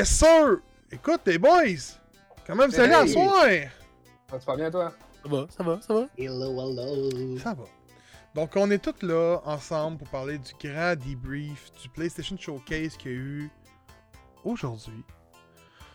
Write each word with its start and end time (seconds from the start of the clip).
Yes, 0.00 0.16
sir! 0.16 0.60
Écoute, 0.90 1.20
les 1.26 1.36
boys! 1.36 1.98
Comment 2.46 2.66
vous 2.66 2.80
allez 2.80 2.94
à 2.94 3.06
soir? 3.06 3.44
Ça 4.30 4.38
va 4.46 4.56
bien, 4.56 4.70
toi? 4.70 4.94
Ça 5.22 5.28
va, 5.28 5.46
ça 5.50 5.62
va, 5.62 5.80
ça 5.82 5.92
va. 5.92 6.06
Hello, 6.16 6.58
hello. 6.58 7.36
Ça 7.36 7.52
va. 7.52 7.64
Donc, 8.34 8.52
on 8.56 8.70
est 8.70 8.78
tous 8.78 9.06
là, 9.06 9.42
ensemble, 9.44 9.98
pour 9.98 10.08
parler 10.08 10.38
du 10.38 10.52
grand 10.58 10.96
debrief 10.96 11.70
du 11.82 11.90
PlayStation 11.90 12.34
Showcase 12.38 12.96
qu'il 12.96 13.10
y 13.10 13.14
a 13.14 13.18
eu 13.18 13.50
aujourd'hui. 14.42 15.04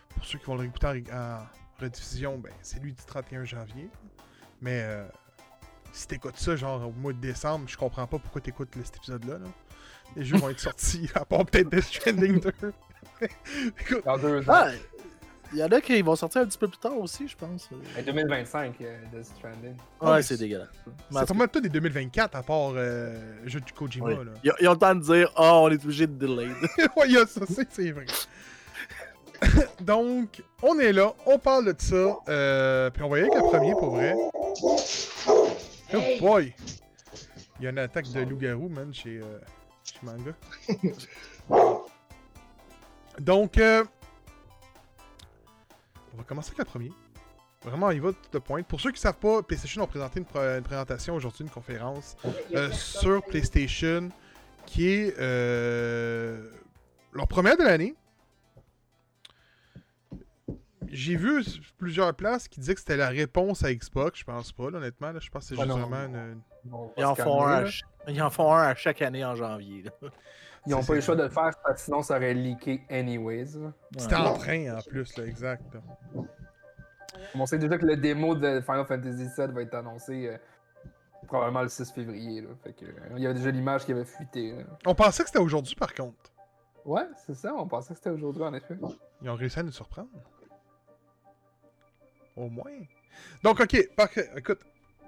Pour 0.10 0.24
ceux 0.24 0.38
qui 0.38 0.46
vont 0.46 0.54
le 0.54 0.62
réécouter 0.62 1.04
en, 1.12 1.40
rediffusion, 1.84 2.38
ben, 2.38 2.54
c'est 2.62 2.80
lui 2.84 2.94
du 2.94 3.04
31 3.04 3.44
janvier. 3.44 3.90
Mais 4.62 4.84
euh, 4.84 5.08
si 5.94 6.08
t'écoutes 6.08 6.38
ça, 6.38 6.56
genre 6.56 6.88
au 6.88 6.92
mois 6.92 7.14
de 7.14 7.18
décembre, 7.18 7.68
je 7.68 7.76
comprends 7.76 8.06
pas 8.06 8.20
pourquoi 8.20 8.40
t'écoutes 8.40 8.70
cet 8.84 8.98
épisode-là. 8.98 9.40
là. 9.40 9.48
Les 10.16 10.24
jeux 10.24 10.38
vont 10.38 10.50
être 10.50 10.60
sortis, 10.60 11.10
à 11.16 11.26
part 11.26 11.44
peut-être 11.48 11.72
Death 11.72 11.86
Stranding 11.86 12.40
2. 12.40 12.54
Dans 14.06 14.18
deux 14.18 14.42
ans. 14.42 14.54
Ah, 14.54 14.70
il 15.54 15.60
y 15.60 15.64
en 15.64 15.68
a 15.68 15.80
qui 15.80 16.02
vont 16.02 16.16
sortir 16.16 16.42
un 16.42 16.46
petit 16.46 16.58
peu 16.58 16.68
plus 16.68 16.80
tard 16.80 16.98
aussi, 16.98 17.28
je 17.28 17.36
pense. 17.38 17.70
En 17.72 18.02
2025, 18.02 18.76
euh, 18.82 18.98
Death 19.14 19.26
Stranding. 19.26 19.76
Ouais, 20.02 20.22
c'est 20.22 20.38
dégueulasse. 20.38 20.70
C'est 21.12 21.34
mal 21.34 21.50
tout 21.50 21.62
des 21.62 21.70
2024, 21.70 22.36
à 22.36 22.44
part 22.44 22.74
euh, 22.76 23.14
le 23.44 23.50
jeu 23.50 23.62
du 23.62 23.72
Kojima. 23.72 24.08
Oui. 24.08 24.16
Là. 24.16 24.32
Ils, 24.44 24.52
ils 24.62 24.68
ont 24.68 24.74
le 24.74 24.78
temps 24.78 24.96
de 24.96 25.02
dire 25.02 25.32
Oh, 25.38 25.62
on 25.64 25.70
est 25.70 25.84
obligé 25.84 26.08
de 26.08 26.14
delay. 26.14 26.48
ouais, 26.98 27.06
il 27.06 27.12
y 27.12 27.18
a 27.18 27.26
ça, 27.26 27.42
c'est, 27.70 27.92
vrai. 27.92 28.06
Donc, 29.82 30.44
on 30.62 30.80
est 30.80 30.94
là, 30.94 31.14
on 31.26 31.38
parle 31.38 31.74
de 31.74 31.76
ça, 31.78 32.18
euh, 32.28 32.90
puis 32.90 33.04
on 33.04 33.10
va 33.10 33.20
y 33.20 33.22
aller 33.22 33.32
avec 33.32 33.44
le 33.44 33.50
premier 33.50 33.72
pour 33.74 33.92
vrai. 33.92 34.16
Oh 35.94 36.20
boy! 36.20 36.54
Il 37.60 37.64
y 37.64 37.68
a 37.68 37.70
une 37.70 37.80
attaque 37.80 38.12
de 38.12 38.22
loup-garou, 38.22 38.68
man, 38.68 38.94
chez, 38.94 39.20
euh, 39.22 39.40
chez 39.84 40.00
Manga. 40.04 40.34
Donc, 43.20 43.58
euh, 43.58 43.84
on 46.14 46.18
va 46.18 46.24
commencer 46.24 46.50
avec 46.50 46.60
le 46.60 46.66
premier. 46.66 46.92
Vraiment, 47.64 47.90
il 47.92 48.02
va 48.02 48.12
de 48.12 48.18
the 48.32 48.40
point. 48.40 48.62
Pour 48.64 48.80
ceux 48.80 48.92
qui 48.92 48.98
ne 48.98 49.02
savent 49.02 49.18
pas, 49.18 49.42
PlayStation 49.42 49.82
ont 49.84 49.88
présenté 49.88 50.20
une, 50.20 50.26
pr- 50.26 50.58
une 50.58 50.64
présentation 50.64 51.16
aujourd'hui, 51.16 51.44
une 51.46 51.50
conférence 51.50 52.16
euh, 52.54 52.72
sur 52.72 53.24
PlayStation 53.24 54.10
qui 54.68 54.88
est 54.90 55.16
euh, 55.20 56.52
leur 57.14 57.28
première 57.28 57.58
de 57.58 57.64
l'année. 57.64 57.96
J'ai 60.88 61.16
vu 61.16 61.44
plusieurs 61.78 62.14
places 62.14 62.48
qui 62.48 62.60
disaient 62.60 62.76
que 62.76 62.80
c'était 62.80 62.98
la 62.98 63.10
réponse 63.10 63.64
à 63.64 63.74
Xbox. 63.74 64.20
Je 64.20 64.24
pense 64.26 64.52
pas, 64.52 64.70
là, 64.70 64.78
honnêtement. 64.78 65.12
là. 65.12 65.20
je 65.20 65.30
pense 65.30 65.50
que 65.50 65.56
c'est 65.56 65.62
Ah 65.62 65.66
juste 65.66 65.76
non. 65.78 65.88
vraiment 65.88 66.06
une. 66.06 66.42
Ils 66.98 67.06
en, 67.06 67.16
font 67.16 67.44
un 67.46 67.66
à, 67.66 67.70
ils 68.08 68.22
en 68.22 68.30
font 68.30 68.54
un 68.54 68.62
à 68.70 68.76
chaque 68.76 69.02
année 69.02 69.26
en 69.26 69.36
janvier. 69.36 69.84
là. 69.84 70.10
Ils 70.68 70.72
n'ont 70.72 70.84
pas 70.84 70.94
eu 70.94 70.96
le 70.98 71.02
choix 71.02 71.16
de 71.16 71.24
le 71.24 71.30
faire 71.30 71.52
parce 71.64 71.76
que 71.76 71.80
sinon 71.86 72.02
ça 72.02 72.16
aurait 72.18 72.34
leaké 72.34 72.82
anyways. 72.90 73.46
C'était 73.98 74.16
Ouais. 74.16 74.22
en 74.22 74.34
train 74.34 74.78
en 74.78 74.82
plus, 74.82 75.16
là, 75.18 75.26
exact. 75.26 75.78
On 77.36 77.46
sait 77.46 77.58
déjà 77.58 77.78
que 77.78 77.86
le 77.86 77.98
démo 77.98 78.36
de 78.36 78.62
Final 78.62 78.86
Fantasy 78.86 79.28
VII 79.38 79.48
va 79.54 79.62
être 79.62 79.76
annoncé 79.76 80.28
euh, 80.28 80.38
probablement 81.28 81.62
le 81.62 81.70
6 81.70 81.92
février. 81.92 82.42
Là. 82.42 82.50
Fait 82.64 82.74
que, 82.74 82.86
euh, 82.86 82.92
il 83.18 83.24
y 83.24 83.26
avait 83.26 83.36
déjà 83.36 83.52
l'image 83.52 83.86
qui 83.86 83.92
avait 83.92 84.06
fuité. 84.06 84.52
là. 84.54 84.64
On 84.86 84.96
pensait 84.96 85.24
que 85.24 85.30
c'était 85.30 85.40
aujourd'hui, 85.40 85.76
par 85.76 85.94
contre. 85.94 86.32
Ouais, 86.84 87.08
c'est 87.26 87.36
ça, 87.36 87.54
on 87.56 87.68
pensait 87.68 87.90
que 87.94 87.98
c'était 87.98 88.10
aujourd'hui 88.12 88.44
en 88.44 88.54
effet. 88.54 88.78
Ils 89.22 89.30
ont 89.30 89.36
réussi 89.36 89.60
à 89.60 89.64
nous 89.64 89.72
surprendre. 89.72 90.10
Au 92.36 92.50
moins. 92.50 92.72
Donc, 93.44 93.60
ok, 93.60 93.96
parfait. 93.96 94.30
Écoute, 94.36 94.60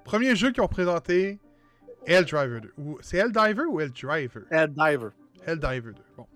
premier 0.04 0.34
jeu 0.34 0.50
qu'ils 0.50 0.62
ont 0.62 0.68
présenté, 0.68 1.38
Helldriver 2.06 2.60
2. 2.62 2.72
Ou- 2.78 2.98
C'est 3.02 3.18
Helldiver 3.18 3.64
ou 3.68 3.80
Helldriver? 3.80 4.40
Ed 4.50 4.72
Diver. 4.72 5.10
Helldiver 5.48 5.92
2. 5.92 6.02
Bon. 6.16 6.26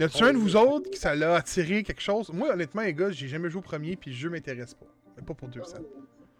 A-tu 0.00 0.24
un 0.24 0.32
de 0.32 0.38
vous 0.38 0.56
autres 0.56 0.90
qui 0.90 0.98
ça 0.98 1.14
l'a 1.14 1.34
attiré 1.36 1.82
quelque 1.82 2.00
chose? 2.00 2.30
Moi, 2.32 2.50
honnêtement, 2.52 2.82
les 2.82 2.94
gars, 2.94 3.10
j'ai 3.10 3.28
jamais 3.28 3.50
joué 3.50 3.58
au 3.58 3.62
premier, 3.62 3.96
puis 3.96 4.10
le 4.10 4.16
jeu 4.16 4.30
m'intéresse 4.30 4.74
pas. 4.74 4.86
Mais 5.16 5.22
pas 5.22 5.34
pour 5.34 5.48
200. 5.48 5.78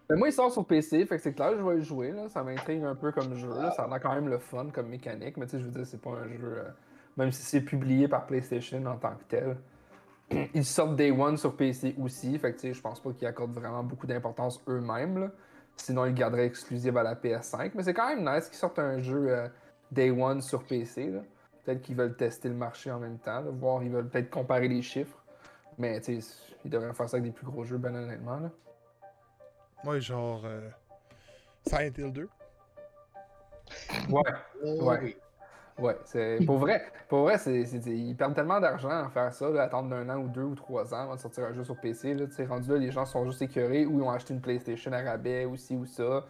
Mais 0.08 0.16
moi, 0.16 0.28
il 0.28 0.32
sort 0.32 0.52
sur 0.52 0.66
PC, 0.66 1.04
fait 1.06 1.16
que 1.16 1.22
c'est 1.22 1.34
clair, 1.34 1.52
je 1.56 1.62
vais 1.62 1.78
y 1.78 1.84
jouer. 1.84 2.12
Là. 2.12 2.28
Ça 2.28 2.42
m'intrigue 2.42 2.82
un 2.84 2.94
peu 2.94 3.12
comme 3.12 3.34
jeu. 3.34 3.48
Là. 3.48 3.72
Ça 3.72 3.84
a 3.90 3.98
quand 3.98 4.14
même 4.14 4.28
le 4.28 4.38
fun 4.38 4.68
comme 4.72 4.88
mécanique, 4.88 5.36
mais 5.36 5.46
tu 5.46 5.52
sais, 5.52 5.58
je 5.60 5.64
veux 5.64 5.70
dire, 5.70 5.86
c'est 5.86 6.00
pas 6.00 6.10
un 6.10 6.28
jeu. 6.28 6.58
euh, 6.58 6.64
même 7.16 7.30
si 7.32 7.42
c'est 7.42 7.60
publié 7.60 8.08
par 8.08 8.26
PlayStation 8.26 8.84
en 8.86 8.96
tant 8.96 9.14
que 9.14 9.24
tel. 9.28 9.56
Ils 10.54 10.64
sortent 10.64 10.96
Day 10.96 11.10
One 11.10 11.36
sur 11.36 11.56
PC 11.56 11.94
aussi, 12.00 12.38
fait 12.38 12.52
que 12.52 12.60
tu 12.60 12.68
sais, 12.68 12.74
je 12.74 12.80
pense 12.80 13.00
pas 13.00 13.10
qu'ils 13.12 13.26
accordent 13.28 13.52
vraiment 13.54 13.82
beaucoup 13.82 14.06
d'importance 14.06 14.62
eux-mêmes. 14.68 15.30
Sinon, 15.76 16.04
ils 16.04 16.10
le 16.10 16.14
garderaient 16.14 16.46
exclusif 16.46 16.94
à 16.96 17.02
la 17.02 17.14
PS5. 17.14 17.72
Mais 17.74 17.82
c'est 17.82 17.94
quand 17.94 18.14
même 18.14 18.24
nice 18.28 18.46
qu'ils 18.48 18.58
sortent 18.58 18.78
un 18.78 19.00
jeu 19.00 19.26
euh, 19.28 19.48
Day 19.90 20.10
One 20.10 20.42
sur 20.42 20.64
PC. 20.64 21.08
là. 21.10 21.20
Peut-être 21.64 21.82
qu'ils 21.82 21.96
veulent 21.96 22.16
tester 22.16 22.48
le 22.48 22.54
marché 22.54 22.90
en 22.90 22.98
même 22.98 23.18
temps, 23.18 23.40
là, 23.40 23.50
voir, 23.50 23.82
ils 23.82 23.90
veulent 23.90 24.08
peut-être 24.08 24.30
comparer 24.30 24.68
les 24.68 24.82
chiffres. 24.82 25.18
Mais 25.78 26.00
tu 26.00 26.20
sais, 26.20 26.34
ils 26.64 26.70
devraient 26.70 26.92
faire 26.92 27.08
ça 27.08 27.16
avec 27.16 27.24
des 27.24 27.34
plus 27.34 27.46
gros 27.46 27.64
jeux, 27.64 27.78
ben 27.78 27.94
honnêtement. 27.94 28.38
Là. 28.40 28.50
Moi, 29.84 29.98
genre. 30.00 30.42
Euh... 30.44 30.68
Silent 31.66 31.92
Hill 31.98 32.12
2. 32.12 32.28
Ouais. 34.10 34.22
Oh, 34.64 34.84
Ouais. 34.90 34.98
oui. 35.02 35.16
Ouais, 35.78 35.96
c'est 36.04 36.38
pour 36.44 36.58
vrai. 36.58 36.84
Pour 37.08 37.22
vrai, 37.22 37.38
c'est, 37.38 37.62
ils 37.62 38.14
perdent 38.14 38.34
tellement 38.34 38.60
d'argent 38.60 38.90
à 38.90 39.08
faire 39.08 39.32
ça, 39.32 39.48
là, 39.48 39.62
attendre 39.62 39.94
un 39.96 40.08
an 40.10 40.18
ou 40.18 40.28
deux 40.28 40.42
ou 40.42 40.54
trois 40.54 40.92
ans 40.94 41.04
avant 41.04 41.14
de 41.14 41.20
sortir 41.20 41.44
un 41.44 41.52
jeu 41.54 41.64
sur 41.64 41.80
PC. 41.80 42.12
Là, 42.14 42.26
Tu 42.26 42.32
sais, 42.34 42.44
rendu 42.44 42.70
là, 42.70 42.76
les 42.76 42.90
gens 42.90 43.06
sont 43.06 43.24
juste 43.24 43.40
écœurés 43.40 43.86
ou 43.86 43.98
ils 43.98 44.02
ont 44.02 44.10
acheté 44.10 44.34
une 44.34 44.42
PlayStation 44.42 44.92
à 44.92 45.00
rabais 45.00 45.46
ou 45.46 45.56
ci 45.56 45.74
ou 45.74 45.86
ça. 45.86 46.24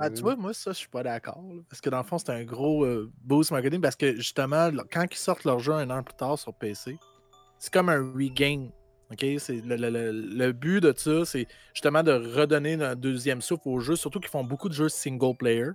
Ah, 0.00 0.06
euh, 0.06 0.10
tu 0.10 0.22
vois, 0.22 0.36
moi, 0.36 0.52
ça, 0.52 0.72
je 0.72 0.78
suis 0.78 0.88
pas 0.88 1.02
d'accord. 1.02 1.40
Parce 1.68 1.80
que 1.80 1.88
dans 1.90 1.98
le 1.98 2.04
fond, 2.04 2.18
c'est 2.18 2.30
un 2.30 2.44
gros 2.44 2.84
euh, 2.84 3.10
boost 3.22 3.50
marketing. 3.52 3.80
Parce 3.80 3.96
que 3.96 4.16
justement, 4.16 4.70
quand 4.92 5.04
ils 5.10 5.16
sortent 5.16 5.44
leur 5.44 5.58
jeu 5.60 5.72
un 5.72 5.88
an 5.90 6.02
plus 6.02 6.14
tard 6.16 6.38
sur 6.38 6.52
PC, 6.54 6.98
c'est 7.58 7.72
comme 7.72 7.88
un 7.88 8.12
regain. 8.12 8.68
Le, 9.10 9.76
le- 9.76 9.90
le- 9.90 10.12
le 10.12 10.52
but 10.52 10.80
de 10.82 10.92
ça, 10.96 11.24
c'est 11.24 11.46
justement 11.74 12.02
de 12.04 12.12
redonner 12.12 12.74
un 12.82 12.94
deuxième 12.94 13.40
souffle 13.40 13.68
au 13.68 13.80
jeu. 13.80 13.96
Surtout 13.96 14.20
qu'ils 14.20 14.30
font 14.30 14.44
beaucoup 14.44 14.68
de 14.68 14.74
jeux 14.74 14.88
single 14.88 15.36
player. 15.36 15.70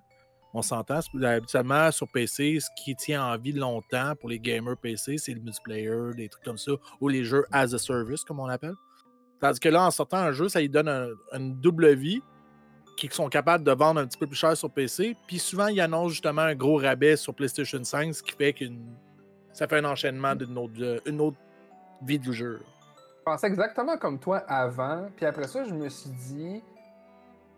On 0.54 0.62
s'entend. 0.62 1.02
c'est- 1.02 1.26
Habituellement, 1.26 1.92
sur 1.92 2.08
PC, 2.10 2.60
ce 2.62 2.70
qui 2.82 2.96
tient 2.96 3.26
en 3.26 3.38
vie 3.38 3.52
longtemps 3.52 4.14
pour 4.20 4.30
les 4.30 4.40
gamers 4.40 4.78
PC, 4.78 5.18
c'est 5.18 5.34
le 5.34 5.42
multiplayer, 5.42 6.14
des 6.16 6.30
trucs 6.30 6.46
comme 6.46 6.58
ça, 6.58 6.72
ou 7.02 7.10
les 7.10 7.26
jeux 7.26 7.44
as 7.52 7.74
a 7.74 7.78
service, 7.78 8.24
comme 8.24 8.40
on 8.40 8.46
appelle. 8.48 8.76
Tandis 9.42 9.60
que 9.60 9.68
là, 9.68 9.84
en 9.86 9.92
sortant 9.92 10.18
un 10.18 10.32
jeu, 10.32 10.48
ça 10.48 10.62
lui 10.62 10.70
donne 10.70 10.88
un- 10.88 11.10
une 11.34 11.60
double 11.60 11.94
vie 11.94 12.22
qui 12.96 13.10
sont 13.12 13.30
capables 13.30 13.64
de 13.64 13.72
vendre 13.72 14.00
un 14.00 14.08
petit 14.08 14.18
peu 14.18 14.28
plus 14.28 14.38
cher 14.38 14.56
sur 14.56 14.70
PC. 14.70 15.16
Puis 15.28 15.40
souvent, 15.40 15.68
ils 15.68 15.82
annoncent 15.82 16.10
justement 16.10 16.44
un 16.44 16.56
gros 16.56 16.78
rabais 16.78 17.16
sur 17.16 17.34
PlayStation 17.34 17.84
5, 17.84 18.14
ce 18.14 18.24
qui 18.24 18.32
fait 18.32 18.54
qu'une 18.54 18.96
ça 19.56 19.68
fait 19.70 19.78
un 19.78 19.86
enchaînement 19.86 20.36
d'une 20.36 20.58
autre, 20.58 20.74
euh, 20.82 21.00
une 21.06 21.22
autre 21.22 21.38
vie 22.02 22.20
du 22.20 22.34
jeu. 22.34 22.60
Je 23.20 23.24
pensais 23.24 23.48
exactement 23.48 23.98
comme 23.98 24.20
toi 24.20 24.40
avant, 24.50 25.08
puis 25.16 25.26
après 25.26 25.48
ça, 25.48 25.64
je 25.64 25.74
me 25.74 25.88
suis 25.88 26.10
dit 26.10 26.62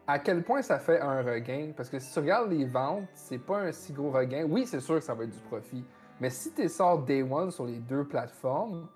à 0.05 0.19
quel 0.19 0.43
point 0.43 0.61
ça 0.61 0.79
fait 0.79 1.01
un 1.01 1.21
regain. 1.23 1.71
Parce 1.75 1.89
que 1.89 1.99
si 1.99 2.13
tu 2.13 2.19
regardes 2.19 2.51
les 2.51 2.65
ventes, 2.65 3.03
c'est 3.15 3.39
pas 3.39 3.61
un 3.61 3.71
si 3.71 3.93
gros 3.93 4.11
regain. 4.11 4.45
Oui, 4.47 4.65
c'est 4.65 4.79
sûr 4.79 4.95
que 4.95 5.01
ça 5.01 5.15
va 5.15 5.23
être 5.23 5.31
du 5.31 5.39
profit. 5.39 5.83
Mais 6.21 6.29
si 6.29 6.53
tu 6.53 6.69
sors 6.69 6.99
Day 6.99 7.23
One 7.23 7.51
sur 7.51 7.65
les 7.65 7.79
deux 7.79 8.05
plateformes, 8.05 8.87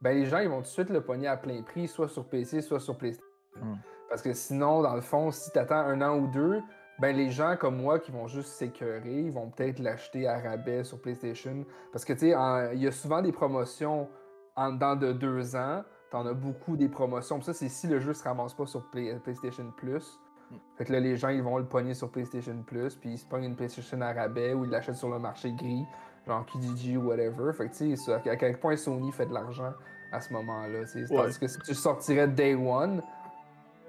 ben 0.00 0.16
les 0.16 0.26
gens 0.26 0.38
ils 0.38 0.48
vont 0.48 0.58
tout 0.58 0.62
de 0.62 0.68
suite 0.68 0.90
le 0.90 1.00
pogner 1.00 1.28
à 1.28 1.36
plein 1.36 1.62
prix, 1.62 1.88
soit 1.88 2.08
sur 2.08 2.24
PC, 2.26 2.62
soit 2.62 2.80
sur 2.80 2.96
PlayStation. 2.96 3.26
Hmm. 3.56 3.76
Parce 4.10 4.20
que 4.20 4.34
sinon, 4.34 4.82
dans 4.82 4.94
le 4.94 5.00
fond, 5.00 5.30
si 5.30 5.50
tu 5.52 5.58
attends 5.58 5.76
un 5.76 6.02
an 6.02 6.18
ou 6.18 6.26
deux, 6.26 6.60
ben 6.98 7.16
les 7.16 7.30
gens 7.30 7.56
comme 7.56 7.76
moi 7.80 7.98
qui 7.98 8.10
vont 8.10 8.26
juste 8.26 8.48
s'écœurer, 8.48 9.20
ils 9.20 9.30
vont 9.32 9.48
peut-être 9.48 9.78
l'acheter 9.78 10.26
à 10.28 10.38
rabais 10.38 10.84
sur 10.84 11.00
PlayStation. 11.00 11.64
Parce 11.92 12.04
que 12.04 12.12
tu 12.12 12.30
sais, 12.30 12.34
il 12.74 12.82
y 12.82 12.86
a 12.86 12.92
souvent 12.92 13.22
des 13.22 13.32
promotions 13.32 14.08
en 14.56 14.72
dedans 14.72 14.96
de 14.96 15.12
deux 15.12 15.56
ans. 15.56 15.82
T'en 16.10 16.26
as 16.26 16.34
beaucoup 16.34 16.76
des 16.76 16.88
promotions. 16.88 17.40
Ça, 17.40 17.54
c'est 17.54 17.68
si 17.68 17.86
le 17.86 18.00
jeu 18.00 18.12
se 18.12 18.24
ramasse 18.24 18.52
pas 18.52 18.66
sur 18.66 18.90
Play- 18.90 19.16
PlayStation 19.22 19.70
Plus. 19.76 20.18
Mm. 20.50 20.56
Fait 20.76 20.84
que 20.84 20.92
là, 20.92 20.98
les 20.98 21.16
gens, 21.16 21.28
ils 21.28 21.42
vont 21.42 21.56
le 21.56 21.64
pogner 21.64 21.94
sur 21.94 22.10
PlayStation 22.10 22.64
Plus, 22.66 22.96
puis 22.96 23.12
ils 23.12 23.18
se 23.18 23.24
pognent 23.24 23.44
une 23.44 23.54
PlayStation 23.54 24.00
à 24.00 24.12
rabais 24.12 24.52
ou 24.52 24.64
ils 24.64 24.70
l'achètent 24.70 24.96
sur 24.96 25.08
le 25.08 25.20
marché 25.20 25.52
gris, 25.52 25.86
genre 26.26 26.44
Kijiji 26.46 26.96
ou 26.96 27.06
whatever. 27.08 27.52
Fait 27.52 27.68
que 27.68 27.74
tu 27.76 27.96
sais, 27.96 28.12
à 28.12 28.36
quel 28.36 28.58
point 28.58 28.76
Sony 28.76 29.12
fait 29.12 29.26
de 29.26 29.32
l'argent 29.32 29.72
à 30.10 30.20
ce 30.20 30.32
moment-là. 30.32 30.80
Ouais. 30.80 31.06
Tandis 31.08 31.38
que 31.38 31.46
si 31.46 31.58
tu 31.60 31.74
sortirais 31.74 32.26
Day 32.26 32.56
One, 32.56 33.00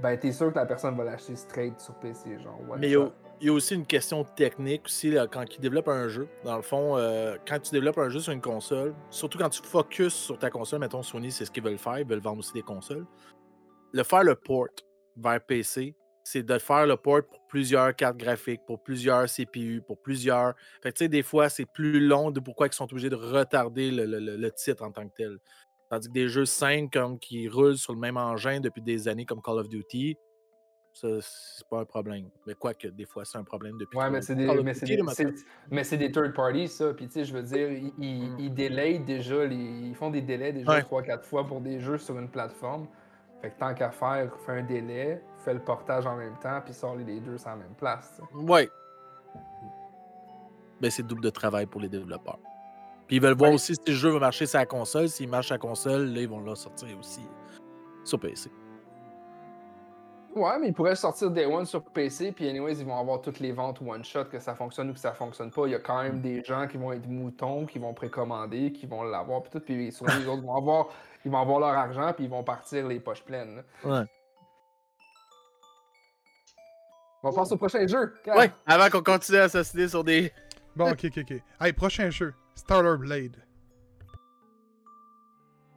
ben 0.01 0.17
t'es 0.17 0.31
sûr 0.31 0.51
que 0.51 0.57
la 0.57 0.65
personne 0.65 0.95
va 0.97 1.03
l'acheter 1.03 1.35
straight 1.35 1.79
sur 1.79 1.93
PC, 1.95 2.39
genre 2.39 2.59
Mais 2.77 2.89
il 2.89 2.93
y, 2.93 2.95
a, 2.95 3.11
y 3.39 3.49
aussi 3.49 3.75
une 3.75 3.85
question 3.85 4.23
technique 4.23 4.85
aussi 4.85 5.11
là, 5.11 5.27
quand 5.27 5.45
ils 5.55 5.59
développent 5.59 5.87
un 5.89 6.07
jeu. 6.07 6.27
Dans 6.43 6.55
le 6.55 6.61
fond, 6.61 6.97
euh, 6.97 7.35
quand 7.47 7.59
tu 7.59 7.71
développes 7.71 7.97
un 7.97 8.09
jeu 8.09 8.19
sur 8.19 8.33
une 8.33 8.41
console, 8.41 8.95
surtout 9.09 9.37
quand 9.37 9.49
tu 9.49 9.61
focuses 9.61 10.13
sur 10.13 10.37
ta 10.39 10.49
console, 10.49 10.79
mettons 10.79 11.03
Sony, 11.03 11.31
c'est 11.31 11.45
ce 11.45 11.51
qu'ils 11.51 11.63
veulent 11.63 11.77
faire, 11.77 11.99
ils 11.99 12.07
veulent 12.07 12.19
vendre 12.19 12.39
aussi 12.39 12.53
des 12.53 12.61
consoles. 12.63 13.05
Le 13.93 14.03
faire 14.03 14.23
le 14.23 14.35
port 14.35 14.67
vers 15.17 15.39
PC, 15.45 15.95
c'est 16.23 16.43
de 16.43 16.57
faire 16.59 16.85
le 16.85 16.95
port 16.97 17.21
pour 17.29 17.45
plusieurs 17.47 17.95
cartes 17.95 18.17
graphiques, 18.17 18.61
pour 18.65 18.81
plusieurs 18.81 19.27
CPU, 19.27 19.81
pour 19.85 19.99
plusieurs. 20.01 20.53
Fait 20.81 20.91
que 20.91 20.97
tu 20.97 21.05
sais, 21.05 21.09
des 21.09 21.23
fois, 21.23 21.49
c'est 21.49 21.65
plus 21.65 21.99
long 21.99 22.31
de 22.31 22.39
pourquoi 22.39 22.67
ils 22.67 22.73
sont 22.73 22.85
obligés 22.85 23.09
de 23.09 23.15
retarder 23.15 23.91
le- 23.91 24.05
le- 24.05 24.37
le 24.37 24.51
titre 24.51 24.83
en 24.83 24.91
tant 24.91 25.07
que 25.07 25.13
tel. 25.15 25.37
Tandis 25.91 26.07
que 26.07 26.13
des 26.13 26.27
jeux 26.29 26.45
simples 26.45 26.89
comme 26.91 27.19
qui 27.19 27.47
roulent 27.47 27.77
sur 27.77 27.93
le 27.93 27.99
même 27.99 28.17
engin 28.17 28.59
depuis 28.61 28.81
des 28.81 29.07
années 29.07 29.25
comme 29.25 29.41
Call 29.41 29.59
of 29.59 29.67
Duty, 29.69 30.15
Ça, 30.93 31.07
c'est 31.21 31.67
pas 31.69 31.79
un 31.81 31.85
problème. 31.85 32.29
Mais 32.47 32.53
quoi 32.53 32.73
que 32.73 32.87
des 32.87 33.05
fois, 33.05 33.23
c'est 33.25 33.37
un 33.37 33.43
problème 33.43 33.77
depuis. 33.77 33.97
Ouais, 33.97 34.09
mais 34.09 34.21
c'est 34.21 34.35
des, 34.35 34.45
mais 34.63 34.73
c'est 34.73 34.85
des, 34.85 35.01
mais 35.69 35.83
c'est 35.85 35.97
des 35.97 36.11
third 36.11 36.33
parties, 36.33 36.67
ça. 36.67 36.93
Puis, 36.93 37.07
tu 37.07 37.13
sais, 37.13 37.23
je 37.25 37.33
veux 37.33 37.43
dire, 37.43 37.71
ils, 37.71 37.93
ils, 37.97 38.29
Mm. 38.29 38.39
ils 38.39 38.53
délayent 38.53 38.99
déjà, 38.99 39.45
les, 39.45 39.55
ils 39.55 39.95
font 39.95 40.09
des 40.09 40.21
délais 40.21 40.51
déjà 40.53 40.69
Ouais. 40.71 40.81
3-4 40.81 41.23
fois 41.23 41.45
pour 41.45 41.61
des 41.61 41.79
jeux 41.79 41.97
sur 41.97 42.17
une 42.19 42.29
plateforme. 42.29 42.87
Fait 43.41 43.51
que 43.51 43.59
tant 43.59 43.73
qu'à 43.73 43.89
faire, 43.91 44.33
fais 44.45 44.51
un 44.59 44.63
délai, 44.63 45.21
fais 45.45 45.53
le 45.53 45.61
portage 45.61 46.05
en 46.05 46.15
même 46.15 46.37
temps, 46.39 46.61
puis 46.63 46.73
sors 46.73 46.95
les 46.95 47.19
deux 47.21 47.37
sur 47.37 47.49
la 47.49 47.55
même 47.57 47.75
place. 47.77 48.19
tu 48.19 48.37
sais. 48.39 48.43
Ouais. 48.51 48.69
Ben, 50.81 50.89
c'est 50.91 51.03
double 51.05 51.21
de 51.23 51.29
travail 51.29 51.65
pour 51.67 51.79
les 51.81 51.89
développeurs. 51.89 52.39
Puis 53.11 53.17
ils 53.17 53.21
veulent 53.21 53.35
voir 53.37 53.49
Ouais. 53.49 53.55
aussi 53.55 53.75
si 53.75 53.81
le 53.87 53.93
jeu 53.93 54.09
va 54.11 54.19
marcher 54.19 54.45
sur 54.45 54.57
la 54.57 54.65
console. 54.65 55.09
S'il 55.09 55.27
marche 55.27 55.47
sur 55.47 55.55
la 55.55 55.59
console, 55.59 56.13
là, 56.13 56.21
ils 56.21 56.29
vont 56.29 56.39
le 56.39 56.55
sortir 56.55 56.97
aussi 56.97 57.19
sur 58.05 58.17
PC. 58.17 58.49
Ouais, 60.33 60.57
mais 60.57 60.69
ils 60.69 60.73
pourraient 60.73 60.95
sortir 60.95 61.29
Day 61.29 61.45
One 61.45 61.65
sur 61.65 61.83
PC, 61.83 62.31
puis 62.31 62.47
anyways, 62.47 62.75
ils 62.79 62.85
vont 62.85 62.97
avoir 62.97 63.19
toutes 63.19 63.41
les 63.41 63.51
ventes 63.51 63.81
one-shot, 63.81 64.23
que 64.31 64.39
ça 64.39 64.55
fonctionne 64.55 64.91
ou 64.91 64.93
que 64.93 64.99
ça 64.99 65.11
fonctionne 65.11 65.51
pas. 65.51 65.65
Il 65.67 65.71
y 65.71 65.75
a 65.75 65.79
quand 65.79 66.01
même 66.01 66.21
des 66.21 66.41
gens 66.41 66.67
qui 66.69 66.77
vont 66.77 66.93
être 66.93 67.05
moutons, 67.05 67.65
qui 67.65 67.79
vont 67.79 67.93
précommander, 67.93 68.71
qui 68.71 68.85
vont 68.85 69.03
l'avoir, 69.03 69.41
puis 69.43 69.51
tout, 69.51 69.59
puis 69.59 69.91
souvent 69.91 70.15
les 70.17 70.25
autres 70.25 70.43
vont 70.43 70.55
avoir, 70.55 70.87
ils 71.25 71.31
vont 71.31 71.39
avoir 71.41 71.59
leur 71.59 71.71
argent, 71.77 72.13
puis 72.13 72.23
ils 72.23 72.29
vont 72.29 72.45
partir 72.45 72.87
les 72.87 73.01
poches 73.01 73.23
pleines. 73.25 73.57
là. 73.57 73.89
Ouais. 73.99 74.05
On 77.23 77.29
va 77.29 77.35
passer 77.35 77.53
au 77.55 77.57
prochain 77.57 77.85
jeu. 77.85 78.13
Ouais, 78.27 78.49
avant 78.65 78.89
qu'on 78.89 79.03
continue 79.03 79.37
à 79.39 79.43
assassiner 79.43 79.89
sur 79.89 80.05
des. 80.05 80.31
Bon, 80.77 80.89
ok, 80.91 81.07
ok, 81.07 81.25
ok. 81.29 81.41
Hey, 81.59 81.73
prochain 81.73 82.09
jeu. 82.09 82.33
Starter 82.55 82.97
Blade. 82.97 83.37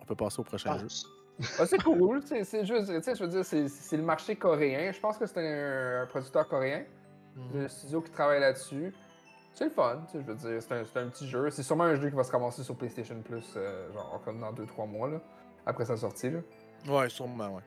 On 0.01 0.05
peut 0.05 0.17
passer 0.17 0.41
au 0.41 0.45
prochain 0.45 0.71
Ah, 0.75 0.79
jeu. 0.79 0.89
Ah, 1.59 1.67
c'est 1.67 1.83
cool. 1.83 2.21
C'est 2.25 2.65
juste, 2.65 2.87
tu 2.87 3.03
sais, 3.03 3.15
je 3.17 3.25
veux 3.25 3.29
dire, 3.29 3.45
c'est- 3.45 3.97
le 3.97 4.03
marché 4.05 4.37
coréen. 4.37 4.93
Je 4.93 5.01
pense 5.01 5.19
que 5.19 5.27
c'est 5.27 5.39
un, 5.41 6.03
un 6.03 6.07
producteur 6.07 6.47
coréen. 6.49 6.85
Le 7.53 7.67
studio 7.67 8.01
qui 8.01 8.11
travaille 8.13 8.39
là-dessus. 8.41 8.95
C'est 9.53 9.65
le 9.65 9.71
fun, 9.71 10.03
tu 10.07 10.13
sais, 10.13 10.21
je 10.25 10.27
veux 10.27 10.35
dire, 10.35 10.63
c'est 10.63 10.73
un, 10.75 10.85
c'est 10.85 10.99
un 11.01 11.09
petit 11.09 11.27
jeu. 11.29 11.51
C'est 11.51 11.63
sûrement 11.65 11.85
un 11.85 11.95
jeu 11.97 12.09
qui 12.11 12.15
va 12.17 12.23
se 12.25 12.31
ramasser 12.33 12.63
sur 12.63 12.77
PlayStation 12.77 13.21
Plus, 13.23 13.55
euh, 13.57 13.93
genre 13.93 14.21
comme 14.25 14.41
dans 14.41 14.53
2-3 14.53 14.87
mois, 14.89 15.09
là, 15.09 15.21
après 15.67 15.85
sa 15.85 15.97
sortie. 15.97 16.31
Là. 16.31 16.41
Ouais, 16.89 17.09
sûrement, 17.09 17.55
ouais. 17.57 17.63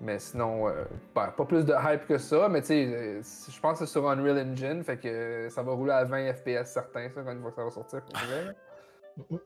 Mais 0.00 0.18
sinon, 0.18 0.68
euh, 0.68 0.84
ben, 1.14 1.28
pas 1.28 1.44
plus 1.44 1.64
de 1.64 1.72
hype 1.72 2.06
que 2.06 2.18
ça, 2.18 2.48
mais 2.48 2.60
tu 2.60 2.68
sais, 2.68 2.86
euh, 2.86 3.22
je 3.22 3.60
pense 3.60 3.78
que 3.78 3.86
c'est 3.86 3.92
sur 3.92 4.08
Unreal 4.08 4.38
Engine, 4.38 4.84
fait 4.84 4.98
que 4.98 5.08
euh, 5.08 5.48
ça 5.48 5.62
va 5.62 5.72
rouler 5.72 5.92
à 5.92 6.04
20 6.04 6.34
FPS 6.34 6.66
certain, 6.66 7.08
ça, 7.08 7.22
quand 7.22 7.32
une 7.32 7.40
fois 7.40 7.50
que 7.50 7.56
ça 7.56 7.64
va 7.64 7.70
sortir. 7.70 8.02
Pour 8.02 8.18
vrai. 8.28 8.56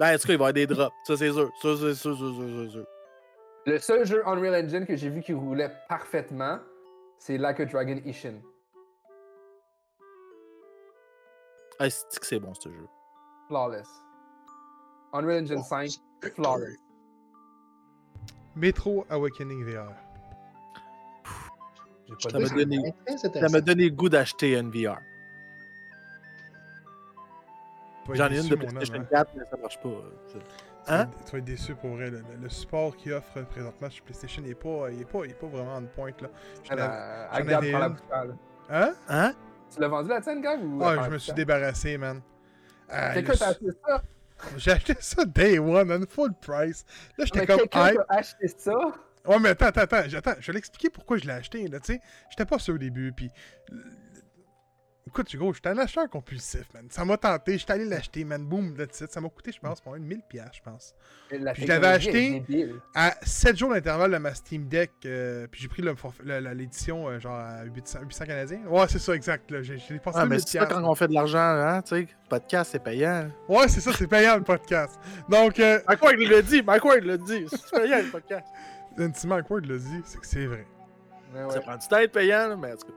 Ben, 0.00 0.16
en 0.16 0.18
tout 0.18 0.26
cas, 0.26 0.32
il 0.32 0.38
va 0.38 0.46
y 0.46 0.48
avoir 0.48 0.52
des 0.54 0.66
drops. 0.66 0.94
Ça, 1.04 1.16
c'est 1.16 1.30
sûr. 1.30 1.50
Ça, 1.60 1.76
c'est 1.76 1.94
sûr, 1.94 2.16
sûr, 2.16 2.16
sûr, 2.16 2.48
sûr, 2.48 2.70
sûr. 2.72 2.86
Le 3.66 3.78
seul 3.78 4.04
jeu 4.04 4.26
Unreal 4.26 4.64
Engine 4.64 4.84
que 4.84 4.96
j'ai 4.96 5.10
vu 5.10 5.20
qui 5.20 5.32
roulait 5.32 5.70
parfaitement, 5.88 6.58
c'est 7.18 7.38
Like 7.38 7.60
a 7.60 7.66
Dragon 7.66 8.00
Ishin. 8.04 8.40
Ah, 11.78 11.88
c'est 11.88 12.18
que 12.18 12.26
c'est 12.26 12.40
bon, 12.40 12.52
ce 12.54 12.68
jeu? 12.68 12.88
Flawless. 13.48 13.88
Unreal 15.12 15.44
Engine 15.44 15.62
5, 15.62 15.90
flawless. 16.34 16.76
Metro 18.56 19.06
Awakening 19.10 19.64
VR. 19.64 19.88
Pas 22.22 22.30
Ça 22.30 22.38
m'a 22.38 22.48
donné, 22.48 23.62
donné 23.62 23.84
le 23.84 23.90
goût 23.90 24.08
d'acheter 24.08 24.56
une 24.58 24.70
VR. 24.70 24.98
J'en 28.12 28.28
ai 28.30 28.40
une 28.40 28.48
de 28.48 28.56
PlayStation 28.56 28.94
hein. 29.00 29.06
4, 29.10 29.30
mais 29.36 29.44
ça 29.50 29.56
marche 29.56 29.80
pas. 29.80 29.88
euh, 29.88 30.02
ça. 30.26 30.38
Tu 30.38 30.90
vas 30.90 30.98
Hein? 30.98 31.02
être- 31.04 31.24
Tu 31.24 31.32
vas 31.32 31.38
être 31.38 31.44
déçu 31.44 31.74
pour 31.76 31.90
vrai. 31.90 32.10
Le, 32.10 32.18
le- 32.18 32.24
le 32.42 32.48
support 32.48 32.96
qu'il 32.96 33.12
offre 33.12 33.42
présentement 33.42 33.88
sur 33.88 34.04
PlayStation, 34.04 34.42
il 34.44 34.50
est 34.50 34.54
pas, 34.56 34.90
il 34.90 35.00
est 35.00 35.04
pas, 35.04 35.20
il 35.24 35.30
est 35.30 35.34
pas 35.40 35.46
vraiment 35.46 35.76
en 35.76 35.84
point. 35.84 36.10
Là. 36.20 36.28
Euh, 36.72 37.26
Agab 37.30 37.62
avais 37.62 37.70
prend 37.70 37.78
la 37.78 37.86
une. 38.24 38.36
Hein? 38.68 38.94
Hein? 39.08 39.32
Tu 39.72 39.80
l'as 39.80 39.88
vendu 39.88 40.08
la 40.08 40.20
tienne, 40.20 40.42
Gab? 40.42 40.60
Ou 40.62 40.82
Ah, 40.84 41.04
je 41.04 41.10
me 41.10 41.18
suis 41.18 41.32
débarrassé, 41.32 41.96
man. 41.96 42.20
Ah, 42.90 43.14
Quelqu'un 43.14 43.32
le 43.32 43.38
t'a 43.38 43.48
acheté 43.48 43.66
ça? 43.86 44.02
J'ai 44.56 44.72
acheté 44.72 44.94
ça 45.00 45.24
day 45.24 45.58
one, 45.58 45.88
man, 45.88 46.06
full 46.06 46.32
price. 46.40 46.84
Là, 47.18 47.24
j'étais 47.24 47.40
Mais 47.40 47.46
comme 47.46 47.68
quelqu'un 47.68 48.04
acheté 48.08 48.48
ça? 48.48 48.72
Ouais, 49.24 49.38
mais 49.38 49.50
attends, 49.50 49.66
attends, 49.66 49.82
attends, 49.82 50.02
j'attends, 50.08 50.34
je 50.40 50.46
vais 50.48 50.54
l'expliquer 50.54 50.90
pourquoi 50.90 51.16
je 51.16 51.24
l'ai 51.24 51.32
acheté, 51.32 51.68
là, 51.68 51.78
tu 51.78 51.94
sais. 51.94 52.00
J'étais 52.30 52.44
pas 52.44 52.58
sûr 52.58 52.74
au 52.74 52.78
début, 52.78 53.12
puis... 53.12 53.30
Écoute, 55.04 55.34
gros, 55.36 55.52
j'étais 55.52 55.68
un 55.70 55.78
acheteur 55.78 56.08
compulsif, 56.08 56.62
man. 56.72 56.86
Ça 56.88 57.04
m'a 57.04 57.16
tenté, 57.16 57.58
j'étais 57.58 57.72
allé 57.72 57.84
l'acheter, 57.84 58.24
man, 58.24 58.44
boum, 58.46 58.72
that's 58.76 59.00
it. 59.00 59.10
Ça 59.10 59.20
m'a 59.20 59.28
coûté, 59.28 59.50
je 59.50 59.58
pense, 59.58 59.80
pour 59.80 59.94
1000 59.96 60.22
piastres, 60.28 60.58
je 60.58 60.62
pense. 60.70 60.94
Puis 61.28 61.38
je 61.62 61.66
l'avais 61.66 61.86
acheté. 61.88 62.42
À 62.94 63.14
7 63.22 63.56
jours 63.56 63.70
d'intervalle 63.72 64.12
de 64.12 64.18
ma 64.18 64.32
Steam 64.32 64.68
Deck, 64.68 64.92
euh, 65.04 65.48
puis 65.50 65.60
j'ai 65.60 65.66
pris 65.68 65.82
le 65.82 65.92
le- 66.24 66.52
l'édition, 66.54 67.08
euh, 67.08 67.18
genre, 67.18 67.34
à 67.34 67.64
800, 67.64 67.98
800 68.06 68.24
canadiens. 68.26 68.60
Ouais, 68.68 68.86
c'est 68.88 69.00
ça, 69.00 69.12
exact, 69.14 69.50
là. 69.50 69.60
J'ai 69.62 69.76
dépensé 69.90 70.18
Ah, 70.20 70.24
mais 70.24 70.36
1000 70.36 70.44
c'est 70.46 70.58
ça 70.60 70.66
quand 70.66 70.84
on 70.84 70.94
fait 70.94 71.08
de 71.08 71.14
l'argent, 71.14 71.38
hein, 71.38 71.82
tu 71.82 71.96
sais. 71.96 72.06
Podcast, 72.28 72.70
c'est 72.70 72.82
payant. 72.82 73.28
Ouais, 73.48 73.66
c'est 73.68 73.80
ça, 73.80 73.90
c'est 73.92 74.06
payant, 74.06 74.36
le 74.36 74.44
podcast. 74.44 75.00
Donc, 75.28 75.58
euh, 75.58 75.80
Mike 75.88 76.02
Ward 76.02 76.16
l'a 76.20 76.42
dit, 76.42 76.62
Mike 76.62 76.84
Ward 76.84 77.02
l'a 77.04 77.16
dit. 77.16 77.46
C'est 77.50 77.70
payant, 77.76 77.98
le 77.98 78.10
podcast. 78.10 78.46
Intimement 78.98 79.36
Awkward 79.36 79.64
l'a 79.66 79.78
dit, 79.78 80.00
c'est 80.04 80.20
que 80.20 80.26
c'est 80.26 80.46
vrai. 80.46 80.64
Ouais, 81.34 81.42
ouais. 81.44 81.50
Ça 81.50 81.60
prend 81.60 81.76
du 81.76 81.88
temps 81.88 81.96
d'être 81.98 82.12
payant, 82.12 82.46
là, 82.48 82.56
mais 82.56 82.72
en 82.72 82.76
tout 82.76 82.86
cas. 82.86 82.92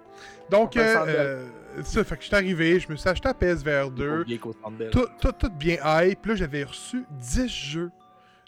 Donc, 0.51 0.75
euh, 0.77 1.47
ça, 1.83 2.03
fait 2.03 2.15
que 2.17 2.21
je 2.21 2.27
suis 2.27 2.35
arrivé, 2.35 2.79
je 2.79 2.89
me 2.91 2.95
suis 2.95 3.09
acheté 3.09 3.27
à 3.29 3.33
PSVR 3.33 3.91
2, 3.91 4.19
Oublié 4.21 4.37
qu'au 4.39 4.53
Centre 4.53 4.77
Bell. 4.77 4.89
tout, 4.91 5.07
tout, 5.21 5.31
tout 5.31 5.49
bien 5.49 5.77
hype. 5.83 6.21
Puis 6.21 6.31
là, 6.31 6.35
j'avais 6.37 6.63
reçu 6.63 7.03
10 7.19 7.47
jeux 7.47 7.91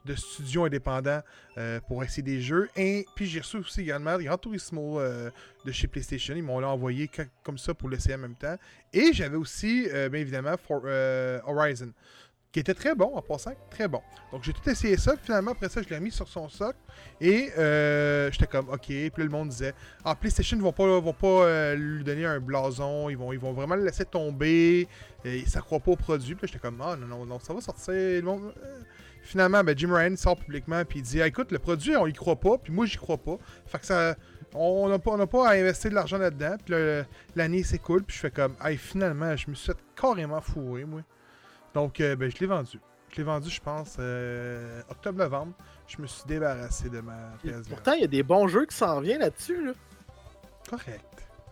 de 0.06 0.16
studios 0.16 0.64
indépendants 0.64 1.20
euh, 1.58 1.82
pour 1.86 2.02
essayer 2.04 2.24
des 2.24 2.40
jeux. 2.40 2.70
Et 2.78 3.06
puis 3.16 3.26
j'ai 3.26 3.40
reçu 3.42 3.58
aussi 3.58 3.82
également 3.82 4.18
Gran 4.18 4.38
Turismo 4.38 5.02
euh, 5.02 5.30
de 5.66 5.72
chez 5.74 5.88
PlayStation. 5.88 6.34
Ils 6.36 6.44
m'ont 6.44 6.64
envoyé 6.64 7.10
comme 7.44 7.58
ça 7.58 7.74
pour 7.74 7.90
l'essayer 7.90 8.16
en 8.16 8.20
même 8.20 8.36
temps. 8.36 8.56
Et 8.94 9.12
j'avais 9.12 9.36
aussi, 9.36 9.86
euh, 9.94 10.08
bien 10.08 10.22
évidemment, 10.22 10.56
For- 10.66 10.84
euh, 10.86 11.40
Horizon. 11.46 11.92
Qui 12.58 12.62
était 12.62 12.74
très 12.74 12.96
bon 12.96 13.12
en 13.14 13.22
passant, 13.22 13.54
très 13.70 13.88
bon. 13.88 14.02
Donc 14.32 14.42
j'ai 14.42 14.52
tout 14.52 14.68
essayé 14.68 14.98
ça, 14.98 15.12
puis 15.12 15.26
finalement 15.26 15.52
après 15.52 15.70
ça 15.70 15.80
je 15.84 15.90
l'ai 15.90 16.00
mis 16.00 16.10
sur 16.10 16.28
son 16.28 16.50
socle 16.50 16.80
et 17.22 17.52
euh, 17.56 18.32
j'étais 18.32 18.48
comme 18.48 18.68
ok, 18.70 18.88
puis 18.88 19.12
le 19.18 19.30
monde 19.30 19.50
disait 19.50 19.76
ah 20.04 20.16
PlayStation 20.16 20.58
vont 20.58 20.72
pas 20.72 21.00
vont 21.00 21.14
pas 21.14 21.28
euh, 21.28 21.76
lui 21.76 22.04
donner 22.04 22.26
un 22.26 22.40
blason, 22.40 23.12
ils 23.12 23.16
vont 23.16 23.32
ils 23.32 23.38
vont 23.38 23.54
vraiment 23.54 23.76
le 23.76 23.84
laisser 23.84 24.06
tomber, 24.06 24.88
et 25.24 25.46
ça 25.46 25.62
croit 25.62 25.80
pas 25.80 25.92
au 25.92 25.96
produit, 25.96 26.34
puis 26.34 26.48
j'étais 26.48 26.58
comme 26.58 26.82
ah 26.82 26.96
non 26.96 27.06
non 27.06 27.28
non 27.28 27.38
ça 27.38 27.54
va 27.54 27.62
sortir, 27.62 27.94
euh. 27.94 28.52
Finalement 29.22 29.64
ben, 29.64 29.78
Jim 29.78 29.94
Ryan 29.94 30.16
sort 30.16 30.38
publiquement 30.38 30.84
puis 30.84 30.98
il 30.98 31.04
dit 31.04 31.22
écoute 31.22 31.52
le 31.52 31.60
produit 31.60 31.96
on 31.96 32.08
y 32.08 32.14
croit 32.14 32.40
pas, 32.40 32.58
puis 32.58 32.74
moi 32.74 32.88
j'y 32.88 32.98
crois 32.98 33.18
pas, 33.18 33.38
fait 33.68 33.78
que 33.78 33.86
ça 33.86 34.16
on 34.56 34.90
n'a 34.90 34.98
pas, 34.98 35.28
pas 35.28 35.50
à 35.50 35.52
investir 35.52 35.92
de 35.92 35.96
l'argent 35.96 36.18
là-dedans, 36.18 36.56
puis 36.66 36.74
l'année 37.36 37.62
s'écoule, 37.62 38.02
puis 38.02 38.16
je 38.16 38.22
fais 38.22 38.32
comme 38.32 38.56
hey 38.64 38.78
finalement 38.78 39.38
je 39.38 39.48
me 39.48 39.54
suis 39.54 39.74
carrément 39.96 40.42
fourrer 40.42 40.86
moi. 40.86 41.04
Donc, 41.74 42.00
euh, 42.00 42.16
ben, 42.16 42.30
je 42.32 42.38
l'ai 42.40 42.48
vendu. 42.48 42.80
Je 43.12 43.18
l'ai 43.18 43.24
vendu, 43.24 43.50
je 43.50 43.62
pense, 43.62 43.96
euh, 44.00 44.82
octobre-novembre. 44.90 45.54
Je 45.88 46.02
me 46.02 46.08
suis 46.08 46.24
débarrassé 46.28 46.90
de 46.90 47.00
ma 47.00 47.16
PSVR. 47.44 47.70
Pourtant, 47.70 47.94
il 47.94 48.02
y 48.02 48.04
a 48.04 48.08
des 48.08 48.24
bons 48.24 48.48
jeux 48.48 48.66
qui 48.66 48.76
s'en 48.76 49.00
viennent 49.02 49.22
là-dessus, 49.22 49.66
là. 49.66 49.72
Correct. 50.70 51.06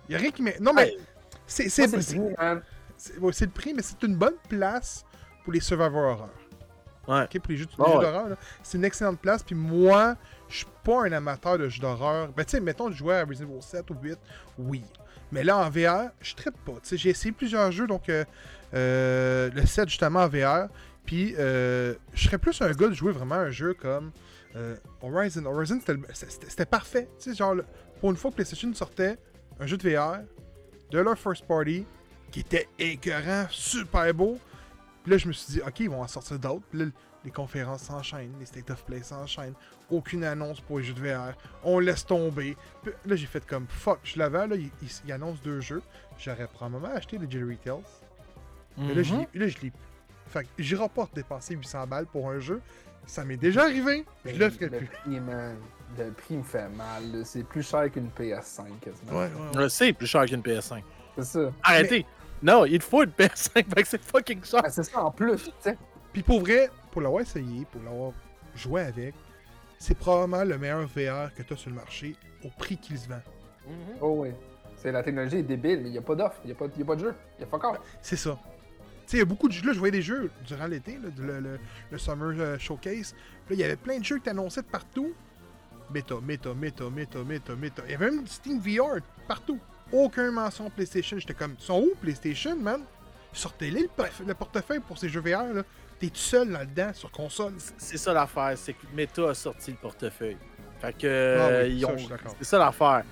Il 0.08 0.12
n'y 0.12 0.16
a 0.16 0.20
rien 0.20 0.32
qui 0.32 0.42
m'est. 0.42 0.60
Non, 0.60 0.74
mais 0.74 0.90
Hey, 0.90 1.00
c'est 1.48 1.70
fini, 1.70 2.34
man. 2.38 2.62
c'est- 2.98 3.18
ouais, 3.18 3.32
le 3.42 3.48
prix, 3.48 3.74
mais 3.74 3.82
c'est 3.82 4.02
une 4.04 4.16
bonne 4.16 4.36
place 4.50 5.06
pour 5.44 5.54
les 5.54 5.60
survivor 5.62 6.04
horror. 6.04 6.30
Ouais. 7.08 7.24
Ok, 7.24 7.40
pour 7.40 7.52
les 7.52 7.58
jeux, 7.58 7.68
Ah 7.80 7.84
jeux 7.88 7.98
ouais. 7.98 8.02
d'horreur, 8.04 8.30
là. 8.30 8.36
c'est 8.64 8.78
une 8.78 8.84
excellente 8.86 9.20
place. 9.20 9.44
Puis 9.44 9.56
moi, 9.56 10.16
je 10.50 10.58
suis 10.58 10.68
pas 10.84 11.06
un 11.06 11.12
amateur 11.12 11.58
de 11.58 11.70
jeux 11.70 11.82
d'horreur. 11.82 12.30
Ben, 12.34 12.44
tu 12.44 12.52
sais, 12.52 12.60
mettons, 12.60 12.92
je 12.92 12.98
jouais 12.98 13.16
à 13.20 13.26
Resident 13.26 13.50
Evil 13.52 13.62
7 13.62 13.90
ou 13.92 13.96
8, 14.02 14.18
oui. 14.58 14.84
Mais 15.32 15.44
là, 15.44 15.58
en 15.58 15.70
VR, 15.70 16.10
je 16.20 16.36
trippe 16.36 16.58
pas. 16.66 16.74
Tu 16.74 16.90
sais, 16.90 16.98
j'ai 16.98 17.10
essayé 17.12 17.32
plusieurs 17.32 17.72
jeux, 17.72 17.88
donc 17.88 18.10
euh, 18.10 18.26
euh, 18.76 19.50
le 19.54 19.66
7 19.66 19.90
justement 19.90 20.22
en 20.22 20.28
VR. 20.28 20.68
Puis, 21.06 21.36
euh, 21.38 21.94
je 22.14 22.26
serais 22.26 22.38
plus 22.38 22.62
un 22.62 22.72
gars 22.72 22.88
de 22.88 22.94
jouer 22.94 23.12
vraiment 23.12 23.36
un 23.36 23.52
jeu 23.52 23.74
comme 23.74 24.12
euh, 24.56 24.76
Horizon. 25.02 25.46
Horizon, 25.46 25.80
c'était 26.14 26.66
parfait. 26.66 27.08
Tu 27.20 27.30
sais, 27.30 27.36
genre, 27.36 27.56
pour 28.00 28.10
une 28.10 28.18
fois 28.18 28.32
que 28.32 28.36
PlayStation 28.36 28.74
sortait 28.74 29.18
un 29.60 29.68
jeu 29.68 29.78
de 29.78 29.90
VR 29.90 30.20
de 30.92 31.00
leur 31.00 31.18
first 31.18 31.46
party 31.46 31.86
qui 32.32 32.40
était 32.42 32.68
écœurant, 32.80 33.46
super 33.50 34.14
beau. 34.14 34.40
Puis 35.04 35.12
là, 35.12 35.18
je 35.18 35.28
me 35.28 35.34
suis 35.34 35.54
dit, 35.54 35.62
OK, 35.62 35.80
ils 35.82 35.90
vont 35.90 36.02
en 36.02 36.08
sortir 36.08 36.40
d'autres. 36.40 36.66
Puis 36.70 36.80
là, 36.80 36.86
les 37.24 37.32
conférences 37.32 37.82
s'enchaînent, 37.84 38.34
les 38.40 38.46
state 38.46 38.70
of 38.70 38.84
play 38.86 39.02
s'enchaînent. 39.02 39.56
Aucune 39.90 40.24
annonce 40.24 40.62
pour 40.62 40.80
les 40.80 40.86
jeux 40.86 40.94
de 40.94 41.02
VR. 41.02 41.34
On 41.64 41.80
laisse 41.80 42.06
tomber. 42.06 42.56
Puis 42.84 42.94
là, 43.06 43.16
j'ai 43.16 43.26
fait 43.26 43.46
comme 43.46 43.68
fuck. 43.68 44.00
Je 44.04 44.18
l'avais, 44.18 44.48
là, 44.48 44.56
ils 44.56 44.70
il, 45.06 45.12
annoncent 45.12 45.42
deux 45.44 45.62
jeux. 45.62 45.82
J'aurais 46.18 46.48
probablement 46.48 46.94
acheté 46.94 47.18
le 47.18 47.30
Jittery 47.30 47.58
Tales. 47.58 47.84
Mais 48.78 48.94
là, 48.94 49.04
je 49.04 49.14
mhm. 49.14 49.26
l'ai- 49.34 49.40
là, 49.40 49.48
je 49.48 49.58
l'ai. 49.62 49.72
Fait 50.28 50.44
que 50.44 50.50
j'irai 50.58 50.90
pas 50.90 51.08
dépenser 51.14 51.56
800 51.56 51.88
balles 51.88 52.06
pour 52.08 52.30
un 52.30 52.40
jeu. 52.40 52.62
Ça 53.06 53.24
m'est 53.24 53.38
déjà 53.38 53.64
arrivé. 53.64 54.04
Je 54.26 54.36
le 54.36 54.50
ferai 54.50 54.70
plus. 54.70 54.88
prix, 54.88 55.20
man, 55.20 55.56
le 55.98 56.12
prix 56.12 56.38
me 56.38 56.44
fait 56.44 56.68
mal. 56.70 57.24
C'est 57.24 57.44
plus 57.44 57.62
cher 57.62 57.92
qu'une 57.92 58.10
PS5 58.10 58.64
quasiment. 58.82 59.20
Ouais, 59.20 59.70
sais, 59.70 59.94
plus 59.94 60.08
cher 60.08 60.26
qu'une 60.26 60.42
PS5. 60.42 60.82
C'est 61.18 61.24
ça. 61.24 61.52
Arrêtez! 61.64 62.06
Non, 62.42 62.66
il 62.66 62.80
te 62.80 62.84
faut 62.84 63.04
une 63.04 63.12
PS5, 63.12 63.52
fait 63.76 63.84
que 63.84 63.88
c'est 63.88 64.02
fucking 64.02 64.44
cher. 64.44 64.62
Ah, 64.64 64.70
c'est 64.70 64.84
ça 64.84 65.04
en 65.04 65.12
plus, 65.12 65.44
tu 65.46 65.52
sais. 65.62 65.78
Puis 66.12 66.22
pour 66.22 66.42
vrai, 66.42 66.70
pour 66.92 67.02
l'avoir 67.02 67.22
essayé, 67.22 67.66
pour 67.72 67.82
l'avoir 67.84 68.12
joué 68.56 68.82
avec, 68.82 69.14
c'est 69.78 69.98
probablement 69.98 70.44
le 70.44 70.58
meilleur 70.58 70.82
VR 70.86 71.34
que 71.34 71.44
tu 71.44 71.54
as 71.54 71.58
sur 71.58 71.70
le 71.70 71.76
marché 71.76 72.16
au 72.44 72.50
prix 72.50 72.78
qu'il 72.78 72.98
se 72.98 73.08
vend. 73.08 73.22
Mhm. 73.68 73.98
Oh 74.02 74.16
oui. 74.20 74.30
C'est 74.78 74.92
la 74.92 75.02
technologie 75.04 75.38
est 75.38 75.44
débile, 75.44 75.80
mais 75.82 75.90
il 75.90 75.92
n'y 75.94 75.98
a 75.98 76.02
pas 76.02 76.16
d'offre, 76.16 76.38
il 76.44 76.48
n'y 76.48 76.52
a, 76.52 76.56
pas- 76.56 76.68
y 76.78 76.82
a 76.82 76.86
pas 76.86 76.96
de 76.96 77.02
jeu. 77.02 77.16
Il 77.38 77.42
n'y 77.42 77.44
a 77.46 77.48
pas 77.48 77.58
encore. 77.58 77.78
C'est 78.02 78.18
ça. 78.18 78.38
Tu 79.06 79.12
sais, 79.12 79.18
il 79.18 79.20
y 79.20 79.24
a 79.24 79.26
beaucoup 79.26 79.48
de 79.48 79.54
jeux. 79.54 79.66
Là, 79.66 79.74
je 79.74 79.80
voyais 79.80 79.92
des 79.92 80.02
jeux 80.02 80.32
durant 80.48 80.66
l'été, 80.68 80.98
le, 81.18 81.40
le- 81.40 81.60
le 81.92 81.98
Summer 81.98 82.34
euh, 82.40 82.58
Showcase. 82.58 83.14
Là, 83.50 83.56
il 83.56 83.60
y 83.60 83.64
avait 83.64 83.76
plein 83.76 84.00
de 84.00 84.04
jeux 84.04 84.18
qui 84.18 84.24
t'annonçaient 84.24 84.62
de 84.64 84.68
partout. 84.68 85.14
Méta, 85.94 86.16
méta, 86.22 86.54
méta, 86.56 86.90
méta, 86.90 87.20
méta, 87.24 87.56
méta. 87.56 87.84
Il 87.86 87.92
y 87.92 87.94
avait 87.96 88.10
même 88.10 88.24
du 88.24 88.32
Steam 88.32 88.60
VR 88.60 89.00
partout. 89.28 89.60
Aucun 89.92 90.32
mention 90.32 90.70
PlayStation. 90.72 91.20
J'étais 91.20 91.36
comme, 91.36 91.56
ils 91.60 91.64
sont 91.64 91.80
où 91.82 91.92
PlayStation, 92.02 92.56
man? 92.56 92.82
Sortez-les 93.34 93.82
le, 93.82 93.88
porte- 93.90 94.22
le 94.26 94.34
portefeuille 94.34 94.80
pour 94.80 94.98
ces 94.98 95.10
jeux 95.10 95.20
VR, 95.22 95.54
là. 95.54 95.64
T'es 96.00 96.08
tout 96.08 96.16
seul 96.16 96.50
là-dedans 96.50 96.92
sur 96.94 97.12
console. 97.12 97.54
C'est 97.78 97.98
ça 97.98 98.12
l'affaire, 98.14 98.54
c'est 98.58 98.74
que 98.74 98.86
Meta 98.94 99.30
a 99.30 99.34
sorti 99.34 99.72
le 99.72 99.78
portefeuille. 99.78 100.38
Fait 100.82 100.94
que 100.98 101.38
Ah 101.40 101.48
oui, 101.48 101.54
ça, 101.54 101.68
ils 101.68 101.86
ont-. 101.86 101.90
C'est 102.40 102.44
ça 102.46 102.58
l'affaire. 102.60 103.04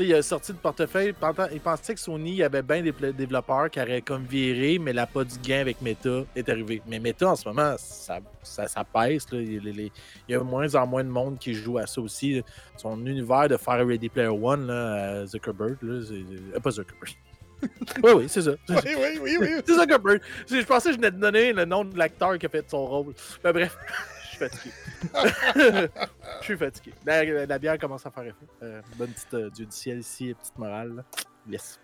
Il 0.00 0.14
a 0.14 0.22
sorti 0.22 0.52
le 0.52 0.58
portefeuille. 0.58 1.12
Il 1.52 1.60
pensait 1.60 1.94
que 1.94 2.00
Sony, 2.00 2.30
il 2.30 2.36
y 2.36 2.42
avait 2.44 2.62
bien 2.62 2.82
des 2.82 2.92
développeurs 3.12 3.68
qui 3.68 3.80
auraient 3.80 4.00
comme 4.00 4.24
viré, 4.24 4.78
mais 4.78 4.92
la 4.92 5.06
pas 5.06 5.24
du 5.24 5.36
gain 5.40 5.60
avec 5.60 5.82
Meta 5.82 6.22
est 6.36 6.48
arrivé. 6.48 6.80
Mais 6.86 7.00
Meta, 7.00 7.28
en 7.30 7.36
ce 7.36 7.48
moment, 7.48 7.74
ça, 7.78 8.20
ça, 8.42 8.68
ça 8.68 8.84
pèse. 8.84 9.26
là. 9.32 9.40
Il, 9.40 9.90
y 10.28 10.34
a 10.34 10.38
de 10.38 10.44
moins 10.44 10.72
en 10.76 10.86
moins 10.86 11.02
de 11.02 11.08
monde 11.08 11.38
qui 11.38 11.52
joue 11.52 11.78
à 11.78 11.86
ça 11.86 12.00
aussi. 12.00 12.42
Son 12.76 13.04
univers 13.06 13.48
de 13.48 13.56
faire 13.56 13.84
Ready 13.84 14.08
Player 14.08 14.28
One, 14.28 14.68
là, 14.68 15.20
à 15.22 15.26
Zuckerberg, 15.26 15.76
là, 15.82 16.00
c'est- 16.06 16.54
euh, 16.56 16.60
pas 16.60 16.70
Zuckerberg. 16.70 17.14
oui, 18.04 18.10
oui, 18.14 18.24
c'est 18.28 18.42
ça. 18.42 18.52
Oui, 18.68 18.76
oui, 18.86 19.18
oui, 19.20 19.36
oui. 19.40 19.48
C'est 19.66 19.74
Zuckerberg. 19.74 20.20
Je 20.48 20.64
pensais 20.64 20.90
que 20.90 20.94
je 20.94 21.00
venais 21.00 21.10
de 21.10 21.18
donner 21.18 21.52
le 21.52 21.64
nom 21.64 21.84
de 21.84 21.98
l'acteur 21.98 22.38
qui 22.38 22.46
a 22.46 22.48
fait 22.48 22.64
son 22.70 22.86
rôle. 22.86 23.14
Mais 23.42 23.52
bref, 23.52 23.76
je 24.17 24.17
suis 24.46 24.48
fatigué. 24.48 24.72
Je 26.40 26.44
suis 26.44 26.56
fatigué. 26.56 26.94
La, 27.04 27.24
la 27.46 27.58
bière 27.58 27.78
commence 27.78 28.06
à 28.06 28.10
faire 28.10 28.24
effet. 28.24 28.46
Euh, 28.62 28.80
bonne 28.96 29.10
petite 29.10 29.34
euh, 29.34 29.50
dieu 29.50 29.66
du 29.66 29.72
ciel 29.76 29.98
ici, 30.00 30.34
petite 30.38 30.56
morale. 30.58 30.96
là. 30.96 31.04
Yes. 31.48 31.78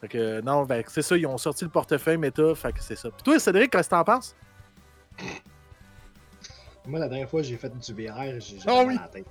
Fait 0.00 0.08
que 0.08 0.18
euh, 0.18 0.42
non, 0.42 0.64
ben, 0.64 0.82
c'est 0.88 1.02
ça, 1.02 1.16
ils 1.16 1.26
ont 1.26 1.38
sorti 1.38 1.64
le 1.64 1.70
portefeuille 1.70 2.16
méta, 2.18 2.54
fait 2.54 2.72
que 2.72 2.82
c'est 2.82 2.96
ça. 2.96 3.10
Puis 3.10 3.22
toi, 3.22 3.38
Cédric, 3.38 3.70
qu'est-ce 3.70 3.88
que 3.88 3.94
t'en 3.94 4.04
penses? 4.04 4.34
Moi, 6.86 6.98
la 6.98 7.08
dernière 7.08 7.28
fois, 7.28 7.42
j'ai 7.42 7.56
fait 7.56 7.68
du 7.70 7.92
VR, 7.92 8.40
j'ai 8.40 8.56
mal 8.66 8.86
oui. 8.86 8.96
la 9.00 9.08
tête. 9.08 9.26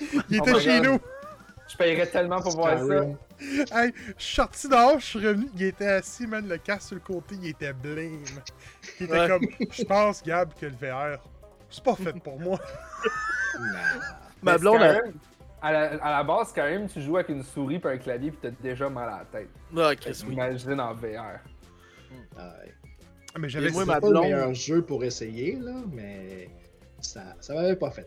Il 0.30 0.40
Oh 0.40 0.44
était 0.44 0.52
my 0.52 0.60
chez 0.60 0.80
God. 0.80 0.84
nous. 0.86 1.00
Je 1.68 1.76
paierais 1.76 2.06
tellement 2.06 2.40
pour 2.40 2.52
voir 2.54 2.78
ça. 2.78 3.04
Hey, 3.82 3.92
je 4.16 4.22
suis 4.24 4.34
sorti 4.36 4.68
dehors, 4.68 4.98
je 5.00 5.04
suis 5.04 5.18
revenu. 5.26 5.48
Il 5.56 5.62
était 5.64 5.86
assis, 5.88 6.26
man, 6.26 6.46
le 6.46 6.58
casque 6.58 6.88
sur 6.88 6.94
le 6.94 7.00
côté, 7.00 7.34
il 7.40 7.48
était 7.48 7.72
blême. 7.72 8.22
Il 9.00 9.04
était 9.06 9.12
Ouais. 9.18 9.28
comme, 9.28 9.46
je 9.70 9.82
pense, 9.84 10.22
Gab, 10.22 10.52
que 10.54 10.66
le 10.66 10.72
VR, 10.76 11.18
c'est 11.70 11.82
pas 11.84 11.94
fait 11.96 12.12
pour 12.20 12.38
moi. 12.40 12.58
Non. 13.58 13.78
Ma 14.42 14.52
Mais 14.52 14.58
blonde, 14.58 14.82
elle- 14.82 15.14
à, 15.62 15.72
la, 15.72 15.80
à 16.04 16.10
la 16.18 16.24
base, 16.24 16.52
quand 16.54 16.64
même, 16.64 16.88
tu 16.88 17.00
joues 17.00 17.16
avec 17.16 17.30
une 17.30 17.42
souris 17.42 17.80
et 17.82 17.88
un 17.88 17.96
clavier 17.96 18.30
puis 18.30 18.38
t'as 18.42 18.50
déjà 18.50 18.90
mal 18.90 19.08
à 19.08 19.18
la 19.20 19.24
tête. 19.24 19.48
Ah, 19.74 19.96
Chris, 19.96 20.12
que 20.12 20.26
oui. 20.26 20.34
Imagine 20.34 20.78
en 20.78 20.92
VR. 20.92 21.40
Ah 22.36 22.52
ouais. 22.62 22.74
Mais 23.38 23.48
j'avais 23.48 23.70
pas 23.72 23.94
le 23.94 24.00
blonde- 24.00 24.24
meilleur 24.24 24.52
jeu 24.52 24.82
pour 24.82 25.02
essayer, 25.04 25.56
là, 25.58 25.72
mais 25.90 26.50
ça, 27.00 27.22
ça 27.40 27.54
m'avait 27.54 27.76
pas 27.76 27.90
fait. 27.90 28.06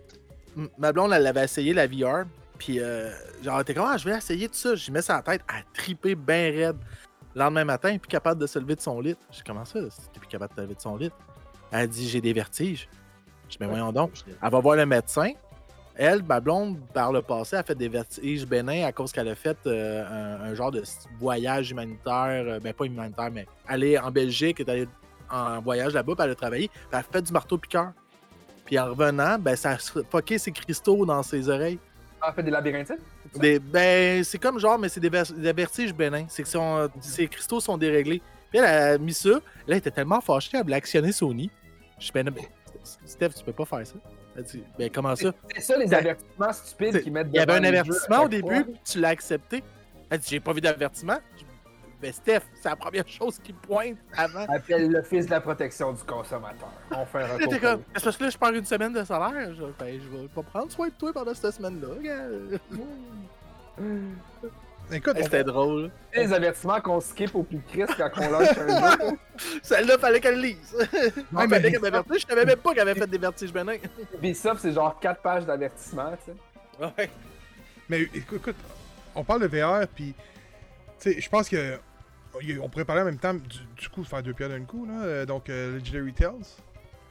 Ma 0.78 0.92
blonde, 0.92 1.14
elle 1.14 1.26
avait 1.26 1.44
essayé 1.46 1.74
la 1.74 1.88
VR. 1.88 2.26
Puis, 2.60 2.80
euh, 2.80 3.10
genre, 3.42 3.56
elle 3.56 3.62
était 3.64 3.74
comme, 3.74 3.88
ah, 3.88 3.98
je 3.98 4.08
vais 4.08 4.16
essayer 4.16 4.48
tout 4.50 4.54
ça? 4.56 4.76
J'y 4.76 4.92
mets 4.92 5.02
ça 5.02 5.14
à 5.14 5.18
la 5.18 5.24
tête, 5.24 5.42
elle 5.50 5.64
tripé 5.74 6.14
bien 6.14 6.52
raide. 6.52 6.78
Le 7.34 7.40
lendemain 7.40 7.66
matin, 7.66 7.90
elle 7.90 7.96
est 7.96 8.00
plus 8.00 8.08
capable 8.10 8.40
de 8.40 8.46
se 8.46 8.60
lever 8.60 8.76
de 8.76 8.82
son 8.82 9.00
lit. 9.02 9.16
J'ai 9.32 9.42
comment 9.46 9.66
ça, 9.66 9.80
t'es 10.14 10.20
plus 10.20 10.28
capable 10.30 10.52
de 10.52 10.56
te 10.58 10.62
lever 10.62 10.76
de 10.76 10.82
son 10.82 10.96
lit? 10.96 11.12
Elle 11.72 11.88
dit, 11.88 12.08
j'ai 12.08 12.22
des 12.22 12.34
vertiges. 12.34 12.88
Je 13.50 13.54
dis, 13.54 13.58
mais 13.60 13.68
voyons 13.68 13.92
donc. 13.92 14.12
Elle 14.42 14.50
va 14.50 14.60
voir 14.60 14.76
le 14.78 14.86
médecin. 14.86 15.32
Elle, 15.96 16.24
ma 16.24 16.40
blonde, 16.40 16.78
par 16.94 17.12
le 17.12 17.22
passé, 17.22 17.58
a 17.58 17.64
fait 17.64 17.76
des 17.76 17.90
vertiges 17.90 18.46
bénins 18.46 18.86
à 18.86 18.92
cause 18.94 19.12
qu'elle 19.12 19.28
a 19.28 19.36
fait 19.36 19.58
euh, 19.66 20.38
un, 20.40 20.46
un 20.52 20.56
genre 20.56 20.72
de 20.72 20.82
voyage 21.20 21.72
humanitaire, 21.72 22.46
euh, 22.48 22.60
ben 22.62 22.74
pas 22.74 22.86
humanitaire, 22.86 23.30
mais 23.34 23.46
aller 23.68 23.98
en 23.98 24.10
Belgique, 24.10 24.62
est 24.62 24.70
allée 24.70 24.88
en 25.30 25.60
voyage 25.60 25.94
là-bas, 25.94 26.14
puis 26.16 26.24
elle 26.24 26.32
a 26.32 26.36
travaillé, 26.36 26.68
puis 26.70 26.78
elle 26.94 27.00
a 27.00 27.04
fait 27.04 27.22
du 27.22 27.34
marteau-piqueur. 27.34 27.92
Puis 28.66 28.80
en 28.80 28.86
revenant, 28.86 29.38
ben 29.40 29.56
ça 29.58 29.72
a 29.72 29.78
fucké 29.78 30.38
ses 30.38 30.52
cristaux 30.54 31.06
dans 31.06 31.22
ses 31.22 31.50
oreilles. 31.50 31.80
Ah, 32.22 32.32
fait 32.32 32.44
des 32.44 32.52
labyrinthiques? 32.52 32.98
c'est 33.32 33.36
ça? 33.36 33.42
Des- 33.42 33.60
ben, 33.60 34.24
c'est 34.24 34.38
comme 34.38 34.58
genre, 34.60 34.78
mais 34.80 34.88
c'est 34.90 35.00
des, 35.02 35.10
des 35.10 35.54
vertiges 35.54 35.94
bénins. 35.94 36.26
C'est 36.30 36.44
que 36.44 36.50
son- 36.50 36.90
ses 37.02 37.28
cristaux 37.28 37.60
sont 37.60 37.78
déréglés. 37.78 38.22
Puis 38.52 38.60
elle 38.60 38.66
a 38.66 38.98
mis 38.98 39.14
ça. 39.14 39.30
Là, 39.30 39.40
elle 39.68 39.78
était 39.78 39.92
tellement 39.92 40.22
fâchée, 40.22 40.52
elle 40.54 40.64
voulait 40.64 40.76
actionner 40.76 41.12
Sony. 41.12 41.50
Je 41.98 42.06
suis 42.06 42.14
ben, 42.14 42.30
mais 42.34 42.48
Steph, 42.84 43.30
tu 43.30 43.44
peux 43.44 43.54
pas 43.54 43.66
faire 43.66 43.86
ça. 43.88 43.96
Elle 44.36 44.44
dit, 44.44 44.64
ben 44.78 44.90
comment 44.90 45.16
ça? 45.16 45.32
C'est 45.56 45.62
ça 45.62 45.78
les 45.78 45.88
Ça- 45.88 45.98
avertissements 45.98 46.54
stupides 46.54 47.02
qui 47.04 47.12
mettent 47.12 47.28
Il 47.32 47.38
y 47.38 47.40
avait 47.40 47.54
un 47.54 47.64
avertissement 47.64 48.24
au 48.24 48.28
début, 48.28 48.64
puis 48.66 48.80
tu 48.86 49.00
l'as 49.00 49.10
accepté. 49.10 49.64
Elle 50.10 50.20
dit, 50.20 50.28
j'ai 50.30 50.40
pas 50.40 50.54
vu 50.54 50.62
d'avertissement. 50.62 51.18
Je- 51.38 51.44
Ben 52.02 52.14
Steph, 52.14 52.42
c'est 52.56 52.70
la 52.70 52.78
première 52.78 53.06
chose 53.10 53.40
qui 53.40 53.52
pointe 53.52 53.98
avant. 54.16 54.46
Appelle 54.48 54.90
l'Office 54.90 55.26
de 55.26 55.32
la 55.32 55.42
protection 55.42 55.92
du 55.92 56.02
consommateur. 56.04 56.72
On 56.92 57.06
fait 57.06 57.24
un 57.24 57.38
t'es 57.38 57.60
comme, 57.60 57.82
c'est 57.96 58.04
parce 58.06 58.16
que 58.18 58.24
là, 58.24 58.30
je 58.30 58.38
perds 58.38 58.54
une 58.54 58.64
semaine 58.66 58.94
de 58.94 59.04
salaire. 59.04 59.54
Je, 59.54 59.64
ben, 59.78 60.00
je 60.02 60.18
vais 60.18 60.28
pas 60.30 60.44
prendre 60.44 60.72
soin 60.72 60.88
de 60.88 60.94
toi 60.94 61.12
pendant 61.12 61.34
cette 61.34 61.54
semaine-là. 61.56 61.88
gars. 64.90 64.98
Écoute, 64.98 65.16
Hey, 65.16 65.22
on- 65.22 65.26
C'était 65.26 65.44
drôle. 65.44 65.92
Les 66.14 66.34
avertissements 66.34 66.82
qu'on 66.82 67.00
skip 67.00 67.34
au 67.36 67.44
plus 67.44 67.62
Christ 67.68 67.94
quand 67.98 68.10
on 68.18 68.32
lâche 68.32 68.58
un 68.58 68.92
jeu. 69.10 69.18
Celle-là, 69.64 69.98
fallait 69.98 70.20
qu'elle 70.20 70.40
lise. 70.42 70.74
Ouais, 70.74 70.88
Ouais, 71.32 71.48
mais- 71.48 71.60
mais... 71.60 71.72
qu'elle 71.72 71.82
m'avertisse. 71.82 72.22
Je 72.22 72.28
savais 72.28 72.46
même 72.46 72.58
pas 72.60 72.74
qu'elle 72.74 72.88
avait 72.90 73.00
fait 73.00 73.08
des 73.08 73.18
vertiges 73.18 73.54
bénins. 73.54 73.78
C'est 74.58 74.72
genre 74.74 75.00
4 75.00 75.22
pages 75.22 75.46
d'avertissement, 75.46 76.12
tu 76.26 76.32
sais. 76.32 76.86
Ouais. 76.98 77.10
Mais 77.90 78.02
écoute, 78.02 78.38
écoute, 78.38 78.56
on 79.16 79.24
parle 79.24 79.42
de 79.42 79.48
VR, 79.48 79.88
puis 79.88 80.14
tu 81.00 81.12
sais, 81.14 81.20
je 81.22 81.30
pense 81.30 81.50
que 81.50 81.78
on 82.62 82.70
pourrait 82.70 82.86
parler 82.86 83.02
en 83.02 83.06
même 83.06 83.18
temps 83.18 83.34
du, 83.34 83.42
du 83.76 83.90
coup 83.90 84.02
de 84.04 84.08
faire 84.08 84.22
deux 84.22 84.34
pierres 84.34 84.50
d'un 84.50 84.64
coup, 84.64 84.86
là. 84.86 85.02
Euh, 85.04 85.26
donc, 85.26 85.50
euh, 85.50 85.78
Legendary 85.80 86.14
Tales, 86.14 86.36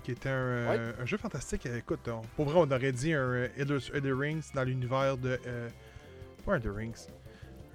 qui 0.05 0.13
était 0.13 0.29
un, 0.29 0.33
euh, 0.33 0.93
un 1.03 1.05
jeu 1.05 1.17
fantastique. 1.19 1.67
Euh, 1.67 1.79
Écoute, 1.79 2.09
on- 2.09 2.23
pour 2.37 2.45
vrai, 2.47 2.55
on 2.65 2.71
aurait 2.71 2.93
dit 2.93 3.13
un 3.13 3.49
Elder, 3.59 3.79
Elder 3.93 4.13
Rings 4.13 4.45
dans 4.55 4.63
l'univers 4.63 5.17
de. 5.17 5.39
Euh, 5.47 5.69
pas 6.47 6.55
Elder 6.57 6.71
Rings. 6.71 7.09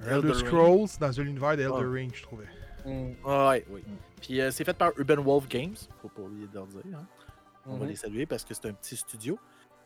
Elder 0.01 0.15
Elder 0.15 0.27
Ring. 0.33 0.45
Scrolls 0.45 0.89
dans 0.99 1.21
l'univers 1.23 1.57
d'Elder 1.57 1.71
Ah. 1.75 1.89
Ring, 1.91 2.11
je 2.13 2.21
trouvais. 2.23 2.45
Mm. 2.85 3.11
Ah 3.25 3.49
ouais, 3.49 3.65
oui. 3.69 3.81
Puis 4.21 4.41
euh, 4.41 4.51
c'est 4.51 4.63
fait 4.63 4.73
par 4.73 4.91
Urban 4.97 5.21
Wolf 5.21 5.47
Games, 5.47 5.75
faut 6.01 6.09
pas 6.09 6.21
oublier 6.21 6.47
de 6.47 6.53
leur 6.53 6.67
dire. 6.67 6.81
hein. 6.95 7.05
On 7.65 7.77
va 7.77 7.83
Mhm. 7.85 7.89
les 7.89 7.95
saluer 7.95 8.25
parce 8.25 8.43
que 8.43 8.53
c'est 8.53 8.65
un 8.67 8.73
petit 8.73 8.95
studio. 8.97 9.39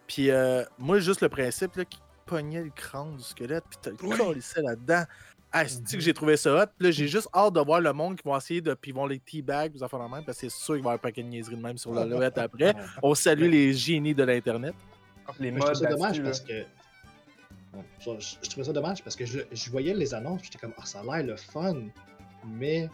Puis 0.08 0.32
euh, 0.32 0.64
moi, 0.80 1.00
juste 1.00 1.22
le 1.22 1.30
principe 1.30 1.76
là, 1.76 1.86
qui 1.86 2.00
pognait 2.26 2.64
le 2.64 2.72
crâne 2.72 3.16
du 3.18 3.24
squelette, 3.24 3.64
puis 3.70 3.78
t'as 3.82 3.92
le 3.92 3.98
Oui. 4.02 4.18
collissé 4.18 4.62
là-dedans. 4.62 5.04
Ah, 5.52 5.66
c'est 5.68 5.82
que 5.96 6.00
j'ai 6.04 6.14
trouvé 6.14 6.36
ça 6.38 6.54
hot? 6.64 6.66
Puis 6.78 6.88
là, 6.88 6.92
j'ai 6.92 7.08
juste 7.08 7.30
hâte 7.34 7.54
de 7.54 7.60
voir 7.62 7.80
le 7.80 7.94
monde 7.94 8.18
qui 8.18 8.24
vont 8.28 8.36
essayer 8.36 8.60
de. 8.62 8.74
Puis 8.74 8.92
ils 8.92 8.94
vont 8.94 9.06
les 9.06 9.20
teabag, 9.20 9.72
vous 9.74 9.82
en 9.84 9.88
faire 9.88 10.00
la 10.00 10.08
même, 10.10 10.26
parce 10.26 10.40
que 10.40 10.50
c'est 10.50 10.56
sûr 10.56 10.76
qu'il 10.76 10.84
va 10.84 10.90
y 10.90 10.94
avoir 10.94 10.96
un 10.96 10.98
paquet 10.98 11.24
de 11.24 11.28
niaiseries 11.30 11.56
de 11.56 11.62
même 11.62 11.78
sur 11.78 11.94
la 11.94 12.04
lorette 12.06 12.38
après. 12.38 12.74
On 13.04 13.14
salue 13.16 13.50
les 13.50 13.74
génies 13.74 14.14
de 14.16 14.24
l'Internet. 14.24 14.76
Les 15.40 15.52
je 15.54 15.58
trouve 15.60 15.70
modes 15.70 15.90
dommage 15.90 16.22
parce 16.24 16.42
que. 16.42 16.64
Je, 18.00 18.12
je- 18.20 18.36
je 18.44 18.50
trouvais 18.50 18.66
ça 18.66 18.74
dommage 18.74 19.04
parce 19.04 19.16
que 19.16 19.26
je, 19.26 19.40
je 19.52 19.70
voyais 19.72 19.94
les 19.94 20.14
annonces, 20.14 20.42
puis 20.42 20.50
j'étais 20.52 20.60
comme, 20.66 20.74
ah, 20.78 20.86
ça 20.86 21.00
a 21.02 21.04
l'air 21.18 21.26
le 21.28 21.36
fun, 21.36 21.76
mais 22.46 22.90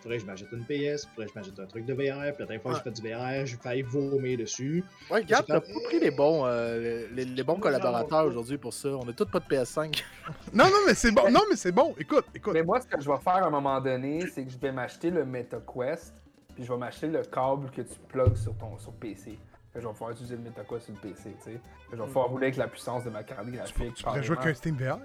faudrait 0.00 0.18
que 0.18 0.22
je 0.22 0.26
m'achète 0.26 0.48
une 0.52 0.64
PS, 0.64 1.06
faudrait 1.06 1.26
que 1.26 1.32
je 1.34 1.38
m'achète 1.38 1.58
un 1.58 1.66
truc 1.66 1.84
de 1.84 1.92
VR, 1.94 1.98
puis 2.32 2.40
la 2.40 2.46
dernière 2.46 2.62
fois 2.62 2.72
que 2.72 2.78
j'ai 2.78 2.82
fait 2.84 2.90
du 3.02 3.08
VR, 3.08 3.46
j'ai 3.46 3.56
failli 3.56 3.82
vomir 3.82 4.38
dessus. 4.38 4.84
Ouais, 5.10 5.20
regarde, 5.20 5.46
t'as 5.46 5.60
pas 5.60 5.66
pris 5.84 5.98
les 6.00 6.10
bons, 6.10 6.44
euh, 6.46 7.06
les, 7.12 7.24
les 7.24 7.42
bons 7.42 7.56
collaborateurs 7.56 8.26
aujourd'hui 8.26 8.58
pour 8.58 8.72
ça. 8.72 8.90
On 8.90 9.08
a 9.08 9.12
tous 9.12 9.26
pas 9.26 9.40
de 9.40 9.46
PS5. 9.46 10.02
Non, 10.52 10.64
non, 10.66 10.78
mais 10.86 10.94
c'est 10.94 11.12
bon. 11.12 11.30
Non, 11.30 11.40
mais 11.50 11.56
c'est 11.56 11.72
bon. 11.72 11.94
Écoute, 11.98 12.24
écoute. 12.34 12.52
Mais 12.54 12.62
moi, 12.62 12.80
ce 12.80 12.86
que 12.86 13.00
je 13.00 13.08
vais 13.10 13.18
faire 13.18 13.34
à 13.36 13.46
un 13.46 13.50
moment 13.50 13.80
donné, 13.80 14.26
c'est 14.32 14.44
que 14.44 14.50
je 14.50 14.58
vais 14.58 14.72
m'acheter 14.72 15.10
le 15.10 15.24
MetaQuest, 15.24 16.14
puis 16.54 16.64
je 16.64 16.72
vais 16.72 16.78
m'acheter 16.78 17.06
le 17.08 17.22
câble 17.22 17.70
que 17.70 17.82
tu 17.82 17.94
plugs 18.08 18.36
sur 18.36 18.54
ton 18.56 18.76
sur 18.78 18.92
PC. 18.92 19.38
Je 19.76 19.86
vais 19.86 19.92
pouvoir 19.92 20.10
utiliser 20.12 20.36
le 20.36 20.42
MetaQuest 20.42 20.84
sur 20.86 20.94
le 20.94 21.00
PC, 21.00 21.34
tu 21.38 21.44
sais. 21.52 21.60
Je 21.92 21.96
vais 21.96 22.04
pouvoir 22.06 22.26
rouler 22.28 22.46
avec 22.46 22.56
la 22.56 22.66
puissance 22.68 23.04
de 23.04 23.10
ma 23.10 23.22
carte 23.22 23.46
graphique. 23.46 23.94
Tu 23.94 24.02
pourrais 24.04 24.22
jouer 24.22 24.36
qu'un 24.36 24.54
Steam 24.54 24.76
VR. 24.76 24.98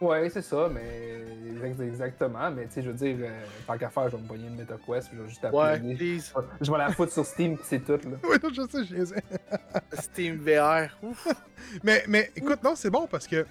Ouais, 0.00 0.30
c'est 0.30 0.42
ça, 0.42 0.68
mais 0.72 1.24
exact- 1.50 1.80
exactement. 1.80 2.50
Mais 2.52 2.66
tu 2.66 2.74
sais, 2.74 2.82
je 2.82 2.90
veux 2.90 2.96
dire, 2.96 3.16
euh, 3.20 3.44
tant 3.66 3.76
qu'à 3.76 3.90
faire, 3.90 4.08
je 4.08 4.14
vais 4.16 4.22
me 4.22 4.28
pogner 4.28 4.48
le 4.48 4.54
MetaQuest, 4.54 5.08
puis 5.08 5.16
je 5.18 5.22
vais 5.24 5.28
juste 5.28 5.42
Ouais, 5.52 5.70
appeler. 5.70 5.96
please. 5.96 6.32
Je 6.60 6.70
vais 6.70 6.78
la 6.78 6.92
foutre 6.92 7.12
sur 7.12 7.26
Steam, 7.26 7.56
puis 7.56 7.66
c'est 7.68 7.80
tout, 7.80 7.98
là. 8.08 8.16
Oui, 8.22 8.36
non, 8.40 8.48
je 8.52 8.62
sais, 8.70 8.84
je 8.84 8.94
les 8.94 9.12
ai. 9.12 9.16
Steam 9.94 10.36
VR. 10.36 10.96
Ouf. 11.02 11.26
Mais, 11.82 12.04
mais 12.06 12.30
écoute, 12.36 12.62
non, 12.62 12.76
c'est 12.76 12.90
bon 12.90 13.08
parce 13.08 13.26
que. 13.26 13.44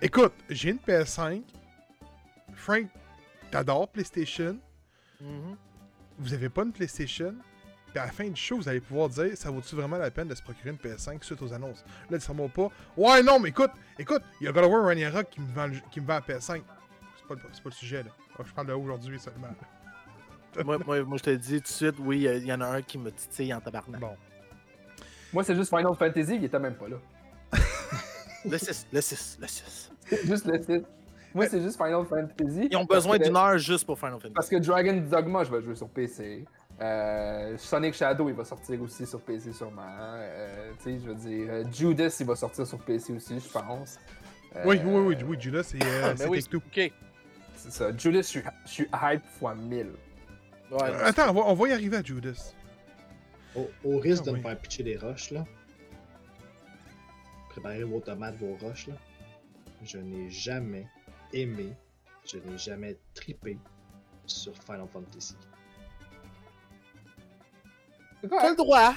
Écoute, 0.00 0.32
j'ai 0.48 0.70
une 0.70 0.78
PS5. 0.78 1.42
Frank, 2.54 2.86
t'adores 3.50 3.88
PlayStation. 3.88 4.56
Mhm. 5.20 5.56
Vous 6.18 6.34
avez 6.34 6.48
pas 6.48 6.62
une 6.62 6.72
PlayStation? 6.72 7.34
Puis 7.96 8.02
à 8.02 8.04
la 8.08 8.12
fin 8.12 8.28
du 8.28 8.36
show, 8.38 8.58
vous 8.58 8.68
allez 8.68 8.82
pouvoir 8.82 9.08
dire 9.08 9.30
ça 9.38 9.50
vaut-tu 9.50 9.74
vraiment 9.74 9.96
la 9.96 10.10
peine 10.10 10.28
de 10.28 10.34
se 10.34 10.42
procurer 10.42 10.68
une 10.68 10.76
PS5 10.76 11.22
suite 11.22 11.40
aux 11.40 11.50
annonces? 11.54 11.82
Là, 12.10 12.18
dites-moi 12.18 12.46
pas. 12.54 12.68
Ouais, 12.94 13.22
non, 13.22 13.40
mais 13.40 13.48
écoute, 13.48 13.70
écoute, 13.98 14.20
il 14.38 14.44
y 14.44 14.48
a 14.48 14.52
God 14.52 14.64
of 14.64 14.70
War 14.70 14.84
Ragnarok 14.84 15.30
qui 15.30 15.40
me 15.40 15.50
vend, 15.54 15.70
qui 15.90 16.02
me 16.02 16.06
vend 16.06 16.12
la 16.16 16.20
PS5. 16.20 16.60
C'est 17.16 17.26
pas, 17.26 17.34
le- 17.36 17.40
c'est 17.54 17.62
pas 17.62 17.70
le 17.70 17.74
sujet, 17.74 18.02
là. 18.02 18.10
Je 18.44 18.52
parle 18.52 18.66
d'aujourd'hui 18.66 19.18
seulement. 19.18 19.48
moi, 20.66 20.76
moi, 20.84 21.02
moi, 21.04 21.16
je 21.16 21.22
te 21.22 21.30
dis 21.30 21.56
tout 21.56 21.62
de 21.62 21.66
suite, 21.68 21.94
oui, 22.00 22.28
il 22.30 22.44
y 22.44 22.52
en 22.52 22.60
a 22.60 22.66
un 22.66 22.82
qui 22.82 22.98
me 22.98 23.10
titille 23.10 23.54
en 23.54 23.62
tabarnak. 23.62 23.98
Bon. 23.98 24.14
Moi, 25.32 25.42
c'est 25.42 25.54
juste 25.56 25.74
Final 25.74 25.94
Fantasy, 25.98 26.34
il 26.36 26.44
était 26.44 26.58
même 26.58 26.74
pas 26.74 26.88
là. 26.88 26.96
Le 28.44 28.58
6, 28.58 28.88
le 28.92 29.00
6, 29.00 29.38
le 29.40 29.46
6. 29.46 29.90
C'est 30.04 30.26
juste 30.26 30.44
le 30.44 30.62
site. 30.62 30.86
Moi, 31.34 31.46
c'est 31.48 31.62
juste 31.62 31.78
Final 31.78 32.04
Fantasy. 32.04 32.68
Ils 32.70 32.76
ont 32.76 32.84
besoin 32.84 33.16
d'une 33.16 33.36
heure 33.36 33.56
juste 33.56 33.86
pour 33.86 33.98
Final 33.98 34.20
Fantasy. 34.20 34.34
Parce 34.34 34.50
que 34.50 34.56
Dragon 34.56 35.02
Dogma, 35.10 35.44
je 35.44 35.50
vais 35.50 35.62
jouer 35.62 35.74
sur 35.74 35.88
PC. 35.88 36.44
Euh, 36.80 37.56
Sonic 37.56 37.94
Shadow, 37.94 38.28
il 38.28 38.34
va 38.34 38.44
sortir 38.44 38.80
aussi 38.82 39.06
sur 39.06 39.20
PC 39.22 39.52
sûrement. 39.52 39.82
Euh, 39.88 40.72
tu 40.78 40.84
sais, 40.84 41.00
je 41.00 41.08
veux 41.08 41.14
dire, 41.14 41.46
euh, 41.50 41.64
Judas, 41.72 42.14
il 42.20 42.26
va 42.26 42.36
sortir 42.36 42.66
sur 42.66 42.78
PC 42.78 43.14
aussi, 43.14 43.40
je 43.40 43.48
pense. 43.48 43.98
Euh, 44.56 44.62
Oui, 44.66 44.80
oui, 44.84 45.14
oui, 45.16 45.24
oui, 45.26 45.36
Judas, 45.40 45.62
c'est 45.62 45.78
Ah, 45.82 45.86
euh, 46.08 46.14
c'est 46.16 46.28
oui, 46.28 46.42
Take-Two. 46.42 46.58
ok. 46.58 46.92
C'est 47.56 47.72
ça. 47.72 47.96
Judas, 47.96 48.18
je 48.18 48.26
suis, 48.26 48.42
je 48.66 48.70
suis 48.70 48.88
hype 48.92 49.24
fois 49.38 49.54
1000. 49.54 49.86
Ouais, 50.70 50.76
Euh, 50.82 51.04
Attends, 51.06 51.30
on 51.30 51.32
va, 51.32 51.40
on 51.46 51.54
va 51.54 51.68
y 51.68 51.72
arriver 51.72 51.96
à 51.96 52.02
Judas. 52.02 52.52
Au, 53.54 53.70
au 53.84 53.98
risque 53.98 54.24
Ah 54.26 54.26
de 54.26 54.30
oui. 54.32 54.38
me 54.38 54.42
faire 54.42 54.58
pitcher 54.58 54.82
des 54.82 54.96
roches, 54.98 55.30
là. 55.30 55.44
Préparez 57.50 57.84
vos 57.84 58.00
tomates, 58.00 58.36
vos 58.36 58.54
roches, 58.60 58.88
là. 58.88 58.94
Je 59.82 59.98
n'ai 59.98 60.28
jamais 60.28 60.86
aimé, 61.32 61.72
je 62.26 62.36
n'ai 62.38 62.58
jamais 62.58 62.96
tripé 63.14 63.58
sur 64.26 64.52
Final 64.62 64.86
Fantasy. 64.92 65.36
T'as 68.28 68.50
le 68.50 68.56
droit? 68.56 68.94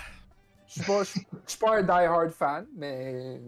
Je 0.68 0.74
suis 0.74 0.82
pas, 0.84 1.00
je 1.04 1.10
suis- 1.10 1.28
je 1.46 1.50
suis 1.52 1.60
pas 1.60 1.78
un 1.78 1.82
die-hard 1.84 2.30
fan, 2.32 2.68
mais 2.76 3.42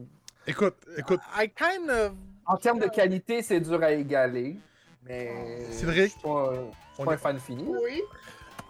Écoute, 0.47 0.75
écoute, 0.97 1.19
I 1.37 1.49
kind 1.49 1.89
of. 1.89 2.13
en 2.47 2.57
termes 2.57 2.79
de 2.79 2.87
qualité, 2.87 3.41
c'est 3.43 3.59
dur 3.59 3.81
à 3.83 3.91
égaler. 3.91 4.57
Mais. 5.03 5.65
Cédric, 5.71 6.03
Je 6.05 6.09
suis 6.09 6.19
pas, 6.21 6.53
je 6.53 6.59
suis 6.59 6.69
on 6.99 7.05
pas 7.05 7.11
est- 7.11 7.15
un 7.15 7.17
fan 7.17 7.39
fini. 7.39 7.63
Oui! 7.67 8.01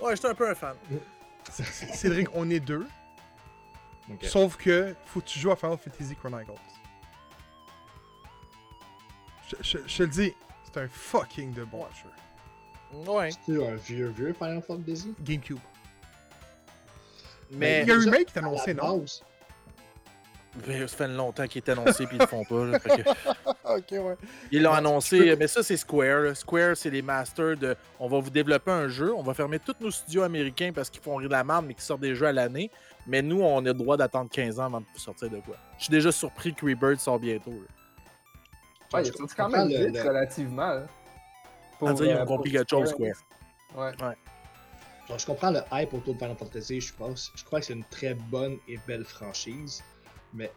Ouais, 0.01 0.15
j'étais 0.15 0.27
un 0.30 0.34
peu 0.36 0.50
un 0.50 0.56
fan. 0.56 0.75
Cédric, 1.51 2.27
on 2.34 2.50
est 2.50 2.60
deux. 2.60 2.86
Ok. 4.12 4.25
Sauf 4.25 4.58
que 4.58 4.94
faut 5.06 5.22
que 5.22 5.25
tu 5.25 5.39
joues 5.39 5.51
à 5.51 5.56
Final 5.56 5.77
Fantasy 5.77 6.15
Chronicles. 6.15 6.51
Je, 9.50 9.56
je- 9.62 9.88
je 9.88 9.98
te 9.98 10.03
le 10.03 10.10
dis, 10.10 10.34
c'est 10.63 10.77
un 10.82 10.88
fucking 10.88 11.53
de 11.53 11.63
bon 11.63 11.86
jeu. 11.94 12.10
Ouais. 13.12 13.30
C'est 13.46 13.65
un 13.68 13.75
vieux, 13.75 14.08
vieux 14.10 14.34
Final 14.34 14.62
Fantasy? 14.62 15.13
GameCube. 15.22 15.60
Mais 17.51 17.81
Il 17.84 17.88
y 17.88 17.91
a 17.91 17.96
un 17.96 18.00
remake 18.00 18.25
qui 18.27 18.38
est 18.38 18.41
la 18.41 18.48
annoncé, 18.48 18.74
non? 18.74 19.05
Mais 20.67 20.86
ça 20.86 20.98
fait 20.98 21.08
longtemps 21.08 21.48
qu'il 21.48 21.62
est 21.65 21.70
annoncé 21.70 22.05
puis 22.05 22.17
ils 22.17 22.20
le 22.20 22.25
font 22.27 22.43
pas. 22.43 22.65
là, 22.65 22.77
fait 22.79 23.03
que- 23.03 23.10
ok, 23.77 23.91
ouais. 24.05 24.15
Ils 24.51 24.62
l'ont 24.62 24.72
Ouais, 24.72 24.77
annoncé, 24.77 25.36
mais 25.38 25.48
ça 25.48 25.63
c'est 25.63 25.77
Square. 25.77 26.20
là. 26.20 26.36
Square, 26.36 26.75
c'est 26.75 26.89
les 26.89 27.01
masters 27.01 27.55
de. 27.55 27.75
On 28.01 28.10
va 28.10 28.20
vous 28.20 28.29
développer 28.29 28.70
un 28.72 28.89
jeu, 28.89 29.13
on 29.15 29.24
va 29.24 29.34
fermer 29.34 29.60
tous 29.60 29.75
nos 29.79 29.91
studios 29.91 30.24
américains 30.24 30.72
parce 30.75 30.89
qu'ils 30.89 31.01
font 31.01 31.15
rire 31.15 31.29
de 31.29 31.34
la 31.34 31.43
merde, 31.46 31.65
mais 31.67 31.74
qui 31.74 31.81
sortent 31.86 32.01
des 32.01 32.15
jeux 32.15 32.25
à 32.27 32.34
l'année. 32.34 32.70
Mais 33.08 33.22
nous, 33.22 33.41
on 33.41 33.60
a 33.60 33.70
le 33.70 33.74
droit 33.74 33.96
d'attendre 33.96 34.29
15 34.29 34.60
ans 34.60 34.65
avant 34.65 34.81
de 34.81 34.86
sortir 34.98 35.29
de 35.29 35.38
quoi. 35.39 35.55
Je 35.77 35.84
suis 35.86 35.91
déjà 35.91 36.12
surpris 36.12 36.53
que 36.53 36.65
Rebirth 36.65 37.00
sort 37.00 37.17
bientôt. 37.20 37.51
là. 37.51 38.98
Ouais, 39.00 39.05
il 39.08 39.13
sorti 39.13 39.34
quand 39.36 39.48
même 39.50 39.70
vite, 39.70 39.93
le- 39.96 40.01
relativement. 40.03 40.67
là. 40.74 40.84
À 41.88 41.93
dire, 41.93 42.05
ils 42.08 42.12
euh, 42.12 42.24
ont 42.24 42.25
compris 42.25 42.51
quelque 42.51 42.70
chose, 42.70 42.89
Square. 42.89 43.16
Ouais. 43.75 43.92
Genre, 45.07 45.20
je 45.20 45.25
comprends 45.25 45.51
le 45.51 45.61
hype 45.72 45.94
autour 45.94 46.14
de 46.14 46.20
Final 46.20 46.37
Fantasy, 46.37 46.81
je 46.81 46.94
pense. 46.94 47.31
Je 47.35 47.44
crois 47.44 47.59
que 47.59 47.66
c'est 47.66 47.74
une 47.74 47.85
très 47.85 48.14
bonne 48.14 48.57
et 48.68 48.77
belle 48.87 49.03
franchise. 49.03 49.83
Mais 50.33 50.51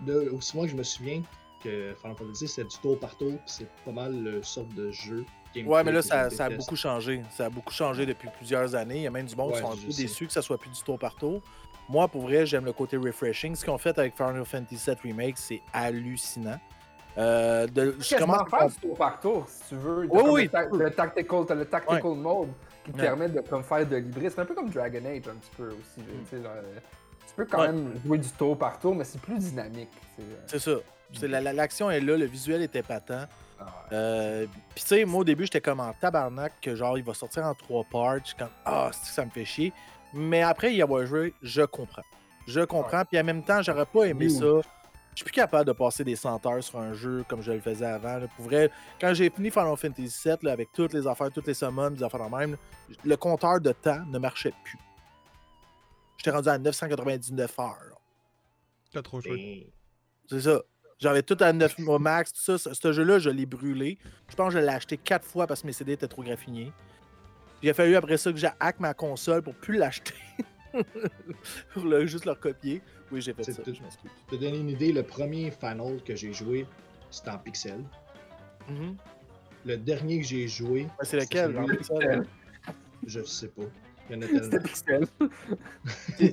de, 0.00 0.30
aussi 0.30 0.56
moi 0.56 0.66
que 0.66 0.72
je 0.72 0.76
me 0.76 0.82
souviens 0.82 1.22
que 1.62 1.94
Final 2.00 2.16
Fantasy 2.16 2.48
c'était 2.48 2.68
du 2.68 2.76
tour 2.78 2.98
par 2.98 3.16
tour, 3.16 3.34
c'est 3.46 3.68
pas 3.84 3.92
mal 3.92 4.22
le 4.22 4.42
sorte 4.42 4.74
de 4.74 4.90
jeu. 4.90 5.24
Ouais, 5.66 5.84
mais 5.84 5.92
là, 5.92 6.02
ça, 6.02 6.22
a 6.22 6.50
beaucoup 6.50 6.76
changé. 6.76 7.22
Ça 7.30 7.46
a 7.46 7.50
beaucoup 7.50 7.72
changé 7.72 8.06
depuis 8.06 8.28
plusieurs 8.36 8.74
années. 8.74 8.96
Il 8.96 9.02
y 9.02 9.06
a 9.06 9.10
même 9.10 9.26
du 9.26 9.36
monde 9.36 9.52
qui 9.52 9.56
Ouais, 9.56 9.62
sont 9.62 9.72
un 9.72 9.76
peu 9.76 9.92
déçus 9.92 10.26
que 10.26 10.32
ça 10.32 10.42
soit 10.42 10.58
plus 10.58 10.70
du 10.70 10.82
tour 10.82 10.98
par 10.98 11.14
tour. 11.14 11.42
Moi, 11.88 12.08
pour 12.08 12.22
vrai, 12.22 12.46
j'aime 12.46 12.64
le 12.64 12.72
côté 12.72 12.96
refreshing. 12.96 13.54
Ce 13.54 13.64
qu'ils 13.64 13.72
ont 13.72 13.78
fait 13.78 13.96
avec 13.98 14.16
Final 14.16 14.44
Fantasy 14.44 14.90
VII 14.90 14.96
Remake, 15.02 15.36
c'est 15.36 15.60
hallucinant. 15.72 16.58
Euh, 17.18 17.66
de, 17.66 17.94
je 18.00 18.16
commence 18.16 18.40
à 18.52 18.56
faire 18.58 18.68
du 18.68 18.74
tour 18.76 18.96
par 18.96 19.20
tour, 19.20 19.46
si 19.48 19.68
tu 19.68 19.74
veux. 19.76 20.06
Oui, 20.10 20.22
oui, 20.26 20.42
Le, 20.72 20.90
ta- 20.90 20.90
tactical, 21.08 21.44
t'as 21.46 21.54
le 21.54 21.64
tactical 21.66 22.02
mode 22.14 22.48
qui 22.84 22.90
te 22.92 22.96
Ouais. 22.96 23.02
permet 23.02 23.28
de 23.28 23.40
comme, 23.40 23.62
faire 23.62 23.86
de 23.86 23.96
l'hybride. 23.96 24.30
C'est 24.30 24.40
un 24.40 24.44
peu 24.46 24.54
comme 24.54 24.70
Dragon 24.70 25.04
Age, 25.04 25.28
un 25.28 25.34
petit 25.34 25.50
peu 25.56 25.68
aussi. 25.68 26.06
tu 26.30 26.42
genre, 26.42 26.52
euh, 26.56 26.78
tu 27.28 27.34
peux 27.36 27.44
quand 27.44 27.60
Ouais. 27.60 27.68
même 27.72 27.92
jouer 28.04 28.18
du 28.18 28.28
tour 28.30 28.56
par 28.58 28.78
tour, 28.78 28.94
mais 28.94 29.04
c'est 29.04 29.20
plus 29.20 29.38
dynamique. 29.38 29.90
euh. 30.20 30.22
C'est 30.46 30.58
ça. 30.58 30.72
C'est 31.14 31.28
la- 31.28 31.40
la- 31.42 31.52
L'action 31.52 31.90
est 31.90 32.00
là, 32.00 32.16
le 32.16 32.24
visuel 32.24 32.62
était 32.62 32.82
patent. 32.82 33.28
Ah. 33.60 33.64
Euh, 33.92 34.46
Puis 34.74 34.82
tu 34.82 34.88
sais, 34.88 35.04
moi 35.04 35.20
au 35.20 35.24
début, 35.24 35.44
j'étais 35.44 35.60
comme 35.60 35.80
en 35.80 35.92
tabarnak 35.92 36.54
que 36.62 36.74
genre 36.74 36.96
il 36.96 37.04
va 37.04 37.12
sortir 37.14 37.44
en 37.44 37.54
trois 37.54 37.84
parts. 37.84 38.18
Je 38.22 38.28
suis 38.28 38.36
comme 38.36 38.48
ah, 38.64 38.88
c'est 38.92 39.08
que 39.08 39.14
ça 39.14 39.24
me 39.26 39.30
fait 39.30 39.44
chier. 39.44 39.72
Mais 40.14 40.42
après 40.42 40.72
y 40.74 40.80
avoir 40.82 41.04
joué, 41.06 41.34
je 41.42 41.62
comprends. 41.62 42.02
Je 42.48 42.60
comprends. 42.62 43.04
Puis 43.04 43.20
en 43.20 43.24
même 43.24 43.44
temps, 43.44 43.60
j'aurais 43.62 43.86
pas 43.86 44.04
aimé 44.04 44.26
Oui, 44.28 44.30
ça. 44.30 44.46
Je 45.12 45.18
suis 45.18 45.24
plus 45.24 45.32
capable 45.32 45.66
de 45.66 45.72
passer 45.72 46.04
des 46.04 46.16
100 46.16 46.46
heures 46.46 46.64
sur 46.64 46.78
un 46.78 46.94
jeu 46.94 47.24
comme 47.28 47.42
je 47.42 47.52
le 47.52 47.60
faisais 47.60 47.84
avant. 47.84 48.16
là. 48.16 48.28
Pour 48.36 48.46
vrai, 48.46 48.70
quand 49.00 49.12
j'ai 49.12 49.28
fini 49.28 49.50
Final 49.50 49.76
Fantasy 49.76 50.28
VII 50.28 50.36
là, 50.42 50.52
avec 50.52 50.72
toutes 50.72 50.94
les 50.94 51.06
affaires, 51.06 51.30
toutes 51.30 51.46
les 51.46 51.54
summons, 51.54 51.90
les 51.90 52.02
affaires 52.02 52.22
en 52.22 52.30
même, 52.30 52.52
là, 52.52 52.56
le 53.04 53.16
compteur 53.16 53.60
de 53.60 53.72
temps 53.72 54.04
ne 54.06 54.18
marchait 54.18 54.54
plus. 54.64 54.78
J'étais 56.16 56.30
rendu 56.30 56.48
à 56.48 56.58
999 56.58 57.54
heures. 57.58 57.66
là. 57.90 57.96
T'as 58.92 59.02
trop 59.02 59.20
joué. 59.20 59.70
C'est 60.28 60.40
ça. 60.40 60.62
J'avais 60.98 61.22
tout 61.22 61.36
à 61.40 61.52
9 61.52 61.78
mois 61.80 61.98
max, 61.98 62.32
tout 62.32 62.56
ça. 62.56 62.72
Ce, 62.72 62.92
jeu-là, 62.92 63.18
je 63.18 63.28
l'ai 63.28 63.44
brûlé. 63.44 63.98
Je 64.28 64.36
pense 64.36 64.54
que 64.54 64.60
je 64.60 64.64
l'ai 64.64 64.72
acheté 64.72 64.96
4 64.96 65.26
fois 65.26 65.46
parce 65.46 65.62
que 65.62 65.66
mes 65.66 65.72
CD 65.72 65.92
étaient 65.92 66.06
trop 66.06 66.22
graffinés. 66.22 66.72
Il 67.62 67.68
a 67.70 67.74
fallu 67.74 67.96
après 67.96 68.16
ça 68.16 68.32
que 68.32 68.38
j'ai 68.38 68.50
hack 68.60 68.80
ma 68.80 68.94
console 68.94 69.42
pour 69.42 69.54
plus 69.54 69.76
l'acheter. 69.76 70.14
pour 71.72 71.84
le- 71.84 72.06
juste 72.06 72.24
le 72.24 72.32
recopier. 72.32 72.82
Oui, 73.10 73.20
j'ai 73.20 73.32
fait 73.34 73.44
C'est 73.44 73.52
ça. 73.52 73.62
tout. 73.62 73.74
je 73.74 73.82
m'excuse. 73.82 74.10
Pour 74.26 74.38
te 74.38 74.42
donner 74.44 74.58
une 74.58 74.70
idée, 74.70 74.92
le 74.92 75.02
premier 75.02 75.50
Final 75.50 76.02
que 76.04 76.14
j'ai 76.16 76.32
joué, 76.32 76.66
c'était 77.10 77.30
en 77.30 77.38
pixel. 77.38 77.84
Mhm. 78.68 78.96
Le 79.64 79.76
dernier 79.76 80.20
que 80.20 80.26
j'ai 80.26 80.48
joué, 80.48 80.82
Ouais, 80.82 81.04
C'est 81.04 81.18
lequel? 81.20 81.52
celui- 81.54 81.56
genre, 81.56 81.76
pixel? 81.76 82.26
je 83.06 83.22
sais 83.22 83.48
pas. 83.48 83.62
Il 84.10 84.16
y 84.16 84.18
en 84.18 84.22
a 84.22 84.26
C'était 84.26 84.40
tellement. 84.48 84.62
pixel. 84.64 85.06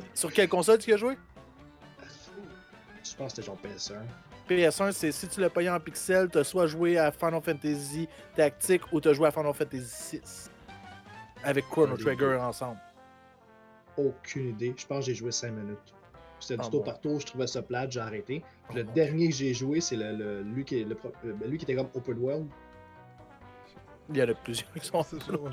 Sur 0.15 0.33
quelle 0.33 0.49
console 0.49 0.79
tu 0.79 0.93
as 0.93 0.97
joué? 0.97 1.17
Je 3.03 3.15
pense 3.15 3.33
que 3.33 3.41
c'était 3.41 3.45
genre 3.45 3.57
PS1. 3.61 4.01
PS1, 4.47 4.91
c'est 4.91 5.11
si 5.11 5.27
tu 5.27 5.41
l'as 5.41 5.49
payé 5.49 5.69
en 5.69 5.79
pixel, 5.79 6.29
t'as 6.29 6.43
soit 6.43 6.65
joué 6.67 6.97
à 6.97 7.11
Final 7.11 7.41
Fantasy 7.41 8.07
Tactique 8.35 8.81
ou 8.91 8.99
t'as 8.99 9.13
joué 9.13 9.27
à 9.27 9.31
Final 9.31 9.53
Fantasy 9.53 10.17
VI. 10.17 10.21
Avec 11.43 11.65
Chrono 11.69 11.95
Trigger 11.97 12.35
ensemble. 12.41 12.79
Aucune 14.07 14.49
idée. 14.49 14.73
Je 14.77 14.85
pense 14.85 14.99
que 15.05 15.11
j'ai 15.11 15.15
joué 15.15 15.31
5 15.31 15.51
minutes. 15.51 15.77
C'était 16.39 16.55
du 16.55 16.63
Ah 16.65 16.69
tour 16.69 16.79
bon. 16.81 16.85
par 16.85 17.01
tour, 17.01 17.19
je 17.19 17.25
trouvais 17.25 17.47
ça 17.47 17.61
plate, 17.61 17.91
j'ai 17.91 17.99
arrêté. 17.99 18.43
Puis 18.69 18.77
le 18.77 18.83
bon. 18.83 18.93
dernier 18.93 19.27
que 19.29 19.35
j'ai 19.35 19.53
joué, 19.53 19.81
c'est 19.81 19.97
le, 19.97 20.15
le- 20.15 20.41
lui, 20.41 20.63
qui 20.63 20.79
est, 20.81 20.83
le, 20.85 20.95
pro- 20.95 21.11
euh, 21.25 21.33
lui 21.45 21.57
qui 21.57 21.65
était 21.65 21.75
comme 21.75 21.89
Open 21.93 22.17
World. 22.17 22.47
Il 24.09 24.17
y 24.17 24.23
en 24.23 24.29
a 24.29 24.33
plusieurs 24.33 24.71
qui 24.73 24.85
sont. 24.87 25.03
C'est 25.03 25.21
ouais, 25.29 25.51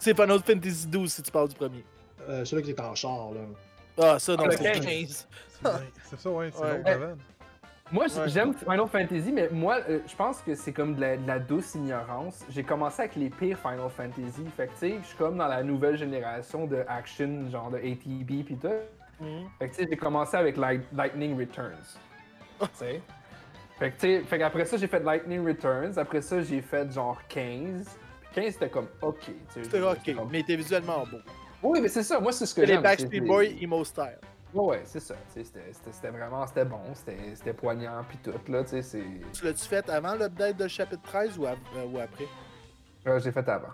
Final 0.24 0.40
Fantasy 0.42 0.88
XII 0.88 1.08
si 1.08 1.22
tu 1.22 1.30
parles 1.30 1.48
du 1.48 1.54
premier. 1.54 1.84
Euh, 2.28 2.44
celui 2.44 2.62
qui 2.62 2.70
était 2.70 2.80
en 2.82 2.94
char, 2.94 3.30
là. 3.32 3.40
Ah, 3.98 4.18
ça, 4.18 4.34
non, 4.36 4.44
Ah, 4.44 4.46
le 4.46 4.56
c'est 4.56 4.62
15. 4.72 4.84
15. 4.84 5.28
C'est 6.10 6.18
ça, 6.18 6.30
ouais, 6.30 6.50
c'est 6.52 6.60
Ouais. 6.62 6.72
l'autre 6.72 6.84
d'avant. 6.84 7.14
Moi, 7.92 8.06
Ouais. 8.06 8.28
j'aime 8.28 8.52
Final 8.52 8.88
Fantasy, 8.88 9.30
mais 9.32 9.48
moi, 9.52 9.78
euh, 9.88 10.00
je 10.08 10.16
pense 10.16 10.40
que 10.42 10.54
c'est 10.56 10.72
comme 10.72 10.96
de 10.96 11.00
la, 11.00 11.16
de 11.16 11.26
la 11.26 11.38
douce 11.38 11.76
ignorance. 11.76 12.44
J'ai 12.50 12.64
commencé 12.64 13.02
avec 13.02 13.14
les 13.14 13.30
pires 13.30 13.58
Final 13.58 13.88
Fantasy. 13.88 14.44
Fait 14.56 14.66
que, 14.66 14.72
tu 14.72 14.78
sais, 14.78 14.94
je 15.02 15.06
suis 15.06 15.16
comme 15.16 15.36
dans 15.38 15.46
la 15.46 15.62
nouvelle 15.62 15.96
génération 15.96 16.66
de 16.66 16.84
action, 16.88 17.48
genre 17.50 17.70
de 17.70 17.76
ATB 17.78 18.42
pis 18.44 18.56
tout. 18.60 18.68
Mhm. 19.20 19.46
Fait 19.60 19.68
que, 19.68 19.74
tu 19.76 19.82
sais, 19.82 19.88
j'ai 19.88 19.96
commencé 19.96 20.36
avec 20.36 20.56
Light- 20.56 20.82
Lightning 20.92 21.38
Returns. 21.38 21.96
tu 22.58 22.66
sais? 22.74 23.00
Fait 23.78 23.90
que, 23.92 24.00
tu 24.00 24.00
sais, 24.00 24.20
fait 24.24 24.38
qu'après 24.38 24.64
ça, 24.64 24.76
j'ai 24.78 24.88
fait 24.88 25.00
Lightning 25.00 25.46
Returns. 25.46 25.96
Après 25.96 26.22
ça, 26.22 26.42
j'ai 26.42 26.62
fait 26.62 26.90
genre 26.90 27.20
15. 27.28 27.86
Puis 28.32 28.42
15, 28.42 28.52
c'était 28.54 28.68
comme 28.68 28.88
OK. 29.00 29.30
C'était 29.50 29.80
ok, 29.80 30.14
comme- 30.16 30.28
mais 30.32 30.40
était 30.40 30.56
visuellement 30.56 31.04
beau. 31.10 31.18
Oui, 31.62 31.80
mais 31.80 31.88
c'est 31.88 32.02
ça. 32.02 32.18
Moi, 32.18 32.32
c'est 32.32 32.46
ce 32.46 32.54
que 32.54 32.62
C'est 32.62 32.66
les 32.66 32.72
j'aime. 32.74 32.82
Backstreet 32.82 33.20
Boys 33.20 33.44
emo 33.60 33.84
style. 33.84 34.18
Ouais, 34.56 34.64
ouais, 34.78 34.82
c'est 34.84 35.00
ça. 35.00 35.14
C'était 35.28 36.08
vraiment 36.10 36.46
c'était 36.46 36.64
bon. 36.64 36.80
C'était 36.94 37.52
poignant 37.52 38.02
pis 38.08 38.18
tout. 38.18 38.32
Là, 38.50 38.64
tu 38.64 38.82
c'est. 38.82 39.04
L'as-tu 39.42 39.64
fait 39.66 39.88
avant 39.90 40.14
l'update 40.14 40.56
de 40.56 40.68
chapitre 40.68 41.02
13 41.02 41.38
ou, 41.38 41.46
av- 41.46 41.58
euh, 41.76 41.84
ou 41.86 41.98
après? 41.98 42.26
Euh, 43.06 43.18
j'ai 43.20 43.32
fait 43.32 43.48
avant. 43.48 43.68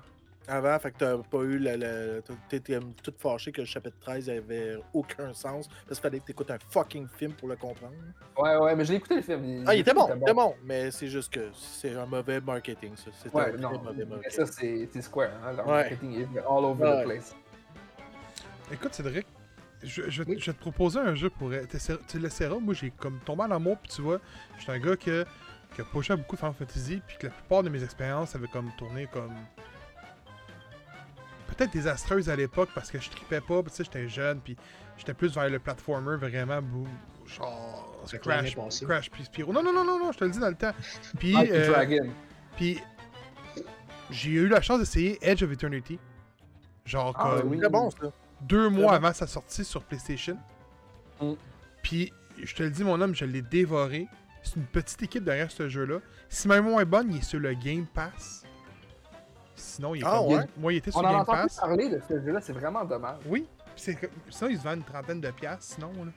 Avant, 0.48 0.76
fait 0.80 0.90
que 0.90 0.98
t'as 0.98 1.16
pas 1.18 1.38
eu 1.42 1.56
le. 1.56 1.76
le 1.76 2.22
T'étais 2.48 2.80
tout 3.02 3.14
fâché 3.16 3.52
que 3.52 3.60
le 3.60 3.66
chapitre 3.66 3.96
13 4.00 4.28
avait 4.28 4.76
aucun 4.92 5.32
sens. 5.32 5.68
Parce 5.86 6.00
qu'il 6.00 6.02
fallait 6.02 6.18
que 6.18 6.24
t'écoutes 6.24 6.50
un 6.50 6.58
fucking 6.70 7.06
film 7.06 7.32
pour 7.34 7.48
le 7.48 7.54
comprendre. 7.54 7.94
Ouais, 8.36 8.56
ouais, 8.56 8.74
mais 8.74 8.84
j'ai 8.84 8.96
écouté 8.96 9.14
le 9.16 9.22
film. 9.22 9.64
Ah, 9.68 9.74
il 9.76 9.80
était 9.82 9.94
bon, 9.94 10.08
il 10.16 10.20
était 10.20 10.34
bon, 10.34 10.54
mais 10.64 10.90
c'est 10.90 11.06
juste 11.06 11.32
que 11.32 11.48
c'est 11.54 11.94
un 11.94 12.06
mauvais 12.06 12.40
marketing, 12.40 12.96
ça. 12.96 13.10
C'était 13.22 13.36
un 13.36 13.38
Ouais, 13.38 13.52
très 13.52 13.60
non. 13.62 13.70
mauvais 13.82 13.92
Mais 13.98 14.04
marketing. 14.04 14.46
ça, 14.46 14.52
c'est 14.52 14.88
c'est 14.92 15.02
Square. 15.02 15.30
Hein, 15.44 15.52
leur 15.52 15.66
Ouais. 15.68 15.72
marketing 15.82 16.22
est 16.34 16.38
all 16.40 16.64
over 16.64 16.82
Ouais. 16.84 17.02
the 17.02 17.04
place. 17.04 17.36
Écoute, 18.72 18.94
Cédric, 18.94 19.26
je, 19.82 20.08
je, 20.10 20.22
Oui. 20.22 20.36
je 20.38 20.46
vais 20.46 20.52
te 20.56 20.60
proposer 20.60 20.98
un 21.00 21.14
jeu 21.14 21.30
pour. 21.30 21.50
t'essaieras- 21.50 22.00
Tu 22.08 22.18
l'essaieras. 22.18 22.58
Moi, 22.58 22.74
j'ai 22.74 22.90
comme 22.90 23.18
tombé 23.20 23.42
en 23.42 23.50
amour, 23.50 23.78
puis 23.78 23.90
tu 23.92 24.02
vois, 24.02 24.20
je 24.56 24.62
suis 24.62 24.72
un 24.72 24.78
gars 24.78 24.96
que, 24.96 25.24
qui 25.74 25.80
a 25.80 25.84
à 26.12 26.16
beaucoup 26.16 26.36
de 26.36 26.40
Final 26.40 26.54
Fantasy, 26.54 27.02
puis 27.06 27.16
que 27.18 27.26
la 27.28 27.32
plupart 27.32 27.62
de 27.62 27.68
mes 27.68 27.82
expériences 27.82 28.34
avaient 28.34 28.48
comme 28.48 28.70
tourné 28.78 29.06
comme. 29.12 29.32
peut-être 31.48 31.72
désastreuse 31.72 32.30
à 32.30 32.36
l'époque 32.36 32.70
parce 32.74 32.90
que 32.90 32.98
je 32.98 33.10
tripais 33.10 33.40
pas, 33.40 33.62
tu 33.64 33.70
sais, 33.70 33.84
j'étais 33.84 34.08
jeune, 34.08 34.40
puis 34.40 34.56
j'étais 34.96 35.12
plus 35.14 35.34
vers 35.34 35.48
le 35.50 35.58
platformer 35.58 36.16
vraiment, 36.16 36.62
bou- 36.62 36.86
genre 37.26 37.88
Crash. 38.22 38.56
Crash 38.86 39.10
puis 39.10 39.24
Spyro. 39.24 39.52
Non, 39.52 39.62
non, 39.62 39.72
non, 39.72 39.84
non, 39.84 39.98
non, 39.98 40.12
je 40.12 40.18
te 40.18 40.24
le 40.24 40.30
dis 40.30 40.38
dans 40.38 40.48
le 40.48 40.54
temps. 40.54 40.72
Puis, 41.18 41.34
euh, 41.36 41.70
Dragon. 41.70 42.08
puis 42.56 42.80
j'ai 44.10 44.30
eu 44.30 44.48
la 44.48 44.60
chance 44.60 44.78
d'essayer 44.80 45.18
Edge 45.22 45.42
of 45.42 45.52
Eternity. 45.52 45.98
Genre 46.84 47.14
Ah, 47.16 47.36
comme 47.40 47.50
oui. 47.50 47.58
Très 47.58 47.68
bon, 47.68 47.90
ça. 47.90 48.10
Deux 48.42 48.68
mois 48.68 48.94
avant 48.94 49.12
sa 49.12 49.26
sortie 49.26 49.64
sur 49.64 49.82
PlayStation. 49.82 50.36
Mm. 51.20 51.32
Puis, 51.82 52.12
je 52.42 52.54
te 52.54 52.62
le 52.62 52.70
dis, 52.70 52.84
mon 52.84 53.00
homme, 53.00 53.14
je 53.14 53.24
l'ai 53.24 53.42
dévoré. 53.42 54.06
C'est 54.42 54.56
une 54.56 54.64
petite 54.66 55.02
équipe 55.02 55.24
derrière 55.24 55.50
ce 55.50 55.68
jeu-là. 55.68 55.98
Si 56.28 56.48
même 56.48 56.64
moins 56.64 56.84
bonne, 56.84 57.12
il 57.12 57.18
est 57.18 57.22
sur 57.22 57.38
le 57.40 57.54
Game 57.54 57.86
Pass. 57.86 58.44
Sinon, 59.54 59.94
il 59.94 60.00
est 60.02 60.04
Ah, 60.06 60.18
comme- 60.18 60.32
ouais? 60.34 60.44
Moi, 60.56 60.72
il 60.72 60.76
était 60.76 60.90
sur 60.90 61.00
On 61.00 61.04
en 61.04 61.12
Game 61.18 61.24
Pass. 61.26 61.56
parler 61.60 61.88
de 61.88 62.00
ce 62.08 62.20
jeu-là, 62.20 62.40
c'est 62.40 62.52
vraiment 62.52 62.84
dommage. 62.84 63.20
Oui. 63.26 63.46
Puis 63.76 63.96
Sinon, 64.30 64.50
il 64.50 64.58
se 64.58 64.62
vend 64.64 64.74
une 64.74 64.82
trentaine 64.82 65.20
de 65.20 65.30
piastres, 65.30 65.74
sinon. 65.74 65.92
Là. 66.04 66.10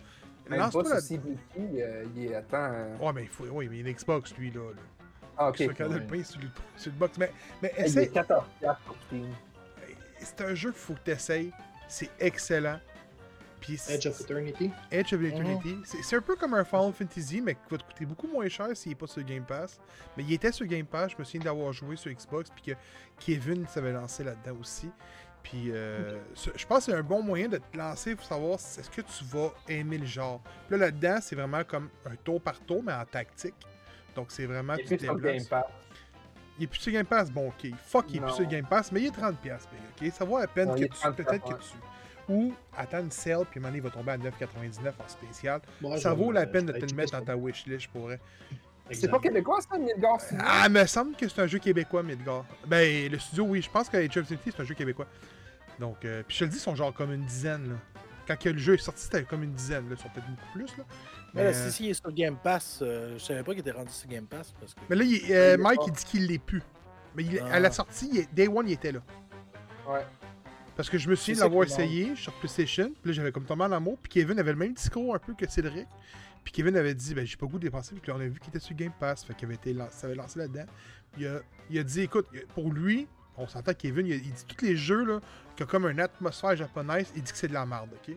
Même 0.49 0.59
Lance-toi 0.59 0.83
pas 0.83 0.89
la- 0.95 1.01
CBT, 1.01 1.37
euh, 1.81 2.05
il 2.15 2.25
est 2.25 2.35
attends. 2.35 2.57
euh, 2.71 2.97
Ouais, 2.99 3.13
mais 3.13 3.23
il 3.23 3.29
faut. 3.29 3.45
Oui, 3.45 3.67
mais 3.69 3.77
il 3.77 3.81
y 3.83 3.85
a 3.85 3.89
une 3.89 3.95
Xbox, 3.95 4.35
lui, 4.37 4.51
là. 4.51 4.59
là. 4.71 4.81
Ah, 5.37 5.49
ok. 5.49 5.57
Sur 5.57 5.67
le 5.69 5.87
Ouais. 5.89 5.99
pain 6.01 6.23
sur 6.23 6.39
le, 6.41 6.47
sur 6.77 6.91
le 6.91 6.97
box. 6.97 7.17
Mais, 7.17 7.31
mais 7.61 7.73
Il 7.79 7.85
essaie. 7.85 8.03
est 8.03 8.07
14 8.13 8.45
piastres 8.59 8.81
pour 8.83 8.95
Steam. 9.07 9.27
C'est 10.19 10.41
un 10.41 10.55
jeu 10.55 10.71
qu'il 10.71 10.79
faut 10.79 10.93
que 10.93 10.99
tu 11.05 11.11
essayes. 11.11 11.51
C'est 11.87 12.09
excellent. 12.19 12.79
Puis 13.61 13.79
Edge 13.89 14.05
of 14.05 14.19
Eternity. 14.21 14.69
Edge 14.91 15.13
of 15.13 15.21
Eternity. 15.23 15.77
C'est- 15.85 16.03
C'est 16.03 16.15
un 16.17 16.21
peu 16.21 16.35
comme 16.35 16.53
un 16.53 16.63
Final 16.63 16.93
Fantasy, 16.93 17.41
mais 17.41 17.55
qui 17.55 17.61
va 17.71 17.77
te 17.77 17.83
coûter 17.83 18.05
beaucoup 18.05 18.27
moins 18.27 18.47
cher 18.47 18.67
s'il 18.75 18.89
n'est 18.91 18.95
pas 18.95 19.07
sur 19.07 19.23
Game 19.23 19.43
Pass. 19.43 19.79
Mais 20.15 20.23
il 20.23 20.33
était 20.33 20.51
sur 20.51 20.65
Game 20.67 20.85
Pass, 20.85 21.11
je 21.13 21.15
me 21.17 21.23
souviens 21.23 21.41
d'avoir 21.41 21.73
joué 21.73 21.95
sur 21.95 22.11
Xbox, 22.11 22.51
puis 22.51 22.73
que 22.73 22.79
Kevin 23.19 23.65
s'avait 23.67 23.91
lancé 23.93 24.23
là-dedans 24.23 24.57
aussi. 24.61 24.91
Puis 25.41 25.71
euh, 25.71 26.19
je 26.55 26.65
pense 26.65 26.85
que 26.85 26.91
c'est 26.91 26.97
un 26.97 27.03
bon 27.03 27.21
moyen 27.23 27.47
de 27.47 27.57
te 27.57 27.77
lancer 27.77 28.15
pour 28.15 28.25
savoir 28.25 28.59
si- 28.59 28.79
est-ce 28.79 28.89
que 28.89 29.01
tu 29.01 29.23
vas 29.25 29.51
aimer 29.67 29.97
le 29.99 30.05
genre. 30.05 30.41
Puis 30.67 30.77
là, 30.77 30.85
là-dedans, 30.85 31.17
c'est 31.21 31.35
vraiment 31.35 31.63
comme 31.63 31.89
un 32.05 32.15
tour 32.17 32.41
par 32.41 32.59
tour, 32.61 32.83
mais 32.83 32.93
en 32.93 33.05
tactique. 33.05 33.55
Donc 34.15 34.27
c'est 34.31 34.45
vraiment, 34.45 34.73
Il 34.75 34.81
est 34.81 34.83
tu 34.83 34.87
plus 34.89 34.97
te 34.97 35.03
sur 35.05 35.13
le 35.15 35.21
déplaces. 35.21 35.49
Game 35.49 35.61
Pass. 35.61 35.71
Il 36.57 36.63
est 36.63 36.67
plus 36.67 36.79
sur 36.79 36.91
Game 36.93 37.05
Pass, 37.05 37.29
bon 37.31 37.49
ok. 37.49 37.71
Fuck, 37.85 38.05
il 38.09 38.17
est 38.17 38.19
Non. 38.21 38.27
plus 38.27 38.35
sur 38.35 38.45
Game 38.47 38.65
Pass, 38.65 38.91
mais 38.91 39.01
il 39.01 39.07
est 39.07 39.11
30$, 39.11 39.35
piastres, 39.35 39.69
ok? 40.01 40.11
Ça 40.13 40.23
vaut 40.25 40.39
la 40.39 40.47
peine 40.47 40.69
Non, 40.69 40.75
que 40.75 40.79
tu. 40.85 40.89
30$, 40.89 41.15
Peut-être 41.15 41.43
que 41.43 41.53
tu. 41.61 41.69
Ou 42.27 42.53
attends 42.75 43.01
une 43.01 43.11
sale, 43.11 43.45
puis 43.51 43.59
maintenant 43.59 43.75
il 43.75 43.81
va 43.83 43.89
tomber 43.91 44.11
à 44.13 44.17
9,99$ 44.17 44.93
en 45.03 45.07
spécial. 45.07 45.61
Moi, 45.81 45.97
ça 45.97 46.09
je- 46.11 46.15
vaut 46.15 46.31
la 46.31 46.45
je- 46.45 46.49
peine 46.49 46.65
de 46.65 46.73
je- 46.73 46.79
te 46.79 46.85
je- 46.85 46.91
le 46.91 46.95
mettre 46.97 47.11
dans 47.11 47.23
ta 47.25 47.35
wishlist 47.35 47.87
pour 47.89 48.03
vrai. 48.03 48.19
C'est 48.91 49.07
pas 49.09 49.19
québécois, 49.19 49.59
ça, 49.61 49.77
Midgard 49.77 50.21
Studio? 50.21 50.43
Ah, 50.47 50.69
me 50.69 50.85
semble 50.85 51.15
que 51.15 51.27
c'est 51.27 51.41
un 51.41 51.47
jeu 51.47 51.59
québécois, 51.59 52.03
Midgard. 52.03 52.45
Ben, 52.67 53.11
le 53.11 53.17
studio, 53.19 53.43
oui, 53.45 53.61
je 53.61 53.69
pense 53.69 53.89
que 53.89 53.97
Age 53.97 54.15
of 54.17 54.27
City, 54.27 54.51
c'est 54.55 54.59
un 54.61 54.63
jeu 54.65 54.75
québécois. 54.75 55.07
Donc, 55.79 56.05
euh, 56.05 56.23
puis 56.27 56.35
je 56.35 56.39
te 56.39 56.43
le 56.45 56.49
dis, 56.51 56.57
ils 56.57 56.61
sont 56.61 56.75
genre 56.75 56.93
comme 56.93 57.11
une 57.11 57.25
dizaine, 57.25 57.69
là. 57.69 57.75
Quand 58.27 58.37
que 58.39 58.49
le 58.49 58.57
jeu 58.57 58.73
est 58.73 58.77
sorti, 58.77 59.03
c'était 59.03 59.23
comme 59.23 59.43
une 59.43 59.53
dizaine, 59.53 59.87
là. 59.89 59.95
Ils 59.97 60.01
sont 60.01 60.09
peut-être 60.09 60.29
beaucoup 60.29 60.51
plus, 60.53 60.77
là. 60.77 60.83
Mais 61.33 61.43
Mais, 61.43 61.51
là, 61.51 61.57
euh, 61.57 61.69
si, 61.69 61.71
si 61.75 61.83
il 61.85 61.89
est 61.91 61.93
sur 61.93 62.11
Game 62.11 62.37
Pass, 62.41 62.79
euh, 62.81 63.17
je 63.17 63.23
savais 63.23 63.43
pas 63.43 63.51
qu'il 63.51 63.59
était 63.61 63.71
rendu 63.71 63.91
sur 63.91 64.07
Game 64.09 64.25
Pass. 64.25 64.53
Parce 64.59 64.73
que... 64.73 64.79
mais 64.89 64.95
là, 64.95 65.03
il- 65.03 65.33
euh, 65.33 65.57
Mike, 65.57 65.81
il 65.87 65.93
dit 65.93 66.05
qu'il 66.05 66.27
l'est 66.27 66.39
plus. 66.39 66.63
Mais 67.15 67.23
il- 67.23 67.39
Ah. 67.39 67.53
à 67.55 67.59
la 67.59 67.71
sortie, 67.71 68.09
il 68.11 68.19
est- 68.19 68.33
Day 68.33 68.47
One, 68.47 68.67
il 68.67 68.73
était 68.73 68.91
là. 68.91 68.99
Ouais. 69.87 70.05
Parce 70.75 70.89
que 70.89 70.97
je 70.97 71.09
me 71.09 71.15
souviens 71.15 71.35
de 71.35 71.39
l'avoir 71.41 71.63
essayé 71.65 72.15
sur 72.15 72.33
PlayStation. 72.33 72.85
Puis 73.01 73.11
là, 73.11 73.13
j'avais 73.13 73.31
comme 73.31 73.45
tombé 73.45 73.63
en 73.63 73.71
amour. 73.71 73.97
Puis 74.01 74.09
Kevin 74.11 74.39
avait 74.39 74.51
le 74.51 74.57
même 74.57 74.73
discours 74.73 75.15
un 75.15 75.19
peu 75.19 75.33
que 75.33 75.49
Cédric. 75.49 75.87
Puis 76.43 76.51
Kevin 76.51 76.75
avait 76.75 76.93
dit, 76.93 77.13
ben, 77.13 77.25
j'ai 77.25 77.37
pas 77.37 77.45
le 77.45 77.51
goût 77.51 77.57
de 77.59 77.63
dépenser. 77.63 77.95
Puis 77.95 78.11
là, 78.11 78.17
on 78.17 78.21
a 78.21 78.25
vu 78.27 78.39
qu'il 78.39 78.49
était 78.49 78.59
sur 78.59 78.75
Game 78.75 78.91
Pass. 78.99 79.23
Fait 79.23 79.33
qu'il 79.33 79.45
avait 79.45 79.55
été 79.55 79.73
ça 79.91 80.07
avait 80.07 80.15
lancé 80.15 80.39
là-dedans. 80.39 80.65
Il 81.17 81.27
a, 81.27 81.39
il 81.69 81.79
a 81.79 81.83
dit, 81.83 82.01
écoute, 82.01 82.27
pour 82.53 82.71
lui, 82.73 83.07
on 83.37 83.47
s'entend 83.47 83.73
Kevin, 83.73 84.07
il, 84.07 84.15
il 84.15 84.31
dit 84.33 84.45
tous 84.45 84.65
les 84.65 84.75
jeux, 84.77 85.03
là, 85.05 85.19
qui 85.55 85.63
ont 85.63 85.65
comme 85.67 85.87
une 85.87 85.99
atmosphère 85.99 86.55
japonaise, 86.55 87.11
il 87.15 87.23
dit 87.23 87.31
que 87.31 87.37
c'est 87.37 87.47
de 87.47 87.53
la 87.53 87.65
merde, 87.65 87.89
ok? 87.93 88.15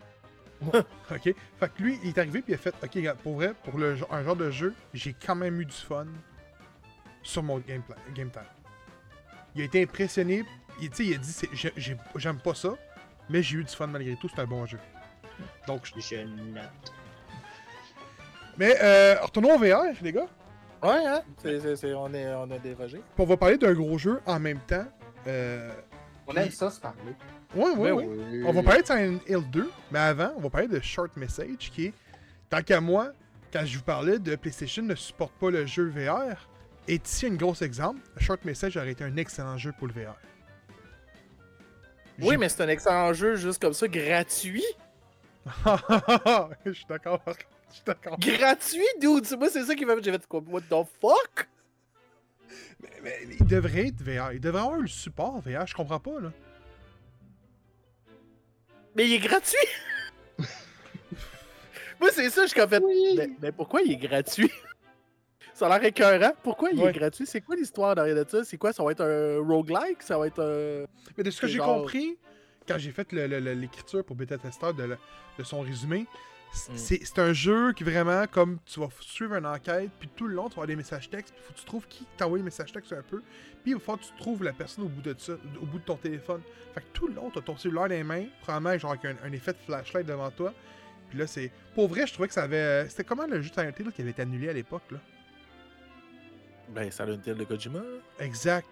ok? 1.11 1.23
Fait 1.23 1.35
que 1.75 1.83
lui, 1.83 1.99
il 2.03 2.09
est 2.11 2.19
arrivé, 2.19 2.43
puis 2.43 2.53
il 2.53 2.55
a 2.57 2.59
fait, 2.59 2.75
ok, 2.83 2.91
regarde, 2.95 3.19
pour 3.19 3.35
vrai, 3.37 3.53
pour 3.65 3.79
le, 3.79 3.97
un 4.11 4.23
genre 4.25 4.37
de 4.37 4.51
jeu, 4.51 4.75
j'ai 4.95 5.13
quand 5.15 5.35
même 5.37 5.61
eu 5.61 5.65
du 5.67 5.73
fun 5.75 6.07
sur 7.23 7.43
mon 7.43 7.59
gameplay, 7.59 7.97
game 8.15 8.31
time. 8.31 8.43
Il 9.55 9.63
a 9.63 9.65
été 9.65 9.83
impressionné. 9.83 10.45
Il, 10.81 10.91
tu 10.91 10.97
sais, 10.97 11.05
il 11.07 11.15
a 11.15 11.19
dit 11.19 12.01
J'aime 12.17 12.39
pas 12.39 12.55
ça, 12.55 12.75
mais 13.29 13.43
j'ai 13.43 13.57
eu 13.59 13.65
du 13.65 13.75
fun 13.75 13.87
malgré 13.89 14.15
tout. 14.17 14.29
C'est 14.29 14.41
un 14.41 14.47
bon 14.47 14.65
jeu. 14.67 14.79
Donc, 15.67 15.85
je- 15.85 16.01
Je 16.01 16.17
note. 16.23 16.93
Mais 18.57 18.77
euh, 18.83 19.17
retournons 19.23 19.55
au 19.55 19.59
VR, 19.59 19.83
les 20.03 20.13
gars. 20.13 20.27
Ouais, 20.83 21.07
hein? 21.07 21.23
On, 21.45 22.15
est, 22.15 22.35
on 22.35 22.51
a 22.51 22.59
dérogé. 22.59 23.01
On 23.19 23.25
va 23.25 23.37
parler 23.37 23.59
d'un 23.59 23.73
gros 23.73 23.99
jeu 23.99 24.21
en 24.27 24.39
même 24.39 24.61
temps. 24.61 24.87
Euh... 25.27 25.73
On 26.27 26.35
aime 26.35 26.51
ça 26.51 26.71
se 26.71 26.81
parler. 26.81 27.15
Ouais, 27.55 27.71
ouais, 27.71 27.91
Ben 27.91 27.97
ouais. 27.97 28.07
oui. 28.07 28.43
On 28.47 28.53
va 28.53 28.63
parler 28.63 28.83
de 28.83 28.87
Silent 28.87 29.19
Hill 29.27 29.51
2, 29.51 29.71
mais 29.91 29.99
avant, 29.99 30.33
on 30.37 30.41
va 30.41 30.51
parler 30.51 30.69
de 30.69 30.81
Short 30.81 31.17
Message 31.17 31.71
qui 31.73 31.87
est, 31.87 31.95
tant 32.51 32.63
qu'à 32.63 32.81
moi, 32.81 33.13
quand 33.53 33.65
je 33.65 33.79
vous 33.79 33.85
parlais 33.85 34.19
de 34.19 34.37
PlayStation 34.37 34.83
ne 34.83 34.95
supporte 34.95 35.33
pas 35.35 35.51
le 35.51 35.65
jeu 35.65 35.89
VR, 35.89 36.49
et 36.87 37.01
ici 37.03 37.27
un 37.27 37.35
gros 37.35 37.55
exemple, 37.55 38.01
Short 38.19 38.45
Message 38.45 38.77
aurait 38.77 38.91
été 38.93 39.05
un 39.05 39.17
excellent 39.17 39.57
jeu 39.57 39.73
pour 39.79 39.87
le 39.89 39.95
VR. 39.95 40.17
Oui, 42.21 42.37
mais 42.37 42.49
c'est 42.49 42.63
un 42.63 42.69
excellent 42.69 43.13
jeu 43.13 43.37
juste 43.37 43.61
comme 43.63 43.73
ça, 43.73 43.87
gratuit. 43.89 44.65
je 46.67 46.73
suis 46.73 46.85
d'accord. 46.89 47.21
Je 47.71 47.75
suis 47.75 47.83
d'accord. 47.87 48.19
Gratuit, 48.19 48.85
dude! 49.01 49.25
C'est- 49.25 49.37
Moi, 49.37 49.49
c'est 49.51 49.65
ça 49.65 49.75
qui 49.75 49.85
m'a 49.85 49.95
fait. 49.97 50.03
J'ai 50.05 50.13
fait 50.13 50.27
quoi? 50.27 50.43
What 50.49 50.63
the 50.63 50.85
fuck? 51.01 51.49
Mais, 52.81 52.91
mais 53.03 53.19
il 53.41 53.47
devrait 53.47 53.89
être 53.89 54.03
VR. 54.03 54.33
Il 54.33 54.41
devrait 54.41 54.63
avoir 54.63 54.79
le 54.79 54.87
support 54.87 55.41
VR. 55.41 55.67
Je 55.67 55.75
comprends 55.75 56.01
pas, 56.01 56.21
là. 56.21 56.33
Mais 58.97 59.07
il 59.07 59.15
est 59.15 59.19
gratuit! 59.19 59.57
Moi, 62.01 62.11
c'est 62.13 62.31
ça, 62.31 62.43
je 62.47 62.51
suis 62.51 62.61
en 62.61 62.69
fait. 62.69 62.81
Mais, 63.17 63.31
mais 63.41 63.53
pourquoi 63.53 63.83
il 63.83 63.93
est 63.93 63.97
gratuit? 63.97 64.51
Ça 65.55 65.67
a 65.67 65.79
l'air 65.79 65.89
écœurant. 65.89 66.33
Pourquoi 66.43 66.71
il 66.71 66.79
Ouais. 66.81 66.91
est 66.91 66.93
gratuit? 66.93 67.27
C'est 67.27 67.41
quoi 67.41 67.57
l'histoire 67.57 67.95
derrière 67.97 68.25
de 68.25 68.29
ça? 68.29 68.45
C'est 68.45 68.57
quoi? 68.57 68.73
Ça 68.73 68.85
va 68.85 68.93
être 68.93 69.03
un 69.03 69.39
roguelike? 69.45 70.03
Ça 70.03 70.17
va 70.17 70.29
être 70.29 70.41
un. 70.41 70.87
Mais 71.17 71.25
de 71.25 71.31
ce 71.31 71.41
que 71.41 71.49
j'ai 71.49 71.57
genre- 71.59 71.79
compris, 71.81 72.17
quand 72.67 72.79
j'ai 72.79 72.93
fait 72.93 73.11
l'écriture 73.13 74.05
pour 74.05 74.15
Beta 74.15 74.39
Tester 74.39 74.73
de, 74.77 74.97
de 75.39 75.43
son 75.45 75.61
résumé, 75.63 76.07
c'est 76.53 77.19
un 77.19 77.33
jeu 77.33 77.73
qui 77.73 77.85
vraiment, 77.85 78.27
comme 78.27 78.59
tu 78.65 78.81
vas 78.81 78.89
suivre 79.01 79.35
une 79.35 79.47
enquête, 79.47 79.91
puis 79.99 80.09
tout 80.17 80.27
le 80.27 80.35
long, 80.35 80.45
tu 80.45 80.51
vas 80.51 80.63
avoir 80.63 80.67
des 80.67 80.77
messages 80.77 81.09
textes, 81.11 81.35
puis 81.35 81.43
faut 81.47 81.53
que 81.53 81.59
tu 81.59 81.65
trouves 81.65 81.87
qui 81.89 82.07
t'a 82.17 82.27
envoyé 82.27 82.41
le 82.43 82.47
message 82.47 82.73
texte 82.73 82.93
un 82.93 83.03
peu, 83.03 83.21
puis 83.63 83.73
il 83.73 83.75
va 83.75 83.81
falloir 83.81 83.99
que 84.01 84.05
tu 84.05 84.13
trouves 84.19 84.43
la 84.43 84.53
personne 84.53 84.85
au 84.85 84.89
bout 84.89 85.03
de 85.03 85.15
ça, 85.19 85.35
au 85.61 85.67
bout 85.67 85.79
de 85.79 85.85
ton 85.85 85.97
téléphone. 85.97 86.41
Fait 86.75 86.81
que 86.81 86.87
tout 86.93 87.09
le 87.09 87.15
long, 87.15 87.31
tu 87.31 87.39
as 87.39 87.43
ton 87.43 87.57
cellulaire 87.57 87.83
dans 87.83 87.89
les 87.95 88.03
mains, 88.05 88.25
probablement 88.43 88.79
genre 88.79 88.93
avec 88.93 89.05
un, 89.05 89.17
un 89.27 89.33
effet 89.33 89.53
de 89.53 89.59
flashlight 89.67 90.07
devant 90.07 90.31
toi. 90.31 90.53
Puis 91.11 91.19
là, 91.19 91.27
c'est. 91.27 91.51
Pour 91.75 91.89
vrai, 91.89 92.07
je 92.07 92.13
trouvais 92.13 92.29
que 92.29 92.35
ça 92.35 92.43
avait. 92.43 92.57
euh, 92.57 92.89
C'était 92.89 93.05
comment 93.05 93.27
le 93.27 93.41
jeu 93.41 93.49
de 93.49 93.55
Silent 93.55 93.73
Hill 93.79 93.93
qui 93.93 94.03
avait 94.03 94.11
été 94.11 94.23
annulé 94.23 94.49
à 94.51 94.53
l'époque, 94.53 94.83
là? 94.91 94.99
Ben, 96.71 96.91
ça 96.91 97.05
a 97.05 97.07
une 97.07 97.21
telle 97.23 97.37
de 97.39 97.45
Kojima. 97.45 97.81
Exact. 98.19 98.67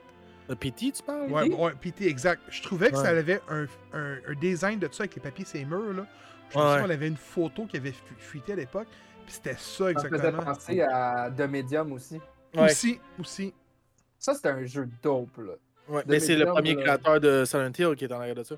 Le 0.49 0.55
PT, 0.55 0.93
tu 0.93 1.03
parles? 1.03 1.31
Ouais, 1.33 1.51
ouais, 1.51 1.73
PT, 1.81 2.03
exact. 2.03 2.43
Je 2.51 2.62
trouvais 2.62 2.91
que 2.91 2.97
ça 2.99 3.09
avait 3.09 3.41
un, 3.49 3.65
un, 3.95 4.19
un 4.29 4.35
design 4.35 4.79
de 4.79 4.89
ça 4.93 5.05
avec 5.05 5.15
les 5.17 5.23
papiers, 5.23 5.45
ces 5.45 5.65
murs, 5.65 5.93
là. 5.95 6.07
Je 6.49 6.53
souviens 6.55 6.83
qu'on 6.83 6.91
avait 6.91 7.09
une 7.09 7.17
photo 7.17 7.67
qui 7.67 7.77
avait 7.77 7.93
fu- 7.93 8.15
fuité 8.19 8.53
à 8.53 8.57
l'époque. 8.57 8.89
Puis 9.25 9.35
c'était 9.35 9.55
ça 9.55 9.59
Ça 9.59 9.85
me 9.85 9.95
faisait 9.95 10.07
exactement. 10.17 10.43
penser 10.45 10.81
à 10.83 11.31
The 11.37 11.41
Medium 11.49 11.93
aussi. 11.93 12.21
Ouais. 12.55 12.65
Aussi, 12.71 13.01
aussi. 13.19 13.53
Ça, 14.19 14.35
c'était 14.35 14.49
un 14.51 14.65
jeu 14.65 14.89
dope, 15.03 15.37
là. 15.39 15.53
Ouais, 15.89 16.03
De 16.05 16.11
Mais 16.11 16.21
c'est 16.21 16.37
le 16.37 16.47
premier 16.47 16.75
là. 16.75 16.83
créateur 16.83 17.21
de 17.21 17.45
Silent 17.45 17.73
Hill 17.77 17.95
qui 17.97 18.05
est 18.05 18.13
en 18.13 18.19
arrière 18.21 18.35
de 18.35 18.43
ça. 18.45 18.55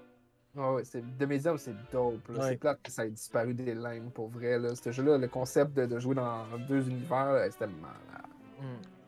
Ouais, 0.55 0.69
ouais, 0.75 0.85
c'est... 0.85 1.01
The 1.19 1.23
Medium, 1.29 1.57
c'est 1.59 1.75
dope. 1.93 2.29
là. 2.29 2.39
Ouais. 2.39 2.49
C'est 2.51 2.57
plate 2.57 2.81
que 2.83 2.91
ça 2.91 3.07
ait 3.07 3.11
disparu 3.11 3.55
des 3.55 3.75
limbes, 3.75 4.11
pour 4.13 4.29
vrai. 4.29 4.59
Là. 4.59 4.75
Ce 4.75 4.91
jeu-là, 4.93 5.17
le 5.19 5.29
concept 5.29 5.75
de, 5.75 5.87
de 5.87 5.99
jouer 5.99 6.15
dans 6.15 6.45
deux 6.69 6.89
univers, 6.89 7.33
là, 7.33 7.51
c'était 7.51 7.67
malade. 7.67 8.27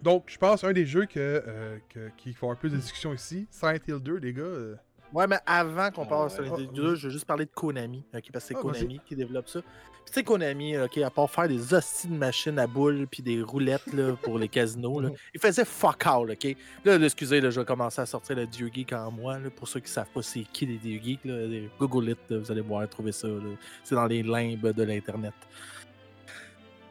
Donc, 0.03 0.25
je 0.29 0.39
pense 0.39 0.65
un 0.65 0.73
des 0.73 0.87
jeux 0.87 1.05
que, 1.07 1.19
euh, 1.47 1.79
que- 1.89 2.11
qui 2.17 2.33
font 2.33 2.51
un 2.51 2.55
peu 2.57 2.71
de 2.71 2.77
discussion 2.77 3.13
ici, 3.13 3.47
Silent 3.51 3.75
Hill 3.87 3.99
2, 3.99 4.17
les 4.17 4.33
gars. 4.33 4.43
euh, 4.43 4.77
Ouais, 5.13 5.27
mais 5.27 5.39
avant 5.45 5.91
qu'on 5.91 6.07
parle 6.07 6.29
de 6.29 6.35
ouais. 6.37 6.45
Silent 6.45 6.57
Hill 6.59 6.69
Ah, 6.71 6.75
2, 6.77 6.95
je 6.95 7.07
veux 7.07 7.13
juste 7.13 7.25
parler 7.25 7.45
de 7.45 7.51
Konami, 7.51 8.05
ok, 8.15 8.23
parce 8.33 8.45
que 8.45 8.49
c'est 8.49 8.55
Ah, 8.57 8.63
Konami 8.63 9.01
qui 9.07 9.17
développe 9.17 9.49
ça. 9.49 9.61
Puis 9.61 9.71
tu 10.07 10.13
sais, 10.15 10.23
Konami, 10.25 10.79
ok, 10.79 10.99
à 10.99 11.11
part 11.11 11.29
faire 11.31 11.49
des 11.49 11.75
hosties 11.75 12.09
de 12.09 12.15
machines 12.15 12.59
à 12.59 12.67
boules 12.67 13.07
puis 13.11 13.23
des 13.23 13.43
roulettes 13.43 13.93
là, 13.93 14.15
pour 14.23 14.39
les 14.39 14.49
casinos, 14.49 15.01
là, 15.01 15.11
il 15.35 15.41
faisait 15.41 15.65
fuck 15.65 16.07
all, 16.07 16.31
ok? 16.31 16.57
Là, 16.85 16.95
excusez, 16.97 17.41
là, 17.41 17.51
je 17.51 17.59
vais 17.61 17.67
commencer 17.67 18.01
à 18.01 18.07
sortir 18.07 18.37
le 18.37 18.47
Dieu 18.47 18.71
Geek 18.73 18.93
en 18.93 19.11
moi, 19.11 19.39
là, 19.39 19.51
pour 19.51 19.67
ceux 19.69 19.81
qui 19.81 19.91
savent 19.91 20.09
pas 20.15 20.23
c'est 20.23 20.43
qui 20.53 20.67
les 20.67 20.79
Dieu 20.79 21.01
Geeks, 21.03 21.25
là, 21.25 21.45
les- 21.47 21.69
Google 21.79 22.11
it, 22.11 22.19
là, 22.29 22.39
vous 22.39 22.51
allez 22.53 22.61
voir, 22.61 22.89
trouver 22.89 23.13
ça, 23.13 23.29
c'est 23.83 23.95
dans 23.97 24.07
les 24.07 24.23
limbes 24.23 24.69
de 24.73 24.83
l'Internet. 24.85 25.35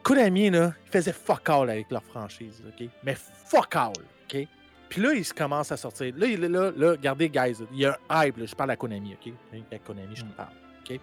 Konami, 0.04 0.50
là, 0.50 0.74
ils 0.86 0.92
faisaient 0.92 1.14
fuck 1.14 1.48
all 1.50 1.70
avec 1.70 1.90
leur 1.92 2.04
franchise, 2.04 2.62
ok? 2.68 2.88
Mais 3.04 3.16
fuck 3.16 3.76
all, 3.76 3.94
ok? 4.26 4.48
Puis 4.90 5.02
là, 5.02 5.14
ils 5.14 5.24
se 5.24 5.34
commencent 5.34 5.72
à 5.72 5.78
sortir. 5.78 6.14
Là, 6.18 6.26
il- 6.26 6.40
là, 6.42 6.72
là, 6.76 6.92
regardez, 6.92 7.30
guys, 7.30 7.58
il 7.72 7.78
y 7.80 7.86
a 7.86 7.98
un 8.10 8.26
hype, 8.26 8.38
là, 8.38 8.46
je 8.48 8.56
parle 8.56 8.72
à 8.72 8.76
Konami, 8.76 9.14
ok? 9.24 9.32
À 9.72 9.78
Konami, 9.80 10.16
je 10.16 10.24
te 10.24 10.32
parle, 10.36 10.50
ok? 10.82 11.00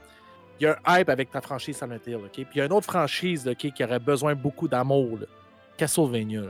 Il 0.58 0.64
y 0.64 0.66
a 0.66 0.76
un 0.86 0.98
hype 1.00 1.08
avec 1.08 1.30
ta 1.30 1.40
franchise 1.40 1.76
Silent 1.76 1.98
Hill, 2.06 2.16
ok? 2.16 2.30
Puis 2.32 2.46
il 2.54 2.58
y 2.58 2.60
a 2.62 2.64
une 2.64 2.72
autre 2.72 2.86
franchise, 2.86 3.46
ok, 3.46 3.72
qui 3.72 3.84
aurait 3.84 3.98
besoin 4.00 4.34
beaucoup 4.34 4.66
d'amour, 4.68 5.18
là. 5.20 5.26
Castlevania. 5.76 6.42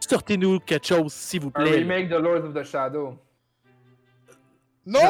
Sortez-nous 0.00 0.60
quelque 0.60 0.86
chose, 0.86 1.12
s'il 1.12 1.40
vous 1.42 1.48
Un 1.54 1.62
plaît. 1.64 1.70
là. 1.72 1.76
remake 1.94 2.08
de 2.08 2.16
Lord 2.16 2.44
of 2.46 2.54
the 2.54 2.62
Shadow. 2.64 3.18
Non! 4.86 5.00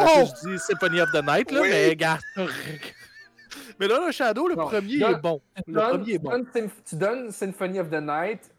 Je 0.44 0.48
dis 0.50 0.58
Symphony 0.58 1.00
of 1.00 1.12
the 1.12 1.22
Night, 1.24 1.52
là, 1.52 1.60
Oui. 1.62 1.68
mais 1.70 1.94
gars. 1.94 2.18
mais 3.78 3.86
là, 3.86 4.00
le 4.06 4.10
Shadow, 4.12 4.48
le 4.48 4.56
Non, 4.56 4.66
premier 4.66 4.98
donne- 4.98 5.12
est 5.14 5.20
bon. 5.20 5.40
Le 5.66 5.72
premier 5.74 6.12
est 6.14 6.18
bon. 6.18 6.44
tu 6.84 6.96
donnes 6.96 7.30
Symphony 7.30 7.78
of 7.78 7.88
the 7.90 8.00
Night 8.02 8.50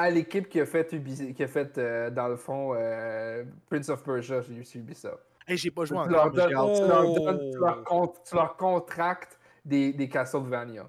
à 0.00 0.10
l'équipe 0.10 0.48
qui 0.48 0.60
a 0.60 0.66
fait, 0.66 0.88
qui 1.34 1.42
a 1.42 1.48
fait 1.48 1.76
euh, 1.78 2.10
dans 2.10 2.28
le 2.28 2.36
fond, 2.36 2.74
euh, 2.74 3.44
Prince 3.68 3.88
of 3.88 4.02
Persia 4.02 4.42
chez 4.42 4.78
Ubisoft. 4.78 5.18
Hey, 5.46 5.56
j'ai 5.56 5.70
pas 5.70 5.82
Tu 5.82 5.88
joué 5.88 5.98
leur, 6.08 6.32
mais 6.32 6.42
j'ai 6.42 6.48
donnes- 6.48 6.56
hâte. 6.56 6.76
tu 6.76 6.88
leur 6.88 7.04
Oh. 7.10 7.18
donnes- 7.18 7.50
tu 7.52 7.58
leur 7.58 7.84
con- 7.84 8.12
tu 8.28 8.34
leur 8.34 8.56
contractes 8.56 9.38
des, 9.64 9.92
des 9.92 10.08
Castlevania. 10.08 10.88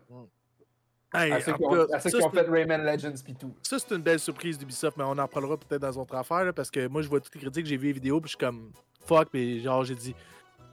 Hey, 1.14 1.32
à 1.34 1.42
ceux 1.42 1.54
qui 1.54 1.64
ont, 1.66 1.70
cas, 1.72 1.96
à 1.96 2.00
ceux 2.00 2.10
ça, 2.10 2.18
qui 2.20 2.24
ont 2.24 2.32
c'est- 2.32 2.44
fait 2.44 2.50
Rayman 2.50 2.86
Legends 2.86 3.14
pis 3.26 3.36
tout. 3.36 3.54
Ça, 3.64 3.78
c'est 3.80 3.94
une 3.96 4.02
belle 4.02 4.20
surprise 4.20 4.58
d'Ubisoft, 4.58 4.96
mais 4.98 5.04
on 5.06 5.18
en 5.18 5.28
parlera 5.28 5.58
peut-être 5.58 5.82
dans 5.82 5.92
une 5.92 6.02
autre 6.02 6.16
affaire, 6.16 6.46
là, 6.46 6.54
parce 6.54 6.72
que 6.72 6.88
moi, 6.88 7.02
je 7.02 7.10
vois 7.10 7.20
toutes 7.20 7.36
les 7.36 7.42
critiques, 7.42 7.66
j'ai 7.66 7.76
vu 7.78 7.88
les 7.88 7.94
vidéos, 7.94 8.22
puis 8.22 8.30
je 8.30 8.38
suis 8.38 8.46
comme 8.46 8.72
fuck, 9.06 9.28
puis 9.30 9.62
genre, 9.62 9.84
j'ai 9.84 9.96
dit, 9.96 10.16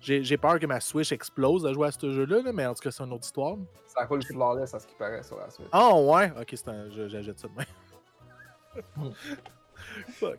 j'ai 0.00 0.36
peur 0.36 0.60
que 0.60 0.66
ma 0.66 0.78
Switch 0.78 1.10
explose 1.10 1.66
à 1.66 1.72
jouer 1.72 1.88
à 1.88 1.90
ce 1.90 2.12
jeu-là, 2.12 2.42
là, 2.42 2.52
mais 2.52 2.66
en 2.66 2.74
tout 2.74 2.82
cas, 2.82 2.90
c'est 2.92 3.02
une 3.02 3.12
autre 3.12 3.24
histoire. 3.24 3.56
Ça 3.86 4.04
roule 4.04 4.22
flawless 4.22 4.74
à 4.74 4.78
ce 4.78 4.86
qui 4.86 4.94
paraît 4.94 5.24
sur 5.24 5.38
la 5.38 5.50
suite. 5.50 5.66
Ah, 5.72 5.92
ouais, 5.98 6.30
ok, 6.40 6.48
c'est 6.52 6.68
un, 6.68 6.88
j'ajoute 7.08 7.38
ça 7.38 7.48
demain. 7.48 7.64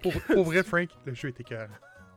Pour, 0.01 0.13
pour 0.27 0.43
vrai, 0.43 0.63
Frank, 0.63 0.89
le 1.05 1.13
jeu 1.13 1.29
était 1.29 1.43
carré. 1.43 1.67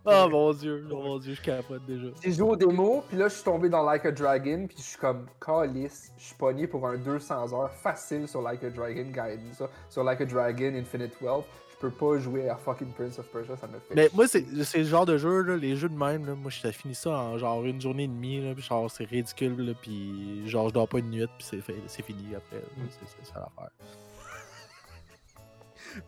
Oh 0.05 0.29
mon 0.29 0.53
dieu, 0.53 0.85
oh 0.91 0.97
mon 0.97 1.19
dieu, 1.19 1.35
je 1.35 1.41
capote 1.41 1.85
déjà. 1.87 2.09
J'ai 2.23 2.33
joué 2.33 2.51
au 2.51 2.57
démo, 2.57 3.05
puis 3.09 3.17
là, 3.17 3.29
je 3.29 3.35
suis 3.35 3.45
tombé 3.45 3.69
dans 3.69 3.85
Like 3.85 4.05
a 4.05 4.11
Dragon, 4.11 4.67
puis 4.67 4.77
je 4.77 4.83
suis 4.83 4.99
comme, 4.99 5.27
calice, 5.45 6.13
je 6.19 6.25
suis 6.25 6.35
pogné 6.35 6.67
pour 6.67 6.87
un 6.89 6.97
200 6.97 7.53
heures 7.53 7.71
facile 7.71 8.27
sur 8.27 8.43
Like 8.43 8.65
a 8.65 8.71
Dragon, 8.71 9.05
Guide, 9.05 9.41
ça, 9.55 9.69
sur 9.89 10.03
Like 10.03 10.21
a 10.21 10.25
Dragon, 10.25 10.75
Infinite 10.75 11.13
Wealth. 11.21 11.45
Je 11.71 11.89
peux 11.89 11.91
pas 11.91 12.19
jouer 12.19 12.49
à 12.49 12.57
fucking 12.57 12.93
Prince 12.93 13.19
of 13.21 13.27
Persia, 13.27 13.57
ça 13.57 13.67
me 13.69 13.79
fait 13.79 13.95
Mais 13.95 14.03
chier. 14.03 14.11
moi, 14.15 14.27
c'est 14.27 14.45
c'est 14.65 14.79
le 14.79 14.85
genre 14.85 15.07
de 15.07 15.19
jeu, 15.19 15.43
là, 15.43 15.57
les 15.57 15.77
jeux 15.77 15.89
de 15.89 15.97
même, 15.97 16.27
là, 16.27 16.35
moi, 16.35 16.51
je 16.51 16.69
fini 16.71 16.97
ça 16.97 17.11
en 17.11 17.39
genre 17.39 17.65
une 17.65 17.81
journée 17.81 18.05
et 18.05 18.09
demie, 18.09 18.41
là, 18.41 18.55
puis 18.55 18.63
genre, 18.65 18.91
c'est 18.91 19.05
ridicule, 19.05 19.57
là, 19.65 19.73
puis 19.81 20.49
genre, 20.49 20.69
je 20.69 20.75
dors 20.75 20.89
pas 20.89 20.99
une 20.99 21.11
nuit, 21.11 21.27
puis 21.39 21.63
c'est 21.87 22.03
fini 22.03 22.35
après. 22.35 22.63
C'est 22.91 23.07
c'est 23.07 23.33
ça 23.33 23.39
l'affaire. 23.39 23.71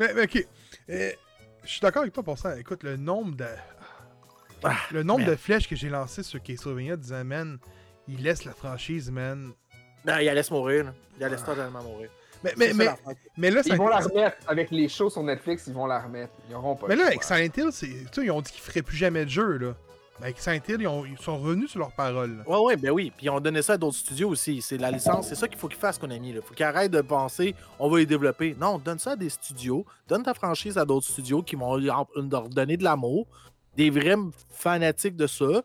Mais, 0.01 0.13
mais 0.15 0.23
ok. 0.25 0.47
Je 0.89 1.15
suis 1.71 1.81
d'accord 1.81 2.03
avec 2.03 2.13
toi 2.15 2.23
pour 2.23 2.39
ça. 2.39 2.59
Écoute, 2.59 2.83
le 2.83 2.97
nombre 2.97 3.37
de. 3.37 3.47
Ah, 4.63 4.77
Le 4.93 5.03
nombre 5.03 5.21
man. 5.21 5.31
de 5.31 5.37
flèches 5.37 5.69
que 5.69 5.77
j'ai 5.77 5.89
lancées 5.91 6.23
sur 6.23 6.43
Castlevania 6.43 6.97
disant, 6.97 7.23
man, 7.25 7.59
il 8.09 8.23
laisse 8.23 8.45
la 8.45 8.53
franchise, 8.53 9.11
man. 9.11 9.53
Non, 10.07 10.19
il 10.19 10.25
laisse 10.27 10.51
mourir, 10.51 10.85
là. 10.87 10.95
Il 11.21 11.27
laisse 11.27 11.41
Ah. 11.45 11.47
totalement 11.47 11.83
mourir. 11.83 12.09
Mais, 12.43 12.53
mais, 12.59 12.73
ça 12.73 12.75
mais, 13.07 13.15
mais 13.39 13.51
là, 13.51 13.63
ça 13.63 13.71
Ils 13.75 13.77
vont 13.79 13.89
la 13.89 13.99
remettre 14.01 14.37
avec 14.47 14.71
les 14.71 14.89
shows 14.89 15.09
sur 15.11 15.23
Netflix, 15.23 15.65
ils 15.67 15.73
vont 15.73 15.87
la 15.87 16.01
remettre. 16.01 16.33
Ils 16.51 16.55
auront 16.55 16.77
pas 16.77 16.89
Mais 16.89 16.95
là, 16.97 17.03
choix. 17.05 17.09
avec 17.09 17.23
Silent 17.25 17.67
Hill, 17.67 17.73
c'est- 17.73 17.87
tu 17.87 18.09
sais, 18.21 18.25
ils 18.27 18.31
ont 18.31 18.41
dit 18.43 18.53
qu'ils 18.53 18.61
feraient 18.63 18.83
plus 18.83 18.97
jamais 18.97 19.25
de 19.25 19.31
jeu, 19.31 19.57
là. 19.59 19.75
Mais 20.21 20.27
avec 20.27 20.39
Silent 20.39 20.61
Hill, 20.69 20.77
ils, 20.81 20.87
ont- 20.87 21.05
ils 21.05 21.19
sont 21.19 21.37
revenus 21.39 21.71
sur 21.71 21.81
leurs 21.81 21.93
paroles. 21.93 22.37
là. 22.39 22.49
Ouais, 22.49 22.65
ouais, 22.67 22.77
ben 22.77 22.91
oui. 22.93 23.13
Puis 23.17 23.29
on 23.29 23.41
donnait 23.41 23.63
ça 23.63 23.73
à 23.73 23.77
d'autres 23.77 23.97
studios 23.97 24.29
aussi. 24.29 24.63
C'est 24.63 24.79
la 24.79 24.91
licence, 24.93 25.27
c'est 25.29 25.35
ça 25.35 25.49
qu'il 25.49 25.59
faut 25.59 25.67
qu'ils 25.69 25.79
fassent, 25.79 25.99
Konami. 25.99 26.31
Il 26.31 26.41
faut 26.43 26.55
qu'ils 26.55 26.65
arrêtent 26.65 26.93
de 26.93 27.01
penser, 27.01 27.55
on 27.81 27.89
va 27.91 27.99
les 27.99 28.07
développer. 28.07 28.57
Non, 28.61 28.79
donne 28.79 28.99
ça 29.01 29.13
à 29.13 29.17
des 29.17 29.29
studios. 29.29 29.85
Donne 30.07 30.23
ta 30.23 30.33
franchise 30.35 30.79
à 30.79 30.85
d'autres 30.85 31.07
studios 31.07 31.43
qui 31.43 31.57
vont 31.57 31.77
leur 31.77 32.07
donner 32.49 32.77
de 32.77 32.85
l'amour. 32.85 33.27
Des 33.77 33.91
vrais 33.91 34.15
fanatiques 34.51 35.17
de 35.17 35.27
ça. 35.27 35.63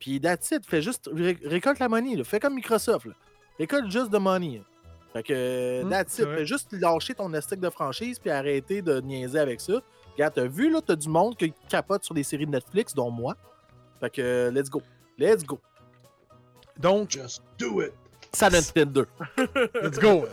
Puis 0.00 0.20
that's 0.20 0.50
it. 0.50 0.66
Fais 0.66 0.82
juste, 0.82 1.08
ré- 1.14 1.38
récolte 1.44 1.78
la 1.78 1.88
money. 1.88 2.16
Là. 2.16 2.24
Fais 2.24 2.40
comme 2.40 2.54
Microsoft. 2.56 3.06
Là. 3.06 3.12
Récolte 3.58 3.90
juste 3.90 4.10
de 4.10 4.18
money. 4.18 4.60
Fait 5.12 5.22
que, 5.22 5.88
that's 5.88 6.14
c'est 6.14 6.24
it. 6.24 6.28
Fais 6.30 6.44
juste 6.46 6.72
lâcher 6.72 7.14
ton 7.14 7.32
estique 7.32 7.60
de 7.60 7.70
franchise 7.70 8.18
puis 8.18 8.30
arrêter 8.30 8.82
de 8.82 9.00
niaiser 9.00 9.38
avec 9.38 9.60
ça. 9.60 9.74
Regarde, 10.14 10.34
t'as 10.34 10.46
vu, 10.48 10.68
là, 10.68 10.80
t'as 10.84 10.96
du 10.96 11.08
monde 11.08 11.36
qui 11.36 11.52
capote 11.68 12.02
sur 12.02 12.14
les 12.14 12.24
séries 12.24 12.46
de 12.46 12.50
Netflix, 12.50 12.92
dont 12.92 13.10
moi. 13.12 13.36
Fait 14.04 14.10
que, 14.10 14.50
let's 14.52 14.68
go. 14.68 14.82
Let's 15.18 15.44
go. 15.44 15.58
Donc, 16.78 17.10
Just 17.10 17.40
do 17.56 17.80
it! 17.80 17.94
Silent 18.34 18.70
Hill 18.76 18.92
2. 18.92 19.06
let's 19.82 19.98
go. 19.98 20.26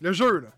le 0.00 0.12
jeu, 0.12 0.40
là. 0.40 0.48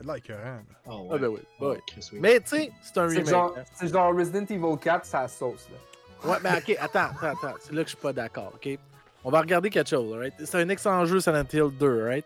Il 0.00 0.08
a 0.08 0.14
là. 0.14 0.62
Ah 0.86 0.96
ouais. 0.96 1.08
Ah 1.12 1.18
ben 1.18 1.26
oui, 1.26 1.40
Oh, 1.60 1.70
ouais. 1.70 1.80
Chris, 1.86 2.08
oui. 2.12 2.18
Mais 2.22 2.40
tu 2.40 2.48
sais, 2.48 2.72
c'est 2.80 2.96
un 2.96 3.08
remake. 3.08 3.26
genre, 3.28 3.54
hein. 3.58 3.64
c'est 3.74 3.88
genre 3.88 4.14
Resident 4.16 4.46
Evil 4.48 4.78
4, 4.80 5.04
ça 5.04 5.28
sauce, 5.28 5.68
là. 5.70 6.30
Ouais, 6.30 6.38
mais 6.42 6.56
ok, 6.56 6.78
attends, 6.80 7.10
attends, 7.20 7.46
attends. 7.46 7.58
C'est 7.60 7.74
là 7.74 7.82
que 7.82 7.90
je 7.90 7.94
suis 7.94 8.02
pas 8.02 8.12
d'accord, 8.14 8.52
ok? 8.54 8.78
On 9.22 9.30
va 9.30 9.40
regarder 9.40 9.68
quelque 9.68 9.90
chose, 9.90 10.16
right? 10.16 10.32
C'est 10.38 10.62
un 10.62 10.68
excellent 10.70 11.04
jeu 11.04 11.20
Silent 11.20 11.44
Hill 11.52 11.70
2, 11.78 12.04
right? 12.06 12.24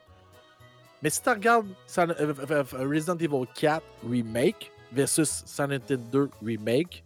Mais 1.02 1.10
si 1.10 1.20
tu 1.20 1.28
regardes 1.28 1.66
euh, 1.98 2.06
euh, 2.20 2.64
euh, 2.74 2.88
Resident 2.88 3.16
Evil 3.16 3.46
4 3.52 3.82
Remake 4.08 4.70
versus 4.92 5.42
Silent 5.46 5.80
Hill 5.90 6.08
2 6.12 6.30
Remake, 6.44 7.02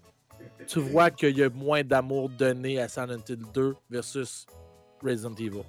tu 0.68 0.80
vois 0.80 1.10
qu'il 1.10 1.36
y 1.38 1.42
a 1.42 1.48
moins 1.50 1.82
d'amour 1.82 2.28
donné 2.28 2.80
à 2.80 2.88
Silent 2.88 3.18
Hill 3.28 3.44
2 3.54 3.76
versus 3.90 4.46
Resident 5.02 5.34
Evil. 5.34 5.62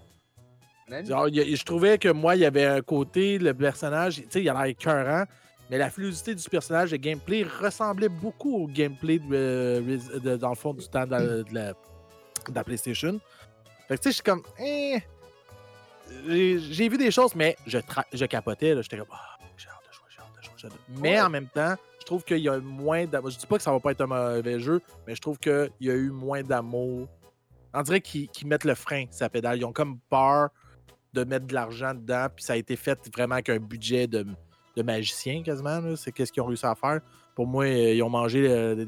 Genre, 1.06 1.28
il 1.28 1.36
y 1.36 1.42
a- 1.42 1.56
je 1.56 1.64
trouvais 1.64 1.98
que 1.98 2.10
moi, 2.10 2.36
il 2.36 2.42
y 2.42 2.46
avait 2.46 2.66
un 2.66 2.82
côté, 2.82 3.38
le 3.38 3.54
personnage, 3.54 4.16
tu 4.16 4.26
sais, 4.30 4.42
il 4.42 4.50
a 4.50 4.54
l'air 4.54 4.64
écœurant, 4.64 5.26
mais 5.70 5.78
la 5.78 5.90
fluidité 5.90 6.34
du 6.34 6.50
personnage, 6.50 6.92
le 6.92 6.98
gameplay 6.98 7.44
ressemblait 7.44 8.08
beaucoup 8.08 8.56
au 8.64 8.68
gameplay 8.68 9.20
de, 9.20 9.26
euh, 9.34 10.20
de- 10.20 10.38
dans 10.38 10.50
le 10.50 10.56
fond 10.56 10.74
du 10.74 10.88
temps 10.88 11.06
de 11.06 11.44
la, 11.52 11.74
PlayStation. 12.64 13.20
Fait 13.90 13.98
que 13.98 14.02
tu 14.02 14.04
sais, 14.04 14.10
je 14.12 14.16
suis 14.16 14.24
comme, 14.24 14.44
eh, 14.60 15.00
j'ai 16.28 16.88
vu 16.88 16.98
des 16.98 17.12
choses, 17.12 17.36
mais 17.36 17.58
je, 17.66 17.80
je 18.14 18.26
capotais, 18.26 18.74
j'étais 18.82 18.98
comme, 18.98 19.08
ah, 19.12 19.38
j'ai 19.58 19.68
hâte 19.68 19.76
de 19.90 19.94
jouer, 19.94 20.06
j'ai 20.10 20.20
hâte 20.22 20.38
de 20.38 20.42
jouer, 20.42 20.54
j'ai 20.58 20.68
hâte 20.68 20.74
de- 20.74 21.02
Mais 21.02 21.12
Ouais. 21.16 21.22
en 21.22 21.30
même 21.30 21.48
temps, 21.48 21.76
trouve 22.08 22.24
qu'il 22.24 22.39
y 22.39 22.50
a 22.50 22.60
moins 22.60 23.06
d'amour. 23.06 23.30
Je 23.30 23.38
dis 23.38 23.46
pas 23.46 23.58
que 23.58 23.63
ça 23.63 23.72
va 23.72 23.80
pas 23.80 23.91
être 23.91 24.02
un 24.02 24.08
mauvais 24.08 24.60
jeu, 24.60 24.82
mais 25.06 25.13
je 25.13 25.22
trouve 25.22 25.38
qu'il 25.38 25.70
y 25.82 25.91
a 25.91 25.93
eu 25.93 26.10
moins 26.10 26.41
d'amour. 26.41 27.08
On 27.74 27.82
dirait 27.84 28.02
qu'ils 28.02 28.48
mettent 28.48 28.63
le 28.63 28.76
frein, 28.76 29.06
sa 29.12 29.30
pédale. 29.30 29.60
Ils 29.60 29.65
ont 29.65 29.74
comme 29.74 30.00
peur 30.10 30.50
de 31.13 31.24
mettre 31.24 31.46
de 31.46 31.54
l'argent 31.54 31.93
dedans, 31.93 32.28
puis 32.34 32.43
ça 32.43 32.54
a 32.54 32.56
été 32.56 32.76
fait 32.76 33.00
vraiment 33.13 33.36
avec 33.36 33.50
un 33.50 33.60
budget 33.60 34.08
de, 34.08 34.26
de 34.76 34.84
magicien 34.84 35.43
quasiment. 35.43 35.96
C'est 35.96 36.12
qu'est-ce 36.12 36.32
qu'ils 36.32 36.41
ont 36.41 36.48
réussi 36.48 36.65
à 36.65 36.76
faire. 36.76 37.02
Pour 37.36 37.46
moi, 37.46 37.65
euh, 37.65 37.93
ils 37.93 38.04
ont 38.04 38.10
mangé 38.10 38.48
euh, 38.50 38.86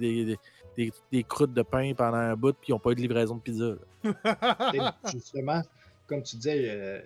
des, 0.78 1.24
croûtes 1.24 1.54
de 1.54 1.62
pain 1.62 1.94
pendant 1.96 2.18
un 2.18 2.36
bout, 2.36 2.54
puis 2.54 2.70
ils 2.70 2.72
n'ont 2.72 2.80
pas 2.80 2.92
eu 2.92 2.96
de 2.96 3.02
livraison 3.02 3.36
de 3.36 3.42
pizza. 3.42 3.76
justement, 5.12 5.62
comme 6.08 6.24
tu 6.24 6.38
disais, 6.38 6.70
euh, 6.70 7.02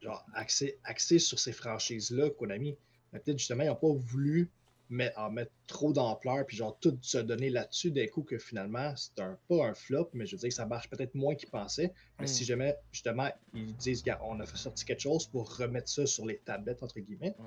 genre, 0.00 0.24
axé, 0.34 0.78
axé 0.84 1.18
sur 1.18 1.38
ces 1.38 1.52
franchises-là, 1.52 2.30
Konami, 2.30 2.76
mais 3.12 3.18
peut-être 3.18 3.38
justement, 3.38 3.64
ils 3.64 3.68
n'ont 3.68 3.74
pas 3.74 3.92
voulu 3.92 4.50
mais, 4.94 5.12
en 5.16 5.30
mettre 5.30 5.50
trop 5.66 5.92
d'ampleur, 5.92 6.46
puis 6.46 6.56
genre 6.56 6.78
tout 6.80 6.96
se 7.02 7.18
donner 7.18 7.50
là-dessus, 7.50 7.90
d'un 7.90 8.06
coup 8.06 8.22
que 8.22 8.38
finalement, 8.38 8.94
c'est 8.96 9.20
un, 9.20 9.36
pas 9.48 9.66
un 9.66 9.74
flop, 9.74 10.10
mais 10.14 10.24
je 10.24 10.36
veux 10.36 10.40
dire 10.40 10.50
que 10.50 10.54
ça 10.54 10.66
marche 10.66 10.88
peut-être 10.88 11.14
moins 11.16 11.34
qu'ils 11.34 11.50
pensaient. 11.50 11.92
Mais 12.20 12.24
Mm. 12.26 12.28
si 12.28 12.44
jamais, 12.44 12.76
justement, 12.92 13.28
ils 13.54 13.74
disent, 13.76 14.04
Gars, 14.04 14.20
on 14.24 14.38
a 14.40 14.46
fait 14.46 14.56
sorti 14.56 14.84
quelque 14.84 15.00
chose 15.00 15.26
pour 15.26 15.56
remettre 15.56 15.88
ça 15.88 16.06
sur 16.06 16.24
les 16.26 16.38
tablettes, 16.38 16.82
entre 16.82 17.00
guillemets, 17.00 17.34
Mm. 17.38 17.42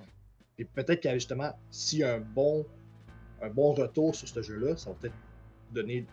puis 0.58 0.66
peut-être 0.66 1.00
qu'il 1.00 1.10
y 1.10 1.14
a 1.14 1.18
justement, 1.18 1.58
s'il 1.72 2.00
y 2.00 2.04
a 2.04 2.16
un 2.16 2.20
bon, 2.20 2.66
un 3.42 3.50
bon 3.50 3.74
retour 3.74 4.14
sur 4.14 4.28
ce 4.28 4.42
jeu-là, 4.42 4.76
ça 4.76 4.90
va 4.90 4.96
peut-être 5.00 5.16
donner 5.72 6.06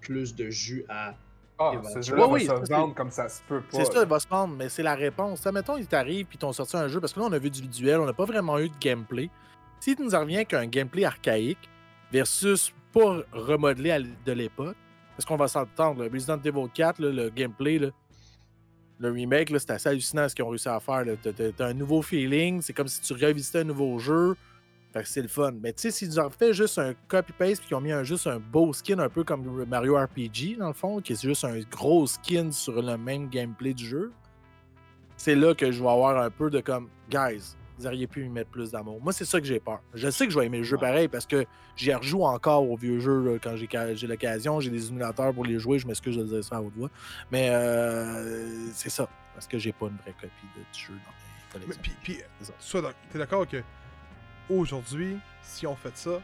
plus 0.00 0.34
de 0.34 0.50
jus 0.50 0.84
à 0.88 1.14
Ah, 1.62 1.72
ce 1.92 2.00
jeu-là 2.00 2.26
Ouais, 2.26 2.32
oui, 2.40 2.46
va 2.46 2.64
se 2.64 2.72
vendre 2.72 2.94
comme 2.94 3.10
ça 3.10 3.28
se 3.28 3.42
peut 3.42 3.60
pas. 3.60 3.66
C'est 3.84 3.84
ça, 3.92 4.02
il 4.02 4.08
va 4.08 4.18
se 4.18 4.26
prendre, 4.26 4.56
mais 4.56 4.70
c'est 4.70 4.82
la 4.82 4.94
réponse. 4.94 5.40
Ça, 5.42 5.52
mettons, 5.52 5.76
ils 5.76 5.86
t'arrivent 5.86 6.24
puis 6.24 6.36
ils 6.36 6.40
t'ont 6.40 6.52
sorti 6.54 6.74
un 6.76 6.88
jeu, 6.88 7.00
parce 7.00 7.12
que 7.12 7.20
là, 7.20 7.26
on 7.26 7.32
a 7.32 7.38
vu 7.38 7.50
du 7.50 7.60
visuel, 7.60 8.00
on 8.00 8.06
n'a 8.06 8.14
pas 8.14 8.24
vraiment 8.24 8.58
eu 8.58 8.70
de 8.70 8.78
gameplay. 8.80 9.28
Si 9.80 9.96
tu 9.96 10.02
nous 10.02 10.14
en 10.14 10.20
reviens 10.20 10.44
qu'un 10.44 10.66
gameplay 10.66 11.04
archaïque 11.04 11.68
versus 12.12 12.72
pas 12.92 13.22
remodelé 13.32 14.04
de 14.24 14.32
l'époque, 14.32 14.76
parce 15.16 15.24
qu'on 15.24 15.36
va 15.36 15.48
s'entendre, 15.48 16.06
Resident 16.12 16.38
Evil 16.44 16.68
4, 16.72 17.00
là, 17.00 17.10
le 17.10 17.30
gameplay, 17.30 17.78
le 18.98 19.10
remake, 19.10 19.48
c'est 19.58 19.70
assez 19.70 19.88
hallucinant 19.88 20.28
ce 20.28 20.34
qu'ils 20.34 20.44
ont 20.44 20.48
réussi 20.50 20.68
à 20.68 20.80
faire. 20.80 21.04
T'as- 21.22 21.66
un 21.66 21.74
nouveau 21.74 22.02
feeling, 22.02 22.60
c'est 22.60 22.72
comme 22.72 22.88
si 22.88 23.00
tu 23.00 23.12
revisitais 23.14 23.60
un 23.60 23.64
nouveau 23.64 23.98
jeu. 23.98 24.36
Fait 24.92 25.02
que 25.02 25.08
c'est 25.08 25.22
le 25.22 25.28
fun. 25.28 25.52
Mais 25.62 25.72
tu 25.72 25.82
sais, 25.82 25.90
s'ils 25.92 26.08
nous 26.08 26.18
ont 26.18 26.30
fait 26.30 26.52
juste 26.52 26.76
un 26.78 26.94
copy-paste 27.06 27.60
puis 27.60 27.68
qu'ils 27.68 27.76
ont 27.76 27.80
mis 27.80 27.92
juste 28.04 28.26
un 28.26 28.40
beau 28.40 28.72
skin, 28.72 28.98
un 28.98 29.08
peu 29.08 29.22
comme 29.22 29.64
Mario 29.64 29.96
RPG, 29.96 30.56
dans 30.58 30.66
le 30.68 30.72
fond, 30.74 31.00
qui 31.00 31.12
est 31.12 31.22
juste 31.22 31.44
un 31.44 31.60
gros 31.70 32.06
skin 32.08 32.50
sur 32.50 32.82
le 32.82 32.96
même 32.98 33.28
gameplay 33.28 33.72
du 33.72 33.86
jeu, 33.86 34.10
c'est 35.16 35.36
là 35.36 35.54
que 35.54 35.70
je 35.70 35.80
vais 35.80 35.88
avoir 35.88 36.20
un 36.20 36.30
peu 36.30 36.50
de 36.50 36.60
comme, 36.60 36.88
guys, 37.08 37.54
vous 37.80 37.86
auriez 37.86 38.06
pu 38.06 38.24
y 38.24 38.28
mettre 38.28 38.50
plus 38.50 38.70
d'amour. 38.70 39.00
Moi, 39.02 39.12
c'est 39.12 39.24
ça 39.24 39.40
que 39.40 39.46
j'ai 39.46 39.58
peur. 39.60 39.80
Je 39.94 40.10
sais 40.10 40.26
que 40.26 40.32
je 40.32 40.38
vais 40.38 40.46
aimer 40.46 40.58
le 40.58 40.64
jeu 40.64 40.76
Ouais. 40.76 40.80
pareil 40.82 41.08
parce 41.08 41.26
que 41.26 41.44
j'y 41.76 41.92
rejoue 41.94 42.22
encore 42.24 42.68
aux 42.70 42.76
vieux 42.76 43.00
jeux 43.00 43.38
quand 43.42 43.56
j'ai 43.56 44.06
l'occasion. 44.06 44.60
J'ai 44.60 44.70
des 44.70 44.88
émulateurs 44.88 45.32
pour 45.34 45.44
les 45.44 45.58
jouer. 45.58 45.78
Je 45.78 45.86
m'excuse 45.86 46.16
de 46.16 46.24
dire 46.24 46.44
ça 46.44 46.56
à 46.56 46.60
haute 46.60 46.74
voix. 46.76 46.90
Mais 47.32 47.48
euh, 47.50 48.70
c'est 48.72 48.90
ça. 48.90 49.08
Parce 49.34 49.46
que 49.46 49.58
j'ai 49.58 49.72
pas 49.72 49.86
une 49.86 49.96
vraie 49.96 50.12
copie 50.12 50.46
de 50.56 50.60
du 50.72 50.80
jeu 50.80 50.92
dans 50.92 51.58
mes 51.58 51.64
collections. 51.66 51.92
puis, 52.02 52.18
t'es 53.12 53.18
d'accord 53.18 53.46
que 53.48 53.62
aujourd'hui, 54.48 55.16
si 55.42 55.66
on 55.66 55.76
fait 55.76 55.96
ça, 55.96 56.20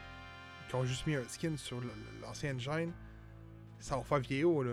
qu'on 0.71 0.81
a 0.81 0.85
juste 0.85 1.07
mis 1.07 1.15
un 1.15 1.23
skin 1.27 1.53
sur 1.57 1.77
l'ancien 2.21 2.53
engine, 2.55 2.91
ça 3.79 3.95
va 3.97 4.03
faire 4.03 4.19
vieillot, 4.19 4.63
là. 4.63 4.71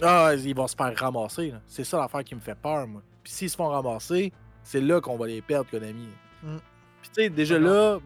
Ah, 0.00 0.32
ils 0.34 0.54
vont 0.54 0.66
se 0.66 0.74
faire 0.74 0.92
ramasser. 0.96 1.50
là. 1.50 1.60
C'est 1.66 1.84
ça 1.84 1.98
l'affaire 1.98 2.24
qui 2.24 2.34
me 2.34 2.40
fait 2.40 2.54
peur, 2.54 2.86
moi. 2.88 3.02
Puis 3.22 3.32
s'ils 3.32 3.50
se 3.50 3.56
font 3.56 3.68
ramasser, 3.68 4.32
c'est 4.64 4.80
là 4.80 5.00
qu'on 5.00 5.16
va 5.16 5.26
les 5.26 5.42
perdre, 5.42 5.70
Konami. 5.70 6.08
Mm. 6.42 6.56
Puis 7.02 7.10
tu 7.14 7.22
sais, 7.22 7.28
déjà 7.30 7.58
là, 7.58 7.98
tu 7.98 8.04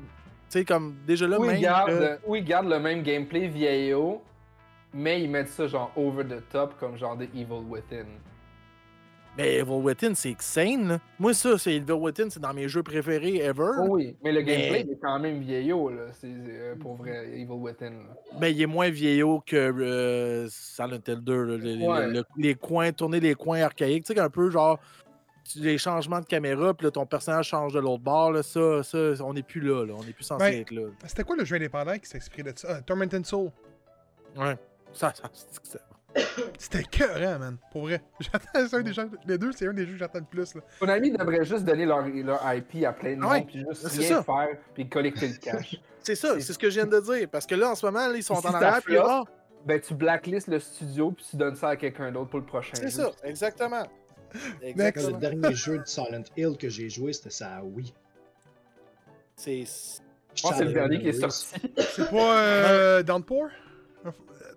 sais, 0.49 0.65
comme 0.65 0.95
déjà 1.07 1.27
là, 1.27 1.39
Ou 1.39 1.45
même. 1.45 1.57
ils, 1.57 1.63
gardent, 1.63 1.91
que- 1.91 2.19
ou 2.27 2.37
ils 2.37 2.45
gardent 2.45 2.69
le 2.71 2.79
même 2.81 3.03
gameplay 3.03 3.47
vieillot, 3.49 4.23
mais 4.95 5.23
ils 5.23 5.29
mettent 5.31 5.49
ça 5.49 5.67
genre 5.67 5.93
over 5.97 6.25
the 6.25 6.49
top 6.51 6.79
comme 6.79 6.97
genre 6.97 7.17
de 7.17 7.25
Evil 7.25 7.65
Within. 7.69 8.07
Mais 9.37 9.57
Evil 9.57 9.83
Within, 9.83 10.15
c'est 10.15 10.31
insane. 10.35 10.89
là. 10.89 10.99
Moi, 11.19 11.35
ça, 11.35 11.59
c'est 11.59 11.75
Evil 11.75 11.93
Within, 11.93 12.31
c'est 12.31 12.41
dans 12.41 12.55
mes 12.55 12.69
jeux 12.69 12.83
préférés 12.83 13.37
ever. 13.37 13.73
Oh 13.83 13.87
oui, 13.91 14.17
mais 14.25 14.33
le 14.33 14.41
gameplay 14.41 14.71
Mais- 14.71 14.85
il 14.87 14.93
est 14.93 14.99
quand 15.03 15.19
même 15.19 15.41
vieillot, 15.41 15.91
là. 15.91 16.05
C'est 16.15 16.27
euh, 16.33 16.75
pour 16.77 16.95
vrai, 16.97 17.29
Evil 17.35 17.45
Within. 17.51 17.91
là. 17.91 18.39
Ben, 18.41 18.47
il 18.49 18.63
est 18.63 18.67
moins 18.67 18.89
vieillot 18.89 19.43
que 19.45 19.57
euh, 19.57 20.49
Silent 20.49 21.01
Hill 21.07 21.21
2. 21.21 21.43
là. 21.45 21.57
Les, 21.59 21.77
les- 21.77 21.87
Ouais. 21.87 22.07
le- 22.09 22.25
les 22.39 22.55
coins, 22.55 22.93
tourner 22.93 23.21
les 23.21 23.35
coins 23.35 23.61
archaïques. 23.61 24.05
Tu 24.07 24.15
sais, 24.15 24.21
un 24.21 24.31
peu 24.31 24.49
genre 24.49 24.81
les 25.57 25.79
changements 25.79 26.21
de 26.21 26.27
caméra, 26.27 26.75
puis 26.75 26.87
là, 26.87 26.91
ton 26.91 27.07
personnage 27.07 27.47
change 27.49 27.73
de 27.73 27.81
l'autre 27.81 28.03
bord. 28.03 28.33
Là, 28.33 28.43
ça, 28.43 28.83
ça, 28.83 28.99
on 29.25 29.33
n'est 29.35 29.43
plus 29.43 29.61
là, 29.61 29.85
là. 29.85 29.95
On 29.97 30.03
n'est 30.05 30.13
plus 30.13 30.25
censé 30.25 30.45
Ben, 30.45 30.61
être 30.61 30.71
là. 30.73 30.83
C'était 31.07 31.23
quoi 31.25 31.37
le 31.37 31.45
jeu 31.45 31.57
indépendant 31.57 31.97
qui 31.99 32.09
s'inspirait 32.09 32.53
de 32.53 32.59
ça? 32.59 32.69
Ah, 32.79 32.83
Tormented 32.83 33.25
Soul. 33.25 33.51
Ouais. 34.37 34.57
Ça, 34.93 35.13
ça, 35.15 35.25
c'est- 35.33 35.61
c'est- 35.63 35.81
C'était 36.59 36.81
écœurant, 36.81 37.39
man. 37.39 37.59
Pour 37.71 37.83
vrai. 37.83 38.01
J'attends, 38.21 38.67
c'est 38.69 38.75
un 38.77 38.83
des 38.83 38.93
jeux, 38.95 39.11
les 39.27 39.37
deux, 39.39 39.53
c'est 39.53 39.69
un 39.69 39.73
des 39.75 39.85
jeux 39.85 39.93
que 39.93 39.99
j'attends 39.99 40.19
le 40.21 40.25
plus. 40.25 40.55
Là. 40.55 40.63
Konami 40.81 41.11
devrait 41.11 41.45
juste 41.45 41.65
donner 41.65 41.85
leur, 41.85 42.07
leur 42.09 42.41
IP 42.55 42.85
à 42.87 42.93
plein 42.93 43.17
de 43.17 43.21
Ah 43.23 43.29
ouais, 43.29 43.39
monde, 43.41 43.47
puis 43.49 43.65
juste 43.69 43.89
c'est 43.89 43.99
rien 44.01 44.09
ça. 44.17 44.23
faire, 44.23 44.49
puis 44.75 44.89
collecter 44.89 45.29
le 45.29 45.35
cash. 45.37 45.77
c'est 46.03 46.15
ça, 46.15 46.41
c'est 46.41 46.53
ce 46.55 46.59
que 46.59 46.71
je 46.71 46.81
viens 46.81 46.87
de 46.87 47.01
dire. 47.01 47.29
Parce 47.31 47.47
que 47.47 47.55
là, 47.55 47.71
en 47.71 47.75
ce 47.75 47.85
moment, 47.85 48.07
là, 48.09 48.15
ils 48.17 48.23
sont 48.23 48.37
Si 48.41 48.47
en 48.47 48.55
arrière, 48.55 48.81
puis 48.83 48.97
ah, 48.97 49.25
ben, 49.67 49.79
tu 49.79 49.93
blacklistes 49.95 50.49
le 50.49 50.59
studio, 50.59 51.11
puis 51.11 51.27
tu 51.29 51.37
donnes 51.37 51.57
ça 51.57 51.69
à 51.71 51.77
quelqu'un 51.77 52.11
d'autre 52.11 52.31
pour 52.31 52.39
le 52.41 52.47
prochain. 52.47 52.73
c'est 52.75 52.89
ça, 52.91 53.11
exactement. 53.23 53.83
Le 54.61 54.67
Exactement. 54.69 55.19
dernier 55.19 55.55
jeu 55.55 55.79
de 55.79 55.87
Silent 55.87 56.25
Hill 56.37 56.57
que 56.59 56.69
j'ai 56.69 56.89
joué, 56.91 57.13
c'était 57.13 57.31
ça, 57.31 57.61
oui. 57.65 57.93
C'est. 59.37 59.65
Je 60.35 60.43
pense 60.43 60.51
que 60.53 60.57
c'est 60.59 60.65
le 60.65 60.73
dernier 60.73 60.99
qui 61.01 61.09
est 61.09 61.13
sorti. 61.13 61.47
C'est 61.79 62.11
pas 62.11 62.39
euh, 62.39 63.03
Downpour? 63.03 63.49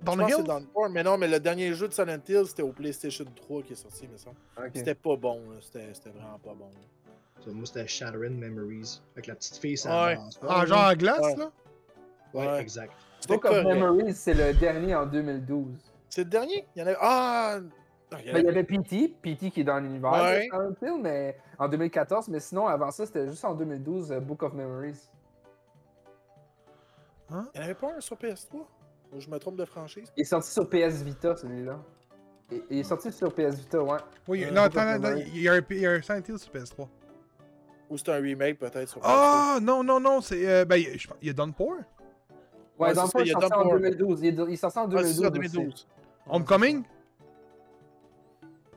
Downhill? 0.01 0.36
c'est 0.36 0.41
le 0.60 0.65
port, 0.73 0.89
mais 0.89 1.03
non, 1.03 1.17
mais 1.17 1.27
le 1.27 1.39
dernier 1.41 1.73
jeu 1.73 1.88
de 1.88 1.93
Silent 1.93 2.19
Hill, 2.27 2.43
c'était 2.47 2.62
au 2.63 2.71
PlayStation 2.71 3.25
3 3.36 3.63
qui 3.63 3.73
est 3.73 3.75
sorti, 3.75 4.08
semble. 4.15 4.36
Ok. 4.58 4.71
C'était 4.73 4.95
pas 4.95 5.15
bon. 5.17 5.41
C'était 5.62 6.10
vraiment 6.10 6.39
pas 6.39 6.53
bon. 6.53 6.69
Ça, 7.43 7.51
Moi, 7.51 7.65
c'était 7.65 7.88
Shattering 7.88 8.38
Memories. 8.38 9.01
Avec 9.13 9.27
la 9.27 9.36
petite 9.36 9.58
fille, 9.58 9.77
ça 9.77 9.89
Ouais. 10.05 10.12
avance. 10.13 10.39
Ah, 10.47 10.65
genre 10.65 10.89
en 10.89 10.93
glace, 10.93 11.19
Ouais. 11.21 11.36
là? 11.38 11.51
Ouais, 12.34 12.47
Ouais. 12.47 12.62
exact. 12.62 12.93
Book 13.27 13.43
of. 13.45 13.63
Memories, 13.65 14.13
c'est 14.13 14.34
le 14.34 14.53
dernier 14.53 14.95
en 14.95 15.05
2012. 15.05 15.67
C'est 16.10 16.23
le 16.23 16.29
dernier? 16.29 16.65
Il 16.75 16.79
y 16.79 16.84
en 16.84 16.88
avait. 16.88 16.97
Ah! 17.01 17.60
Non, 18.11 18.17
il 18.21 18.27
y 18.27 18.31
en 18.31 18.33
Ben, 18.33 18.39
il 18.39 18.45
y 18.45 18.49
avait- 18.49 18.63
PT, 18.63 19.13
PT 19.21 19.51
qui 19.51 19.61
est 19.61 19.63
dans 19.63 19.79
l'univers 19.79 20.11
Ouais. 20.11 20.37
de 20.37 20.41
Silent 20.43 20.75
Hill, 20.95 21.01
mais 21.01 21.37
en 21.59 21.67
2014, 21.67 22.27
mais 22.29 22.39
sinon 22.39 22.67
avant 22.67 22.89
ça, 22.91 23.05
c'était 23.05 23.27
juste 23.27 23.45
en 23.45 23.53
2012, 23.53 24.11
euh, 24.11 24.19
Book 24.19 24.41
of 24.43 24.53
Memories. 24.53 25.09
Il 27.29 27.35
y 27.55 27.59
en 27.59 27.63
avait 27.63 27.75
pas 27.75 27.93
un 27.95 28.01
sur 28.01 28.17
PS3? 28.17 28.65
Ou 29.13 29.19
je 29.19 29.29
me 29.29 29.37
trompe 29.37 29.55
de 29.57 29.65
franchise? 29.65 30.11
Il 30.17 30.21
est 30.21 30.25
sorti 30.25 30.49
sur 30.51 30.67
PS 30.69 31.01
Vita, 31.03 31.35
celui-là. 31.35 31.79
Il 32.51 32.61
il 32.71 32.79
est 32.79 32.83
sorti 32.83 33.11
sur 33.11 33.33
PS 33.33 33.55
Vita, 33.59 33.81
ouais. 33.83 33.97
Oui, 34.27 34.43
Euh, 34.45 34.51
non, 34.51 34.63
attends, 34.63 34.79
attends, 34.81 35.15
il 35.15 35.41
y, 35.41 35.47
a 35.49 35.53
un, 35.53 35.61
il 35.69 35.77
y 35.79 35.85
a 35.87 35.91
un 35.91 36.01
Silent 36.01 36.21
Hill 36.27 36.39
sur 36.39 36.51
PS3. 36.51 36.87
Ou 37.89 37.97
c'est 37.97 38.09
un 38.09 38.15
remake 38.21 38.57
peut-être 38.59 38.87
sur 38.89 38.99
PS3? 39.01 39.03
Ah, 39.05 39.59
non, 39.61 39.83
non, 39.83 39.99
non, 39.99 40.21
c'est. 40.21 40.47
euh, 40.47 40.65
ben, 40.65 40.77
il 40.77 41.27
y 41.27 41.29
a 41.29 41.33
Downpour? 41.33 41.75
Ouais, 42.79 42.87
Ouais, 42.89 42.95
ça, 42.95 43.05
fond, 43.07 43.19
il 43.19 43.27
il 43.27 43.31
est 43.31 43.35
a 43.35 43.39
sorti 43.41 43.53
en 43.53 43.59
Downpour. 43.61 43.79
2012. 43.79 44.21
Il 44.23 44.27
est, 44.39 44.51
il 44.51 44.57
sorti 44.57 44.77
en 44.79 44.83
Ah, 44.83 44.87
2012. 44.87 45.15
c'est 45.15 45.21
ça, 45.21 45.27
aussi. 45.29 45.39
2012. 45.51 45.87
Homecoming? 46.27 46.83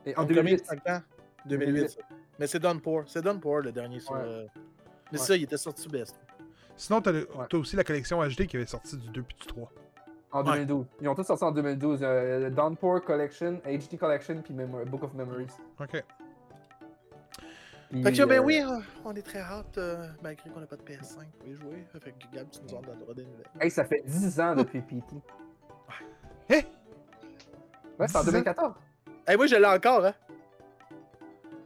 Et 0.07 0.17
en 0.17 0.23
Homecoming, 0.23 0.45
2008. 0.57 0.65
c'est 0.69 0.81
quand? 0.85 1.03
2008. 1.47 1.89
ça. 1.89 2.01
Mais 2.39 2.47
c'est 2.47 2.59
Downpour. 2.59 3.03
C'est 3.07 3.23
Downpour 3.23 3.61
le 3.61 3.73
dernier 3.73 4.01
sur. 4.01 4.13
Ouais. 4.13 4.21
euh, 4.23 4.47
Mais 5.13 5.19
Ouais. 5.19 5.25
ça, 5.25 5.37
il 5.37 5.43
était 5.45 5.57
sorti 5.57 5.89
PS3. 5.89 6.15
Sinon, 6.77 7.01
t'as 7.03 7.13
t'as 7.49 7.57
aussi 7.59 7.77
la 7.77 7.85
collection 7.85 8.23
HD 8.27 8.47
qui 8.47 8.57
avait 8.57 8.67
sorti 8.67 8.97
du 8.97 9.09
2 9.11 9.23
puis 9.23 9.37
du 9.41 9.47
3. 9.47 9.71
En 10.33 10.39
Ouais. 10.39 10.53
2012. 10.65 10.87
Ils 11.03 11.09
ont 11.09 11.15
tous 11.15 11.25
sorti 11.25 11.45
en 11.45 11.53
2012. 11.53 12.01
Euh, 12.03 12.49
Downpour 12.51 13.03
Collection, 13.05 13.61
HD 13.67 13.99
Collection, 13.99 14.41
puis 14.43 14.55
Memo- 14.55 14.85
Book 14.87 15.03
of 15.05 15.13
Memories. 15.15 15.49
Ok. 15.79 16.03
Puis, 17.91 18.03
Fait 18.03 18.13
que 18.13 18.25
ben 18.25 18.39
euh, 18.41 18.43
oui, 18.43 18.63
euh, 18.63 18.79
on 19.05 19.15
est 19.15 19.21
très 19.23 19.41
hâte, 19.41 19.77
euh, 19.77 20.09
malgré 20.23 20.49
qu'on 20.49 20.61
n'a 20.61 20.67
pas 20.67 20.77
de 20.77 20.83
PS5 20.83 21.27
pour 21.39 21.47
y 21.47 21.55
jouer. 21.55 21.85
Fait 21.93 22.01
que 22.01 22.35
Gab, 22.35 22.49
tu 22.51 22.61
nous 22.63 22.75
en 22.75 22.81
donneras 22.81 23.13
des 23.15 23.25
nouvelles. 23.27 23.45
Hey, 23.61 23.71
ça 23.71 23.85
fait 23.85 24.03
10 24.07 24.41
ans 24.41 24.55
depuis 24.57 24.81
PT. 24.81 25.17
Hé! 26.49 26.65
Ouais, 27.99 28.09
c'est 28.09 28.17
en 28.17 28.25
10 28.25 28.43
ans? 29.23 29.27
2014. 29.27 29.29
Hey, 29.29 29.37
moi, 29.37 29.47
je 29.47 29.55
l'ai 29.57 29.67
encore, 29.67 30.05
hein. 30.07 30.15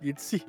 Il 0.02 0.08
est 0.10 0.20
ici. 0.20 0.46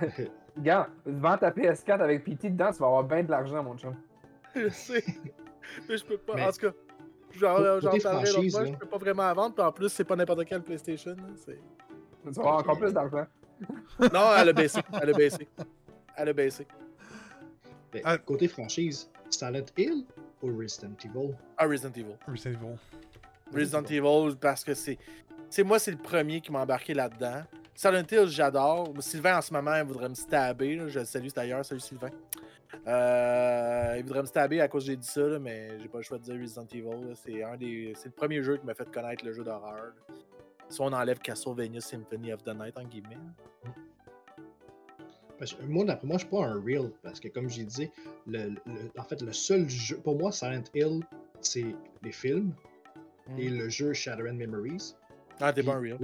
Gars, 0.58 0.88
vends 1.06 1.38
ta 1.38 1.50
PS4 1.50 2.00
avec 2.00 2.24
PT 2.24 2.44
dedans, 2.52 2.70
tu 2.72 2.78
vas 2.78 2.86
avoir 2.86 3.04
bien 3.04 3.22
de 3.22 3.30
l'argent, 3.30 3.62
mon 3.62 3.76
chum. 3.78 3.94
Je 4.54 4.68
sais. 4.68 5.04
Mais 5.88 5.96
je 5.96 6.04
peux 6.04 6.18
pas. 6.18 6.34
Mais- 6.34 6.44
En 6.46 6.50
tout 6.52 6.58
cas, 6.60 6.72
j'en 7.32 7.54
parlerai 7.56 8.32
l'autre 8.32 8.50
fois. 8.50 8.64
Je 8.66 8.72
peux 8.72 8.86
pas 8.86 8.98
vraiment 8.98 9.22
la 9.22 9.34
vendre. 9.34 9.54
Puis 9.54 9.64
en 9.64 9.72
plus, 9.72 9.88
c'est 9.88 10.04
pas 10.04 10.16
n'importe 10.16 10.44
quelle 10.44 10.62
PlayStation. 10.62 11.12
là, 11.12 11.22
c'est- 11.36 11.58
Tu 12.24 12.30
vas 12.30 12.40
avoir 12.42 12.58
encore 12.58 12.78
plus 12.78 12.92
d'argent. 12.92 13.26
Non, 14.12 14.34
elle 14.38 14.48
a 14.48 14.52
baissé. 14.52 14.80
Elle 15.00 15.10
a 15.10 15.12
baissé. 15.12 15.48
Elle 16.16 16.28
a 16.28 16.32
baissé. 16.32 16.66
Mais 17.94 18.02
Ah. 18.04 18.18
Côté 18.18 18.48
franchise, 18.48 19.08
Silent 19.30 19.64
Hill 19.78 20.04
ou 20.42 20.58
Resident 20.58 20.96
Evil? 21.04 21.34
Ah, 21.56 21.66
Resident 21.66 21.92
Evil. 21.94 22.16
Resident 22.26 22.58
Evil. 22.60 22.76
Resident 23.54 23.84
Evil, 23.84 24.36
parce 24.36 24.64
que 24.64 24.74
c'est. 24.74 24.98
C'est 25.52 25.64
moi, 25.64 25.78
c'est 25.78 25.90
le 25.90 25.98
premier 25.98 26.40
qui 26.40 26.50
m'a 26.50 26.60
embarqué 26.62 26.94
là-dedans. 26.94 27.42
Silent 27.74 28.04
Hill, 28.10 28.26
j'adore. 28.26 28.90
Sylvain, 29.00 29.36
en 29.36 29.42
ce 29.42 29.52
moment, 29.52 29.74
il 29.76 29.84
voudrait 29.84 30.08
me 30.08 30.14
stabber. 30.14 30.76
là. 30.76 30.88
Je 30.88 31.00
le 31.00 31.04
salue 31.04 31.26
d'ailleurs. 31.36 31.62
Salut 31.62 31.78
Sylvain. 31.80 32.08
Euh, 32.86 33.96
il 33.98 34.02
voudrait 34.02 34.22
me 34.22 34.26
stabber 34.26 34.62
à 34.62 34.68
cause 34.68 34.84
que 34.84 34.92
j'ai 34.92 34.96
dit 34.96 35.06
ça, 35.06 35.20
là, 35.20 35.38
mais 35.38 35.78
j'ai 35.78 35.88
pas 35.88 35.98
le 35.98 36.04
choix 36.04 36.16
de 36.16 36.22
dire 36.22 36.40
Resident 36.40 36.64
Evil. 36.72 37.14
C'est 37.22 37.42
un 37.42 37.58
des. 37.58 37.92
C'est 37.96 38.06
le 38.06 38.12
premier 38.14 38.42
jeu 38.42 38.56
qui 38.56 38.64
m'a 38.64 38.72
fait 38.72 38.90
connaître 38.90 39.26
le 39.26 39.34
jeu 39.34 39.44
d'horreur. 39.44 39.92
Si 40.70 40.80
on 40.80 40.86
enlève 40.86 41.18
Castlevania 41.18 41.82
Symphony 41.82 42.32
of 42.32 42.42
the 42.44 42.54
Night, 42.58 42.78
en 42.78 42.84
guillemets. 42.84 43.18
Parce 45.38 45.52
que 45.52 45.62
moi, 45.64 45.84
d'après 45.84 46.06
moi, 46.06 46.16
je 46.16 46.22
suis 46.22 46.30
pas 46.30 46.46
un 46.46 46.62
real. 46.64 46.90
Parce 47.02 47.20
que, 47.20 47.28
comme 47.28 47.50
j'ai 47.50 47.64
dit, 47.64 47.90
le, 48.26 48.48
le- 48.64 48.90
en 48.98 49.02
fait, 49.04 49.20
le 49.20 49.34
seul 49.34 49.68
jeu. 49.68 49.98
Pour 49.98 50.16
moi, 50.18 50.32
Silent 50.32 50.64
Hill, 50.74 51.00
c'est 51.42 51.76
les 52.02 52.12
films 52.12 52.54
et 53.36 53.50
le 53.50 53.68
jeu 53.68 53.92
Shadowrun 53.92 54.32
Memories. 54.32 54.94
Ah, 55.42 55.52
t'es 55.52 55.62
pas 55.62 55.72
un 55.74 55.80
real. 55.80 55.98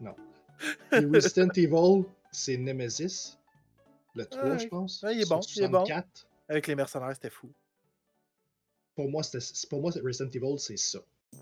Non. 0.00 0.14
Puis 0.90 1.04
Resident 1.06 1.48
Evil, 1.56 2.04
c'est 2.32 2.56
Nemesis. 2.56 3.38
Le 4.14 4.26
3, 4.26 4.42
Ouais. 4.44 4.58
je 4.58 4.66
pense. 4.68 5.02
Ouais, 5.02 5.14
il 5.14 5.22
est 5.22 5.28
bon, 5.28 5.40
il 5.54 5.62
est 5.62 5.68
bon. 5.68 5.84
64. 5.84 6.26
Avec 6.48 6.66
les 6.66 6.74
mercenaires, 6.74 7.10
c'était 7.14 7.30
fou. 7.30 7.48
Pour 8.94 9.10
moi, 9.10 9.22
pour 9.70 9.80
moi, 9.82 9.90
Resident 10.04 10.30
Evil, 10.30 10.58
c'est 10.58 10.78
ça. 10.78 10.98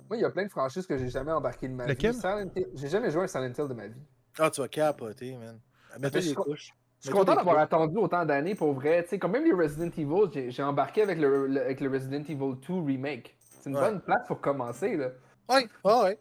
Moi, 0.08 0.16
il 0.16 0.20
y 0.22 0.24
a 0.24 0.30
plein 0.30 0.44
de 0.44 0.50
franchises 0.50 0.86
que 0.86 0.98
j'ai 0.98 1.08
jamais 1.08 1.30
embarqué 1.32 1.68
de 1.68 1.72
ma 1.74 1.86
Lequel? 1.86 2.12
vie. 2.12 2.18
Silent 2.18 2.50
J'ai 2.74 2.88
jamais 2.88 3.10
joué 3.10 3.24
à 3.24 3.28
Silent 3.28 3.52
Hill 3.56 3.68
de 3.68 3.74
ma 3.74 3.86
vie. 3.86 4.00
Ah, 4.38 4.50
tu 4.50 4.60
vas 4.60 4.68
capoter, 4.68 5.36
man. 5.36 5.60
Mets-toi 6.00 6.20
des 6.20 6.34
couches. 6.34 6.74
Je 7.00 7.06
suis 7.08 7.12
content 7.12 7.34
d'avoir 7.36 7.58
attendu 7.58 7.96
autant 7.98 8.24
d'années 8.24 8.54
pour 8.54 8.72
vrai. 8.72 9.04
Tu 9.04 9.10
sais, 9.10 9.18
comme 9.18 9.32
même 9.32 9.44
les 9.44 9.52
Resident 9.52 9.90
Evil, 9.96 10.50
j'ai- 10.50 10.62
embarqué 10.62 11.02
avec 11.02 11.18
le, 11.18 11.46
le- 11.46 11.60
avec 11.60 11.80
le 11.80 11.90
Resident 11.90 12.22
Evil 12.24 12.54
2 12.66 12.80
Remake. 12.84 13.36
C'est 13.38 13.70
une 13.70 13.76
Ouais. 13.76 13.82
bonne 13.82 14.00
plate 14.00 14.26
pour 14.26 14.40
commencer, 14.40 14.96
là. 14.96 15.10
Ouais, 15.48 15.68
ouais, 15.84 16.02
ouais. 16.02 16.18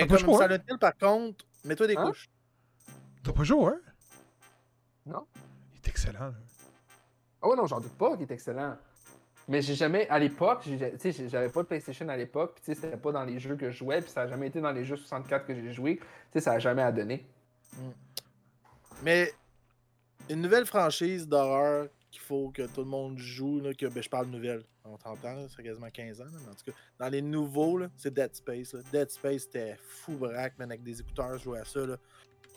Mais 0.00 0.06
comme 0.06 0.18
joué, 0.18 0.34
hein? 0.34 0.48
Silent 0.48 0.62
Hill, 0.70 0.78
par 0.78 0.96
contre, 0.96 1.44
mets-toi 1.64 1.86
des 1.86 1.96
Hein? 1.96 2.06
couches. 2.06 2.28
T'as 3.22 3.32
pas 3.32 3.44
joué, 3.44 3.66
hein? 3.66 3.80
Non. 5.06 5.26
Il 5.74 5.76
est 5.76 5.88
excellent, 5.88 6.18
là. 6.28 6.34
Ouais, 7.42 7.56
non, 7.56 7.66
j'en 7.66 7.80
doute 7.80 7.92
pas 7.98 8.12
qu'il 8.16 8.22
est 8.22 8.30
excellent. 8.30 8.76
Mais 9.48 9.60
j'ai 9.60 9.74
jamais, 9.74 10.08
à 10.08 10.18
l'époque, 10.18 10.62
j'ai- 10.64 10.96
tu 10.96 11.12
sais, 11.12 11.28
j'avais 11.28 11.48
pas 11.48 11.62
de 11.62 11.66
PlayStation 11.66 12.08
à 12.08 12.16
l'époque, 12.16 12.52
puis 12.54 12.62
tu 12.64 12.74
sais, 12.74 12.80
c'était 12.80 12.96
pas 12.96 13.10
dans 13.12 13.24
les 13.24 13.38
jeux 13.40 13.56
que 13.56 13.70
je 13.70 13.76
jouais, 13.78 14.00
puis 14.00 14.10
ça 14.10 14.22
a 14.22 14.28
jamais 14.28 14.46
été 14.46 14.60
dans 14.60 14.70
les 14.70 14.84
jeux 14.84 14.96
64 14.96 15.46
que 15.46 15.54
j'ai 15.54 15.72
joué. 15.72 15.96
Tu 15.98 16.04
sais, 16.34 16.40
ça 16.40 16.52
a 16.52 16.58
jamais 16.60 16.82
à 16.82 16.92
donner. 16.92 17.26
Mais 19.02 19.32
une 20.30 20.40
nouvelle 20.40 20.64
franchise 20.66 21.26
d'horreur 21.28 21.88
qu'il 22.10 22.20
faut 22.22 22.50
que 22.50 22.62
tout 22.62 22.82
le 22.82 22.86
monde 22.86 23.18
joue, 23.18 23.60
là, 23.60 23.74
que 23.74 23.86
ben, 23.86 24.02
je 24.02 24.08
parle 24.08 24.26
nouvelle, 24.28 24.62
on 24.84 24.96
ça 24.98 25.56
fait 25.56 25.62
quasiment 25.62 25.88
15 25.92 26.20
ans, 26.20 26.24
là, 26.24 26.30
mais 26.44 26.50
en 26.50 26.54
tout 26.54 26.64
cas, 26.66 26.72
dans 26.98 27.08
les 27.08 27.22
nouveaux, 27.22 27.80
c'est 27.96 28.12
Dead 28.12 28.34
Space. 28.34 28.72
là. 28.74 28.80
Dead 28.92 29.10
Space, 29.10 29.42
c'était 29.42 29.76
fou 29.80 30.12
braque, 30.16 30.58
man, 30.58 30.70
avec 30.70 30.82
des 30.82 31.00
écouteurs, 31.00 31.36
je 31.38 31.44
jouais 31.44 31.60
à 31.60 31.64
ça. 31.64 31.86
Là. 31.86 31.96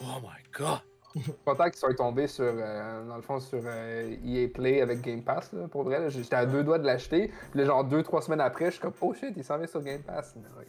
Oh 0.01 0.19
my 0.21 0.43
god! 0.57 0.79
Je 1.15 1.21
suis 1.21 1.31
content 1.45 1.63
qu'ils 1.65 1.75
soient 1.79 1.93
tombés 1.93 2.27
sur, 2.27 2.43
euh, 2.43 3.07
dans 3.07 3.15
le 3.15 3.21
fond, 3.21 3.39
sur 3.39 3.61
euh, 3.63 4.15
EA 4.25 4.47
Play 4.49 4.81
avec 4.81 4.99
Game 5.01 5.23
Pass, 5.23 5.53
là, 5.53 5.67
pour 5.69 5.83
vrai. 5.83 5.99
là. 6.01 6.09
J'étais 6.09 6.35
à 6.35 6.45
deux 6.45 6.63
doigts 6.63 6.77
de 6.79 6.85
l'acheter, 6.85 7.31
puis 7.51 7.59
là, 7.61 7.65
genre 7.65 7.85
deux, 7.85 8.03
trois 8.03 8.21
semaines 8.21 8.41
après, 8.41 8.65
je 8.65 8.71
suis 8.71 8.81
comme, 8.81 8.93
oh 8.99 9.13
shit, 9.13 9.33
il 9.37 9.43
s'en 9.43 9.57
vient 9.57 9.67
sur 9.67 9.81
Game 9.81 10.01
Pass. 10.03 10.33
Mais 10.35 10.49
ouais. 10.59 10.67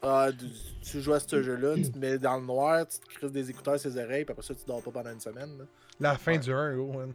Ah, 0.00 0.28
tu, 0.38 0.46
tu 0.82 1.00
joues 1.00 1.12
à 1.14 1.20
ce 1.20 1.42
jeu-là, 1.42 1.74
tu 1.76 1.90
te 1.90 1.98
mets 1.98 2.18
dans 2.18 2.36
le 2.38 2.44
noir, 2.46 2.86
tu 2.86 2.98
te 2.98 3.06
crises 3.14 3.32
des 3.32 3.50
écouteurs 3.50 3.78
sur 3.78 3.90
les 3.90 3.98
oreilles, 3.98 4.24
puis 4.24 4.32
après 4.32 4.42
ça, 4.46 4.54
tu 4.54 4.64
dors 4.66 4.82
pas 4.82 4.90
pendant 4.90 5.10
une 5.12 5.20
semaine. 5.20 5.58
Là. 5.58 5.64
La 6.00 6.16
fin 6.18 6.36
du 6.38 6.52
1, 6.52 6.76
gros, 6.76 6.92
man. 6.92 7.12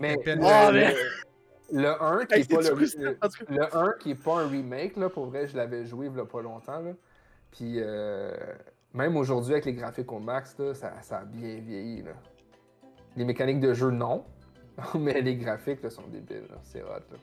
Mais- 0.00 0.16
Ah, 0.42 0.70
le- 0.72 0.78
mais- 0.80 0.94
Le 1.72 2.02
1 2.02 2.26
qui 2.26 2.34
Hey, 2.34 2.40
est 2.42 2.50
pas 2.54 2.60
le, 2.62 2.74
le, 3.04 3.18
en 3.22 3.28
tout 3.28 3.44
cas? 3.44 3.52
le 3.54 3.76
1 3.76 3.92
qui 4.00 4.10
est 4.12 4.22
pas 4.22 4.40
un 4.42 4.48
remake, 4.48 4.96
là, 4.96 5.08
pour 5.08 5.26
vrai, 5.26 5.48
je 5.48 5.56
l'avais 5.56 5.84
joué 5.84 6.06
il 6.06 6.16
y 6.16 6.20
a 6.20 6.24
pas 6.24 6.42
longtemps. 6.42 6.80
Là. 6.80 6.92
Puis 7.50 7.74
euh, 7.78 8.36
même 8.94 9.16
aujourd'hui, 9.16 9.52
avec 9.54 9.64
les 9.64 9.72
graphiques 9.74 10.10
au 10.12 10.18
max, 10.20 10.56
là, 10.58 10.74
ça, 10.74 10.92
ça 11.02 11.18
a 11.18 11.24
bien 11.24 11.56
vieilli. 11.58 12.02
Là. 12.02 12.12
Les 13.16 13.24
mécaniques 13.24 13.60
de 13.60 13.74
jeu, 13.74 13.90
non. 13.90 14.24
Mais 14.98 15.20
les 15.22 15.36
graphiques 15.36 15.82
là, 15.82 15.90
sont 15.90 16.06
débiles. 16.06 16.46
là. 16.50 16.58
C'est 16.62 16.82
hot. 16.82 16.88
Là. 16.88 17.18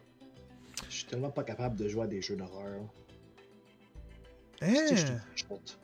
Je 0.89 0.93
suis 0.95 1.05
tellement 1.05 1.29
pas 1.31 1.43
capable 1.43 1.75
de 1.75 1.87
jouer 1.87 2.03
à 2.03 2.07
des 2.07 2.21
jeux 2.21 2.35
d'horreur. 2.35 2.79
Je 4.61 4.67
suis 4.67 4.77
Hein? 5.11 5.19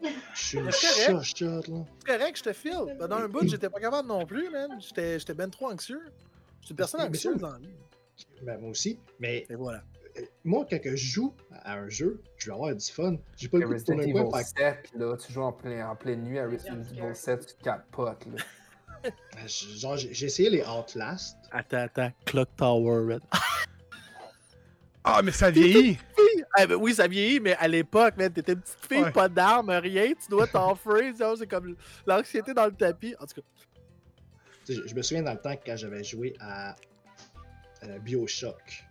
une. 0.03 0.10
Je 0.34 0.39
suis 0.41 0.57
une 0.57 0.72
C'est 0.72 1.07
correct. 1.07 1.24
chochotte, 1.24 1.68
là. 1.68 1.78
C'est 1.99 2.18
correct, 2.18 2.38
je 2.38 2.43
te 2.43 2.53
file. 2.53 2.95
Pendant 2.97 3.18
un 3.18 3.28
bout, 3.28 3.47
j'étais 3.47 3.70
pas 3.70 3.80
capable 3.80 4.07
non 4.07 4.26
plus, 4.26 4.49
man. 4.49 4.70
J'étais 4.80 5.20
j'étais 5.20 5.34
ben 5.34 5.49
trop 5.49 5.70
anxieux. 5.72 6.01
Je 6.62 6.66
suis 6.68 6.72
une 6.72 6.78
personne 6.78 7.01
anxieuse 7.01 7.38
dans 7.38 7.51
la 7.51 7.57
vie. 7.60 7.70
Ben, 8.43 8.59
moi 8.59 8.70
aussi. 8.70 8.99
Mais 9.20 9.45
Et 9.49 9.55
voilà. 9.55 9.84
euh, 10.17 10.22
moi, 10.43 10.65
quand 10.70 10.80
je 10.84 10.95
joue 10.95 11.34
à 11.63 11.74
un 11.76 11.89
jeu, 11.89 12.22
je 12.38 12.47
vais 12.47 12.53
avoir 12.53 12.76
du 12.76 12.86
fun. 12.91 13.17
J'ai 13.38 13.47
pas 13.49 13.57
le 13.59 13.67
goût 13.67 13.74
de 13.76 13.80
tourner. 13.84 14.13
Fait 14.13 14.43
7, 14.43 14.91
là, 14.95 15.17
tu 15.17 15.32
joues 15.34 15.41
en, 15.41 15.51
plein, 15.53 15.89
en 15.89 15.95
pleine 15.95 16.24
nuit 16.24 16.39
à 16.39 16.47
Resident 16.47 16.82
Evil 16.91 17.15
7, 17.15 17.45
tu 17.47 17.53
te 17.55 17.63
capotes, 17.63 18.26
là. 18.26 18.41
euh, 19.05 19.47
genre, 19.47 19.95
j'ai 19.95 20.26
essayé 20.26 20.49
les 20.49 20.61
Outlast. 20.61 21.38
Attends, 21.51 21.78
attends. 21.78 22.11
Clock 22.26 22.49
Tower, 22.57 23.13
Red. 23.13 23.22
Ah, 25.01 25.22
mais 25.24 25.32
ça 25.32 25.49
vieillit! 25.49 25.97
Ah, 26.53 26.67
ben 26.67 26.76
oui, 26.76 26.93
ça 26.93 27.07
vieillit, 27.07 27.39
mais 27.39 27.55
à 27.55 27.67
l'époque, 27.70 28.17
man, 28.17 28.32
t'étais 28.32 28.51
une 28.51 28.59
petite 28.59 28.86
fille, 28.88 29.03
Ouais. 29.03 29.11
pas 29.11 29.30
d'armes, 29.30 29.70
rien, 29.70 30.07
tu 30.07 30.30
dois 30.30 30.45
t'enfuir, 30.45 31.13
c'est 31.38 31.47
comme 31.47 31.76
l'anxiété 32.05 32.53
dans 32.53 32.65
le 32.65 32.74
tapis. 32.74 33.15
En 33.20 33.26
tout 33.26 33.36
cas, 33.41 33.47
Je, 34.67 34.86
je 34.86 34.93
me 34.93 35.01
souviens 35.01 35.24
dans 35.24 35.32
le 35.34 35.39
temps 35.39 35.55
quand 35.65 35.78
j'avais 35.78 36.03
joué 36.03 36.36
à 36.41 36.76
euh, 37.84 37.99
Bioshock. 37.99 38.84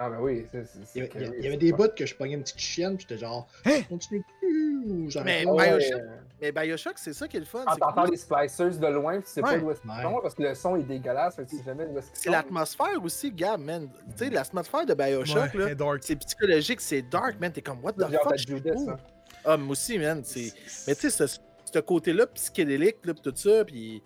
Ah, 0.00 0.08
ben 0.10 0.18
oui, 0.20 0.46
c'est. 0.52 0.64
Il 0.94 1.02
y 1.02 1.04
avait, 1.04 1.10
il 1.38 1.44
y 1.44 1.46
avait- 1.48 1.56
des 1.56 1.72
bouts 1.72 1.88
que 1.96 2.06
je 2.06 2.14
pognais 2.14 2.34
une 2.34 2.42
petite 2.42 2.60
chienne, 2.60 2.96
puis 2.96 3.04
j'étais 3.08 3.20
genre, 3.20 3.48
Hein? 3.64 3.80
continue 3.88 4.22
plus, 4.40 4.84
ou 4.86 5.08
Mais 5.24 5.44
pas. 5.44 5.52
Bioshock, 5.56 5.92
euh, 6.00 6.16
mais 6.40 6.52
Bioshock, 6.52 6.92
c'est 6.98 7.12
ça 7.12 7.26
qui 7.26 7.36
est 7.36 7.40
le 7.40 7.46
fun. 7.46 7.64
Quand 7.66 7.72
c'est 7.74 7.80
t'entends 7.80 8.04
les 8.04 8.16
splicers 8.16 8.78
de 8.78 8.86
loin, 8.86 9.14
puis 9.14 9.24
tu 9.24 9.30
sais 9.32 9.42
Ouais. 9.42 9.54
pas 9.54 9.58
d'où 9.58 9.70
est-ce 9.72 9.80
qu'ils 9.80 9.90
Ouais. 9.90 10.02
sont, 10.02 10.20
parce 10.22 10.34
que 10.36 10.42
le 10.44 10.54
son 10.54 10.76
est 10.76 10.84
dégueulasse, 10.84 11.34
fait 11.34 11.44
que 11.44 11.50
tu 11.50 11.56
sais 11.56 11.64
jamais 11.64 11.84
d'où 11.86 11.98
est-ce 11.98 12.06
qu'ils 12.12 12.16
C'est 12.20 12.30
l'atmosphère 12.30 13.02
aussi, 13.02 13.32
Gab, 13.32 13.60
man. 13.60 13.88
Tu 14.16 14.24
sais, 14.24 14.30
l'atmosphère 14.30 14.86
de 14.86 14.94
Bioshock, 14.94 15.54
Ouais, 15.54 15.74
là, 15.74 15.96
c'est 16.00 16.16
psychologique, 16.16 16.80
c'est 16.80 17.02
dark, 17.02 17.40
man. 17.40 17.50
T'es 17.50 17.60
comme, 17.62 17.82
what 17.82 17.94
the 17.94 18.02
fuck? 18.22 18.36
je 18.36 18.54
où? 18.54 18.86
ça. 18.86 18.96
Ah, 19.44 19.56
moi 19.56 19.72
aussi, 19.72 19.98
man. 19.98 20.22
c'est- 20.22 20.54
Mais 20.86 20.94
tu 20.94 21.10
sais, 21.10 21.26
ce, 21.26 21.38
ce 21.72 21.78
côté-là, 21.80 22.28
psychédélique, 22.28 22.98
là, 23.04 23.14
pis 23.14 23.22
tout 23.22 23.32
ça, 23.34 23.64
puis 23.64 24.00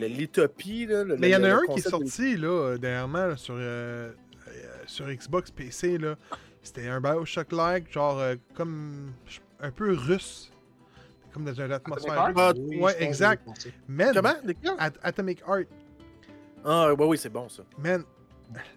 l'utopie, 0.00 0.86
là. 0.86 1.04
le- 1.04 1.16
Mais 1.16 1.28
il 1.28 1.32
y 1.32 1.36
en 1.36 1.44
a 1.44 1.54
un 1.54 1.60
qui 1.72 1.78
est 1.80 1.88
sorti, 1.88 2.36
là, 2.36 2.76
dernièrement, 2.78 3.26
là, 3.26 3.36
sur, 3.36 3.54
euh, 3.56 4.10
euh, 4.48 4.52
sur 4.86 5.06
Xbox 5.06 5.50
PC, 5.50 5.98
là. 5.98 6.16
C'était 6.62 6.88
un 6.88 7.00
Bioshock-like, 7.00 7.92
genre, 7.92 8.18
euh, 8.18 8.34
comme, 8.54 9.12
un 9.60 9.70
peu 9.70 9.92
russe. 9.94 10.50
Comme 11.32 11.44
dans 11.44 11.52
une 11.54 11.70
atmosphère. 11.72 12.32
Ah, 12.36 12.52
Oui, 12.56 12.78
ouais, 12.80 13.02
exact. 13.02 13.46
Man, 13.86 14.12
Comment? 14.14 14.34
Lesquels? 14.42 14.74
At- 14.78 14.92
Atomic 15.02 15.40
Heart, 15.46 15.66
Ah, 16.64 16.92
ouais, 16.94 17.04
oui, 17.06 17.18
c'est 17.18 17.28
bon, 17.28 17.48
ça. 17.48 17.62
man, 17.78 18.02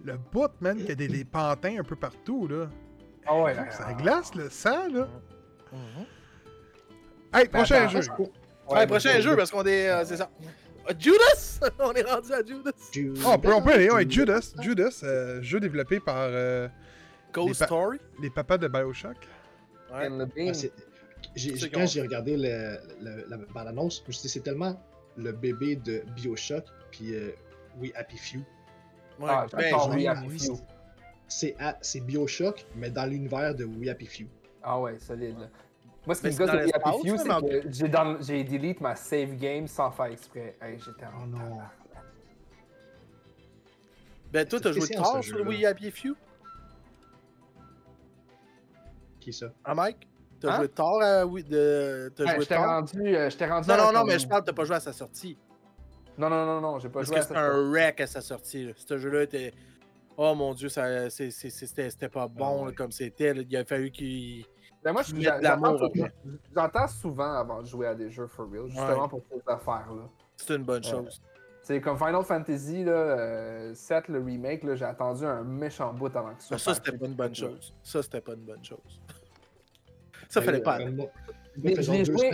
le 0.04 0.18
bout, 0.32 0.52
man, 0.62 0.78
qu'il 0.78 0.90
y 0.90 0.92
a 0.92 0.96
des, 0.96 1.08
des 1.08 1.24
pantins 1.26 1.78
un 1.80 1.84
peu 1.84 1.96
partout, 1.96 2.48
là. 2.48 2.68
Ah 3.26 3.42
ouais, 3.42 3.56
Ça 3.72 3.94
glace 3.94 4.36
le 4.36 4.50
sang, 4.50 4.88
là. 4.92 5.08
Mhm. 5.72 6.06
Hey, 7.34 7.48
prochain 7.48 7.88
jeu. 7.88 8.00
Ouais, 8.18 8.28
Ouais, 8.72 8.88
prochain 8.88 9.20
jeu, 9.22 9.36
parce 9.36 9.52
qu'on 9.52 9.64
est. 9.66 9.90
euh, 9.90 10.04
c'est 10.06 10.18
ça. 10.18 10.30
Ah, 10.90 10.94
Judas! 10.98 11.60
on 11.80 11.94
est 11.94 12.02
rendu 12.04 12.34
à 12.34 12.44
Judas. 12.46 12.72
Judas, 12.92 13.22
Ah, 13.26 13.32
on 13.36 13.40
peut, 13.40 13.54
on 13.54 13.62
peut 13.62 13.74
aller, 13.74 13.90
ouais, 13.92 14.10
Judas. 14.10 14.54
Judas, 14.60 15.02
euh, 15.04 15.42
jeu 15.42 15.60
développé 15.60 16.00
par 16.00 16.16
euh, 16.18 16.68
Ghost 17.34 17.60
Les 17.60 17.66
Story? 17.66 18.00
les 18.22 18.30
papas 18.30 18.58
de 18.58 18.68
Bioshock. 18.68 19.18
Ouais. 19.94 20.08
And 20.08 20.26
the 20.26 20.32
Ah, 20.38 20.52
j'ai- 21.36 21.70
quand 21.70 21.86
j'ai 21.86 22.02
regardé 22.02 22.38
le, 22.38 22.78
le- 23.02 23.26
la 23.30 23.38
bande-annonce, 23.38 24.02
je 24.04 24.08
me 24.08 24.12
suis 24.14 24.22
dit, 24.24 24.30
c'est 24.30 24.40
tellement 24.40 24.82
le 25.18 25.32
bébé 25.32 25.76
de 25.76 26.02
Bioshock, 26.16 26.64
puis 26.92 27.14
euh, 27.14 27.32
oui, 27.78 27.92
Happy 27.96 28.18
Few. 28.18 28.40
Ouais. 29.20 29.28
Ah, 29.30 29.46
Ben, 29.56 29.76
oui, 29.94 30.08
Happy 30.08 30.40
Few. 30.40 30.58
C'est 31.28 32.00
Bioshock, 32.02 32.66
mais 32.76 32.90
dans 32.90 33.06
l'univers 33.06 33.54
de 33.54 33.66
We 33.66 33.90
Happy 33.90 34.06
Few. 34.08 34.28
Ah 34.64 34.80
ouais, 34.80 34.98
solide. 35.00 35.38
là. 35.40 35.50
Moi, 36.06 36.16
ce 36.16 36.22
qui 36.22 36.28
me 36.28 36.32
c'est 36.32 36.38
gosse 36.40 36.52
de 36.52 36.58
We 36.58 36.72
Happy 36.74 37.08
Few, 37.08 37.18
c'est 37.18 37.28
que 37.28 38.22
j'ai 38.22 38.44
delete 38.44 38.82
ma 38.82 38.96
save 38.96 39.36
game 39.36 39.68
sans 39.68 39.92
faire 39.92 40.06
exprès. 40.06 40.58
Hey, 40.62 40.80
j'étais 40.80 41.06
en 41.06 41.24
Oh 41.24 41.28
non. 41.28 41.60
Ben, 44.32 44.48
toi, 44.48 44.60
t'as 44.60 44.74
C'est 44.74 44.80
joué 44.80 44.90
tard 44.90 45.24
sur 45.24 45.38
jeu-là? 45.38 45.50
We 45.50 45.66
Happy 45.66 45.92
Few? 45.92 46.16
Qui 49.20 49.34
ça? 49.34 49.52
Ah, 49.66 49.74
Mike? 49.76 50.08
T'as 50.40 50.54
Hein? 50.54 50.58
joué 50.58 50.70
tard 50.70 51.02
à 51.02 51.26
We. 51.26 51.44
De... 51.46 52.12
T'as 52.16 52.24
Ouais, 52.24 52.30
joué 52.36 52.40
j'étais 52.42 52.56
tard? 52.56 52.66
rendu, 52.82 53.16
euh, 53.16 53.30
j'étais 53.30 53.48
rendu 53.48 53.68
Non, 53.68 53.78
non, 53.78 53.92
non, 53.92 54.06
mais 54.06 54.20
je 54.20 54.28
parle, 54.28 54.44
t'as 54.44 54.54
pas 54.54 54.64
joué 54.64 54.76
à 54.78 54.80
sa 54.80 54.94
sortie. 54.94 55.38
Non, 56.18 56.30
non, 56.30 56.46
non, 56.46 56.62
non, 56.62 56.80
j'ai 56.80 56.88
pas 56.90 57.00
Parce 57.00 57.08
joué 57.08 57.16
que 57.16 57.20
à 57.20 57.24
c'était 57.24 57.34
ça. 57.36 57.42
un 57.46 57.70
wreck 57.72 58.02
à 58.02 58.08
sa 58.08 58.22
sortie. 58.22 58.66
là. 58.68 58.74
Ce 58.76 58.98
jeu-là 58.98 59.24
était. 59.24 59.54
Oh 60.16 60.36
mon 60.36 60.54
dieu, 60.54 60.68
ça, 60.70 61.10
c'est- 61.10 61.32
c'est- 61.32 61.50
c'était 61.50 61.90
c'était 61.90 62.10
pas 62.10 62.28
bon 62.28 62.62
ouais. 62.64 62.68
là, 62.68 62.76
comme 62.76 62.92
c'était. 62.92 63.34
Il 63.36 63.58
a 63.58 63.66
fallu 63.66 63.90
qu'il. 63.92 64.46
Ben 64.84 64.94
moi, 64.94 65.02
j'entends 65.04 65.78
souvent- 65.78 66.08
j'entends 66.56 66.88
souvent 66.88 67.34
avant 67.34 67.62
de 67.62 67.68
jouer 67.68 67.88
à 67.88 67.96
des 67.96 68.10
jeux 68.10 68.28
for 68.28 68.50
real, 68.50 68.68
justement 68.70 69.04
Ouais. 69.04 69.10
pour 69.10 69.22
ces 69.30 69.42
affaires-là. 69.52 70.04
C'est 70.38 70.56
une 70.56 70.64
bonne 70.64 70.84
Ouais. 70.86 70.90
chose. 70.90 71.22
C'est 71.64 71.82
comme 71.82 71.98
Final 71.98 72.24
Fantasy 72.24 72.84
là, 72.86 72.92
euh, 72.92 73.74
7, 73.76 74.08
le 74.08 74.20
remake, 74.24 74.64
là, 74.64 74.76
j'ai 74.76 74.86
attendu 74.86 75.26
un 75.26 75.44
méchant 75.44 75.94
bout 75.94 76.16
avant 76.16 76.34
que 76.34 76.42
ce 76.42 76.48
soit. 76.48 76.58
Ça, 76.58 76.74
c'était 76.74 76.98
pas 76.98 77.06
une 77.06 77.14
bonne 77.14 77.36
chose. 77.36 77.74
Ça, 77.84 78.02
c'était 78.02 78.22
pas 78.22 78.34
une 78.34 78.46
bonne 78.46 78.64
chose. 78.64 79.02
Ça 80.30 80.42
fallait 80.42 80.62
pas. 80.62 80.80
Euh, 80.80 80.92
deux 81.58 81.82
joué- 81.82 82.34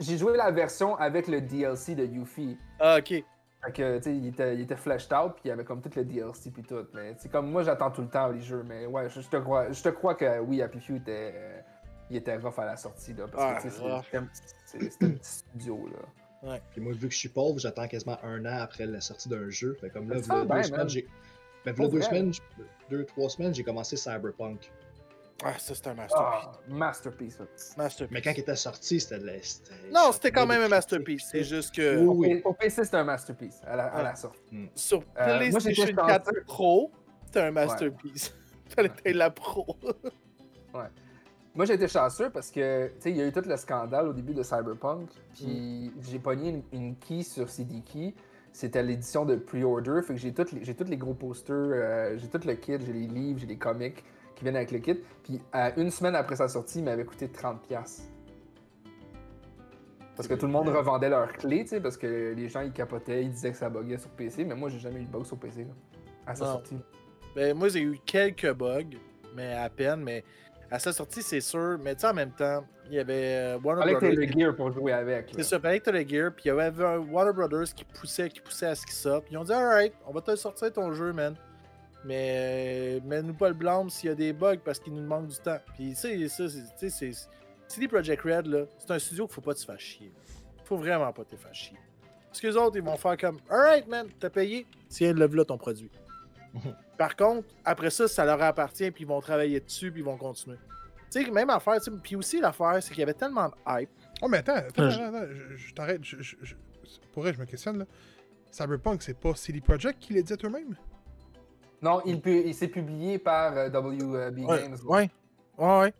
J'ai 0.00 0.18
joué 0.18 0.36
la 0.36 0.50
version 0.50 0.96
avec 0.96 1.28
le 1.28 1.40
DLC 1.40 1.94
de 1.94 2.04
Yuffie. 2.04 2.58
Ah, 2.80 2.96
ok. 2.98 3.22
Fait 3.64 3.72
que, 3.72 3.96
tu 3.98 4.02
sais, 4.04 4.16
il 4.16 4.26
était, 4.26 4.54
il 4.56 4.60
était 4.62 4.76
fleshed 4.76 5.12
out, 5.12 5.34
puis 5.34 5.42
il 5.44 5.48
y 5.48 5.50
avait 5.52 5.64
comme 5.64 5.80
tout 5.80 5.90
le 5.94 6.04
DLC 6.04 6.50
puis 6.50 6.62
tout. 6.64 6.84
Mais 6.94 7.14
c'est 7.18 7.30
comme 7.30 7.50
moi, 7.50 7.62
j'attends 7.62 7.90
tout 7.92 8.02
le 8.02 8.08
temps 8.08 8.28
les 8.28 8.40
jeux. 8.40 8.64
Mais 8.66 8.86
ouais, 8.86 9.08
je, 9.08 9.20
je 9.20 9.28
te 9.28 9.36
crois, 9.36 9.70
je 9.70 9.82
te 9.82 9.88
crois 9.90 10.14
que 10.16 10.40
oui, 10.40 10.60
Happy 10.62 10.80
Few 10.80 10.96
était, 10.96 11.32
euh, 11.36 11.60
il 12.10 12.16
était 12.16 12.36
rough 12.36 12.58
à 12.58 12.64
la 12.64 12.76
sortie 12.76 13.14
là, 13.14 13.26
parce 13.30 13.42
Ah, 13.44 13.54
que 13.58 13.62
tu 13.62 13.70
sais, 13.70 13.76
c'est 14.32 14.78
c'est- 14.80 14.90
c'était 14.90 15.06
un 15.06 15.10
petit 15.10 15.30
studio 15.30 15.88
là. 16.42 16.58
Puis 16.72 16.80
moi, 16.80 16.92
vu 16.92 17.06
que 17.06 17.14
je 17.14 17.18
suis 17.18 17.28
pauvre, 17.28 17.58
j'attends 17.60 17.86
quasiment 17.86 18.18
un 18.24 18.44
an 18.46 18.58
après 18.62 18.84
la 18.86 19.00
sortie 19.00 19.28
d'un 19.28 19.48
jeu. 19.48 19.74
Fait 19.80 19.90
comme 19.90 20.10
là, 20.10 20.16
va 20.18 20.40
deux 20.40 20.44
bien, 20.46 20.62
semaines, 20.64 20.88
j'ai. 20.88 21.06
Ben, 21.64 21.72
deux 21.88 22.00
semaines, 22.00 22.32
deux, 22.90 23.04
trois 23.04 23.28
semaines, 23.30 23.54
j'ai 23.54 23.62
commencé 23.62 23.96
Cyberpunk. 23.96 24.72
Ah, 25.44 25.58
ça, 25.58 25.74
c'était 25.74 25.88
un 25.90 25.94
masterpiece. 25.94 26.46
Ah, 26.46 26.52
masterpiece. 26.68 27.36
ça. 27.36 27.44
Masterpiece. 27.76 28.14
Mais 28.14 28.22
quand 28.22 28.32
il 28.36 28.40
était 28.40 28.54
sorti, 28.56 29.00
c'était 29.00 29.18
de 29.18 29.26
la. 29.26 29.42
c'était- 29.42 29.72
Non, 29.92 30.12
c'était 30.12 30.30
quand 30.30 30.46
même 30.46 30.62
un 30.62 30.68
masterpiece. 30.68 31.28
C'est 31.32 31.42
juste 31.44 31.74
que 31.74 31.98
Oui, 31.98 32.06
Au 32.06 32.12
oui. 32.14 32.34
P- 32.36 32.42
Au 32.44 32.52
PC, 32.52 32.84
c'était 32.84 32.96
un 32.98 33.04
masterpiece 33.04 33.60
à 33.66 33.74
la, 33.76 33.86
à 33.86 34.02
la 34.02 34.10
Ouais. 34.10 34.16
sortie. 34.16 34.70
sur 34.74 34.98
Euh, 34.98 35.02
moi, 35.26 35.36
PlayStation 35.38 35.86
j'étais 35.86 35.94
4 35.94 36.26
chanceux. 36.26 36.44
Pro, 36.46 36.90
c'était 37.26 37.40
un 37.40 37.50
masterpiece. 37.50 38.34
Fallait 38.68 38.90
être 39.04 39.16
la 39.16 39.30
pro. 39.30 39.76
Moi, 41.54 41.66
j'ai 41.66 41.74
été 41.74 41.86
chanceux 41.86 42.30
parce 42.30 42.50
que, 42.50 42.86
tu 42.88 42.92
sais, 43.00 43.10
il 43.10 43.16
y 43.18 43.20
a 43.20 43.26
eu 43.26 43.32
tout 43.32 43.42
le 43.46 43.56
scandale 43.58 44.08
au 44.08 44.12
début 44.14 44.32
de 44.32 44.42
Cyberpunk. 44.42 45.10
Puis 45.34 45.92
j'ai 46.08 46.18
pogné 46.18 46.48
une, 46.48 46.62
une 46.72 46.96
key 46.96 47.22
sur 47.22 47.50
CD 47.50 47.82
Key. 47.82 48.14
C'était 48.54 48.82
l'édition 48.82 49.26
de 49.26 49.36
pre-order. 49.36 50.00
Fait 50.02 50.14
que 50.14 50.20
j'ai 50.20 50.32
tous 50.32 50.50
les, 50.52 50.64
j'ai 50.64 50.74
les 50.74 50.96
gros 50.96 51.12
posters, 51.12 51.54
euh, 51.56 52.16
j'ai 52.18 52.28
tout 52.28 52.40
le 52.46 52.54
kit, 52.54 52.78
j'ai 52.80 52.92
les 52.92 53.06
livres, 53.06 53.38
j'ai 53.40 53.46
les 53.46 53.58
comics 53.58 54.02
qui 54.42 54.44
viennent 54.44 54.56
avec 54.56 54.72
le 54.72 54.78
kit. 54.80 54.96
Puis 55.22 55.40
euh, 55.54 55.70
une 55.76 55.90
semaine 55.92 56.16
après 56.16 56.34
sa 56.34 56.48
sortie, 56.48 56.78
il 56.80 56.84
m'avait 56.84 57.04
coûté 57.04 57.28
30$. 57.28 57.56
Parce 60.16 60.28
que 60.28 60.34
tout 60.34 60.46
le 60.46 60.52
monde 60.52 60.68
revendait 60.68 61.08
leurs 61.08 61.32
clés, 61.32 61.62
tu 61.62 61.68
sais, 61.68 61.80
parce 61.80 61.96
que 61.96 62.34
les 62.36 62.48
gens 62.48 62.60
ils 62.60 62.72
capotaient, 62.72 63.22
ils 63.24 63.30
disaient 63.30 63.52
que 63.52 63.56
ça 63.56 63.70
buguait 63.70 63.96
sur 63.98 64.10
PC, 64.10 64.44
mais 64.44 64.54
moi 64.54 64.68
j'ai 64.68 64.78
jamais 64.78 65.00
eu 65.00 65.04
de 65.04 65.10
bug 65.10 65.24
sur 65.24 65.38
PC 65.38 65.64
là, 65.64 65.70
à 66.26 66.34
sa 66.34 66.44
Non. 66.44 66.52
sortie. 66.54 66.76
Ben, 67.34 67.56
moi, 67.56 67.68
j'ai 67.68 67.80
eu 67.80 67.98
quelques 68.04 68.52
bugs, 68.52 68.90
mais 69.34 69.54
à 69.54 69.70
peine. 69.70 70.02
Mais 70.02 70.22
à 70.70 70.78
sa 70.78 70.92
sortie, 70.92 71.22
c'est 71.22 71.40
sûr. 71.40 71.78
Mais 71.82 71.94
tu 71.94 72.02
sais, 72.02 72.08
en 72.08 72.12
même 72.12 72.32
temps, 72.32 72.62
il 72.88 72.94
y 72.96 72.98
avait 72.98 73.54
euh, 73.54 73.58
Warner 73.64 73.80
Fallait 73.82 73.94
que 73.94 74.00
Brothers. 74.00 74.18
le 74.34 74.38
gear 74.40 74.54
pour 74.54 74.70
jouer 74.70 74.92
avec. 74.92 75.30
C'est 75.34 75.42
ça, 75.44 75.58
fallait 75.58 75.80
que 75.80 75.88
le 75.90 76.06
gear. 76.06 76.32
Puis 76.34 76.42
il 76.44 76.48
y 76.48 76.50
avait 76.50 76.68
Warner 76.98 77.32
Brothers 77.32 77.72
qui 77.74 77.84
poussait, 77.86 78.28
qui 78.28 78.40
poussait 78.42 78.66
à 78.66 78.74
ce 78.74 78.84
qu'il 78.84 78.94
sorte. 78.94 79.24
Puis 79.24 79.32
ils 79.32 79.38
ont 79.38 79.44
dit, 79.44 79.52
alright, 79.54 79.94
on 80.06 80.12
va 80.12 80.20
te 80.20 80.36
sortir 80.36 80.70
ton 80.74 80.92
jeu, 80.92 81.14
man. 81.14 81.34
Mais 82.04 82.98
euh, 82.98 83.00
mets-nous 83.04 83.34
pas 83.34 83.48
le 83.48 83.54
blâme 83.54 83.88
s'il 83.90 84.08
y 84.08 84.12
a 84.12 84.16
des 84.16 84.32
bugs 84.32 84.56
parce 84.64 84.78
qu'il 84.78 84.92
nous 84.94 85.02
manque 85.06 85.28
du 85.28 85.36
temps. 85.38 85.58
Puis 85.74 85.90
tu 85.90 85.94
sais, 85.96 86.28
ça, 86.28 86.44
c'est-. 86.48 87.12
CD 87.68 87.88
Projekt 87.88 88.22
Red, 88.22 88.46
là, 88.48 88.64
c'est 88.78 88.90
un 88.90 88.98
studio 88.98 89.26
qu'il 89.26 89.34
faut 89.34 89.40
pas 89.40 89.54
te 89.54 89.60
faire 89.64 89.78
chier. 89.80 90.12
Faut 90.64 90.76
vraiment 90.76 91.12
pas 91.12 91.24
te 91.24 91.36
faire 91.36 91.54
chier. 91.54 91.78
Parce 92.26 92.40
que 92.40 92.46
les 92.48 92.56
autres, 92.56 92.76
ils 92.76 92.82
vont 92.82 92.96
faire 92.96 93.16
comme, 93.16 93.38
alright, 93.48 93.86
man, 93.86 94.08
t'as 94.18 94.30
payé, 94.30 94.66
tiens, 94.88 95.12
lève 95.12 95.34
là 95.34 95.44
ton 95.44 95.56
produit. 95.58 95.90
Par 96.98 97.14
contre, 97.16 97.48
après 97.64 97.90
ça, 97.90 98.08
ça 98.08 98.24
leur 98.24 98.40
appartient, 98.42 98.90
puis 98.90 99.04
ils 99.04 99.06
vont 99.06 99.20
travailler 99.20 99.60
dessus, 99.60 99.90
puis 99.90 100.00
ils 100.00 100.04
vont 100.04 100.16
continuer. 100.16 100.56
Tu 101.10 101.24
sais, 101.24 101.30
même 101.30 101.50
affaire, 101.50 101.76
tu 101.80 101.90
sais, 101.90 101.96
puis 102.02 102.16
aussi 102.16 102.40
l'affaire, 102.40 102.78
c'est 102.82 102.90
qu'il 102.90 103.00
y 103.00 103.02
avait 103.02 103.14
tellement 103.14 103.48
de 103.48 103.54
hype. 103.68 103.90
Oh, 104.22 104.28
mais 104.28 104.38
attends, 104.38 104.54
attends, 104.56 104.84
attends, 104.84 105.04
attends, 105.14 105.26
je, 105.30 105.56
je 105.56 105.74
t'arrête. 105.74 106.04
Je, 106.04 106.16
je, 106.20 106.36
je- 106.42 106.54
pour 107.12 107.22
vrai, 107.22 107.32
je 107.34 107.38
me 107.40 107.44
questionne 107.46 107.78
là. 107.78 107.84
Cyberpunk, 108.50 109.02
c'est 109.02 109.18
pas 109.18 109.34
CD 109.34 109.60
Projekt 109.60 109.98
qui 109.98 110.12
l'édite 110.14 110.44
eux-mêmes? 110.44 110.76
Non, 111.82 112.00
il, 112.06 112.20
pu- 112.20 112.42
il 112.46 112.54
s'est 112.54 112.68
publié 112.68 113.18
par 113.18 113.56
euh, 113.56 113.68
WB 113.68 114.38
Ouais, 114.38 114.62
Games. 114.62 114.76
ouais, 114.86 115.10
ouais, 115.58 115.78
ouais. 115.80 115.94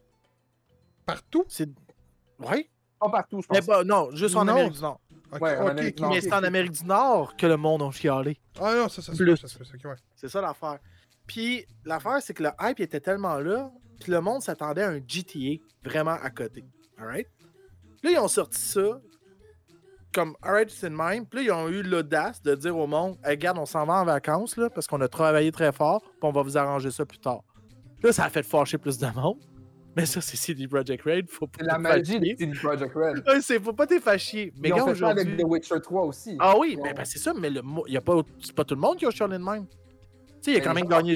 Partout? 1.04 1.44
C'est. 1.48 1.68
Ouais. 2.38 2.68
Pas 3.00 3.08
partout, 3.10 3.42
je 3.42 3.48
Mais 3.50 3.58
pense. 3.58 3.66
pas, 3.66 3.84
non, 3.84 4.10
juste 4.14 4.36
en 4.36 4.44
Non. 4.44 4.52
Amérique 4.52 4.74
du 4.74 4.80
Nord. 4.80 5.00
Ok, 5.32 5.40
Ouais, 5.40 5.56
en 5.56 5.66
Amérique 5.66 5.90
ok, 5.90 5.96
du 5.96 6.02
Nord. 6.02 6.10
Mais 6.12 6.20
c'est 6.20 6.32
en. 6.32 6.42
Amérique 6.44 6.72
du 6.72 6.84
Nord 6.84 7.36
que 7.36 7.46
le 7.46 7.56
monde 7.56 7.82
a 7.82 7.90
chialé. 7.90 8.38
Ah 8.60 8.74
non, 8.76 8.88
ça, 8.88 9.02
ça 9.02 9.12
se 9.12 9.22
Plus. 9.22 9.36
ça 9.36 9.46
ouais. 9.88 9.94
C'est 10.14 10.28
ça 10.28 10.40
l'affaire. 10.40 10.78
Puis 11.26 11.66
l'affaire, 11.84 12.20
c'est 12.22 12.34
que 12.34 12.42
le 12.44 12.50
hype 12.60 12.80
était 12.80 13.00
tellement 13.00 13.38
là 13.38 13.70
puis 14.00 14.10
le 14.10 14.20
monde 14.20 14.42
s'attendait 14.42 14.82
à 14.82 14.88
un 14.90 15.00
GTA 15.06 15.62
vraiment 15.84 16.16
à 16.20 16.30
côté. 16.30 16.64
Alright? 16.98 17.28
Là, 18.02 18.10
ils 18.10 18.18
ont 18.18 18.26
sorti 18.28 18.60
ça 18.60 19.00
comme 20.12 20.36
Alright, 20.42 20.70
c'est 20.70 20.88
le 20.88 20.96
même. 20.96 21.26
Puis 21.26 21.40
là, 21.40 21.44
ils 21.44 21.52
ont 21.52 21.68
eu 21.68 21.82
l'audace 21.82 22.42
de 22.42 22.54
dire 22.54 22.76
au 22.76 22.86
monde 22.86 23.16
Hey, 23.24 23.32
Regarde, 23.32 23.58
on 23.58 23.66
s'en 23.66 23.84
va 23.84 23.94
en 23.94 24.04
vacances 24.04 24.56
là, 24.56 24.70
parce 24.70 24.86
qu'on 24.86 25.00
a 25.00 25.08
travaillé 25.08 25.50
très 25.52 25.72
fort, 25.72 26.02
puis 26.02 26.12
on 26.22 26.32
va 26.32 26.42
vous 26.42 26.56
arranger 26.56 26.90
ça 26.90 27.04
plus 27.04 27.18
tard. 27.18 27.42
Là, 28.02 28.12
ça 28.12 28.24
a 28.24 28.30
fait 28.30 28.42
fâcher 28.42 28.78
plus 28.78 28.98
de 28.98 29.06
monde. 29.06 29.38
Mais 29.94 30.06
ça, 30.06 30.20
c'est 30.22 30.38
CD 30.38 30.66
Projekt 30.66 31.04
Red. 31.04 31.28
Faut 31.28 31.46
pas 31.46 31.58
C'est 31.60 31.66
la 31.66 31.78
magie 31.78 32.18
de. 32.18 32.24
CD 32.24 32.52
Projekt 32.54 32.94
Red. 32.94 33.22
Ouais, 33.28 33.40
c'est- 33.42 33.60
faut 33.60 33.74
pas 33.74 33.86
t'es 33.86 34.00
fâcher. 34.00 34.52
Mais 34.58 34.72
ont 34.72 34.86
fait 34.86 34.94
ça 34.94 35.08
avec. 35.08 35.36
The 35.36 35.44
Witcher 35.44 35.80
3 35.82 36.02
aussi. 36.04 36.36
Ah 36.40 36.54
oui, 36.58 36.78
mais 36.82 36.94
ben, 36.94 37.04
c'est 37.04 37.18
ça, 37.18 37.34
mais 37.34 37.50
le, 37.50 37.60
y 37.88 37.96
a 37.96 38.00
pas, 38.00 38.22
c'est 38.40 38.54
pas 38.54 38.64
tout 38.64 38.74
le 38.74 38.80
monde 38.80 38.96
qui 38.96 39.04
a 39.06 39.10
chialé 39.10 39.36
de 39.36 39.42
même. 39.42 39.66
Tu 39.66 39.74
sais, 40.40 40.52
il 40.52 40.54
a 40.54 40.58
Mais 40.58 40.64
quand 40.64 40.74
même 40.74 40.86
gagné. 40.88 41.14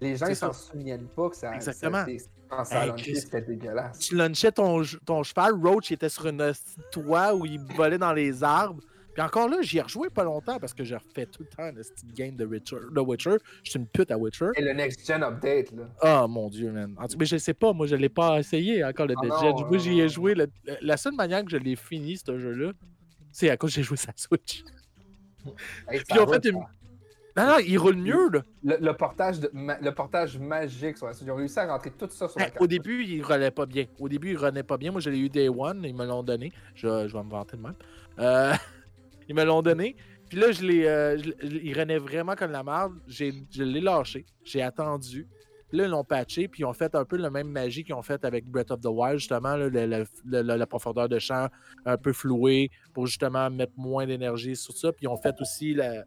Les 0.00 0.14
gens 0.16 0.26
ils 0.26 0.36
s'en 0.36 0.52
souviennent 0.52 1.08
pas 1.08 1.28
que 1.30 1.36
ça. 1.36 1.54
Exactement. 1.54 2.04
Ça, 2.50 2.56
c'est- 2.56 2.56
quand 2.56 2.64
ça 2.64 2.80
a 2.80 2.84
Hey, 2.84 2.90
lancé, 2.90 3.02
Chris. 3.02 3.16
c'était 3.16 3.42
dégueulasse. 3.42 3.98
Tu 3.98 4.14
lunchais 4.16 4.52
ton, 4.52 4.82
ton 5.04 5.22
cheval, 5.22 5.54
Roach 5.54 5.90
était 5.92 6.08
sur 6.08 6.26
une 6.26 6.52
toit 6.92 7.34
où 7.34 7.44
il 7.46 7.60
volait 7.76 7.98
dans 7.98 8.12
les 8.12 8.42
arbres. 8.42 8.82
Puis 9.14 9.22
encore 9.26 9.48
là, 9.48 9.56
j'y 9.62 9.78
ai 9.78 9.82
rejoué 9.82 10.10
pas 10.10 10.22
longtemps 10.22 10.60
parce 10.60 10.72
que 10.72 10.84
j'ai 10.84 10.94
refait 10.94 11.26
tout 11.26 11.42
le 11.42 11.48
temps 11.48 11.68
une 11.68 11.74
petite 11.74 12.14
game 12.14 12.36
de 12.36 12.44
Witcher. 12.44 12.76
De 12.92 13.00
Witcher. 13.00 13.36
Je 13.64 13.70
suis 13.70 13.78
une 13.80 13.86
pute 13.88 14.12
à 14.12 14.16
Witcher. 14.16 14.50
Et 14.54 14.62
le 14.62 14.72
Next 14.72 15.04
Gen 15.04 15.24
Update, 15.24 15.72
là. 15.72 15.88
Oh 16.24 16.28
mon 16.28 16.48
dieu, 16.48 16.70
man. 16.70 16.94
En 16.96 17.02
tout 17.02 17.14
cas, 17.14 17.16
mais 17.18 17.26
je 17.26 17.36
sais 17.36 17.54
pas, 17.54 17.72
moi 17.72 17.88
je 17.88 17.96
l'ai 17.96 18.08
pas 18.08 18.38
essayé 18.38 18.84
encore 18.84 19.06
le 19.08 19.14
Ah 19.18 19.20
Dead 19.22 19.30
non, 19.30 19.40
Gen. 19.58 19.66
Moi 19.66 19.78
j'y 19.78 20.00
ai 20.00 20.08
joué. 20.08 20.34
le- 20.34 20.46
la 20.82 20.96
seule 20.96 21.14
manière 21.16 21.44
que 21.44 21.50
je 21.50 21.56
l'ai 21.56 21.74
fini, 21.74 22.16
ce 22.16 22.38
jeu-là, 22.38 22.70
c'est 23.32 23.50
à 23.50 23.56
cause 23.56 23.70
que 23.70 23.76
j'ai 23.76 23.82
joué 23.82 23.96
sa 23.96 24.12
Switch. 24.14 24.62
Hey, 25.88 26.00
Puis 26.08 26.18
en 26.20 26.26
fait, 26.28 26.44
une- 26.44 26.60
Non, 27.38 27.46
non, 27.46 27.58
il 27.66 27.78
roule 27.78 27.96
mieux, 27.96 28.28
là. 28.30 28.42
le, 28.64 28.76
le 28.80 28.92
portage 28.94 29.40
de, 29.40 29.50
ma- 29.52 29.78
le 29.80 29.92
portage 29.94 30.38
magique 30.38 30.96
sur 30.98 31.06
la. 31.06 31.12
Ils 31.20 31.30
ont 31.30 31.36
réussi 31.36 31.58
à 31.58 31.66
rentrer 31.72 31.90
tout 31.90 32.08
ça 32.10 32.28
sur 32.28 32.38
la 32.38 32.46
carte. 32.46 32.60
au 32.60 32.66
début, 32.66 33.04
il 33.04 33.22
relait 33.22 33.50
pas 33.50 33.66
bien. 33.66 33.84
Au 33.98 34.08
début, 34.08 34.30
il 34.32 34.36
renaît 34.36 34.62
pas 34.62 34.76
bien. 34.76 34.90
Moi, 34.92 35.00
je 35.00 35.10
l'ai 35.10 35.18
eu 35.20 35.28
Day 35.28 35.48
One. 35.48 35.82
Ils 35.84 35.94
me 35.94 36.04
l'ont 36.06 36.22
donné. 36.22 36.52
Je, 36.74 37.06
je 37.08 37.16
vais 37.16 37.22
me 37.22 37.30
vanter 37.30 37.56
de 37.56 37.62
même. 37.62 37.74
Euh, 38.18 38.52
ils 39.28 39.34
me 39.34 39.44
l'ont 39.44 39.62
donné. 39.62 39.96
Puis 40.28 40.38
là, 40.38 40.52
je 40.52 40.62
l'ai, 40.62 40.86
euh, 40.86 41.16
il 41.42 41.78
renaît 41.78 41.98
vraiment 41.98 42.34
comme 42.34 42.50
la 42.50 42.62
merde. 42.62 42.92
J'ai, 43.06 43.32
je 43.50 43.62
l'ai 43.62 43.80
lâché. 43.80 44.26
J'ai 44.44 44.60
attendu. 44.62 45.26
Puis 45.68 45.78
là, 45.78 45.84
ils 45.84 45.90
l'ont 45.90 46.04
patché. 46.04 46.48
Puis 46.48 46.62
ils 46.62 46.64
ont 46.66 46.72
fait 46.72 46.94
un 46.94 47.04
peu 47.04 47.16
la 47.16 47.30
même 47.30 47.48
magie 47.48 47.84
qu'ils 47.84 47.94
ont 47.94 48.02
fait 48.02 48.24
avec 48.24 48.46
Breath 48.46 48.70
of 48.70 48.80
the 48.80 48.86
Wild, 48.90 49.18
justement. 49.18 49.56
là, 49.56 49.68
le- 49.68 49.86
le- 49.86 50.04
le- 50.26 50.42
le- 50.42 50.56
la 50.56 50.66
profondeur 50.66 51.08
de 51.08 51.18
champ 51.18 51.46
un 51.86 51.96
peu 51.96 52.12
flouée 52.12 52.70
pour 52.92 53.06
justement 53.06 53.48
mettre 53.50 53.72
moins 53.76 54.06
d'énergie 54.06 54.56
sur 54.56 54.76
ça. 54.76 54.92
Puis 54.92 55.04
ils 55.04 55.08
ont 55.08 55.16
fait 55.16 55.34
aussi 55.40 55.74
la- 55.74 56.04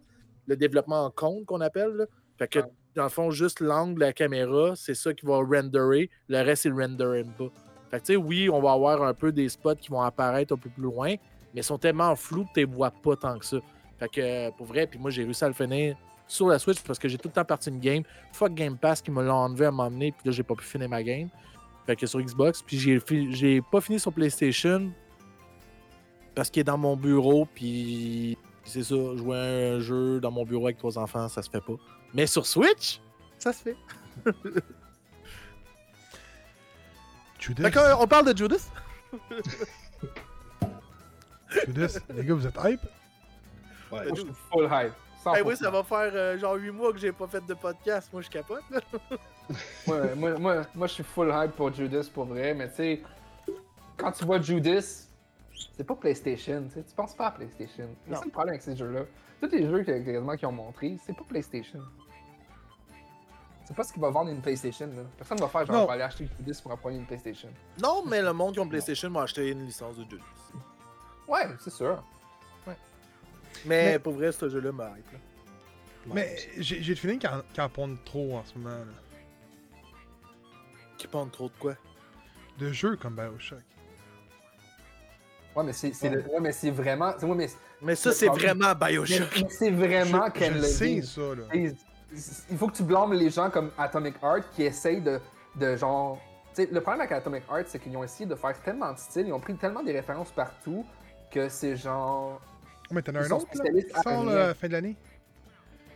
le 0.52 0.58
développement 0.58 1.06
en 1.06 1.10
compte 1.12 1.46
qu'on 1.46 1.62
appelle. 1.62 1.92
là. 1.92 2.06
Fait 2.38 2.48
que, 2.48 2.60
Ouais. 2.60 2.66
dans 2.96 3.04
le 3.04 3.10
fond, 3.10 3.32
juste 3.32 3.60
l'angle 3.62 3.96
de 3.96 4.00
la 4.02 4.14
caméra, 4.14 4.74
c'est 4.76 4.96
ça 4.96 5.14
qui 5.14 5.26
va 5.26 5.38
renderer. 5.38 6.10
Le 6.28 6.42
reste, 6.42 6.66
il 6.66 6.74
rendere 6.74 7.24
pas. 7.38 7.50
Fait 7.90 8.00
que, 8.00 8.06
tu 8.06 8.14
sais, 8.14 8.16
oui, 8.18 8.50
on 8.50 8.62
va 8.62 8.72
avoir 8.74 9.02
un 9.04 9.14
peu 9.14 9.32
des 9.32 9.50
spots 9.50 9.76
qui 9.76 9.90
vont 9.90 10.02
apparaître 10.02 10.54
un 10.54 10.58
peu 10.58 10.70
plus 10.70 10.84
loin, 10.84 11.10
mais 11.54 11.62
ils 11.62 11.64
sont 11.64 11.78
tellement 11.78 12.16
flous 12.16 12.44
que 12.46 12.50
tu 12.54 12.60
les 12.62 12.66
vois 12.66 12.92
pas 12.92 13.16
tant 13.16 13.38
que 13.38 13.46
ça. 13.46 13.58
Fait 14.00 14.10
que, 14.10 14.50
pour 14.58 14.66
vrai, 14.66 14.88
puis 14.88 14.98
moi, 15.00 15.12
j'ai 15.12 15.24
réussi 15.24 15.44
à 15.44 15.48
le 15.48 15.54
finir 15.54 15.96
sur 16.28 16.48
la 16.48 16.58
Switch 16.60 16.82
parce 16.84 16.98
que 16.98 17.08
j'ai 17.08 17.18
tout 17.18 17.28
le 17.28 17.34
temps 17.34 17.46
parti 17.46 17.70
une 17.70 17.80
game. 17.80 18.04
Fuck 18.34 18.54
Game 18.54 18.78
Pass 18.78 19.02
qui 19.02 19.12
me 19.12 19.22
l'a 19.24 19.36
enlevé 19.36 19.66
à 19.66 19.72
donné, 19.72 20.12
puis 20.12 20.22
là, 20.26 20.32
j'ai 20.32 20.44
pas 20.44 20.56
pu 20.56 20.64
finir 20.66 20.90
ma 20.90 21.04
game. 21.04 21.30
Fait 21.86 21.96
que 21.96 22.06
sur 22.06 22.20
Xbox, 22.22 22.62
puis 22.62 22.78
j'ai, 22.78 23.00
j'ai 23.32 23.62
pas 23.62 23.82
fini 23.82 24.00
sur 24.00 24.14
PlayStation 24.14 24.92
parce 26.34 26.50
qu'il 26.50 26.62
est 26.62 26.66
dans 26.66 26.78
mon 26.78 26.96
bureau, 26.96 27.46
puis 27.54 28.38
c'est 28.64 28.84
ça, 28.84 28.96
jouer 28.96 29.38
à 29.38 29.74
un 29.76 29.80
jeu 29.80 30.20
dans 30.20 30.32
mon 30.32 30.46
bureau 30.46 30.66
avec 30.68 30.78
trois 30.78 30.98
enfants, 30.98 31.28
ça 31.28 31.42
se 31.42 31.50
fait 31.50 31.62
pas. 31.62 31.74
Mais 32.14 32.28
sur 32.28 32.46
Switch, 32.46 33.00
ça 33.40 33.52
se 33.54 33.64
fait. 33.64 33.78
Qu'on- 37.74 38.02
on 38.04 38.08
parle 38.08 38.32
de 38.34 38.38
Judas. 38.38 38.70
Judas, 41.68 41.98
les 42.16 42.24
gars, 42.24 42.34
vous 42.34 42.48
êtes 42.48 42.58
hype? 42.64 42.82
Ouais. 43.92 44.06
Moi, 44.06 44.16
je 44.16 44.22
suis 44.22 44.32
full 44.52 44.66
hype. 44.72 44.94
100%. 45.26 45.36
Eh 45.38 45.42
oui, 45.44 45.56
ça 45.58 45.70
va 45.70 45.84
faire 45.84 46.12
euh, 46.14 46.38
genre 46.40 46.56
8 46.56 46.72
mois 46.72 46.92
que 46.94 46.98
j'ai 47.00 47.12
pas 47.12 47.28
fait 47.28 47.46
de 47.46 47.54
podcast. 47.54 48.10
Moi, 48.14 48.22
je 48.22 48.30
capote. 48.30 48.64
Ouais, 49.86 50.16
moi, 50.16 50.38
moi, 50.40 50.62
moi, 50.74 50.88
je 50.88 50.94
suis 50.94 51.04
full 51.04 51.30
hype 51.36 51.52
pour 51.52 51.74
Judas 51.74 52.08
pour 52.14 52.24
vrai, 52.24 52.54
mais 52.54 52.70
tu 52.70 52.76
sais, 52.78 53.02
quand 53.98 54.14
tu 54.14 54.24
vois 54.24 54.40
Judas, 54.40 55.08
c'est 55.76 55.84
pas 55.84 55.96
PlayStation, 55.96 56.64
tu 56.68 56.74
sais, 56.76 56.84
tu 56.84 56.94
penses 56.96 57.14
pas 57.16 57.28
à 57.28 57.32
PlayStation. 57.32 57.90
C'est 58.08 58.16
ça 58.16 58.22
le 58.26 58.32
problème 58.32 58.54
avec 58.54 58.62
ces 58.62 58.76
jeux-là. 58.76 59.02
Tous 59.42 59.50
les 59.52 59.66
jeux 59.68 59.84
que- 59.84 60.36
qu'ils 60.36 60.46
ont 60.48 60.52
montrés, 60.52 60.98
c'est 61.06 61.16
pas 61.16 61.24
PlayStation. 61.24 61.80
C'est 63.66 63.76
pas 63.76 63.84
ce 63.84 63.94
qui 63.94 64.00
va 64.00 64.10
vendre 64.10 64.30
une 64.32 64.42
PlayStation, 64.42 64.88
là. 64.88 65.04
Personne 65.18 65.38
va 65.40 65.48
faire 65.48 65.66
genre, 65.66 65.76
Non. 65.78 65.86
va 65.86 65.94
aller 65.94 66.04
acheter 66.04 66.28
Judas 66.40 66.60
pour 66.62 66.72
apprendre 66.72 66.96
une 66.98 67.06
PlayStation. 67.06 67.50
Non, 67.82 68.04
mais 68.06 68.22
le 68.22 68.34
monde 68.34 68.54
qui 68.54 68.60
ont 68.60 68.68
PlayStation 68.68 69.10
m'a 69.10 69.24
acheté 69.24 69.50
une 69.50 69.66
licence 69.66 69.96
de 69.98 70.04
Judas. 70.04 70.24
Ouais, 71.28 71.48
c'est 71.60 71.70
sûr. 71.72 72.04
Mais, 72.68 73.94
Mais- 73.94 74.00
pour 74.00 74.14
vrai, 74.14 74.32
ce 74.32 74.50
jeu-là 74.50 74.72
m'a 74.72 74.90
hype. 74.98 75.12
là. 75.14 75.20
Mais 76.14 76.36
j'ai 76.58 76.80
le 76.80 76.96
feeling 76.96 77.20
qu'il 77.20 77.30
en, 77.30 77.42
qu'il 77.54 77.62
en 77.62 77.70
pondent 77.70 78.04
trop 78.04 78.38
en 78.38 78.44
ce 78.46 78.58
moment. 78.58 78.76
Là. 78.76 78.86
Qui 80.98 81.08
pondent 81.08 81.32
trop 81.32 81.48
de 81.50 81.54
quoi? 81.60 81.76
De 82.58 82.72
jeux 82.72 82.96
comme 82.96 83.16
Bioshock. 83.16 83.60
Ouais, 85.56 85.64
mais 85.64 85.74
c'est 85.74 85.94
c'est 85.94 86.10
le- 86.10 86.22
ouais, 86.28 86.40
mais 86.40 86.52
c'est 86.52 86.72
vraiment. 86.72 87.14
c'est- 87.18 87.26
ouais, 87.26 87.36
mais 87.36 87.50
Mais 87.82 87.96
ça, 87.96 88.10
Le 88.10 88.16
c'est 88.16 88.28
vraiment 88.28 88.74
Bioshock. 88.76 89.28
mais 89.42 89.50
c'est 89.50 89.72
vraiment 89.72 90.26
je, 90.28 90.32
Ken 90.40 90.54
je 90.58 90.62
sais 90.62 91.02
ça, 91.02 91.22
là. 91.22 91.44
Et 91.54 91.74
Il 92.52 92.58
faut 92.58 92.68
que 92.68 92.76
tu 92.76 92.84
blâmes 92.84 93.14
les 93.14 93.30
gens 93.30 93.50
comme 93.50 93.72
Atomic 93.78 94.16
Heart 94.22 94.44
qui 94.54 94.64
essayent 94.64 95.02
de, 95.02 95.20
de 95.56 95.76
genre. 95.76 96.20
Tu 96.54 96.64
sais, 96.64 96.70
le 96.72 96.82
problème 96.82 97.02
avec 97.02 97.12
Atomic 97.14 97.44
Heart, 97.50 97.68
c'est 97.68 97.80
qu'ils 97.80 97.96
ont 97.96 98.04
essayé 98.04 98.26
de 98.26 98.36
faire 98.36 98.60
tellement 98.62 98.92
de 98.94 98.98
styles, 99.00 99.28
ils 99.28 99.34
ont 99.34 99.40
pris 99.40 99.56
tellement 99.56 99.82
des 99.84 99.94
références 99.94 100.32
partout 100.32 100.86
que 101.32 101.48
c'est 101.50 101.76
genre. 101.78 102.40
Oh, 102.90 102.94
mais 102.94 103.02
t'en 103.02 103.16
as 103.16 103.20
Ils 103.22 103.26
un 103.26 103.30
sont 103.30 103.36
autre, 103.38 103.48
qui 103.52 103.58
sort 103.58 104.24
la 104.26 104.54
fin 104.54 104.68
de 104.68 104.74
l'année? 104.74 104.96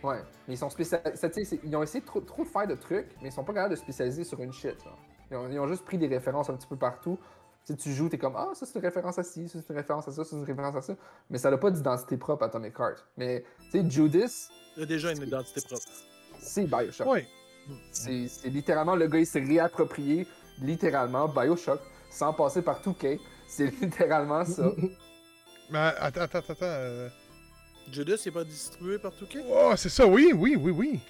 Ouais. 0.02 0.16
Mais 0.48 0.54
ils 0.54 0.58
sont 0.58 0.70
spécialisés. 0.70 1.60
Ils 1.64 1.76
ont 1.76 1.82
essayé 1.82 2.00
de 2.00 2.06
trop, 2.06 2.20
trop 2.20 2.44
de 2.44 2.48
faire 2.48 2.66
de 2.66 2.74
trucs, 2.74 3.08
mais 3.20 3.28
ils 3.28 3.32
sont 3.32 3.44
pas 3.44 3.52
capables 3.52 3.72
de 3.74 3.76
spécialiser 3.78 4.24
sur 4.24 4.40
une 4.40 4.52
shit. 4.52 4.82
genre. 4.82 4.98
Ils, 5.30 5.36
ont, 5.36 5.48
ils 5.50 5.58
ont 5.58 5.66
juste 5.66 5.84
pris 5.84 5.98
des 5.98 6.06
références 6.06 6.48
un 6.50 6.54
petit 6.54 6.66
peu 6.68 6.76
partout. 6.76 7.18
Tu 7.66 7.72
sais, 7.72 7.76
tu 7.78 7.92
joues, 7.92 8.08
t'es 8.08 8.18
comme 8.18 8.34
Ah, 8.36 8.50
ça 8.54 8.64
c'est 8.64 8.78
une 8.78 8.84
référence 8.84 9.18
à 9.18 9.24
ci, 9.24 9.48
ça 9.48 9.58
c'est 9.60 9.72
une 9.72 9.76
référence 9.78 10.06
à 10.06 10.12
ça, 10.12 10.22
ça 10.24 10.30
c'est 10.30 10.36
une 10.36 10.44
référence 10.44 10.76
à 10.76 10.82
ça. 10.82 10.94
Mais 11.30 11.38
ça 11.38 11.50
n'a 11.50 11.58
pas 11.58 11.70
d'identité 11.70 12.16
propre 12.16 12.44
à 12.44 12.46
Atomic 12.46 12.74
Heart. 12.78 13.04
Mais 13.16 13.44
tu 13.72 13.80
sais, 13.82 13.90
Judas, 13.90 14.48
Il 14.76 14.84
a 14.84 14.86
déjà 14.86 15.10
une 15.12 15.22
identité 15.22 15.60
propre. 15.62 15.82
c'est 16.38 16.64
Bioshock. 16.66 17.06
Ouais. 17.08 17.26
C'est 17.90 18.28
c'est 18.28 18.48
littéralement 18.50 18.94
le 18.94 19.08
gars, 19.08 19.18
il 19.18 19.26
s'est 19.26 19.40
réapproprié 19.42 20.26
littéralement 20.60 21.26
Bioshock 21.28 21.80
sans 22.10 22.32
passer 22.32 22.62
par 22.62 22.80
2K. 22.82 23.18
C'est 23.48 23.66
littéralement 23.82 24.44
ça. 24.44 24.70
Mais 25.70 25.78
attends, 25.78 26.20
attends, 26.20 26.38
attends. 26.38 26.54
euh, 26.62 27.08
Judas, 27.90 28.16
il 28.24 28.28
est 28.28 28.32
pas 28.32 28.44
distribué 28.44 28.98
par 29.00 29.12
Touquet? 29.16 29.44
Oh, 29.48 29.72
c'est 29.76 29.88
ça, 29.88 30.06
oui, 30.06 30.30
oui, 30.34 30.54
oui, 30.56 30.70
oui. 30.70 31.00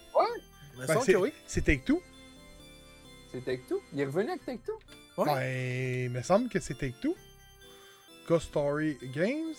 Me 0.78 0.86
Ben, 0.86 1.00
c'est 1.02 1.16
oui. 1.16 1.32
c'est 1.46 1.62
Take-Two. 1.64 2.00
C'est 3.32 3.44
Take-Two. 3.44 3.80
Il 3.92 4.00
est 4.00 4.04
revenu 4.06 4.30
avec 4.30 4.44
Take-Two. 4.44 4.74
Ouais. 5.16 5.32
Ouais, 5.32 6.02
il 6.04 6.10
me 6.10 6.22
semble 6.22 6.48
que 6.48 6.60
c'est 6.60 6.74
Take-Two. 6.74 7.14
Ghost 8.28 8.48
Story 8.48 8.98
Games. 9.14 9.54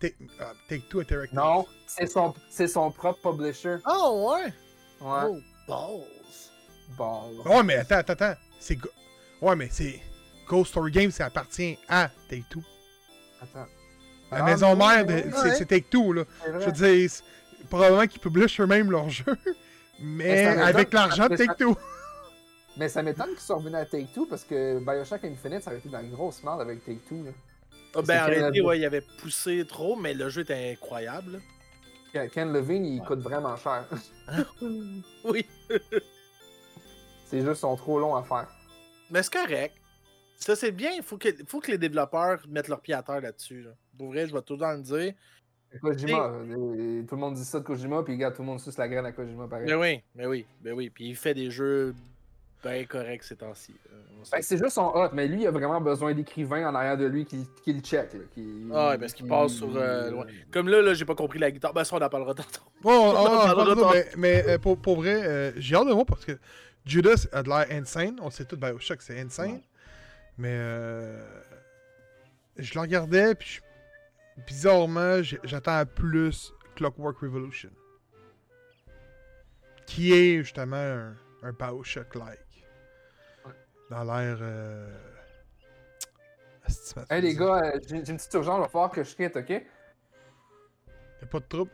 Take- 0.00 0.14
ah, 0.40 0.52
Take-Two 0.68 1.00
Interactive. 1.00 1.36
Non, 1.36 1.66
c'est 1.86 2.06
son, 2.06 2.34
c'est 2.50 2.68
son 2.68 2.90
propre 2.90 3.32
publisher. 3.32 3.76
Ah 3.84 4.10
ouais? 4.12 4.52
Ouais. 5.00 5.22
Oh, 5.30 5.38
balls. 5.68 6.04
Bon. 6.96 7.42
Ouais, 7.44 7.62
mais 7.62 7.76
attends, 7.76 7.96
attends, 7.96 8.12
attends. 8.14 8.34
C'est. 8.60 8.76
Go- 8.76 8.88
Ouais, 9.40 9.54
mais 9.56 9.68
c'est. 9.70 10.00
Ghost 10.48 10.70
Story 10.70 10.90
Games, 10.90 11.10
ça 11.10 11.26
appartient 11.26 11.78
à 11.88 12.10
Take-Two. 12.28 12.62
Attends. 13.42 13.66
La 14.30 14.38
Ah, 14.38 14.42
maison 14.42 14.72
oui, 14.72 14.78
mère, 14.78 15.04
oui, 15.06 15.50
c'est 15.56 15.66
Take-Two, 15.66 16.12
là. 16.12 16.24
Je 16.46 16.50
veux 16.66 16.72
dire, 16.72 17.10
probablement 17.70 18.06
qu'ils 18.06 18.20
publient 18.20 18.46
eux-mêmes 18.60 18.90
leurs 18.90 19.08
jeux, 19.10 19.36
mais 20.00 20.24
Mais 20.44 20.46
avec 20.62 20.92
l'argent 20.92 21.28
de 21.28 21.36
Take-Two. 21.36 21.76
Mais 22.78 22.88
ça 22.88 23.02
m'étonne 23.02 23.30
qu'ils 23.30 23.40
soient 23.40 23.56
revenus 23.56 23.74
à 23.76 23.84
Take-Two 23.84 24.26
parce 24.26 24.44
que 24.44 24.78
Bioshock 24.78 25.24
Infinite, 25.24 25.62
ça 25.62 25.70
aurait 25.70 25.80
été 25.80 25.88
dans 25.88 26.00
une 26.00 26.10
grosse 26.12 26.42
merde 26.44 26.60
avec 26.60 26.84
Take-Two. 26.84 27.24
là. 27.24 27.30
Ah, 27.94 28.02
ben, 28.02 28.02
en 28.02 28.04
C'est 28.04 28.12
réalité, 28.14 28.40
Canada. 28.40 28.62
ouais, 28.64 28.78
il 28.78 28.84
avait 28.84 29.00
poussé 29.20 29.64
trop, 29.66 29.96
mais 29.96 30.14
le 30.14 30.28
jeu 30.28 30.42
était 30.42 30.72
incroyable. 30.72 31.40
Ken- 32.32 32.52
Levine, 32.52 32.84
il 32.84 33.02
coûte 33.02 33.20
vraiment 33.20 33.56
cher. 33.56 33.86
Oui. 35.24 35.44
Ces 37.26 37.42
jeux 37.42 37.54
sont 37.54 37.76
trop 37.76 37.98
longs 37.98 38.14
à 38.14 38.22
faire. 38.22 38.48
Mais 39.10 39.22
c'est 39.22 39.32
correct. 39.32 39.74
Ça, 40.36 40.54
c'est 40.56 40.72
bien. 40.72 40.92
Il 40.96 41.02
faut 41.02 41.18
que, 41.18 41.28
faut 41.46 41.60
que 41.60 41.70
les 41.72 41.78
développeurs 41.78 42.40
mettent 42.48 42.68
leur 42.68 42.80
pied 42.80 42.94
à 42.94 43.02
terre 43.02 43.20
là-dessus. 43.20 43.62
là. 43.62 43.70
Pour 43.98 44.08
vrai, 44.08 44.26
je 44.26 44.32
vais 44.32 44.42
tout 44.42 44.54
le 44.54 44.60
temps 44.60 44.72
le 44.72 44.82
dire. 44.82 45.14
Kojima, 45.82 46.32
tout 47.06 47.14
le 47.14 47.16
monde 47.16 47.34
dit 47.34 47.44
ça 47.44 47.58
de 47.60 47.64
Kojima, 47.64 48.02
puis 48.02 48.14
regarde, 48.14 48.34
tout 48.34 48.40
le 48.42 48.46
monde 48.46 48.60
suce 48.60 48.78
la 48.78 48.88
graine 48.88 49.04
à 49.04 49.12
Kojima 49.12 49.46
pareil. 49.48 49.66
Mais 49.66 49.74
oui, 49.74 50.00
mais 50.14 50.26
oui, 50.26 50.46
mais 50.64 50.72
oui. 50.72 50.88
Puis 50.88 51.08
il 51.10 51.16
fait 51.16 51.34
des 51.34 51.50
jeux 51.50 51.94
bien 52.62 52.84
corrects 52.86 53.22
ces 53.24 53.36
temps-ci. 53.36 53.74
Ben, 54.32 54.42
ces 54.42 54.56
jeux 54.58 54.68
sont 54.68 54.90
hot, 54.94 55.10
mais 55.12 55.26
lui, 55.28 55.42
il 55.42 55.46
a 55.46 55.50
vraiment 55.50 55.80
besoin 55.80 56.12
d'écrivains 56.12 56.68
en 56.68 56.74
arrière 56.74 56.96
de 56.96 57.06
lui 57.06 57.24
qui, 57.24 57.48
qui 57.62 57.72
le 57.72 57.80
check. 57.80 58.12
Là, 58.14 58.20
qui... 58.32 58.66
Ah 58.74 58.88
ouais, 58.90 58.98
parce 58.98 59.12
qu'il 59.12 59.26
passe 59.28 59.52
sur, 59.52 59.74
euh, 59.76 60.10
loin. 60.10 60.26
Comme 60.50 60.68
là, 60.68 60.82
là 60.82 60.94
j'ai 60.94 61.04
pas 61.04 61.14
compris 61.14 61.38
la 61.38 61.50
guitare. 61.50 61.72
Ben 61.72 61.84
ça, 61.84 61.96
on 61.96 62.00
en 62.02 62.08
parlera 62.08 62.34
tantôt. 62.34 62.60
Bon, 62.82 62.90
on- 62.90 63.10
on- 63.10 63.14
On 63.14 63.36
en 63.36 63.44
parlera 63.54 63.74
tantôt. 63.74 63.90
mais, 63.94 64.06
mais, 64.16 64.48
euh, 64.48 64.58
pour, 64.58 64.76
pour 64.78 64.96
vrai, 64.96 65.22
euh, 65.24 65.52
j'ai 65.56 65.74
hâte 65.76 65.86
de 65.88 65.92
voir 65.92 66.06
parce 66.06 66.24
que 66.24 66.38
Judas 66.84 67.26
a 67.32 67.42
de 67.42 67.48
l'air 67.48 67.66
insane. 67.70 68.18
On 68.22 68.30
sait 68.30 68.44
tout, 68.44 68.56
Bioshock, 68.56 69.02
c'est 69.02 69.20
insane. 69.20 69.52
Ouais. 69.52 69.62
Mais 70.38 70.52
euh, 70.52 71.20
je 72.56 72.74
le 72.74 72.80
regardais, 72.80 73.34
puis 73.34 73.60
je- 74.36 74.42
bizarrement, 74.46 75.20
j'attends 75.44 75.78
à 75.78 75.84
plus 75.86 76.52
Clockwork 76.76 77.18
Revolution. 77.18 77.70
Qui 79.86 80.12
est 80.12 80.38
justement 80.42 80.76
un, 80.76 81.14
un 81.42 81.52
Bioshock-like. 81.52 82.38
Dans 83.90 84.04
l'air. 84.04 84.38
Euh... 84.40 84.90
Hey 87.08 87.22
les 87.22 87.34
gars, 87.34 87.62
euh, 87.74 87.80
j'ai 87.86 87.96
une 87.96 88.02
petite 88.02 88.34
urgence, 88.34 88.58
il 88.58 88.60
va 88.62 88.68
falloir 88.68 88.90
que 88.90 89.02
je 89.02 89.14
quitte, 89.16 89.36
ok? 89.36 89.48
Y'a 89.48 91.26
pas 91.30 91.40
de 91.40 91.44
trouble. 91.46 91.70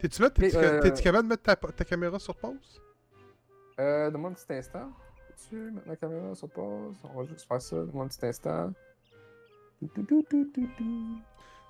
T'es-tu 0.00 0.20
euh, 0.24 0.80
capable 0.96 1.24
de 1.24 1.28
mettre 1.28 1.42
ta, 1.44 1.54
ta 1.54 1.84
caméra 1.84 2.18
sur 2.18 2.34
pause? 2.34 2.82
Euh, 3.78 4.10
donne-moi 4.10 4.30
un 4.30 4.34
petit 4.34 4.52
instant. 4.52 4.90
Peux-tu 5.28 5.54
mettre 5.70 5.88
la 5.88 5.96
caméra 5.96 6.34
sur 6.34 6.48
pause? 6.50 6.96
On 7.04 7.22
va 7.22 7.28
juste 7.28 7.46
faire 7.46 7.62
ça. 7.62 7.76
Donne-moi 7.76 8.04
un 8.04 8.08
petit 8.08 8.26
instant. 8.26 8.72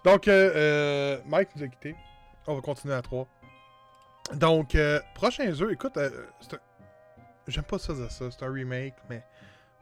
Donc, 0.04 0.28
euh, 0.28 0.52
euh, 0.54 1.18
Mike 1.26 1.50
nous 1.56 1.64
a 1.64 1.68
quittés. 1.68 1.94
On 2.46 2.54
va 2.54 2.60
continuer 2.62 2.94
à 2.94 3.02
3. 3.02 3.28
Donc, 4.34 4.74
euh, 4.74 4.98
prochain 5.14 5.52
jeu, 5.52 5.72
écoute, 5.72 5.96
euh, 5.98 6.26
un- 6.52 6.58
j'aime 7.46 7.64
pas 7.64 7.78
ça 7.78 7.94
ça, 8.08 8.30
c'est 8.30 8.42
un 8.42 8.52
remake, 8.52 8.94
mais. 9.10 9.22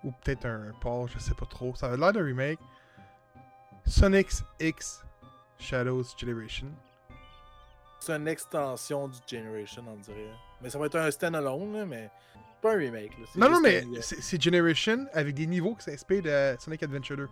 Ou 0.04 0.12
peut-être 0.12 0.46
un 0.46 0.72
port, 0.80 1.08
je 1.08 1.18
sais 1.18 1.34
pas 1.34 1.46
trop. 1.46 1.74
Ça 1.74 1.92
a 1.92 1.96
l'air 1.96 2.12
d'un 2.12 2.24
remake. 2.24 2.58
Sonic 3.86 4.28
X 4.60 5.02
Shadows 5.58 6.04
Generation. 6.18 6.68
C'est 8.00 8.12
une 8.16 8.28
extension 8.28 9.08
du 9.08 9.18
Generation, 9.26 9.84
on 9.86 9.96
dirait. 9.96 10.30
Mais 10.62 10.70
ça 10.70 10.78
va 10.78 10.86
être 10.86 10.96
un 10.96 11.10
stand-alone, 11.10 11.84
mais 11.86 12.10
pas 12.62 12.74
un 12.74 12.78
remake. 12.78 13.12
Là. 13.18 13.24
Non, 13.36 13.50
non, 13.50 13.60
mais 13.60 13.82
un- 13.82 14.00
c'est 14.00 14.40
Generation 14.42 15.06
avec 15.12 15.34
des 15.34 15.46
niveaux 15.46 15.74
qui 15.74 15.84
s'inspirent 15.84 16.22
de 16.22 16.56
Sonic 16.58 16.82
Adventure 16.82 17.16
2. 17.16 17.28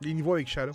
Les 0.00 0.14
niveaux 0.14 0.34
avec 0.34 0.48
Shadow. 0.48 0.72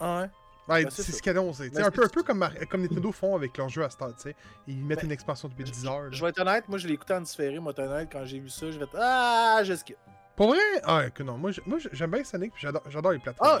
Ah 0.00 0.20
ouais? 0.22 0.30
Ouais, 0.68 0.84
Ben, 0.84 0.90
c'est 0.90 1.02
c'est 1.02 1.12
ce 1.12 1.22
qu'ils 1.22 1.30
annoncent. 1.32 1.64
Ben, 1.72 1.84
Un 1.84 1.90
peu, 1.90 2.04
un 2.04 2.08
peu 2.08 2.22
comme, 2.22 2.46
comme 2.70 2.82
Nintendo 2.82 3.10
font 3.10 3.34
avec 3.34 3.56
leurs 3.56 3.70
jeux 3.70 3.84
à 3.84 3.90
Star, 3.90 4.14
tu 4.14 4.22
sais. 4.22 4.36
Ils 4.66 4.84
mettent 4.84 5.00
Ben, 5.00 5.06
une 5.06 5.12
expansion 5.12 5.48
depuis 5.48 5.64
10 5.64 5.86
heures. 5.86 6.02
là. 6.04 6.08
Je 6.12 6.22
vais 6.22 6.28
être 6.30 6.40
honnête, 6.40 6.68
moi 6.68 6.76
je 6.78 6.86
l'ai 6.86 6.94
écouté 6.94 7.14
en 7.14 7.22
différé, 7.22 7.58
moi, 7.58 7.72
être 7.72 7.78
honnête, 7.80 8.08
quand 8.12 8.24
j'ai 8.26 8.38
vu 8.38 8.50
ça, 8.50 8.70
je 8.70 8.78
vais 8.78 8.84
être 8.84 8.96
Ah, 8.98 9.60
je 9.64 9.74
skip. 9.74 9.96
Pour 10.38 10.50
vrai? 10.50 10.60
Ah, 10.84 11.10
que 11.10 11.24
non. 11.24 11.36
Moi, 11.36 11.50
j'ai- 11.50 11.62
moi, 11.66 11.78
j'aime 11.92 12.10
bien 12.12 12.22
Sonic, 12.22 12.52
puis 12.52 12.62
j'adore 12.62 12.82
j'adore 12.88 13.10
les 13.10 13.18
plateformes. 13.18 13.60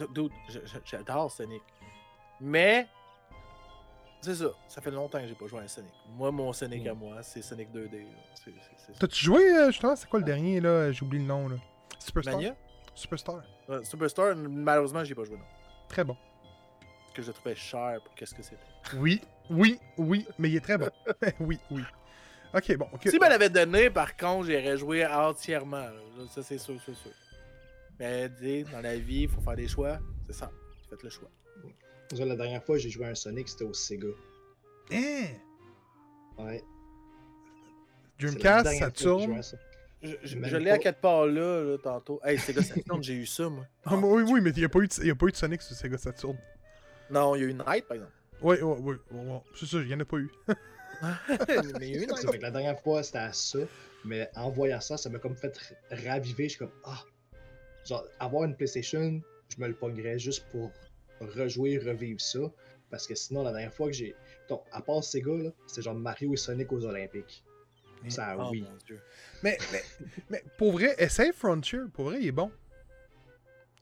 euh, 0.00 0.06
dude, 0.14 0.30
j'adore 0.84 1.30
Sonic. 1.32 1.62
Mais, 2.38 2.86
c'est 4.20 4.34
ça, 4.34 4.48
ça 4.68 4.82
fait 4.82 4.90
longtemps 4.90 5.18
que 5.20 5.26
j'ai 5.26 5.34
pas 5.34 5.46
joué 5.46 5.60
à 5.60 5.68
Sonic. 5.68 5.90
Moi, 6.10 6.30
mon 6.30 6.52
Sonic 6.52 6.86
à 6.86 6.92
moi, 6.92 7.22
c'est 7.22 7.40
Sonic 7.40 7.72
2D. 7.72 8.02
là. 8.02 8.08
C'est- 8.34 8.50
c'est- 8.50 8.70
c'est 8.76 8.92
ça. 8.92 8.98
T'as-tu 9.00 9.24
joué, 9.24 9.56
euh, 9.56 9.66
justement, 9.68 9.96
c'est 9.96 10.06
quoi 10.06 10.18
le 10.18 10.26
dernier, 10.26 10.60
là? 10.60 10.92
J'ai 10.92 11.02
oublié 11.02 11.22
le 11.22 11.28
nom, 11.28 11.48
là. 11.48 11.56
Superstar? 11.98 12.34
Mania? 12.34 12.54
Superstar. 12.94 13.42
Superstar, 13.82 14.36
malheureusement, 14.36 15.02
j'ai 15.04 15.14
pas 15.14 15.24
joué 15.24 15.38
non. 15.38 15.44
Très 15.88 16.04
bon. 16.04 16.16
Que 17.14 17.22
je 17.22 17.28
le 17.28 17.32
trouvais 17.32 17.54
cher 17.54 18.00
pour 18.04 18.14
qu'est-ce 18.14 18.34
que 18.34 18.42
c'était. 18.42 18.60
Oui, 18.98 19.22
oui, 19.48 19.80
oui, 19.96 20.26
mais 20.38 20.50
il 20.50 20.56
est 20.56 20.60
très 20.60 20.76
bon. 20.76 20.90
oui, 21.40 21.58
oui. 21.70 21.82
Ok, 22.54 22.76
bon. 22.76 22.86
ok. 22.92 23.08
Si 23.08 23.18
me 23.18 23.28
l'avait 23.28 23.48
donné, 23.50 23.88
par 23.90 24.16
contre, 24.16 24.46
j'irais 24.46 24.76
jouer 24.76 25.06
entièrement. 25.06 25.78
là. 25.78 25.92
Ça, 26.30 26.42
c'est 26.42 26.58
sûr, 26.58 26.74
c'est 26.84 26.94
sûr. 26.94 27.10
Mais, 27.98 28.30
sais, 28.40 28.64
dans 28.70 28.80
la 28.80 28.96
vie, 28.96 29.22
il 29.22 29.28
faut 29.28 29.40
faire 29.40 29.56
des 29.56 29.68
choix. 29.68 29.98
C'est 30.26 30.34
ça. 30.34 30.50
Faites 30.90 31.02
le 31.02 31.10
choix. 31.10 31.30
La 32.18 32.36
dernière 32.36 32.62
fois, 32.62 32.76
j'ai 32.76 32.90
joué 32.90 33.06
à 33.06 33.08
un 33.08 33.14
Sonic, 33.14 33.48
c'était 33.48 33.64
au 33.64 33.72
Sega. 33.72 34.08
Hein? 34.92 35.24
Ouais. 36.38 36.62
Dreamcast, 38.18 38.78
Saturn? 38.78 39.40
Je, 40.02 40.16
je- 40.24 40.56
l'ai 40.56 40.70
à 40.70 40.78
quatre 40.78 41.00
parts 41.00 41.26
là, 41.26 41.62
là, 41.62 41.78
tantôt. 41.78 42.20
Hey, 42.24 42.38
Sega 42.38 42.62
Saturn, 42.62 43.02
j'ai 43.02 43.14
eu 43.14 43.26
ça, 43.26 43.48
moi. 43.48 43.64
Ah, 43.86 43.96
mais 43.96 44.06
oui, 44.06 44.22
oui, 44.28 44.40
mais 44.42 44.50
il 44.50 44.58
n'y 44.58 44.64
a, 44.64 44.68
pas 44.68 44.80
eu 44.80 44.88
de- 44.88 44.94
il 45.00 45.06
y 45.06 45.10
a 45.10 45.14
pas 45.14 45.26
eu 45.26 45.30
de 45.30 45.36
Sonic 45.36 45.62
sur 45.62 45.74
Sega 45.76 45.96
Saturn. 45.96 46.36
Non, 47.10 47.34
il 47.34 47.40
y 47.40 47.44
a 47.44 47.46
eu 47.46 47.50
une 47.50 47.62
Night, 47.66 47.86
par 47.86 47.94
exemple. 47.94 48.12
Oui, 48.42 48.56
oui, 48.60 48.76
oui. 48.80 48.96
oui, 49.12 49.20
oui. 49.24 49.38
C'est 49.54 49.66
ça, 49.66 49.78
il 49.78 49.86
n'y 49.86 49.94
en 49.94 50.00
a 50.00 50.04
pas 50.04 50.16
eu. 50.18 50.30
Mais 51.78 51.88
il 51.88 51.94
y 51.94 51.98
a 51.98 52.00
eu 52.00 52.04
une 52.04 52.16
fait 52.30 52.38
que 52.38 52.42
la 52.42 52.50
dernière 52.50 52.80
fois, 52.80 53.02
c'était 53.02 53.18
à 53.18 53.32
ça. 53.32 53.58
Mais 54.04 54.28
en 54.34 54.50
voyant 54.50 54.80
ça, 54.80 54.96
ça 54.96 55.08
m'a 55.10 55.18
comme 55.18 55.36
fait 55.36 55.56
raviver. 55.90 56.44
Je 56.44 56.48
suis 56.50 56.58
comme, 56.58 56.72
ah, 56.84 57.02
genre, 57.86 58.04
avoir 58.18 58.44
une 58.44 58.56
PlayStation, 58.56 59.20
je 59.48 59.62
me 59.62 59.68
le 59.68 59.74
pognerais 59.74 60.18
juste 60.18 60.44
pour 60.50 60.72
rejouer, 61.20 61.78
revivre 61.78 62.20
ça. 62.20 62.40
Parce 62.90 63.06
que 63.06 63.14
sinon, 63.14 63.42
la 63.42 63.52
dernière 63.52 63.72
fois 63.72 63.86
que 63.86 63.94
j'ai. 63.94 64.14
Donc, 64.48 64.62
à 64.72 64.82
part 64.82 65.02
Sega, 65.02 65.32
là, 65.34 65.50
c'était 65.66 65.82
genre 65.82 65.94
Mario 65.94 66.34
et 66.34 66.36
Sonic 66.36 66.70
aux 66.72 66.84
Olympiques. 66.84 67.44
Ça, 68.08 68.34
Oh, 68.36 68.48
oui. 68.50 68.62
mon 68.62 68.76
Dieu. 68.84 69.00
Mais, 69.42 69.56
mais, 69.72 69.82
mais 70.28 70.44
pour 70.58 70.72
vrai, 70.72 70.94
essaye 70.98 71.32
Frontier. 71.32 71.78
Pour 71.92 72.06
vrai, 72.06 72.18
il 72.20 72.26
est 72.26 72.32
bon. 72.32 72.50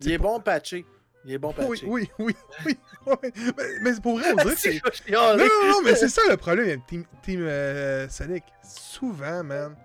Il 0.01 0.13
est 0.13 0.19
bon 0.19 0.41
patché. 0.41 0.85
Il 1.25 1.33
est 1.33 1.39
bon 1.39 1.53
patché. 1.53 1.85
oui, 1.87 2.11
oui, 2.19 2.35
oui. 2.67 2.79
oui. 3.07 3.33
Mais, 3.57 3.65
mais 3.83 4.01
pour 4.01 4.19
vrai, 4.19 4.33
on 4.33 4.37
dirait 4.37 4.55
que 4.55 4.61
c'est. 4.61 5.11
Non, 5.11 5.37
non, 5.37 5.45
non, 5.69 5.83
mais 5.85 5.95
c'est 5.95 6.09
ça 6.09 6.23
le 6.29 6.37
problème 6.37 6.81
Team, 6.87 7.05
Team 7.23 7.43
euh, 7.43 8.09
Sonic. 8.09 8.45
Souvent, 8.63 9.45
man, 9.45 9.77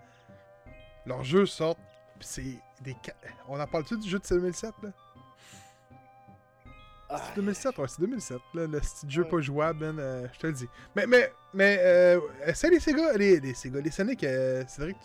leurs 1.05 1.23
jeux 1.23 1.45
sortent, 1.45 1.79
pis 2.19 2.27
c'est 2.27 2.43
des. 2.81 2.95
On 3.49 3.59
en 3.59 3.67
parle-tu 3.67 3.97
du 3.97 4.09
jeu 4.09 4.19
de 4.19 4.27
2007, 4.27 4.71
là? 4.83 4.89
Ah, 7.07 7.21
C'est 7.23 7.35
2007, 7.35 7.77
ouais, 7.77 7.87
c'est 7.87 7.99
2007, 8.01 8.37
là, 8.55 8.65
le 8.65 8.79
petit 8.79 9.07
jeu 9.09 9.23
Ouais. 9.23 9.29
pas 9.29 9.39
jouable, 9.39 9.85
man, 9.85 9.97
euh, 9.99 10.27
je 10.33 10.39
te 10.39 10.47
le 10.47 10.53
dis. 10.53 10.67
Mais, 10.95 11.05
mais, 11.05 11.31
mais, 11.53 11.77
euh, 11.81 12.19
essaye 12.47 12.71
les 12.71 12.79
Sega, 12.79 13.13
les, 13.15 13.39
les 13.39 13.53
Sega, 13.53 13.79
les 13.79 13.91
Sonic, 13.91 14.23
euh, 14.23 14.63
Cédric, 14.67 14.97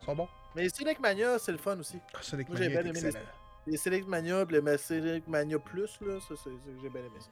ils 0.00 0.04
sont 0.04 0.14
bons. 0.14 0.28
Mais 0.54 0.68
Sonic 0.68 1.00
Mania, 1.00 1.40
c'est 1.40 1.50
le 1.50 1.58
fun 1.58 1.76
aussi. 1.80 1.98
Ah, 2.14 2.18
Sonic 2.20 2.48
Moi, 2.48 2.60
Mania 2.60 2.80
est 2.82 2.88
excellent. 2.90 3.18
Les 3.66 3.76
Sonic 3.76 4.06
Mania, 4.06 4.44
pis 4.46 4.54
le 4.54 4.78
Sonic 4.78 5.26
Mania 5.28 5.58
Plus, 5.58 5.98
là, 6.00 6.18
ça, 6.20 6.34
c'est- 6.36 6.50
c'est- 6.50 6.80
j'ai 6.82 6.88
bien 6.88 7.00
aimé 7.00 7.20
ça. 7.20 7.28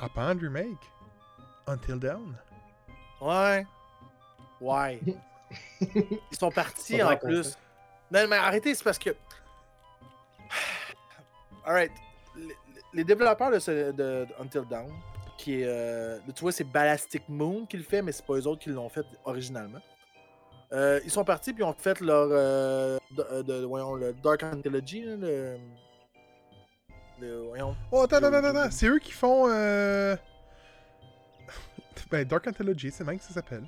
Ah, 0.00 0.08
pas 0.08 0.22
un 0.22 0.38
remake? 0.38 0.78
Until 1.66 1.98
Dawn? 1.98 2.36
Ouais. 3.20 3.66
Ouais. 4.60 5.00
Ils 5.80 6.38
sont 6.38 6.50
partis 6.50 7.02
en 7.02 7.16
plus. 7.16 7.56
Non, 8.10 8.26
mais 8.28 8.36
arrêtez, 8.36 8.74
c'est 8.74 8.84
parce 8.84 8.98
que. 8.98 9.10
Alright. 11.64 11.92
Les, 12.36 12.56
les 12.94 13.04
développeurs 13.04 13.50
de, 13.50 13.58
ce- 13.58 13.90
de- 13.92 14.24
de 14.24 14.28
Until 14.40 14.64
Dawn, 14.68 14.90
qui 15.36 15.60
est. 15.60 15.66
euh, 15.66 16.18
tu 16.34 16.40
vois, 16.40 16.52
c'est 16.52 16.64
Ballastic 16.64 17.28
Moon 17.28 17.66
qui 17.66 17.76
le 17.76 17.82
fait, 17.82 18.00
mais 18.00 18.12
c'est 18.12 18.24
pas 18.24 18.34
eux 18.34 18.46
autres 18.46 18.62
qui 18.62 18.70
l'ont 18.70 18.88
fait 18.88 19.04
originalement. 19.24 19.80
Euh, 20.72 21.00
ils 21.04 21.10
sont 21.10 21.24
partis 21.24 21.52
puis 21.54 21.62
ils 21.62 21.66
ont 21.66 21.72
fait 21.72 22.00
leur. 22.00 22.28
euh, 22.30 22.98
de, 23.10 23.42
de- 23.42 23.64
voyons, 23.64 23.94
le 23.94 24.12
Dark 24.12 24.42
Anthology, 24.42 25.02
là, 25.02 25.16
le. 25.16 25.56
le- 27.20 27.38
voyons. 27.48 27.74
Oh, 27.90 28.02
attends, 28.02 28.16
attends, 28.16 28.32
attends, 28.34 28.48
attends, 28.58 28.70
c'est 28.70 28.86
eux 28.86 28.98
qui 28.98 29.12
font. 29.12 29.48
Euh... 29.48 30.14
ben, 32.10 32.24
Dark 32.26 32.46
Anthology, 32.46 32.90
c'est 32.90 33.04
même 33.04 33.18
que 33.18 33.24
ça 33.24 33.32
s'appelle. 33.32 33.64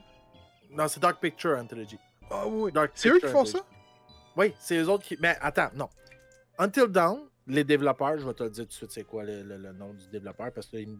Non, 0.71 0.87
c'est 0.89 1.01
Dark 1.01 1.21
Picture 1.21 1.57
Anthology. 1.59 1.99
Ah 2.31 2.47
oui, 2.47 2.71
Dark 2.71 2.93
c'est 2.95 3.09
eux 3.09 3.15
qui 3.19 3.27
font 3.27 3.41
Anthology. 3.41 3.53
ça? 3.53 3.65
Oui, 4.37 4.55
c'est 4.59 4.77
eux 4.79 4.89
autres 4.89 5.05
qui. 5.05 5.17
Mais 5.21 5.37
attends, 5.41 5.71
non. 5.75 5.89
Until 6.59 6.87
Dawn, 6.89 7.21
les 7.47 7.65
développeurs, 7.65 8.19
je 8.19 8.27
vais 8.27 8.35
te 8.35 8.43
le 8.45 8.51
dire 8.51 8.65
tout 8.65 8.69
de 8.69 8.73
suite, 8.75 8.91
c'est 8.93 9.05
quoi 9.05 9.25
le, 9.25 9.43
le- 9.43 9.57
le 9.57 9.73
nom 9.73 9.95
du 9.95 10.07
développeur, 10.09 10.53
parce 10.53 10.67
que 10.67 10.77
là, 10.77 10.83
il, 10.83 10.89
me- 10.91 10.99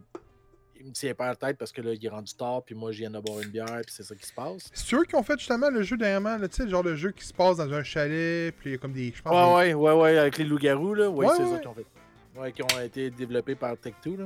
il 0.81 0.87
me 0.87 0.93
tient 0.93 1.15
pas 1.15 1.27
à 1.27 1.29
la 1.29 1.37
tête 1.37 1.59
parce 1.59 1.71
que 1.73 1.81
là, 1.83 1.93
il 1.93 2.05
est 2.05 2.09
rendu 2.09 2.33
tard, 2.35 2.63
puis 2.65 2.75
moi, 2.75 2.91
je 2.93 2.99
viens 2.99 3.11
de 3.11 3.19
boire 3.21 3.41
une 3.41 3.49
bière, 3.51 3.67
puis 3.85 3.95
c'est 3.95 4.03
ça 4.03 4.15
qui 4.15 4.27
se 4.27 4.33
passe. 4.33 4.71
C'est 4.73 4.97
eux 4.97 5.05
qui 5.05 5.15
ont 5.15 5.23
fait 5.23 5.39
justement 5.39 5.69
le 5.71 5.83
jeu 5.83 5.97
dernièrement, 5.97 6.39
tu 6.41 6.47
sais, 6.51 6.65
le 6.65 6.71
genre 6.71 6.83
de 6.83 6.95
jeu 6.95 7.11
qui 7.13 7.25
se 7.25 7.33
passe 7.35 7.59
dans 7.59 7.73
un 7.73 7.83
chalet, 7.83 8.55
puis 8.59 8.71
il 8.71 8.73
y 8.73 8.75
a 8.75 8.79
comme 8.79 8.93
des. 8.93 9.13
Je 9.15 9.23
pense 9.23 9.55
Ouais, 9.57 9.69
des- 9.69 9.75
ouais, 9.75 9.93
ouais, 9.93 10.01
ouais, 10.01 10.19
avec 10.19 10.39
les 10.39 10.45
loups-garous, 10.45 10.95
là. 10.95 11.09
Oui, 11.11 11.27
Ouais, 11.27 11.33
c'est 11.37 11.43
ouais. 11.45 11.51
ça 11.53 11.59
qui 11.59 11.67
ont 11.69 11.75
fait. 11.75 11.87
Ouais, 12.37 12.53
qui 12.53 12.63
ont 12.63 12.81
été 12.83 13.11
développés 13.11 13.55
par 13.55 13.75
Tech2, 13.75 14.17
là. 14.19 14.25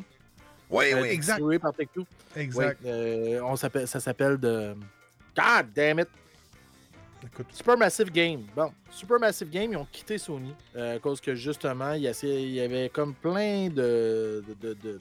Ouais, 0.70 0.94
Euh, 0.94 1.02
ouais, 1.02 1.12
exact. 1.12 1.40
par 1.60 1.72
Tech2. 1.72 2.04
Exact. 2.36 2.80
Ouais, 2.82 2.90
euh, 2.90 3.40
on 3.44 3.56
s'appelle, 3.56 3.86
ça 3.88 4.00
s'appelle 4.00 4.38
de. 4.38 4.74
God 5.36 5.66
damn 5.74 5.98
it! 6.00 6.08
Écoute, 7.26 7.46
Supermassive 7.52 8.10
Game. 8.12 8.42
Bon, 8.54 8.70
Supermassive 8.90 9.48
Game, 9.50 9.72
ils 9.72 9.76
ont 9.76 9.86
quitté 9.90 10.18
Sony 10.18 10.54
euh, 10.76 10.96
à 10.96 10.98
cause 10.98 11.20
que 11.20 11.34
justement, 11.34 11.92
il 11.94 12.02
y, 12.02 12.08
a- 12.08 12.22
il 12.22 12.50
y 12.50 12.60
avait 12.60 12.90
comme 12.90 13.14
plein 13.14 13.68
de, 13.70 14.44
de, 14.46 14.54
de- 14.60 14.74
de- 14.74 15.00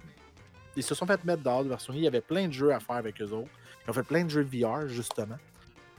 Ils 0.75 0.83
se 0.83 0.95
sont 0.95 1.05
fait 1.05 1.23
mettre 1.23 1.43
dehors 1.43 1.63
vers 1.63 1.79
Sony. 1.79 1.99
Il 1.99 2.03
y 2.03 2.07
avait 2.07 2.21
plein 2.21 2.47
de 2.47 2.53
jeux 2.53 2.73
à 2.73 2.79
faire 2.79 2.95
avec 2.95 3.21
eux 3.21 3.31
autres. 3.31 3.49
Ils 3.85 3.89
ont 3.89 3.93
fait 3.93 4.03
plein 4.03 4.23
de 4.23 4.29
jeux 4.29 4.47
VR, 4.51 4.87
justement. 4.87 5.37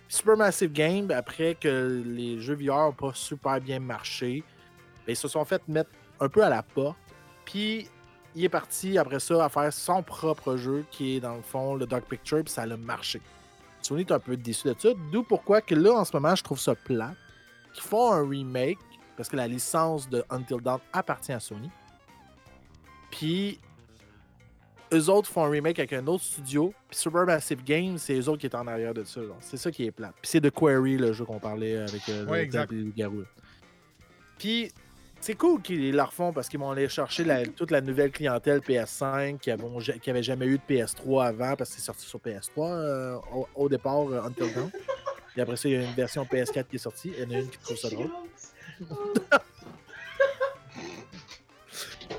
Supermassive 0.09 0.72
Game, 0.72 1.11
après 1.11 1.55
que 1.55 2.03
les 2.05 2.41
jeux 2.41 2.55
VR 2.55 2.87
n'ont 2.87 2.93
pas 2.93 3.12
super 3.14 3.61
bien 3.61 3.81
marché, 3.81 4.43
ben, 5.07 5.12
ils 5.12 5.16
se 5.16 5.29
sont 5.29 5.45
fait 5.45 5.66
mettre 5.68 5.91
un 6.20 6.29
peu 6.29 6.43
à 6.43 6.49
la 6.49 6.62
porte. 6.62 6.97
Puis 7.45 7.89
il 8.35 8.45
est 8.45 8.49
parti 8.49 8.99
après 8.99 9.20
ça 9.20 9.45
à 9.45 9.49
faire 9.49 9.72
son 9.72 10.03
propre 10.03 10.57
jeu 10.57 10.85
qui 10.91 11.16
est 11.16 11.20
dans 11.20 11.37
le 11.37 11.43
fond 11.43 11.75
le 11.75 11.87
Dark 11.87 12.05
Picture, 12.05 12.43
puis 12.43 12.53
ça 12.53 12.62
a 12.62 12.77
marché. 12.77 13.20
Sony 13.81 14.01
est 14.01 14.12
un 14.12 14.18
peu 14.18 14.37
déçu 14.37 14.68
de 14.68 14.75
ça. 14.79 14.89
D'où 15.12 15.22
pourquoi 15.22 15.61
que 15.61 15.75
là, 15.75 15.93
en 15.93 16.05
ce 16.05 16.16
moment, 16.16 16.35
je 16.35 16.43
trouve 16.43 16.59
ça 16.59 16.75
plat. 16.75 17.14
Qu'ils 17.75 17.83
font 17.83 18.12
un 18.12 18.29
remake, 18.29 18.79
parce 19.16 19.29
que 19.29 19.37
la 19.37 19.47
licence 19.47 20.09
de 20.09 20.25
Until 20.31 20.61
Dawn 20.61 20.79
appartient 20.93 21.33
à 21.33 21.41
Sony. 21.41 21.70
Puis, 23.11 23.61
eux 24.93 25.09
autres 25.11 25.28
font 25.30 25.45
un 25.45 25.51
remake 25.51 25.78
avec 25.78 25.93
un 25.93 26.07
autre 26.07 26.22
studio, 26.24 26.72
puis 26.89 26.99
Supermassive 26.99 27.62
Games, 27.64 27.99
c'est 27.99 28.14
eux 28.18 28.28
autres 28.28 28.39
qui 28.41 28.47
est 28.47 28.55
en 28.55 28.66
arrière 28.66 28.95
de 28.95 29.05
ça. 29.05 29.20
C'est 29.41 29.57
ça 29.57 29.70
qui 29.70 29.85
est 29.85 29.91
plate. 29.91 30.14
Puis 30.20 30.30
c'est 30.30 30.41
de 30.41 30.51
Quarry, 30.51 30.97
le 30.97 31.12
jeu 31.12 31.24
qu'on 31.24 31.39
parlait 31.41 31.76
avec 31.78 32.09
euh, 32.09 32.26
Ouais, 32.26 32.49
le 32.70 32.91
Garou. 32.93 33.22
Puis 34.39 34.70
c'est 35.20 35.35
cool 35.37 35.62
qu'ils 35.62 35.95
la 35.95 36.05
refont 36.05 36.32
parce 36.32 36.49
qu'ils 36.49 36.61
vont 36.61 36.70
aller 36.70 36.89
chercher 36.89 37.24
la- 37.24 37.47
toute 37.47 37.70
la 37.70 37.80
nouvelle 37.80 38.11
clientèle 38.11 38.59
PS5 38.61 39.39
qui 39.39 39.49
n'avaient 39.51 39.99
qui 40.01 40.11
avait 40.11 40.22
jamais 40.22 40.47
eu 40.47 40.59
de 40.59 40.62
PS3 40.74 41.26
avant 41.28 41.57
parce 41.57 41.70
que 41.70 41.76
c'est 41.76 41.82
sorti 41.82 42.05
sur 42.07 42.18
PS3 42.20 42.51
euh, 42.59 43.16
au, 43.35 43.49
au 43.55 43.68
départ, 43.68 44.03
euh, 44.09 44.20
Until 44.22 44.53
Dawn. 44.53 44.70
Et 45.37 45.41
après 45.41 45.57
ça, 45.57 45.68
il 45.68 45.72
y 45.74 45.76
a 45.78 45.82
une 45.82 45.95
version 45.95 46.24
PS4 46.24 46.66
qui 46.68 46.76
est 46.76 46.78
sortie. 46.78 47.12
Il 47.18 47.24
y 47.24 47.26
en 47.26 47.30
a 47.37 47.41
une 47.41 47.49
qui 47.49 47.59
trouve 47.59 47.76
ça 47.76 47.89
drôle. 47.91 48.11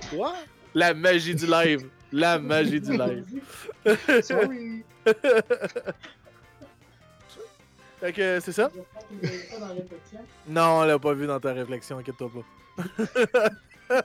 Quoi? 0.10 0.34
La 0.74 0.94
magie 0.94 1.36
du 1.36 1.46
live. 1.48 1.88
La 2.12 2.40
magie 2.40 2.80
du 2.80 2.98
live. 2.98 3.26
Sorry! 4.24 4.84
Fait 8.00 8.14
que 8.14 8.40
c'est 8.40 8.52
ça? 8.52 8.70
Non, 10.48 10.80
on 10.80 10.84
l'a 10.84 11.00
pas 11.00 11.14
vu 11.14 11.28
dans 11.28 11.40
ta 11.40 11.54
réflexion, 11.54 11.98
inquiète-toi 11.98 12.30
pas. 12.34 12.46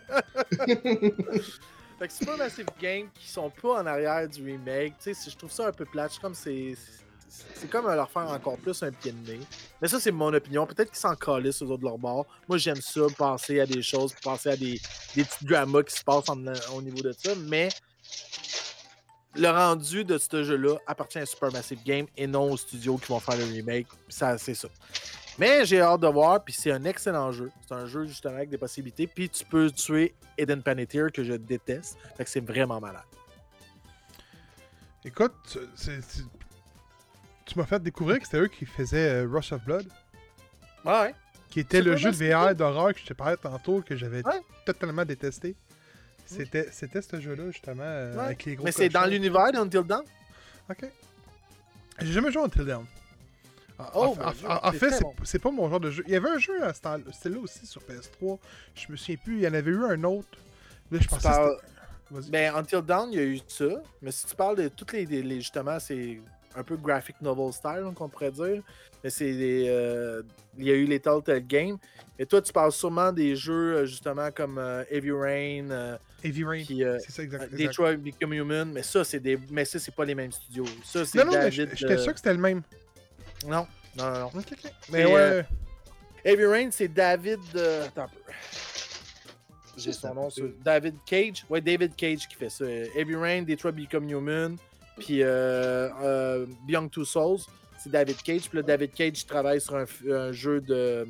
fait 1.98 2.08
que 2.08 2.12
Supermassive 2.12 2.66
Game 2.80 3.08
qui 3.14 3.28
sont 3.28 3.50
pas 3.50 3.82
en 3.82 3.86
arrière 3.86 4.28
du 4.28 4.44
remake, 4.44 4.94
tu 5.02 5.12
sais, 5.14 5.30
je 5.30 5.36
trouve 5.36 5.50
ça 5.50 5.68
un 5.68 5.72
peu 5.72 5.84
plate. 5.84 6.18
Comme 6.20 6.34
c'est. 6.34 6.74
c'est- 6.76 6.98
C'est 7.54 7.70
comme 7.70 7.86
leur 7.86 8.10
faire 8.10 8.28
encore 8.28 8.56
plus 8.58 8.82
un 8.82 8.90
pied 8.90 9.12
de 9.12 9.30
nez. 9.32 9.38
Mais 9.80 9.86
ça, 9.86 10.00
c'est 10.00 10.10
mon 10.10 10.34
opinion. 10.34 10.66
Peut-être 10.66 10.88
qu'ils 10.90 10.98
s'en 10.98 11.14
calissent 11.14 11.62
aux 11.62 11.66
autres 11.66 11.78
de 11.78 11.84
leur 11.84 11.96
bord. 11.96 12.26
Moi, 12.48 12.58
j'aime 12.58 12.80
ça, 12.80 13.02
penser 13.16 13.60
à 13.60 13.66
des 13.66 13.82
choses, 13.82 14.12
penser 14.20 14.48
à 14.50 14.56
des, 14.56 14.80
des 15.14 15.22
petits 15.22 15.44
dramas 15.44 15.84
qui 15.84 15.94
se 15.96 16.02
passent 16.02 16.28
en- 16.28 16.42
au 16.76 16.82
niveau 16.82 17.00
de 17.02 17.12
ça. 17.12 17.30
Mais 17.46 17.68
le 19.36 19.48
rendu 19.48 20.04
de 20.04 20.18
ce 20.18 20.42
jeu-là 20.42 20.76
appartient 20.86 21.18
à 21.18 21.26
Supermassive 21.26 21.82
Game 21.84 22.06
et 22.16 22.26
non 22.26 22.50
aux 22.52 22.56
studios 22.56 22.96
qui 22.98 23.06
vont 23.12 23.20
faire 23.20 23.36
le 23.36 23.44
remake. 23.44 23.86
Ça, 24.08 24.36
c'est 24.38 24.54
ça. 24.54 24.68
Mais 25.38 25.64
j'ai 25.64 25.80
hâte 25.80 26.00
de 26.00 26.08
voir, 26.08 26.42
puis 26.44 26.52
c'est 26.52 26.72
un 26.72 26.84
excellent 26.84 27.30
jeu. 27.32 27.50
C'est 27.66 27.74
un 27.74 27.86
jeu 27.86 28.04
justement 28.06 28.34
avec 28.34 28.50
des 28.50 28.58
possibilités. 28.58 29.06
Puis 29.06 29.28
tu 29.30 29.44
peux 29.44 29.70
tuer 29.70 30.14
Eden 30.36 30.62
Panettiere 30.62 31.10
que 31.12 31.22
je 31.24 31.32
déteste. 31.34 31.96
Fait 32.16 32.24
que 32.24 32.30
c'est 32.30 32.44
vraiment 32.44 32.80
malade. 32.80 33.04
Écoute, 35.04 35.58
tu 37.46 37.58
m'as 37.58 37.64
fait 37.64 37.82
découvrir 37.82 38.18
que 38.18 38.24
c'était 38.24 38.38
eux 38.40 38.48
qui 38.48 38.66
faisaient 38.66 39.24
euh, 39.24 39.28
Rush 39.30 39.52
of 39.52 39.64
Blood, 39.64 39.86
Ouais. 40.84 41.14
qui 41.48 41.60
était 41.60 41.80
le 41.80 41.96
jeu 41.96 42.10
de 42.10 42.16
VR 42.16 42.54
d'horreur 42.54 42.92
que 42.92 43.00
je 43.00 43.06
te 43.06 43.14
parlais 43.14 43.36
tantôt, 43.36 43.80
que 43.80 43.96
j'avais 43.96 44.24
Ouais. 44.26 44.40
totalement 44.66 45.04
détesté. 45.04 45.56
C'était 46.36 46.68
c'était 46.70 47.02
ce 47.02 47.20
jeu-là, 47.20 47.50
justement, 47.50 47.82
euh, 47.84 48.14
Ouais. 48.16 48.24
avec 48.24 48.44
les 48.44 48.54
gros 48.56 48.64
Mais 48.64 48.72
c'est 48.72 48.88
dans 48.88 49.04
l'univers 49.06 49.52
d'Until 49.52 49.82
Dawn. 49.84 50.02
Ok. 50.70 50.88
J'ai 52.00 52.12
jamais 52.12 52.30
joué 52.32 52.42
à 52.42 52.44
Until 52.46 52.64
Dawn. 52.64 52.86
En, 53.78 53.84
Oh, 53.94 54.16
en- 54.46 54.72
fait, 54.72 54.90
c'est 54.90 55.02
bon. 55.02 55.14
c'est 55.24 55.38
pas 55.38 55.50
mon 55.50 55.68
genre 55.70 55.80
de 55.80 55.90
jeu. 55.90 56.04
Il 56.06 56.12
y 56.12 56.16
avait 56.16 56.28
un 56.28 56.38
jeu 56.38 56.62
à 56.62 56.74
ce 56.74 57.28
là 57.28 57.38
aussi 57.38 57.66
sur 57.66 57.80
PS3. 57.82 58.38
Je 58.74 58.92
me 58.92 58.96
souviens 58.96 59.16
plus. 59.16 59.36
Il 59.36 59.42
y 59.42 59.48
en 59.48 59.54
avait 59.54 59.70
eu 59.70 59.82
un 59.84 60.04
autre. 60.04 60.28
Là, 60.90 60.98
je 60.98 61.04
Tu 61.04 61.08
pensais 61.08 61.28
parles-. 61.28 61.56
Ben, 62.28 62.54
Until 62.54 62.82
Dawn, 62.82 63.08
il 63.12 63.16
y 63.18 63.22
a 63.22 63.24
eu 63.24 63.40
ça. 63.48 63.64
Mais 64.02 64.10
si 64.12 64.26
tu 64.26 64.34
parles 64.36 64.56
de 64.56 64.68
toutes 64.68 64.92
les. 64.92 65.06
justement, 65.40 65.78
c'est 65.80 66.20
un 66.54 66.62
peu 66.62 66.76
graphic 66.76 67.16
novel 67.22 67.52
style, 67.54 67.90
qu'on 67.94 68.08
pourrait 68.08 68.32
dire. 68.32 68.62
Mais 69.02 69.08
c'est 69.10 69.32
des. 69.32 69.66
euh, 69.68 70.22
il 70.58 70.64
y 70.66 70.70
a 70.70 70.74
eu 70.74 70.84
les 70.84 71.00
Telltale 71.00 71.46
Games. 71.46 71.78
Et 72.18 72.26
toi, 72.26 72.42
tu 72.42 72.52
parles 72.52 72.72
sûrement 72.72 73.12
des 73.12 73.34
jeux, 73.34 73.76
euh, 73.78 73.86
justement, 73.86 74.30
comme 74.30 74.58
euh, 74.58 74.84
Heavy 74.90 75.12
Rain, 75.12 75.70
euh, 75.70 75.96
Heavy 76.24 76.44
Rain. 76.44 76.62
puis 76.64 76.84
euh, 76.84 76.98
C'est 77.00 77.12
ça, 77.12 77.22
exact. 77.22 77.44
exact. 77.52 77.58
Detroit 77.68 77.96
Become 77.96 78.32
Human. 78.34 78.72
Mais 78.72 78.82
ça, 78.82 79.04
c'est 79.04 79.20
des. 79.20 79.38
Mais 79.50 79.64
ça, 79.64 79.78
c'est 79.78 79.94
pas 79.94 80.04
les 80.04 80.14
mêmes 80.14 80.32
studios. 80.32 80.64
Ça, 80.84 81.04
c'est 81.04 81.18
Non, 81.18 81.24
non, 81.26 81.32
mais 81.32 81.38
David. 81.50 81.70
j'étais 81.74 81.92
euh, 81.94 81.98
sûr 81.98 82.12
que 82.12 82.18
c'était 82.18 82.32
le 82.34 82.40
même. 82.40 82.62
Non, 83.46 83.66
non, 83.96 84.10
non. 84.12 84.20
non. 84.20 84.30
Mais 84.34 84.42
C'est, 84.90 85.04
ouais. 85.06 85.12
euh, 85.20 85.42
Heavy 86.24 86.44
Rain, 86.46 86.68
c'est 86.70 86.88
David. 86.88 87.40
Attends 87.86 88.02
un 88.02 88.08
peu. 88.08 88.18
J'ai 89.76 89.92
son 89.92 90.14
nom 90.14 90.28
sur. 90.30 90.50
David 90.62 90.96
Cage. 91.06 91.44
Ouais, 91.48 91.60
David 91.60 91.94
Cage 91.96 92.28
qui 92.28 92.34
fait 92.36 92.50
ça. 92.50 92.64
Heavy 92.66 93.14
Rain, 93.16 93.42
Detroit 93.42 93.72
Become 93.72 94.08
Human. 94.10 94.56
Puis 94.98 95.18
Beyond 95.22 96.88
Two 96.90 97.04
Souls, 97.06 97.40
c'est 97.78 97.90
David 97.90 98.20
Cage. 98.22 98.48
Puis 98.50 98.56
là, 98.58 98.62
David 98.62 98.92
Cage 98.92 99.24
travaille 99.24 99.60
sur 99.60 99.76
un, 99.76 99.86
un 100.10 100.32
jeu 100.32 100.60
de, 100.60 101.06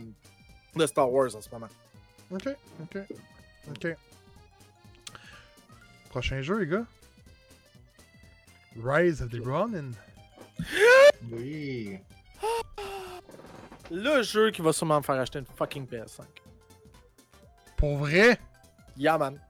de 0.76 0.86
Star 0.86 1.10
Wars 1.10 1.34
en 1.34 1.40
ce 1.40 1.50
moment. 1.50 1.66
Ok, 2.30 2.48
ok. 2.82 3.02
Ok. 3.70 3.96
Prochain 6.10 6.42
jeu, 6.42 6.58
les 6.58 6.66
gars. 6.66 6.86
Rise 8.76 9.22
of 9.22 9.30
the 9.30 9.40
Ronin. 9.42 9.92
Oui. 11.30 11.98
Le 13.90 14.22
jeu 14.22 14.50
qui 14.50 14.60
va 14.60 14.72
sûrement 14.72 14.98
me 14.98 15.02
faire 15.02 15.16
acheter 15.16 15.38
une 15.38 15.46
fucking 15.46 15.86
PS5. 15.86 16.22
Pour 17.76 17.96
vrai? 17.96 18.38
Yeah, 18.96 19.18
man. 19.18 19.40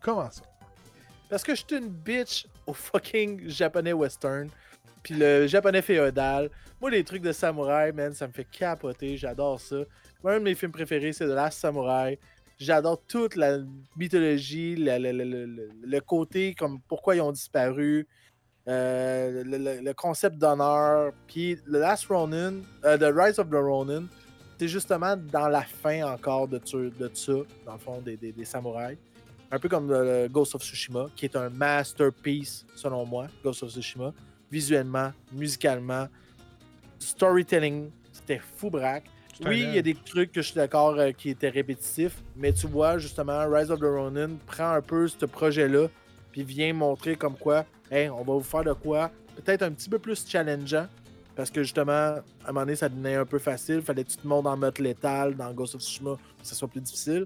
Comment 0.00 0.30
ça? 0.30 0.42
Parce 1.28 1.42
que 1.42 1.54
je 1.54 1.64
suis 1.66 1.76
une 1.76 1.88
bitch 1.88 2.46
au 2.66 2.72
fucking 2.72 3.48
japonais 3.48 3.92
western. 3.92 4.48
Puis 5.02 5.14
le 5.14 5.46
japonais 5.46 5.82
féodal. 5.82 6.50
Moi, 6.80 6.90
les 6.90 7.04
trucs 7.04 7.22
de 7.22 7.32
samouraï, 7.32 7.92
man, 7.92 8.14
ça 8.14 8.26
me 8.26 8.32
fait 8.32 8.44
capoter. 8.44 9.16
J'adore 9.16 9.60
ça. 9.60 9.76
Moi, 10.22 10.34
un 10.34 10.38
de 10.38 10.44
mes 10.44 10.54
films 10.54 10.72
préférés, 10.72 11.12
c'est 11.12 11.26
The 11.26 11.30
Last 11.30 11.58
Samurai. 11.58 12.18
J'adore 12.60 13.00
toute 13.08 13.36
la 13.36 13.56
mythologie, 13.96 14.76
le, 14.76 15.98
côté 16.00 16.54
comme 16.54 16.78
pourquoi 16.86 17.16
ils 17.16 17.22
ont 17.22 17.32
disparu, 17.32 18.06
euh, 18.68 19.42
le, 19.82 19.92
concept 19.94 20.36
d'honneur. 20.36 21.12
Puis 21.26 21.56
The 21.66 21.68
Last 21.70 22.04
Ronin, 22.06 22.56
euh, 22.84 22.98
The 22.98 23.16
Rise 23.16 23.38
of 23.38 23.48
the 23.48 23.54
Ronin, 23.54 24.04
c'est 24.58 24.68
justement 24.68 25.16
dans 25.16 25.48
la 25.48 25.62
fin 25.62 26.02
encore 26.12 26.48
de, 26.48 26.58
tu- 26.58 26.90
de 26.90 27.10
ça, 27.14 27.32
dans 27.64 27.72
le 27.72 27.78
fond, 27.78 27.98
des, 28.02 28.18
des- 28.18 28.44
samouraïs. 28.44 28.98
Un 29.50 29.58
peu 29.58 29.70
comme 29.70 29.90
le 29.90 30.28
Ghost 30.28 30.54
of 30.54 30.62
Tsushima, 30.62 31.06
qui 31.16 31.24
est 31.24 31.36
un 31.36 31.48
masterpiece, 31.48 32.66
selon 32.76 33.06
moi, 33.06 33.28
Ghost 33.42 33.62
of 33.62 33.70
Tsushima. 33.70 34.12
Visuellement, 34.52 35.12
musicalement, 35.32 36.08
storytelling, 36.98 37.90
c'était 38.12 38.38
fou 38.56 38.68
braque. 38.68 39.06
Oui, 39.46 39.62
il 39.62 39.74
y 39.74 39.78
a 39.78 39.82
des 39.82 39.94
trucs 39.94 40.32
que 40.32 40.42
je 40.42 40.48
suis 40.48 40.56
d'accord 40.56 40.98
euh, 40.98 41.12
qui 41.12 41.30
étaient 41.30 41.48
répétitifs, 41.48 42.22
mais 42.36 42.52
tu 42.52 42.66
vois, 42.66 42.98
justement, 42.98 43.48
Rise 43.48 43.70
of 43.70 43.80
the 43.80 43.84
Ronin 43.84 44.30
prend 44.46 44.72
un 44.72 44.82
peu 44.82 45.08
ce 45.08 45.24
projet-là, 45.24 45.88
puis 46.30 46.42
vient 46.42 46.74
montrer 46.74 47.16
comme 47.16 47.36
quoi, 47.36 47.64
hey, 47.90 48.10
on 48.10 48.22
va 48.22 48.34
vous 48.34 48.42
faire 48.42 48.64
de 48.64 48.72
quoi, 48.72 49.10
peut-être 49.36 49.62
un 49.62 49.70
petit 49.70 49.88
peu 49.88 49.98
plus 49.98 50.26
challengeant, 50.26 50.86
parce 51.34 51.50
que 51.50 51.62
justement, 51.62 51.92
à 51.92 52.22
un 52.44 52.48
moment 52.48 52.60
donné, 52.60 52.76
ça 52.76 52.88
devenait 52.88 53.14
un 53.14 53.24
peu 53.24 53.38
facile, 53.38 53.80
fallait 53.80 54.04
que 54.04 54.10
tu 54.10 54.18
te 54.18 54.26
montes 54.26 54.46
en 54.46 54.56
mode 54.56 54.78
létal 54.78 55.34
dans 55.34 55.52
Ghost 55.52 55.74
of 55.74 55.80
Tsushima, 55.80 56.16
que 56.16 56.46
ça 56.46 56.54
soit 56.54 56.68
plus 56.68 56.82
difficile. 56.82 57.24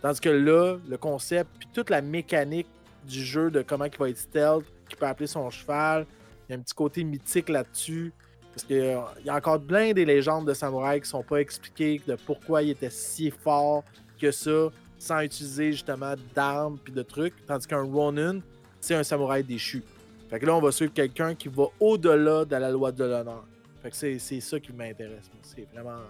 Tandis 0.00 0.20
que 0.20 0.28
là, 0.28 0.78
le 0.88 0.96
concept, 0.96 1.50
puis 1.58 1.68
toute 1.72 1.90
la 1.90 2.02
mécanique 2.02 2.68
du 3.04 3.24
jeu 3.24 3.50
de 3.50 3.62
comment 3.62 3.86
il 3.86 3.96
va 3.98 4.10
être 4.10 4.18
stealth, 4.18 4.64
qu'il 4.88 4.96
peut 4.96 5.06
appeler 5.06 5.26
son 5.26 5.50
cheval, 5.50 6.06
il 6.48 6.52
y 6.52 6.54
a 6.54 6.58
un 6.58 6.62
petit 6.62 6.74
côté 6.74 7.02
mythique 7.02 7.48
là-dessus. 7.48 8.12
Parce 8.54 8.64
qu'il 8.64 8.98
y 9.24 9.30
a 9.30 9.34
encore 9.36 9.60
plein 9.60 9.92
des 9.92 10.04
légendes 10.04 10.46
de 10.46 10.52
samouraïs 10.54 11.02
qui 11.02 11.08
sont 11.08 11.22
pas 11.22 11.38
expliquées 11.40 12.00
de 12.06 12.16
pourquoi 12.26 12.62
il 12.62 12.70
était 12.70 12.90
si 12.90 13.30
fort 13.30 13.82
que 14.20 14.30
ça, 14.30 14.68
sans 14.98 15.20
utiliser 15.20 15.72
justement 15.72 16.14
d'armes 16.34 16.78
puis 16.82 16.92
de 16.92 17.02
trucs. 17.02 17.34
Tandis 17.46 17.66
qu'un 17.66 17.82
Ronin, 17.82 18.40
c'est 18.80 18.94
un 18.94 19.02
samouraï 19.02 19.42
déchu. 19.42 19.82
Fait 20.28 20.38
que 20.38 20.46
là, 20.46 20.54
on 20.54 20.60
va 20.60 20.70
suivre 20.70 20.92
quelqu'un 20.92 21.34
qui 21.34 21.48
va 21.48 21.64
au-delà 21.80 22.44
de 22.44 22.56
la 22.56 22.70
loi 22.70 22.92
de 22.92 23.04
l'honneur. 23.04 23.44
Fait 23.82 23.90
que 23.90 23.96
c'est 23.96 24.18
c'est 24.18 24.40
ça 24.40 24.60
qui 24.60 24.72
m'intéresse. 24.72 25.30
C'est 25.42 25.66
vraiment. 25.72 26.00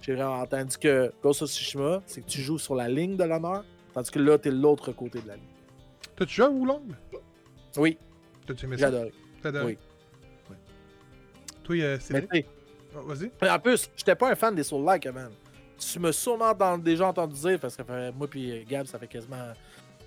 J'ai 0.00 0.14
vraiment 0.14 0.40
entendu 0.40 0.76
que 0.78 1.12
Ghost 1.22 1.42
of 1.42 1.50
Tsushima, 1.50 2.00
c'est 2.06 2.20
que 2.20 2.26
tu 2.30 2.40
joues 2.40 2.58
sur 2.58 2.74
la 2.76 2.88
ligne 2.88 3.16
de 3.16 3.24
l'honneur, 3.24 3.64
tandis 3.92 4.10
que 4.10 4.18
là, 4.20 4.38
t'es 4.38 4.50
de 4.50 4.56
l'autre 4.56 4.92
côté 4.92 5.20
de 5.20 5.26
la 5.28 5.34
ligne. 5.34 5.44
T'as-tu 6.14 6.34
joué 6.36 6.44
à 6.46 6.50
Wulong? 6.50 6.82
Oui, 7.76 7.98
T'as-tu 8.46 8.64
aimé 8.66 8.76
j'ai 8.76 8.82
ça? 8.82 8.88
adoré? 8.88 9.12
Oui. 9.64 9.78
Toi, 11.66 11.76
euh, 11.82 11.98
Ah, 12.94 13.00
Vas-y. 13.06 13.50
En 13.50 13.58
plus, 13.58 13.90
j'étais 13.96 14.14
pas 14.14 14.30
un 14.30 14.34
fan 14.34 14.54
des 14.54 14.62
Soul-like 14.62 15.04
avant. 15.06 15.26
Tu 15.78 15.98
m'as 15.98 16.12
sûrement 16.12 16.54
déjà 16.78 17.08
entendu 17.08 17.34
dire, 17.38 17.58
parce 17.60 17.76
que 17.76 17.82
fait- 17.84 18.12
moi 18.12 18.26
puis 18.26 18.64
Gab, 18.64 18.86
ça 18.86 18.98
fait 18.98 19.06
quasiment 19.06 19.52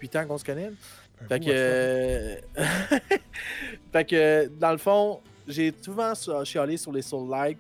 8 0.02 0.16
ans 0.16 0.26
qu'on 0.26 0.38
se 0.38 0.44
connaît. 0.46 0.72
Fait 1.28 1.40
que, 1.40 1.46
euh, 1.50 2.36
fait 3.92 4.06
que, 4.06 4.48
dans 4.48 4.72
le 4.72 4.78
fond, 4.78 5.20
j'ai 5.48 5.74
souvent 5.82 6.16
so- 6.16 6.44
chialé 6.46 6.78
sur 6.78 6.92
les 6.92 7.02
Soul-like, 7.04 7.58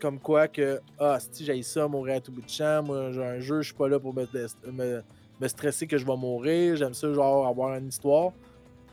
comme 0.00 0.18
quoi 0.18 0.48
que, 0.48 0.80
ah, 0.98 1.18
si 1.30 1.44
j'ai 1.44 1.62
ça, 1.62 1.86
mourir 1.88 2.16
à 2.16 2.20
tout 2.20 2.32
bout 2.32 2.40
de 2.42 2.48
champ, 2.48 2.82
moi, 2.84 3.10
j'ai 3.12 3.22
un 3.24 3.40
jeu, 3.40 3.60
je 3.60 3.66
suis 3.66 3.74
pas 3.74 3.88
là 3.88 3.98
pour 4.00 4.14
me, 4.14 4.26
me, 4.72 5.02
me 5.40 5.48
stresser 5.48 5.86
que 5.86 5.98
je 5.98 6.06
vais 6.06 6.16
mourir, 6.16 6.76
j'aime 6.76 6.94
ça, 6.94 7.12
genre, 7.12 7.46
avoir 7.46 7.76
une 7.76 7.88
histoire. 7.88 8.32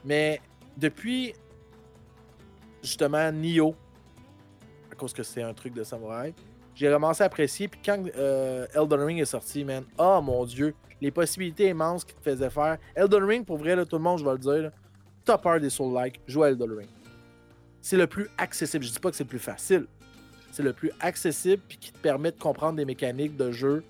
Mais 0.03 0.41
depuis, 0.77 1.33
justement, 2.83 3.31
Nioh, 3.31 3.69
à 3.69 3.75
cause 4.99 5.13
que 5.13 5.23
c'est 5.23 5.41
un 5.41 5.53
truc 5.53 5.73
de 5.73 5.83
samouraï, 5.83 6.33
j'ai 6.75 6.89
commencé 6.89 7.23
à 7.23 7.25
apprécier. 7.25 7.67
Puis 7.67 7.79
quand 7.83 8.03
euh, 8.17 8.65
Elden 8.73 8.99
Ring 9.01 9.19
est 9.19 9.25
sorti, 9.25 9.63
man, 9.63 9.83
oh 9.97 10.21
mon 10.21 10.45
dieu, 10.45 10.73
les 11.01 11.11
possibilités 11.11 11.69
immenses 11.69 12.03
qu'il 12.03 12.15
te 12.15 12.21
faisait 12.21 12.49
faire. 12.49 12.77
Elden 12.95 13.23
Ring, 13.23 13.45
pour 13.45 13.57
vrai, 13.57 13.75
là, 13.75 13.85
tout 13.85 13.97
le 13.97 14.03
monde, 14.03 14.19
je 14.19 14.25
vais 14.25 14.31
le 14.31 14.37
dire, 14.37 14.61
là, 14.63 14.71
topper 15.25 15.59
des 15.59 15.69
Soul-like, 15.69 16.21
joue 16.27 16.43
à 16.43 16.49
Elden 16.49 16.71
Ring. 16.71 16.89
C'est 17.81 17.97
le 17.97 18.07
plus 18.07 18.29
accessible. 18.37 18.83
Je 18.83 18.91
dis 18.91 18.99
pas 18.99 19.09
que 19.09 19.15
c'est 19.15 19.23
le 19.23 19.29
plus 19.29 19.39
facile. 19.39 19.87
C'est 20.51 20.63
le 20.63 20.73
plus 20.73 20.91
accessible 20.99 21.61
puis 21.67 21.77
qui 21.77 21.91
te 21.91 21.99
permet 21.99 22.31
de 22.31 22.39
comprendre 22.39 22.75
des 22.77 22.85
mécaniques 22.85 23.37
de 23.37 23.51
jeu 23.51 23.83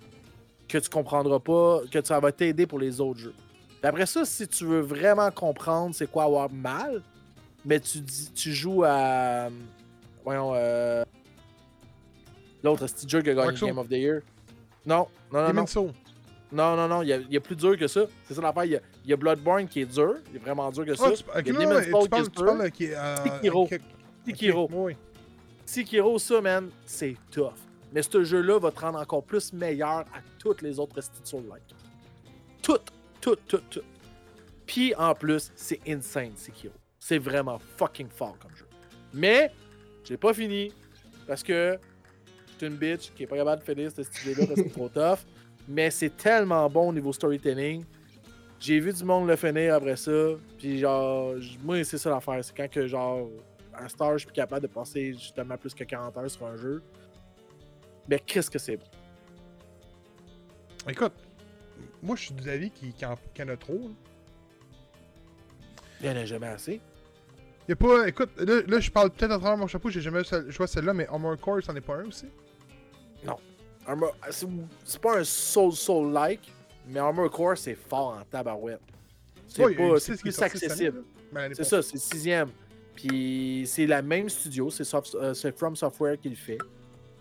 que 0.67 0.77
tu 0.77 0.89
comprendras 0.89 1.39
pas, 1.39 1.81
que 1.91 2.03
ça 2.03 2.19
va 2.19 2.31
t'aider 2.31 2.67
pour 2.67 2.79
les 2.79 3.01
autres 3.01 3.19
jeux. 3.19 3.33
Puis 3.81 3.87
après 3.87 4.05
ça, 4.05 4.25
si 4.25 4.47
tu 4.47 4.65
veux 4.65 4.81
vraiment 4.81 5.31
comprendre 5.31 5.95
c'est 5.95 6.09
quoi 6.09 6.25
avoir 6.25 6.51
mal, 6.51 7.01
mais 7.65 7.79
tu, 7.79 7.99
dis, 7.99 8.31
tu 8.33 8.53
joues 8.53 8.83
à. 8.83 9.49
Voyons. 10.29 10.51
Euh, 10.53 11.03
L'autre, 12.61 12.85
c'est 12.85 13.09
jeu 13.09 13.19
qui 13.23 13.31
a 13.31 13.33
gagné. 13.33 13.57
Game 13.59 13.79
of 13.79 13.87
the 13.87 13.93
Year? 13.93 14.21
Non, 14.85 15.07
non, 15.33 15.47
non, 15.47 15.53
non. 15.53 15.65
Soul. 15.65 15.91
Non, 16.51 16.75
non, 16.75 16.87
non, 16.87 17.01
il 17.01 17.07
y 17.07 17.13
a, 17.13 17.17
il 17.17 17.33
y 17.33 17.37
a 17.37 17.39
plus 17.39 17.55
dur 17.55 17.75
que 17.75 17.87
ça. 17.87 18.01
C'est 18.27 18.35
ça 18.35 18.41
l'affaire. 18.41 18.65
Il 18.65 18.71
y, 18.73 18.75
a, 18.75 18.79
il 19.05 19.09
y 19.09 19.13
a 19.13 19.17
Bloodborne 19.17 19.67
qui 19.67 19.81
est 19.81 19.87
dur. 19.87 20.17
Il 20.29 20.35
est 20.35 20.39
vraiment 20.39 20.69
dur 20.69 20.85
que 20.85 20.93
ça. 20.93 21.05
Ah, 21.33 21.41
tu, 21.41 21.49
il 21.49 21.53
y 21.53 21.57
a 21.57 21.65
Demon's 21.65 21.89
Souls 21.89 22.09
qui 22.09 22.19
est 22.19 22.43
dur. 22.43 22.71
qui 22.71 22.93
euh, 22.93 23.15
Sekiro. 23.23 23.69
Sekiro. 24.23 24.69
oui. 24.71 24.95
Sekiro, 25.65 26.19
ça, 26.19 26.41
man, 26.41 26.69
c'est 26.85 27.15
tough. 27.31 27.53
Mais 27.91 28.03
ce 28.03 28.23
jeu-là 28.23 28.59
va 28.59 28.69
te 28.69 28.81
rendre 28.81 28.99
encore 28.99 29.23
plus 29.23 29.51
meilleur 29.51 30.01
à 30.01 30.21
toutes 30.37 30.61
les 30.61 30.79
autres 30.79 30.97
Resident 30.97 31.25
Soul-like. 31.25 31.63
Tout, 32.61 32.77
tout, 33.19 33.37
tout, 33.47 33.61
tout. 33.67 33.81
Puis 34.67 34.93
en 34.93 35.15
plus, 35.15 35.51
c'est 35.55 35.79
insane, 35.87 36.33
Sekiro. 36.35 36.75
C'est 36.99 37.17
vraiment 37.17 37.57
fucking 37.77 38.09
fort 38.09 38.37
comme 38.39 38.55
jeu. 38.55 38.67
Mais, 39.11 39.51
j'ai 40.09 40.17
pas 40.17 40.33
fini. 40.33 40.73
Parce 41.27 41.43
que 41.43 41.77
je 42.47 42.57
suis 42.57 42.67
une 42.67 42.77
bitch 42.77 43.13
qui 43.13 43.23
est 43.23 43.27
pas 43.27 43.37
capable 43.37 43.61
de 43.61 43.65
finir 43.65 43.91
cette 43.91 44.07
idée-là 44.23 44.47
parce 44.47 44.59
que 44.59 44.67
c'est 44.67 44.73
trop 44.73 44.89
tough. 44.89 45.19
Mais 45.67 45.91
c'est 45.91 46.17
tellement 46.17 46.67
bon 46.67 46.89
au 46.89 46.93
niveau 46.93 47.13
storytelling. 47.13 47.85
J'ai 48.59 48.79
vu 48.79 48.91
du 48.91 49.03
monde 49.03 49.27
le 49.27 49.35
finir 49.35 49.75
après 49.75 49.95
ça. 49.95 50.31
Puis 50.57 50.79
genre, 50.79 51.35
moi, 51.63 51.83
c'est 51.83 51.99
ça 51.99 52.09
l'affaire. 52.09 52.43
C'est 52.43 52.57
quand 52.57 52.67
que 52.67 52.87
genre, 52.87 53.29
un 53.79 53.87
star, 53.87 54.17
je 54.17 54.25
suis 54.25 54.33
capable 54.33 54.63
de 54.63 54.67
passer 54.67 55.13
justement 55.13 55.55
plus 55.57 55.75
que 55.75 55.83
40 55.83 56.17
heures 56.17 56.31
sur 56.31 56.45
un 56.47 56.57
jeu. 56.57 56.81
Mais 58.07 58.19
qu'est-ce 58.19 58.49
que 58.49 58.57
c'est 58.57 58.77
bon? 58.77 58.85
Écoute, 60.87 61.13
moi, 62.01 62.15
je 62.15 62.23
suis 62.23 62.33
d'avis 62.33 62.71
qu'il 62.71 62.93
qu'il 62.93 63.07
y 63.07 63.43
en 63.43 63.49
a 63.49 63.57
trop. 63.57 63.73
là. 63.73 63.93
Il 66.01 66.09
n'y 66.09 66.17
en 66.17 66.21
a 66.21 66.25
jamais 66.25 66.47
assez. 66.47 66.81
Y 67.69 67.71
a 67.73 67.75
pas. 67.75 68.07
Écoute, 68.07 68.29
là, 68.37 68.61
là, 68.67 68.79
je 68.79 68.89
parle 68.91 69.11
peut-être 69.11 69.31
à 69.31 69.37
travers 69.39 69.57
mon 69.57 69.67
chapeau, 69.67 69.89
j'ai 69.89 70.01
jamais 70.01 70.21
joué 70.23 70.63
à 70.63 70.67
celle-là, 70.67 70.93
mais 70.93 71.07
Armor 71.07 71.37
Core, 71.39 71.59
c'en 71.63 71.75
est 71.75 71.81
pas 71.81 71.95
un 71.97 72.05
aussi? 72.07 72.25
Armor- 73.87 74.15
c'est 74.29 74.47
c'est 74.83 75.01
pas 75.01 75.19
un 75.19 75.23
soul 75.23 75.71
soul 75.71 76.11
like, 76.13 76.51
mais 76.87 76.99
Armor 76.99 77.29
Core 77.31 77.57
c'est 77.57 77.75
fort 77.75 78.17
en 78.19 78.23
tabarouette. 78.25 78.81
C'est 79.47 79.63
Ouais, 79.65 79.73
pas, 79.75 79.99
qui 79.99 80.11
plus 80.21 80.41
accessible. 80.41 81.03
C'est 81.53 81.63
ça, 81.63 81.81
c'est 81.81 81.93
le 81.93 81.99
sixième. 81.99 82.49
Puis 82.95 83.63
c'est 83.65 83.87
la 83.87 84.01
même 84.01 84.29
studio, 84.29 84.69
c'est 84.69 84.83
Soft- 84.83 85.15
euh, 85.15 85.33
c'est 85.33 85.57
From 85.57 85.75
Software 85.75 86.19
qui 86.19 86.29
le 86.29 86.35
fait. 86.35 86.57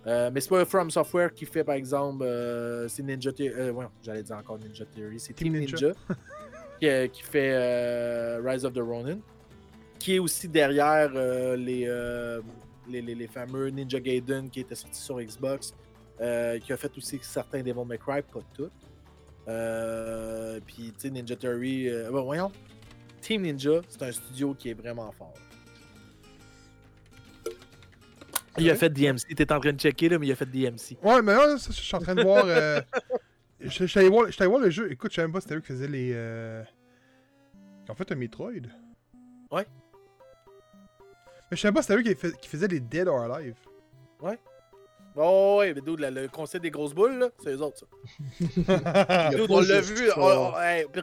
Euh, 0.06 0.30
mais 0.32 0.40
c'est 0.40 0.48
pas 0.50 0.64
From 0.64 0.90
Software 0.90 1.32
qui 1.32 1.46
fait 1.46 1.64
par 1.64 1.74
exemple, 1.76 2.24
euh, 2.24 2.88
c'est 2.88 3.02
Ninja 3.02 3.32
Theory. 3.32 3.54
Euh, 3.54 3.72
ouais, 3.72 3.86
j'allais 4.02 4.22
dire 4.22 4.36
encore 4.36 4.58
Ninja 4.58 4.84
Theory, 4.86 5.20
c'est 5.20 5.32
Team 5.34 5.52
Team 5.52 5.60
Ninja, 5.62 5.86
Ninja. 5.88 5.94
qui, 6.80 6.88
euh, 6.88 7.06
qui 7.08 7.22
fait 7.22 7.52
euh, 7.54 8.42
Rise 8.44 8.64
of 8.64 8.72
the 8.74 8.80
Ronin, 8.80 9.18
qui 9.98 10.14
est 10.14 10.18
aussi 10.18 10.48
derrière 10.48 11.10
euh, 11.14 11.56
les, 11.56 11.84
euh, 11.86 12.40
les, 12.88 13.02
les- 13.02 13.14
les 13.14 13.26
fameux 13.26 13.68
Ninja 13.68 14.00
Gaiden 14.00 14.48
qui 14.50 14.60
étaient 14.60 14.74
sortis 14.74 15.00
sur 15.00 15.20
Xbox, 15.20 15.74
euh, 16.20 16.58
qui 16.58 16.72
a 16.72 16.76
fait 16.76 16.96
aussi 16.96 17.18
certains 17.22 17.60
Devil 17.62 17.84
May 17.86 17.98
Cry, 17.98 18.22
pas 18.22 18.40
toutes. 18.54 18.72
Euh, 19.48 20.60
Puis, 20.66 20.92
tu 20.94 21.00
sais, 21.00 21.10
Ninja 21.10 21.36
Theory. 21.36 21.88
euh, 21.88 22.10
bon, 22.10 22.22
voyons. 22.24 22.52
Team 23.20 23.42
Ninja, 23.42 23.80
c'est 23.88 24.02
un 24.02 24.12
studio 24.12 24.54
qui 24.54 24.70
est 24.70 24.74
vraiment 24.74 25.10
fort. 25.12 25.34
Il 28.58 28.68
a 28.70 28.74
fait 28.76 28.90
DMC. 28.90 29.34
T'es 29.36 29.52
en 29.52 29.60
train 29.60 29.72
de 29.72 29.78
checker, 29.78 30.08
là, 30.08 30.18
mais 30.18 30.26
il 30.26 30.32
a 30.32 30.34
fait 30.36 30.46
DMC. 30.46 30.96
Ouais, 31.02 31.22
mais 31.22 31.32
là, 31.34 31.56
je 31.56 31.72
suis 31.72 31.96
en 31.96 32.00
train 32.00 32.14
de 32.14 32.22
voir. 32.22 32.44
euh, 32.46 32.80
Je 33.60 33.86
suis 33.86 33.98
allé 33.98 34.08
voir, 34.08 34.26
le 34.60 34.70
jeu. 34.70 34.90
Écoute, 34.92 35.10
je 35.10 35.16
savais 35.16 35.26
même 35.26 35.32
pas 35.32 35.40
si 35.40 35.44
c'était 35.48 35.56
eux 35.56 35.60
qui 35.60 35.66
faisaient 35.68 35.88
les. 35.88 36.12
Euh... 36.14 36.62
Qui 37.84 37.90
ont 37.90 37.94
fait 37.94 38.10
un 38.12 38.14
Metroid. 38.14 38.52
Ouais. 39.50 39.66
Mais 41.50 41.56
je 41.56 41.62
savais 41.62 41.74
pas 41.74 41.82
c'était 41.82 41.96
eux 41.96 42.02
qui, 42.02 42.14
fais- 42.14 42.32
qui 42.32 42.48
faisaient 42.48 42.68
les 42.68 42.80
Dead 42.80 43.08
or 43.08 43.20
Alive. 43.20 43.54
Oh, 45.20 45.56
ouais, 45.58 45.74
mais 45.74 45.80
dude, 45.80 45.98
le, 45.98 46.10
le 46.10 46.28
concept 46.28 46.62
des 46.62 46.70
grosses 46.70 46.94
boules, 46.94 47.18
là, 47.18 47.28
c'est 47.42 47.50
eux 47.52 47.60
autres, 47.60 47.78
ça. 47.78 47.86
Dude, 49.30 49.50
on 49.50 49.60
l'a 49.60 49.80
vu. 49.80 50.08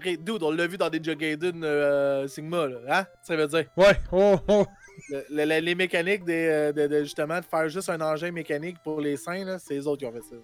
hey, 0.05 0.17
dude, 0.17 0.41
on 0.41 0.51
l'a 0.51 0.67
vu 0.67 0.77
dans 0.77 0.89
Ninja 0.89 1.15
Gaiden 1.15 1.61
euh, 1.65 2.25
Sigma, 2.25 2.65
là. 2.67 2.77
Hein? 2.87 3.05
Ça 3.23 3.35
veut 3.35 3.47
dire. 3.47 3.65
Ouais, 3.75 3.99
oh, 4.13 4.37
oh. 4.47 4.65
Le- 5.09 5.25
le- 5.29 5.45
le- 5.45 5.59
les 5.59 5.75
mécaniques 5.75 6.23
des, 6.23 6.47
euh, 6.47 6.71
de, 6.71 6.87
de- 6.87 7.03
justement 7.03 7.39
de 7.41 7.45
faire 7.45 7.67
juste 7.67 7.89
un 7.89 7.99
engin 7.99 8.31
mécanique 8.31 8.77
pour 8.85 9.01
les 9.01 9.17
seins, 9.17 9.43
là, 9.43 9.59
c'est 9.59 9.73
les 9.73 9.85
autres 9.85 9.99
qui 9.99 10.05
ont 10.05 10.13
fait 10.13 10.21
ça. 10.21 10.35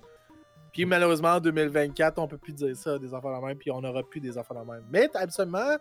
Puis 0.73 0.83
malheureusement, 0.83 1.35
en 1.35 1.39
2024, 1.39 2.17
on 2.19 2.27
peut 2.27 2.37
plus 2.37 2.53
dire 2.53 2.75
ça, 2.75 2.99
des 2.99 3.13
enfants 3.13 3.39
de 3.39 3.45
même, 3.45 3.57
puis 3.57 3.71
on 3.71 3.79
n'aura 3.79 4.03
plus 4.03 4.19
des 4.19 4.37
enfants 4.37 4.55
de 4.55 4.69
même. 4.69 4.83
Mais 4.91 5.07
absolument, 5.13 5.77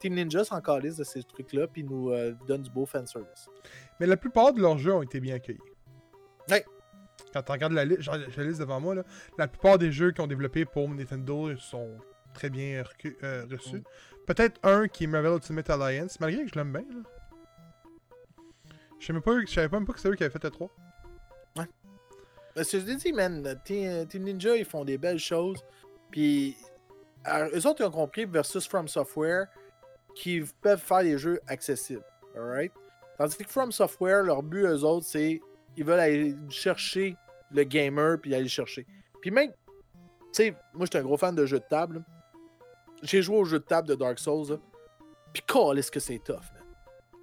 Team 0.00 0.14
Ninja 0.14 0.44
s'en 0.44 0.60
calisse 0.60 0.96
de 0.96 1.04
ces 1.04 1.22
trucs-là, 1.22 1.68
puis 1.68 1.84
nous 1.84 2.10
euh, 2.10 2.34
donne 2.48 2.62
du 2.62 2.70
beau 2.70 2.86
fanservice. 2.86 3.48
Mais 4.00 4.06
la 4.06 4.16
plupart 4.16 4.52
de 4.52 4.60
leurs 4.60 4.78
jeux 4.78 4.94
ont 4.94 5.02
été 5.02 5.20
bien 5.20 5.36
accueillis. 5.36 5.60
Ouais. 6.48 6.64
Quand 7.32 7.42
tu 7.42 7.52
regardes 7.52 7.74
la 7.74 7.84
liste, 7.84 8.00
j'ai 8.00 8.12
j'ai 8.30 8.42
la 8.42 8.48
liste 8.48 8.60
devant 8.60 8.80
moi, 8.80 8.94
là, 8.94 9.04
la 9.38 9.46
plupart 9.46 9.78
des 9.78 9.92
jeux 9.92 10.10
qui 10.10 10.20
ont 10.20 10.26
développé 10.26 10.64
pour 10.64 10.88
Nintendo 10.88 11.54
sont 11.56 11.98
très 12.32 12.50
bien 12.50 12.82
euh, 13.22 13.46
reçus. 13.50 13.76
Mm. 13.76 13.82
Peut-être 14.26 14.58
un 14.62 14.88
qui 14.88 15.04
est 15.04 15.06
Marvel 15.06 15.34
Ultimate 15.34 15.68
Alliance, 15.70 16.18
malgré 16.18 16.44
que 16.44 16.50
je 16.50 16.54
l'aime 16.54 16.72
bien. 16.72 16.82
là. 16.82 17.02
Je 18.98 19.06
savais 19.06 19.14
même 19.14 19.22
pas, 19.22 19.40
je 19.40 19.52
savais 19.52 19.68
même 19.68 19.86
pas 19.86 19.92
que 19.92 19.98
c'était 19.98 20.10
eux 20.10 20.16
qui 20.16 20.24
avaient 20.24 20.32
fait 20.32 20.44
le 20.44 20.50
3. 20.50 20.70
Parce 22.54 22.70
que 22.70 22.80
je 22.80 22.84
dis, 22.84 23.12
man, 23.12 23.60
Team, 23.64 24.06
Team 24.06 24.24
Ninja, 24.24 24.56
ils 24.56 24.64
font 24.64 24.84
des 24.84 24.98
belles 24.98 25.20
choses. 25.20 25.62
Puis, 26.10 26.56
eux 27.26 27.66
autres, 27.66 27.80
ils 27.80 27.86
ont 27.86 27.90
compris 27.90 28.24
versus 28.24 28.66
From 28.66 28.88
Software 28.88 29.46
qu'ils 30.14 30.46
peuvent 30.60 30.80
faire 30.80 31.02
des 31.02 31.18
jeux 31.18 31.40
accessibles. 31.46 32.04
Alright? 32.36 32.72
Tandis 33.18 33.36
que 33.36 33.44
From 33.48 33.70
Software, 33.72 34.22
leur 34.22 34.42
but, 34.42 34.64
eux 34.64 34.82
autres, 34.84 35.06
c'est 35.06 35.40
ils 35.76 35.84
veulent 35.84 36.00
aller 36.00 36.34
chercher 36.48 37.16
le 37.52 37.64
gamer 37.64 38.18
puis 38.20 38.34
aller 38.34 38.44
le 38.44 38.48
chercher. 38.48 38.86
Puis 39.20 39.30
même, 39.30 39.50
tu 39.50 39.56
sais, 40.32 40.54
moi, 40.74 40.86
j'étais 40.86 40.98
un 40.98 41.02
gros 41.02 41.16
fan 41.16 41.34
de 41.34 41.44
jeux 41.46 41.58
de 41.58 41.64
table. 41.68 42.02
J'ai 43.02 43.22
joué 43.22 43.36
au 43.36 43.44
jeu 43.44 43.58
de 43.58 43.64
table 43.64 43.88
de 43.88 43.94
Dark 43.94 44.18
Souls. 44.18 44.50
là. 44.50 44.56
Puis, 45.32 45.42
est-ce 45.78 45.90
que 45.90 46.00
c'est 46.00 46.18
tough, 46.18 46.36
man. 46.54 46.64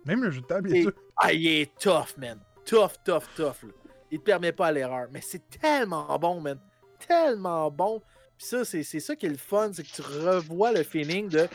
Même 0.06 0.24
le 0.24 0.32
jeu 0.32 0.42
de 0.42 0.46
table, 0.48 0.70
bien 0.70 0.80
Et- 0.80 0.84
sûr. 0.84 0.94
Ah, 1.18 1.34
il 1.34 1.46
est 1.48 1.76
tough, 1.80 2.16
man. 2.18 2.40
Tough, 2.66 2.92
tough, 3.04 3.24
tough. 3.36 3.64
Là. 3.64 3.70
Il 4.12 4.20
te 4.20 4.24
permet 4.24 4.52
pas 4.52 4.72
l'erreur. 4.72 5.08
Mais 5.12 5.22
c'est 5.22 5.50
tellement 5.50 6.18
bon, 6.20 6.40
man. 6.40 6.60
Tellement 7.08 7.70
bon. 7.72 8.02
Puis 8.38 8.48
ça, 8.48 8.64
c'est 8.66 8.84
ça 8.84 9.16
qui 9.16 9.26
est 9.26 9.30
le 9.30 9.38
fun, 9.38 9.72
c'est 9.74 9.84
que 9.84 9.90
tu 9.92 10.02
revois 10.02 10.72
le 10.72 10.84
feeling 10.84 11.28
de 11.28 11.48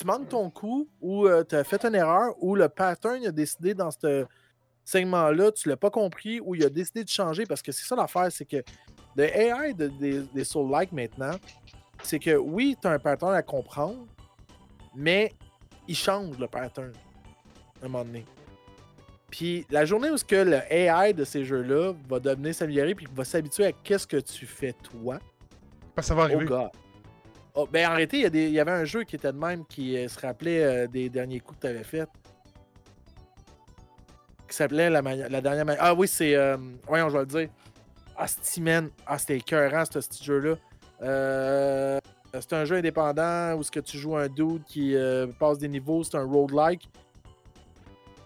tu 0.00 0.06
manques 0.06 0.28
ton 0.28 0.48
coup 0.50 0.88
ou 1.00 1.28
tu 1.48 1.54
as 1.54 1.64
fait 1.64 1.84
une 1.84 1.94
erreur 1.94 2.34
ou 2.42 2.54
le 2.54 2.68
pattern 2.68 3.24
a 3.26 3.30
décidé 3.30 3.74
dans 3.74 3.90
ce 3.90 4.26
segment-là, 4.84 5.52
tu 5.52 5.68
l'as 5.68 5.76
pas 5.76 5.90
compris 5.90 6.40
ou 6.40 6.54
il 6.54 6.64
a 6.64 6.70
décidé 6.70 7.04
de 7.04 7.08
changer? 7.08 7.44
Parce 7.44 7.60
que 7.60 7.70
c'est 7.70 7.84
ça 7.86 7.94
l'affaire, 7.94 8.32
c'est 8.32 8.46
que 8.46 8.62
le 9.14 9.24
AI 9.24 9.74
de- 9.74 9.88
des, 9.88 10.20
des 10.20 10.44
Soul-like 10.44 10.92
maintenant, 10.92 11.36
c'est 12.02 12.18
que 12.18 12.34
oui, 12.36 12.76
tu 12.80 12.88
as 12.88 12.92
un 12.92 12.98
pattern 12.98 13.34
à 13.34 13.42
comprendre, 13.42 14.06
mais 14.94 15.34
il 15.86 15.94
change 15.96 16.38
le 16.38 16.46
pattern 16.46 16.92
à 17.82 17.84
un 17.84 17.88
moment 17.88 18.04
donné. 18.04 18.24
Puis 19.30 19.66
la 19.70 19.84
journée 19.84 20.10
où 20.10 20.16
ce 20.16 20.24
que 20.24 20.36
le 20.36 20.60
AI 20.72 21.12
de 21.12 21.24
ces 21.24 21.44
jeux-là 21.44 21.92
va 22.08 22.18
devenir 22.18 22.54
s'améliorer 22.54 22.94
puis 22.94 23.06
va 23.14 23.24
s'habituer 23.24 23.66
à 23.66 23.72
qu'est-ce 23.72 24.06
que 24.06 24.16
tu 24.16 24.46
fais 24.46 24.72
toi, 24.72 25.18
ça 26.00 26.14
va 26.14 26.22
oh 26.22 26.24
arriver. 26.24 26.46
god. 26.46 26.70
Oh, 27.54 27.68
ben 27.70 27.84
arrêtez, 27.90 28.20
il 28.20 28.36
y, 28.36 28.50
y 28.50 28.60
avait 28.60 28.70
un 28.70 28.84
jeu 28.84 29.02
qui 29.02 29.16
était 29.16 29.32
de 29.32 29.38
même 29.38 29.64
qui 29.66 29.96
euh, 29.96 30.06
se 30.08 30.20
rappelait 30.20 30.62
euh, 30.62 30.86
des 30.86 31.08
derniers 31.08 31.40
coups 31.40 31.58
que 31.58 31.66
tu 31.66 31.66
avais 31.66 31.82
fait. 31.82 32.08
Qui 34.48 34.56
s'appelait 34.56 34.88
la, 34.90 35.02
dernière 35.02 35.64
manière. 35.64 35.82
Ah 35.82 35.94
oui, 35.94 36.06
c'est. 36.06 36.34
euh, 36.34 36.56
voyons, 36.86 37.08
je 37.08 37.14
vais 37.14 37.20
le 37.20 37.26
dire. 37.26 37.48
Ah, 38.16 38.26
man. 38.60 38.90
Ah, 39.06 39.18
c'était 39.18 39.38
écœurant, 39.38 39.84
ce 39.84 39.98
petit 39.98 40.24
jeu-là. 40.24 40.54
Euh, 41.02 41.98
c'est 42.34 42.52
un 42.52 42.64
jeu 42.64 42.76
indépendant 42.76 43.54
où 43.54 43.62
ce 43.62 43.70
que 43.70 43.80
tu 43.80 43.96
joues 43.98 44.16
un 44.16 44.28
dude 44.28 44.62
qui 44.64 44.94
passe 45.38 45.58
des 45.58 45.68
niveaux, 45.68 46.04
c'est 46.04 46.16
un 46.16 46.24
roguelike. 46.24 46.88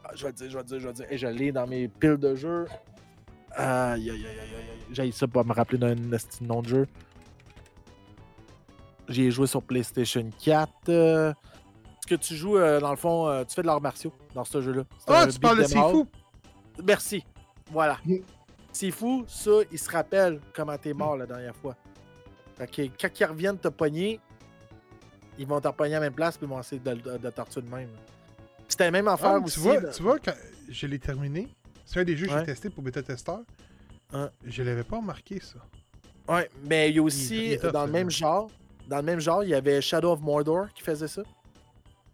Ah, 0.05 0.11
je 0.14 0.25
vais 0.25 0.31
le 0.31 0.35
dire, 0.35 0.51
je 0.51 0.57
vais 0.57 0.62
le 0.62 0.66
dire, 0.66 0.79
je 0.81 0.85
vais 0.85 0.89
le 0.89 0.95
dire. 0.95 1.07
Et 1.11 1.18
je 1.18 1.27
l'ai 1.27 1.53
dans 1.53 1.66
mes 1.66 1.89
piles 1.89 2.18
de 2.18 2.35
jeux. 2.35 2.66
Aïe, 3.53 4.11
aïe, 4.11 4.11
aïe, 4.11 4.27
aïe, 4.27 4.55
aïe. 4.57 4.85
J'ai 4.93 5.12
ça 5.12 5.27
pour 5.27 5.45
me 5.47 5.53
rappeler 5.53 5.79
d'un 5.79 5.95
nom 6.43 6.61
de 6.61 6.68
jeu. 6.68 6.87
J'ai 9.09 9.30
joué 9.30 9.46
sur 9.46 9.62
PlayStation 9.62 10.28
4. 10.42 10.70
euh, 10.88 11.32
ce 12.02 12.07
que 12.07 12.14
tu 12.14 12.34
joues, 12.36 12.57
euh, 12.57 12.80
dans 12.80 12.90
le 12.90 12.96
fond, 12.96 13.28
euh, 13.28 13.44
tu 13.44 13.55
fais 13.55 13.62
de 13.62 13.66
l'art 13.66 13.80
martiaux 13.80 14.12
dans 14.34 14.44
ce 14.44 14.61
jeu-là. 14.61 14.82
Ah, 15.07 15.26
tu 15.30 15.38
parles 15.38 15.59
de. 15.59 15.64
Sifu? 15.64 16.05
Merci. 16.84 17.24
Voilà. 17.70 17.98
Mm. 18.05 18.16
C'est 18.72 18.90
fou, 18.90 19.24
ça, 19.28 19.50
il 19.70 19.78
se 19.78 19.88
rappelle 19.90 20.40
comment 20.55 20.76
t'es 20.76 20.92
mort 20.92 21.16
la 21.16 21.26
dernière 21.26 21.55
fois. 21.55 21.76
Fait 22.57 22.66
que 22.66 22.82
quand 23.00 23.09
ils 23.20 23.24
reviennent 23.24 23.59
te 23.59 23.68
pogner, 23.68 24.20
ils 25.38 25.46
vont 25.46 25.61
te 25.61 25.68
repogner 25.68 25.94
à 25.94 26.00
la 26.00 26.07
même 26.07 26.12
place 26.14 26.36
puis 26.36 26.46
ils 26.46 26.50
vont 26.50 26.61
essayer 26.61 26.80
de, 26.80 26.94
de, 26.94 27.18
de 27.18 27.30
torturer 27.30 27.64
de 27.64 27.70
même. 27.74 27.88
C'était 28.68 28.84
la 28.84 28.90
même 28.90 29.09
affaire 29.09 29.30
Ah, 29.34 29.38
aussi. 29.38 29.55
tu, 29.55 29.61
vois, 29.61 29.80
dans- 29.80 29.90
tu 29.92 30.02
vois, 30.02 30.18
quand 30.18 30.34
je 30.68 30.86
l'ai 30.86 30.98
terminé, 30.98 31.48
c'est 31.84 32.00
un 32.00 32.05
des 32.05 32.16
jeux 32.16 32.26
que 32.26 32.32
Ouais. 32.32 32.40
j'ai 32.40 32.46
testé 32.46 32.70
pour 32.70 32.82
bêta 32.82 33.02
testeur. 33.02 33.40
Ouais. 34.12 34.26
Je 34.44 34.62
l'avais 34.62 34.84
pas 34.84 34.96
remarqué, 34.96 35.40
ça. 35.40 35.59
Ouais, 36.32 36.50
mais 36.64 36.90
il 36.90 36.96
y 36.96 36.98
a 36.98 37.02
aussi, 37.02 37.52
il 37.52 37.59
dans 37.70 37.86
le 37.86 37.92
même 37.92 38.11
genre, 38.11 38.50
dans 38.89 38.97
le 38.99 39.03
même 39.03 39.20
genre, 39.20 39.43
il 39.45 39.51
y 39.51 39.55
avait 39.55 39.80
Shadow 39.80 40.12
of 40.12 40.20
Mordor 40.20 40.66
qui 40.74 40.82
faisait 40.82 41.09
ça. 41.09 41.22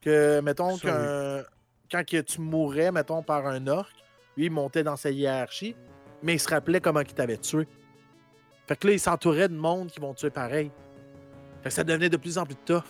Que, 0.00 0.40
mettons, 0.40 0.76
Ça, 0.76 0.88
qu'un- 0.88 1.44
quand 1.90 2.06
que 2.08 2.20
tu 2.20 2.40
mourais, 2.40 2.90
mettons, 2.92 3.22
par 3.22 3.46
un 3.46 3.66
orc, 3.66 3.88
lui, 4.36 4.46
il 4.46 4.50
montait 4.50 4.82
dans 4.82 4.96
sa 4.96 5.10
hiérarchie, 5.10 5.74
mais 6.22 6.34
il 6.34 6.38
se 6.40 6.48
rappelait 6.48 6.80
comment 6.80 7.00
il 7.00 7.12
t'avait 7.12 7.36
tué. 7.36 7.66
Fait 8.66 8.76
que 8.76 8.86
là, 8.86 8.92
il 8.94 9.00
s'entourait 9.00 9.48
de 9.48 9.54
monde 9.54 9.88
qui 9.90 10.00
vont 10.00 10.14
tuer 10.14 10.30
pareil. 10.30 10.70
Fait 11.62 11.68
que 11.68 11.74
ça 11.74 11.84
devenait 11.84 12.08
de 12.08 12.16
plus 12.16 12.38
en 12.38 12.44
plus 12.46 12.54
tough. 12.56 12.82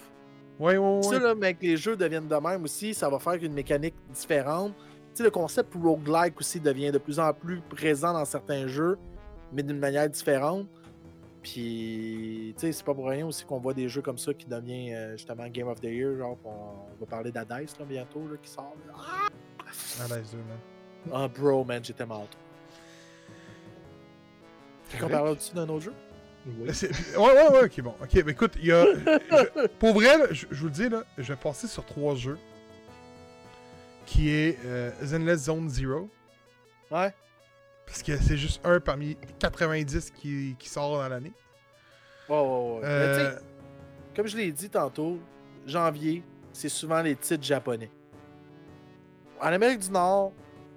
Ouais, 0.58 0.76
ouais, 0.76 0.96
ouais. 0.96 1.02
Ça, 1.02 1.18
là, 1.18 1.34
mais 1.34 1.54
que 1.54 1.62
les 1.62 1.76
jeux 1.78 1.96
deviennent 1.96 2.28
de 2.28 2.36
même 2.36 2.62
aussi, 2.64 2.92
ça 2.92 3.08
va 3.08 3.18
faire 3.18 3.34
une 3.34 3.54
mécanique 3.54 3.94
différente. 4.12 4.74
Tu 4.76 4.84
sais, 5.14 5.22
le 5.24 5.30
concept 5.30 5.74
roguelike 5.74 6.38
aussi 6.38 6.60
devient 6.60 6.92
de 6.92 6.98
plus 6.98 7.18
en 7.18 7.32
plus 7.32 7.60
présent 7.62 8.12
dans 8.12 8.26
certains 8.26 8.66
jeux, 8.68 8.98
mais 9.52 9.62
d'une 9.62 9.78
manière 9.78 10.08
différente. 10.08 10.66
Puis, 11.42 12.54
tu 12.56 12.60
sais, 12.60 12.72
c'est 12.72 12.84
pas 12.84 12.92
pour 12.94 13.08
rien 13.08 13.26
aussi 13.26 13.44
qu'on 13.46 13.58
voit 13.58 13.72
des 13.72 13.88
jeux 13.88 14.02
comme 14.02 14.18
ça 14.18 14.34
qui 14.34 14.44
deviennent 14.46 14.94
euh, 14.94 15.12
justement 15.16 15.48
Game 15.48 15.68
of 15.68 15.80
the 15.80 15.84
Year. 15.84 16.16
Genre, 16.18 16.36
on, 16.44 16.48
on 16.50 17.00
va 17.00 17.06
parler 17.06 17.32
d'Adice 17.32 17.78
là, 17.78 17.84
bientôt, 17.86 18.28
là, 18.28 18.36
qui 18.42 18.50
sort. 18.50 18.74
là. 18.86 18.94
À 20.04 20.08
l'aise, 20.08 20.34
man. 20.34 20.58
Ah, 21.12 21.28
bro, 21.28 21.64
man, 21.64 21.82
j'étais. 21.82 22.04
Fait 24.84 24.98
qu'on 24.98 25.08
parle 25.08 25.28
au-dessus 25.28 25.54
d'un 25.54 25.68
autre 25.68 25.84
jeu? 25.84 25.94
Oui. 26.46 26.68
Ouais, 27.16 27.32
ouais, 27.32 27.48
ouais, 27.52 27.64
ok, 27.64 27.80
bon. 27.82 27.94
Ok, 28.02 28.14
mais 28.24 28.32
écoute, 28.32 28.52
il 28.56 28.66
y 28.66 28.72
a. 28.72 28.84
je- 28.84 29.66
pour 29.78 29.92
vrai, 29.94 30.18
là, 30.18 30.26
je, 30.30 30.46
je 30.50 30.60
vous 30.60 30.66
le 30.66 30.70
dis, 30.72 30.88
là, 30.88 31.04
je 31.16 31.32
vais 31.32 31.38
passer 31.38 31.68
sur 31.68 31.84
trois 31.86 32.14
jeux. 32.16 32.38
Qui 34.06 34.30
est 34.30 34.58
euh, 34.64 34.90
Zenless 35.02 35.44
Zone 35.44 35.68
Zero. 35.68 36.08
Ouais. 36.90 37.14
Parce 37.90 38.02
que 38.04 38.16
c'est 38.18 38.36
juste 38.36 38.60
un 38.64 38.78
parmi 38.78 39.16
90 39.40 40.12
qui, 40.12 40.54
qui 40.58 40.68
sort 40.68 40.96
dans 40.98 41.08
l'année. 41.08 41.32
Ouais, 42.28 42.36
ouais, 42.36 42.44
ouais. 42.74 42.80
Mais 42.82 42.88
Euh, 42.88 43.38
comme 44.14 44.26
je 44.28 44.36
l'ai 44.36 44.52
dit 44.52 44.70
tantôt, 44.70 45.18
janvier, 45.66 46.22
c'est 46.52 46.68
souvent 46.68 47.02
les 47.02 47.16
titres 47.16 47.42
japonais. 47.44 47.90
En 49.40 49.48
Amérique 49.48 49.80
du 49.80 49.90
Nord, 49.90 50.32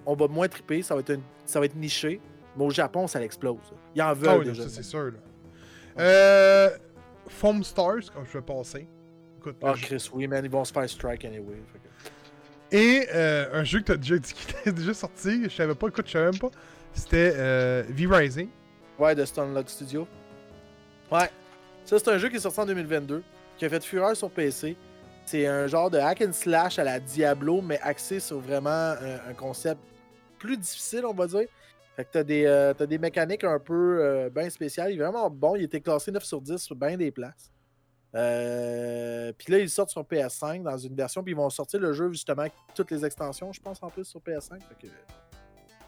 on 0.06 0.16
va 0.16 0.28
moins 0.28 0.48
triper, 0.48 0.82
ça 0.82 0.96
va 0.96 1.02
être, 1.02 1.12
une- 1.12 1.22
ça 1.46 1.60
va 1.60 1.66
être 1.66 1.76
niché, 1.76 2.20
mais 2.58 2.64
au 2.66 2.70
Japon, 2.72 3.08
ça 3.08 3.20
l'explose. 3.20 3.58
Ils 3.96 4.02
en 4.02 4.14
veulent 4.14 4.30
ah 4.30 4.38
oui, 4.40 4.46
non, 4.48 4.52
déjà. 4.54 4.64
ça 4.64 4.70
c'est 4.70 4.84
sûr. 4.84 5.06
Là. 5.12 5.20
Euh, 6.00 6.70
Foam 7.28 7.64
Stars, 7.64 8.12
comme 8.14 8.26
je 8.26 8.34
vais 8.34 8.42
passer. 8.42 8.88
Écoute, 9.38 9.58
Ah, 9.62 9.74
Chris, 9.76 10.10
oui, 10.14 10.28
man, 10.28 10.44
ils 10.44 10.50
vont 10.52 10.64
se 10.66 10.74
faire 10.74 10.90
strike 10.90 11.26
anyway. 11.26 11.58
que- 12.72 12.76
Et 12.76 13.08
euh, 13.14 13.60
un 13.60 13.64
jeu 13.64 13.80
que 13.82 13.86
t'as 13.86 13.98
déjà 13.98 14.18
dit 14.18 14.34
qui 14.34 14.48
était 14.60 14.72
déjà 14.72 14.94
sorti, 14.96 15.44
je 15.44 15.50
savais 15.50 15.76
pas, 15.76 15.88
écoute, 15.90 16.08
je 16.08 16.12
savais 16.14 16.32
même 16.32 16.40
pas. 16.40 16.50
C'était 16.94 17.34
euh, 17.36 17.84
V-Rising. 17.90 18.50
Ouais, 19.00 19.16
de 19.16 19.26
Stonlock 19.26 19.70
Studio. 19.70 20.08
Ouais. 21.12 21.30
Ça, 21.86 22.00
c'est 22.00 22.10
un 22.10 22.18
jeu 22.18 22.30
qui 22.30 22.38
est 22.38 22.40
sorti 22.40 22.60
en 22.60 22.66
2022, 22.66 23.24
qui 23.58 23.66
a 23.66 23.70
fait 23.70 23.84
fureur 23.84 24.16
sur 24.16 24.30
PC. 24.30 24.78
C'est 25.26 25.48
un 25.48 25.68
genre 25.68 25.90
de 25.90 25.98
hack 25.98 26.22
and 26.22 26.34
slash 26.34 26.80
à 26.80 26.84
la 26.84 27.00
Diablo, 27.00 27.62
mais 27.62 27.80
axé 27.82 28.20
sur 28.20 28.40
vraiment 28.40 28.70
un, 28.70 29.30
un 29.30 29.34
concept 29.34 29.80
plus 30.38 30.58
difficile, 30.58 31.06
on 31.06 31.14
va 31.14 31.28
dire. 31.28 31.48
Fait 31.96 32.06
que 32.06 32.10
t'as 32.12 32.24
des, 32.24 32.46
euh, 32.46 32.74
des 32.74 32.98
mécaniques 32.98 33.44
un 33.44 33.60
peu 33.60 34.00
euh, 34.02 34.30
bien 34.30 34.50
spéciales. 34.50 34.92
Il 34.92 34.96
est 35.00 35.04
vraiment 35.04 35.30
bon. 35.30 35.56
Il 35.56 35.64
était 35.64 35.80
classé 35.80 36.12
9 36.12 36.24
sur 36.24 36.42
10 36.42 36.58
sur 36.58 36.76
bien 36.76 36.98
des 36.98 37.12
places. 37.12 37.52
Euh, 38.16 39.32
puis 39.38 39.52
là, 39.52 39.60
ils 39.60 39.70
sortent 39.70 39.90
sur 39.90 40.04
PS5 40.04 40.64
dans 40.64 40.78
une 40.78 40.96
version, 40.96 41.24
puis 41.24 41.34
ils 41.34 41.36
vont 41.36 41.50
sortir 41.50 41.80
le 41.80 41.94
jeu 41.94 42.12
justement 42.12 42.42
avec 42.42 42.54
toutes 42.76 42.92
les 42.92 43.04
extensions, 43.06 43.52
je 43.52 43.62
pense, 43.62 43.82
en 43.82 43.90
plus 43.90 44.06
sur 44.06 44.20
PS5. 44.20 44.60
Fait 44.60 44.88
que, 44.88 44.94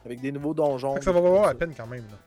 avec 0.06 0.22
des 0.22 0.32
nouveaux 0.32 0.53
donjons. 0.53 0.99
Ça 1.01 1.12
va 1.12 1.20
valoir 1.22 1.47
ça. 1.47 1.56
peine 1.56 1.74
quand 1.76 1.88
même. 1.88 2.06
Là. 2.06 2.18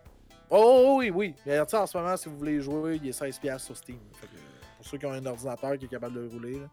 Oh, 0.50 0.84
oh, 0.86 0.96
oui, 0.98 1.10
oui. 1.10 1.34
Mais 1.46 1.58
en 1.60 1.66
ce 1.86 1.96
moment, 1.98 2.16
si 2.16 2.28
vous 2.28 2.36
voulez 2.38 2.60
jouer, 2.60 2.98
il 3.02 3.08
est 3.08 3.18
16$ 3.18 3.58
sur 3.58 3.76
Steam. 3.76 3.98
Fait 4.14 4.26
que, 4.26 4.32
pour 4.78 4.86
ceux 4.86 4.98
qui 4.98 5.06
ont 5.06 5.12
un 5.12 5.24
ordinateur 5.26 5.76
qui 5.78 5.84
est 5.84 5.88
capable 5.88 6.14
de 6.14 6.20
le 6.20 6.28
rouler. 6.28 6.58
Là. 6.60 6.66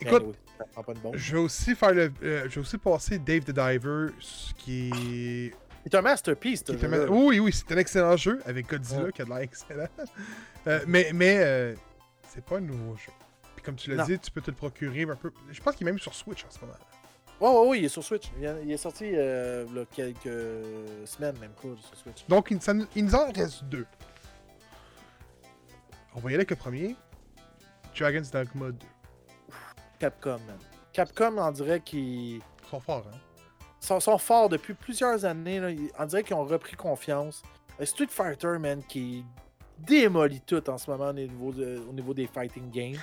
Écoute, 0.00 0.36
pas 0.84 0.94
de 0.94 0.98
bon. 1.00 1.12
Je 1.14 1.32
vais 1.32 1.38
aussi 1.42 1.74
faire 1.74 1.92
le. 1.92 2.12
euh, 2.22 2.44
je 2.48 2.54
vais 2.56 2.60
aussi 2.60 2.78
passer 2.78 3.18
Dave 3.18 3.40
the 3.44 3.50
Diver, 3.50 4.08
ce 4.20 4.54
qui 4.54 5.52
C'est 5.84 5.94
un 5.96 6.02
masterpiece, 6.02 6.62
ce. 6.66 7.08
Oui, 7.08 7.40
oui, 7.40 7.52
c'est 7.52 7.72
un 7.74 7.78
excellent 7.78 8.16
jeu 8.16 8.40
avec 8.46 8.68
Godzilla 8.68 9.04
Ouais. 9.04 9.12
qui 9.12 9.22
a 9.22 9.24
de 9.24 9.30
l'air 9.30 9.38
excellent. 9.38 9.88
Euh, 10.66 10.80
mais 10.86 11.10
mais 11.14 11.38
euh, 11.40 11.74
c'est 12.28 12.44
pas 12.44 12.58
un 12.58 12.60
nouveau 12.60 12.94
jeu. 12.96 13.12
Puis 13.56 13.64
comme 13.64 13.74
tu 13.76 13.92
l'as 13.94 14.04
dit, 14.04 14.18
tu 14.18 14.30
peux 14.30 14.40
te 14.40 14.50
le 14.50 14.56
procurer 14.56 15.02
un 15.02 15.16
peu. 15.16 15.32
Je 15.50 15.60
pense 15.60 15.74
qu'il 15.76 15.86
est 15.86 15.90
même 15.90 15.98
sur 16.00 16.14
Switch 16.14 16.44
en 16.44 16.50
ce 16.50 16.60
moment. 16.60 16.74
Ouais, 17.40 17.48
ouais, 17.48 17.66
ouais, 17.68 17.78
il 17.78 17.84
est 17.84 17.88
sur 17.88 18.02
Switch. 18.02 18.30
Il, 18.38 18.44
est- 18.44 18.62
il 18.64 18.72
est 18.72 18.76
sorti 18.76 19.10
euh, 19.14 19.64
quelques 19.92 20.24
semaines, 21.06 21.38
même 21.38 21.52
pas, 21.52 21.62
sur 21.80 21.96
Switch. 21.96 22.24
Donc 22.28 22.50
il, 22.50 22.60
ça 22.60 22.74
nous- 22.74 22.86
il 22.96 23.04
nous 23.04 23.14
en 23.14 23.30
reste 23.30 23.64
deux. 23.64 23.86
On 26.14 26.20
va 26.20 26.24
y 26.30 26.34
aller 26.34 26.36
avec 26.36 26.50
le 26.50 26.56
premier. 26.56 26.96
Dragon's 27.96 28.30
Dogma 28.30 28.70
2. 28.72 28.86
Capcom, 29.98 30.38
man. 30.46 30.58
Capcom, 30.92 31.38
on 31.38 31.50
dirait 31.52 31.80
qu'ils 31.80 32.36
Ils 32.36 32.42
sont 32.70 32.80
forts, 32.80 33.06
hein? 33.12 33.18
sont, 33.80 34.00
sont 34.00 34.18
forts 34.18 34.48
depuis 34.48 34.74
plusieurs 34.74 35.24
années. 35.24 35.60
Là. 35.60 35.70
Ils- 35.70 35.90
On 35.98 36.06
dirait 36.06 36.24
qu'ils 36.24 36.34
ont 36.36 36.44
repris 36.44 36.76
confiance. 36.76 37.42
Euh, 37.80 37.84
Street 37.84 38.08
Fighter, 38.10 38.56
man, 38.58 38.82
qui 38.88 39.24
démolit 39.78 40.40
tout 40.40 40.68
en 40.68 40.76
ce 40.78 40.90
moment 40.90 41.08
au 41.10 41.12
niveau, 41.12 41.52
de- 41.52 41.80
au 41.88 41.92
niveau 41.92 42.12
des 42.14 42.26
fighting 42.26 42.68
games. 42.70 42.94
Tu 42.96 43.00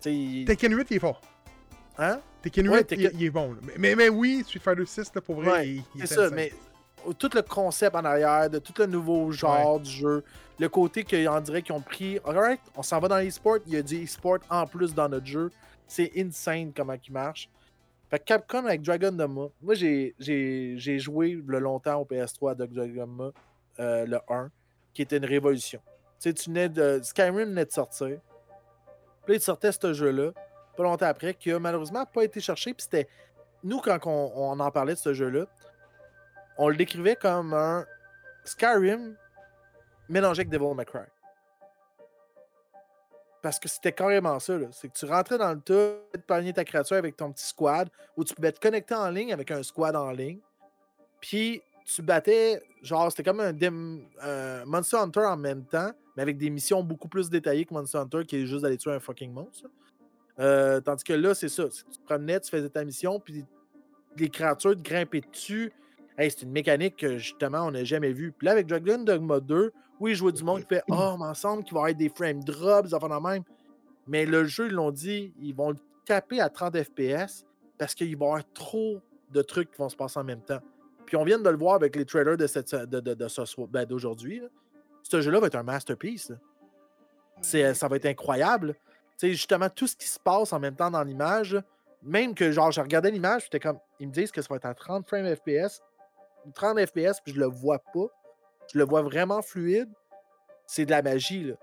sais, 0.00 0.14
il- 0.14 0.44
Tekken 0.44 0.74
8, 0.76 0.90
il 0.90 0.96
est 0.96 1.00
fort. 1.00 1.20
Hein? 1.98 2.20
Tekken 2.42 2.66
8, 2.66 2.70
Ouais, 2.72 2.80
il- 2.80 2.84
Tekken- 2.86 3.10
Il, 3.14 3.24
est 3.24 3.30
bon. 3.30 3.56
Mais, 3.62 3.72
mais, 3.78 3.94
mais 3.96 4.08
oui, 4.08 4.42
Street 4.44 4.60
Fighter 4.60 4.86
6, 4.86 5.14
là, 5.14 5.20
pour 5.20 5.36
vrai, 5.36 5.50
Ouais, 5.50 5.68
il, 5.68 5.82
il 5.94 6.02
est 6.02 6.06
C'est 6.06 6.14
ça, 6.14 6.22
insane. 6.24 6.34
mais 6.34 6.52
tout 7.18 7.30
le 7.34 7.42
concept 7.42 7.94
en 7.96 8.04
arrière, 8.04 8.48
de 8.48 8.58
tout 8.58 8.72
le 8.78 8.86
nouveau 8.86 9.30
genre 9.32 9.78
du 9.80 9.90
jeu, 9.90 10.24
le 10.58 10.68
côté 10.68 11.04
qu'on 11.04 11.40
dirait 11.40 11.62
qu'ils 11.62 11.74
ont 11.74 11.80
pris, 11.80 12.18
alright, 12.24 12.60
on 12.76 12.82
s'en 12.82 12.98
va 13.00 13.08
dans 13.08 13.18
l'e-sport, 13.18 13.58
il 13.66 13.72
y 13.74 13.76
a 13.76 13.82
du 13.82 14.04
e-sport 14.04 14.38
en 14.48 14.66
plus 14.66 14.94
dans 14.94 15.08
notre 15.08 15.26
jeu. 15.26 15.50
C'est 15.86 16.10
insane 16.16 16.72
comment 16.74 16.94
il 17.06 17.12
marche. 17.12 17.48
Fait 18.08 18.18
que 18.18 18.24
Capcom 18.24 18.64
avec 18.66 18.82
Dragon 18.82 19.10
Dogma, 19.12 19.46
moi 19.62 19.74
j'ai, 19.74 20.14
j'ai, 20.18 20.74
j'ai 20.76 20.98
joué 20.98 21.42
le 21.46 21.58
longtemps 21.58 22.00
au 22.00 22.04
PS3 22.04 22.52
à 22.52 22.54
Dragon 22.54 22.74
Dogma, 23.06 23.30
euh, 23.80 24.06
le 24.06 24.18
1, 24.28 24.50
qui 24.94 25.02
était 25.02 25.16
une 25.16 25.24
révolution. 25.24 25.80
Tu 26.20 26.28
sais, 26.28 26.34
tu 26.34 26.50
venais 26.50 26.68
de. 26.68 27.00
Skyrim 27.02 27.34
venait 27.48 27.64
de 27.64 27.72
sortir. 27.72 28.18
Puis 29.26 29.36
il 29.36 29.40
sortait 29.40 29.72
ce 29.72 29.92
jeu-là, 29.92 30.30
pas 30.76 30.82
longtemps 30.82 31.06
après, 31.06 31.34
qui 31.34 31.50
a 31.50 31.58
malheureusement 31.58 32.06
pas 32.06 32.24
été 32.24 32.40
cherché. 32.40 32.74
Puis 32.74 32.84
c'était. 32.84 33.08
Nous, 33.64 33.80
quand 33.80 33.98
on, 34.06 34.58
en 34.58 34.70
parlait 34.70 34.94
de 34.94 34.98
ce 34.98 35.14
jeu-là, 35.14 35.46
on 36.58 36.68
le 36.68 36.76
décrivait 36.76 37.14
comme 37.14 37.54
un 37.54 37.86
Skyrim 38.44 39.16
mélangé 40.08 40.40
avec 40.40 40.50
Devil 40.50 40.74
May 40.74 40.84
Cry. 40.84 41.06
Parce 43.40 43.58
que 43.58 43.68
c'était 43.68 43.92
carrément 43.92 44.38
ça. 44.40 44.54
C'est 44.72 44.88
que 44.88 44.98
tu 44.98 45.04
rentrais 45.04 45.38
dans 45.38 45.52
le 45.52 45.60
tas, 45.60 45.94
tu 46.12 46.20
pogner 46.20 46.52
ta 46.52 46.64
créature 46.64 46.96
avec 46.96 47.16
ton 47.16 47.32
petit 47.32 47.46
squad, 47.46 47.88
où 48.16 48.24
tu 48.24 48.34
pouvais 48.34 48.52
te 48.52 48.60
connecter 48.60 48.94
en 48.94 49.10
ligne 49.10 49.32
avec 49.32 49.50
un 49.50 49.62
squad 49.62 49.94
en 49.94 50.10
ligne. 50.10 50.40
Puis 51.20 51.62
tu 51.84 52.02
battais, 52.02 52.62
genre, 52.82 53.10
c'était 53.10 53.22
comme 53.22 53.40
un, 53.40 53.54
un 54.20 54.64
Monster 54.64 54.96
Hunter 54.98 55.24
en 55.24 55.36
même 55.36 55.64
temps, 55.64 55.90
mais 56.16 56.22
avec 56.22 56.36
des 56.36 56.50
missions 56.50 56.82
beaucoup 56.82 57.08
plus 57.08 57.30
détaillées 57.30 57.64
que 57.64 57.74
Monster 57.74 57.98
Hunter, 57.98 58.24
qui 58.26 58.36
est 58.36 58.46
juste 58.46 58.62
d'aller 58.62 58.76
tuer 58.76 58.92
un 58.92 59.00
fucking 59.00 59.32
monstre. 59.32 59.68
Euh, 60.38 60.80
tandis 60.80 61.04
que 61.04 61.12
là, 61.12 61.34
c'est 61.34 61.48
ça. 61.48 61.68
Tu 61.68 61.84
te 61.84 62.04
promenais, 62.04 62.40
tu 62.40 62.50
faisais 62.50 62.68
ta 62.68 62.84
mission, 62.84 63.20
puis 63.20 63.44
les 64.16 64.28
créatures 64.28 64.72
te 64.76 64.82
grimpaient 64.82 65.20
dessus. 65.20 65.72
Hey, 66.18 66.30
c'est 66.30 66.42
une 66.42 66.52
mécanique 66.52 66.96
que 66.96 67.18
justement 67.18 67.66
on 67.66 67.70
n'a 67.70 67.84
jamais 67.84 68.12
vue. 68.12 68.32
Puis 68.32 68.46
là, 68.46 68.52
avec 68.52 68.66
Dragon 68.66 68.98
Dogma 69.02 69.40
2, 69.40 69.72
oui, 70.00 70.14
jouer 70.14 70.32
du 70.32 70.42
monde 70.44 70.60
qui 70.60 70.66
fait 70.66 70.82
Oh, 70.90 71.16
mais 71.18 71.26
ensemble, 71.26 71.64
qu'il 71.64 71.74
va 71.74 71.80
y 71.80 71.82
avoir 71.84 71.94
des 71.94 72.08
frame 72.08 72.42
drops, 72.44 72.88
des 72.88 72.94
affaires 72.94 73.08
de 73.08 73.26
même. 73.28 73.42
Mais 74.06 74.26
le 74.26 74.44
jeu, 74.44 74.66
ils 74.66 74.72
l'ont 74.74 74.90
dit, 74.90 75.32
ils 75.40 75.54
vont 75.54 75.70
le 75.70 75.76
taper 76.04 76.40
à 76.40 76.48
30 76.50 76.76
FPS 76.82 77.44
parce 77.78 77.94
qu'il 77.94 78.16
va 78.16 78.24
y 78.24 78.28
avoir 78.28 78.52
trop 78.52 79.00
de 79.30 79.42
trucs 79.42 79.70
qui 79.70 79.78
vont 79.78 79.88
se 79.88 79.96
passer 79.96 80.18
en 80.18 80.24
même 80.24 80.42
temps. 80.42 80.60
Puis 81.06 81.16
on 81.16 81.24
vient 81.24 81.38
de 81.38 81.48
le 81.48 81.56
voir 81.56 81.74
avec 81.76 81.94
les 81.96 82.04
trailers 82.04 82.36
de, 82.36 82.46
cette, 82.46 82.74
de, 82.74 83.00
de- 83.00 83.14
de 83.14 83.28
ce 83.28 83.44
soir- 83.44 83.68
ben, 83.68 83.84
d'aujourd'hui. 83.86 84.42
Ce 85.02 85.20
jeu-là 85.20 85.40
va 85.40 85.46
être 85.46 85.56
un 85.56 85.62
masterpiece. 85.62 86.32
C'est, 87.40 87.74
ça 87.74 87.88
va 87.88 87.96
être 87.96 88.06
incroyable. 88.06 88.74
Sais, 89.16 89.30
justement, 89.30 89.68
tout 89.70 89.86
ce 89.86 89.96
qui 89.96 90.08
se 90.08 90.18
passe 90.18 90.52
en 90.52 90.60
même 90.60 90.74
temps 90.74 90.90
dans 90.90 91.02
l'image, 91.02 91.60
même 92.02 92.34
que 92.34 92.50
genre, 92.50 92.72
je 92.72 92.80
regardais 92.80 93.10
l'image, 93.10 93.44
j'étais 93.44 93.60
comme, 93.60 93.78
ils 94.00 94.08
me 94.08 94.12
disent 94.12 94.32
que 94.32 94.42
ça 94.42 94.48
va 94.50 94.56
être 94.56 94.66
à 94.66 94.74
30 94.74 95.06
frames 95.06 95.34
FPS, 95.34 95.80
30 96.54 96.84
FPS, 96.84 97.20
puis 97.24 97.32
je 97.34 97.40
le 97.40 97.46
vois 97.46 97.78
pas. 97.78 98.06
Je 98.72 98.78
le 98.78 98.84
vois 98.84 99.02
vraiment 99.02 99.42
fluide. 99.42 99.88
C'est 100.66 100.86
de 100.86 100.90
la 100.90 101.02
magie, 101.02 101.44
là. 101.44 101.54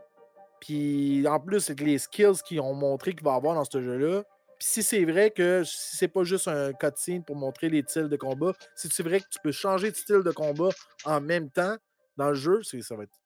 Puis 0.60 1.26
en 1.28 1.40
plus, 1.40 1.70
avec 1.70 1.82
les 1.82 1.98
skills 1.98 2.42
qu'ils 2.46 2.60
ont 2.62 2.74
montré 2.74 3.14
qu'il 3.14 3.24
va 3.24 3.34
avoir 3.34 3.56
dans 3.56 3.64
ce 3.64 3.82
jeu-là, 3.82 4.24
puis 4.60 4.68
si 4.68 4.84
c'est 4.84 5.06
vrai 5.06 5.32
que 5.32 5.64
si 5.64 5.96
c'est 5.96 6.10
pas 6.10 6.24
juste 6.26 6.50
un 6.50 6.74
cutscene 6.74 7.24
pour 7.24 7.38
montrer 7.38 7.70
les 7.70 7.82
styles 7.84 8.10
de 8.10 8.18
combat, 8.18 8.54
si 8.76 8.90
c'est 8.90 9.04
vrai 9.04 9.22
que 9.22 9.28
tu 9.30 9.40
peux 9.42 9.54
changer 9.54 9.90
de 9.90 9.96
style 9.96 10.22
de 10.22 10.32
combat 10.32 10.70
en 11.06 11.22
même 11.22 11.50
temps 11.50 11.78
dans 12.18 12.30
le 12.30 12.36
jeu, 12.36 12.62
c'est, 12.64 12.82
ça 12.82 12.96
va 12.98 13.04
être 13.04 13.18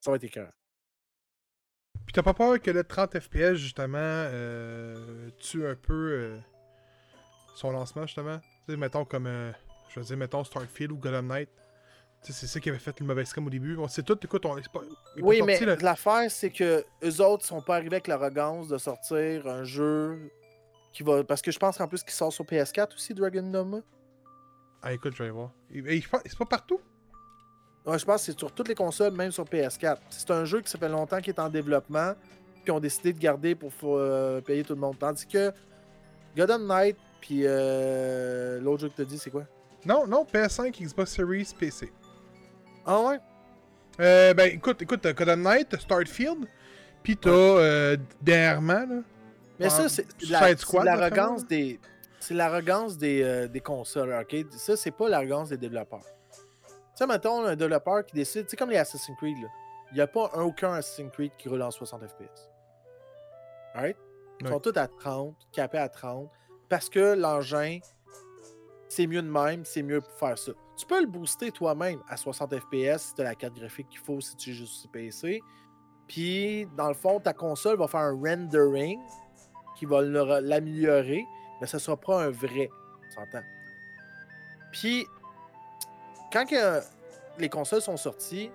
ça 0.00 0.10
va 0.10 0.16
être 0.16 0.24
écœurant. 0.24 0.57
Puis 2.08 2.14
t'as 2.14 2.22
pas 2.22 2.32
peur 2.32 2.58
que 2.58 2.70
le 2.70 2.84
30 2.84 3.20
FPS, 3.20 3.56
justement, 3.56 3.98
euh, 3.98 5.28
tue 5.38 5.66
un 5.66 5.74
peu 5.74 5.92
euh, 5.92 6.38
son 7.54 7.70
lancement, 7.70 8.06
justement? 8.06 8.38
Tu 8.38 8.72
sais, 8.72 8.76
mettons 8.78 9.04
comme, 9.04 9.26
euh, 9.26 9.52
je 9.90 10.00
veux 10.00 10.06
dire, 10.06 10.16
mettons 10.16 10.42
Starfield 10.42 10.92
ou 10.92 10.96
Golden 10.96 11.28
Knight. 11.28 11.50
Tu 12.24 12.32
sais, 12.32 12.40
c'est 12.40 12.46
ça 12.46 12.60
qui 12.60 12.70
avait 12.70 12.78
fait 12.78 12.98
le 12.98 13.04
mauvais 13.04 13.26
scam 13.26 13.46
au 13.46 13.50
début. 13.50 13.76
On 13.76 13.88
sait 13.88 14.02
tout, 14.02 14.18
écoute, 14.24 14.46
on 14.46 14.54
pas, 14.54 14.80
Oui, 15.20 15.42
mais 15.42 15.60
l'affaire, 15.82 16.30
c'est 16.30 16.48
que 16.48 16.82
eux 17.04 17.20
autres 17.20 17.44
sont 17.44 17.60
pas 17.60 17.76
arrivés 17.76 17.96
avec 17.96 18.06
l'arrogance 18.06 18.68
de 18.68 18.78
sortir 18.78 19.46
un 19.46 19.64
jeu 19.64 20.32
qui 20.94 21.02
va. 21.02 21.22
Parce 21.24 21.42
que 21.42 21.50
je 21.50 21.58
pense 21.58 21.76
qu'en 21.76 21.88
plus 21.88 22.02
qu'il 22.02 22.14
sort 22.14 22.32
sur 22.32 22.46
PS4 22.46 22.94
aussi, 22.94 23.12
Dragon 23.12 23.42
Dogma. 23.42 23.80
Ah, 24.80 24.94
écoute, 24.94 25.12
je 25.12 25.18
vais 25.18 25.24
aller 25.24 25.32
voir. 25.32 25.52
Et, 25.74 26.02
c'est 26.24 26.38
pas 26.38 26.46
partout? 26.46 26.80
Ouais, 27.86 27.98
je 27.98 28.04
pense 28.04 28.20
que 28.26 28.32
c'est 28.32 28.38
sur 28.38 28.52
toutes 28.52 28.68
les 28.68 28.74
consoles, 28.74 29.12
même 29.12 29.30
sur 29.32 29.44
PS4. 29.44 29.96
C'est 30.10 30.30
un 30.30 30.44
jeu 30.44 30.60
qui 30.60 30.70
ça 30.70 30.78
fait 30.78 30.88
longtemps 30.88 31.18
qu'il 31.20 31.32
est 31.32 31.40
en 31.40 31.48
développement, 31.48 32.12
puis 32.62 32.70
ont 32.70 32.80
décidé 32.80 33.12
de 33.12 33.18
garder 33.18 33.54
pour 33.54 33.72
euh, 33.84 34.40
payer 34.40 34.62
tout 34.62 34.74
le 34.74 34.80
monde. 34.80 34.98
Tandis 34.98 35.26
que 35.26 35.52
Golden 36.36 36.66
Knight, 36.66 36.96
puis 37.20 37.42
euh, 37.44 38.60
l'autre 38.60 38.82
jeu 38.82 38.88
que 38.90 38.94
t'as 38.96 39.04
dit, 39.04 39.18
c'est 39.18 39.30
quoi? 39.30 39.44
Non, 39.86 40.06
non, 40.06 40.26
PS5, 40.30 40.70
Xbox 40.82 41.12
Series, 41.12 41.48
PC. 41.58 41.90
Ah 42.84 43.00
ouais? 43.00 43.18
Euh, 44.00 44.34
ben, 44.34 44.50
écoute, 44.52 44.82
écoute, 44.82 45.00
t'as 45.02 45.12
Golden 45.12 45.42
Knight, 45.42 45.68
t'as 45.70 45.78
Starfield, 45.78 46.46
pis 47.02 47.16
t'as, 47.16 47.30
euh, 47.30 47.96
dernièrement, 48.20 48.84
là. 48.86 49.00
Mais 49.58 49.70
ça, 49.70 49.88
c'est 49.88 50.06
de 50.24 50.30
la- 50.30 50.38
l'arrogance 50.84 51.46
des. 51.46 51.80
C'est 52.20 52.34
l'arrogance 52.34 52.96
des, 52.98 53.48
des 53.48 53.60
consoles 53.60 54.12
arcade. 54.12 54.52
Ça, 54.52 54.76
c'est 54.76 54.90
pas 54.92 55.08
l'arrogance 55.08 55.48
des 55.48 55.56
développeurs. 55.56 56.04
Sais, 56.98 57.06
mettons, 57.06 57.44
un 57.44 57.54
développeur 57.54 58.04
qui 58.04 58.16
décide, 58.16 58.46
c'est 58.48 58.56
comme 58.56 58.70
les 58.70 58.76
Assassin's 58.76 59.16
Creed, 59.18 59.40
là. 59.40 59.46
Il 59.92 59.94
n'y 59.94 60.00
a 60.00 60.08
pas 60.08 60.32
un, 60.34 60.42
aucun 60.42 60.72
Assassin's 60.72 61.12
Creed 61.12 61.30
qui 61.38 61.48
roule 61.48 61.62
en 61.62 61.70
60 61.70 62.02
FPS. 62.08 62.50
Alright? 63.72 63.96
Ils 64.40 64.48
sont 64.48 64.58
tous 64.58 64.76
à 64.76 64.88
30, 64.88 65.36
capés 65.52 65.78
à 65.78 65.88
30, 65.88 66.28
parce 66.68 66.90
que 66.90 67.14
l'engin, 67.14 67.78
c'est 68.88 69.06
mieux 69.06 69.22
de 69.22 69.30
même, 69.30 69.64
c'est 69.64 69.84
mieux 69.84 70.00
pour 70.00 70.10
faire 70.10 70.36
ça. 70.36 70.50
Tu 70.76 70.86
peux 70.86 71.00
le 71.00 71.06
booster 71.06 71.52
toi-même 71.52 72.00
à 72.08 72.16
60 72.16 72.58
FPS 72.58 72.98
si 72.98 73.14
tu 73.14 73.20
as 73.20 73.24
la 73.24 73.36
carte 73.36 73.54
graphique 73.54 73.88
qu'il 73.90 74.00
faut 74.00 74.20
si 74.20 74.34
tu 74.34 74.52
joues 74.52 74.66
sur 74.66 74.90
PC. 74.90 75.40
Puis, 76.08 76.66
dans 76.76 76.88
le 76.88 76.94
fond, 76.94 77.20
ta 77.20 77.32
console 77.32 77.78
va 77.78 77.86
faire 77.86 78.00
un 78.00 78.20
rendering 78.20 78.98
qui 79.76 79.86
va 79.86 80.02
l'améliorer, 80.02 81.24
mais 81.60 81.68
ce 81.68 81.78
sera 81.78 81.96
pas 81.96 82.24
un 82.24 82.30
vrai. 82.30 82.68
Tu 83.04 83.14
s'entends? 83.14 83.44
Puis, 84.72 85.06
quand 86.32 86.44
que 86.46 86.80
les 87.38 87.48
consoles 87.48 87.82
sont 87.82 87.96
sorties, 87.96 88.50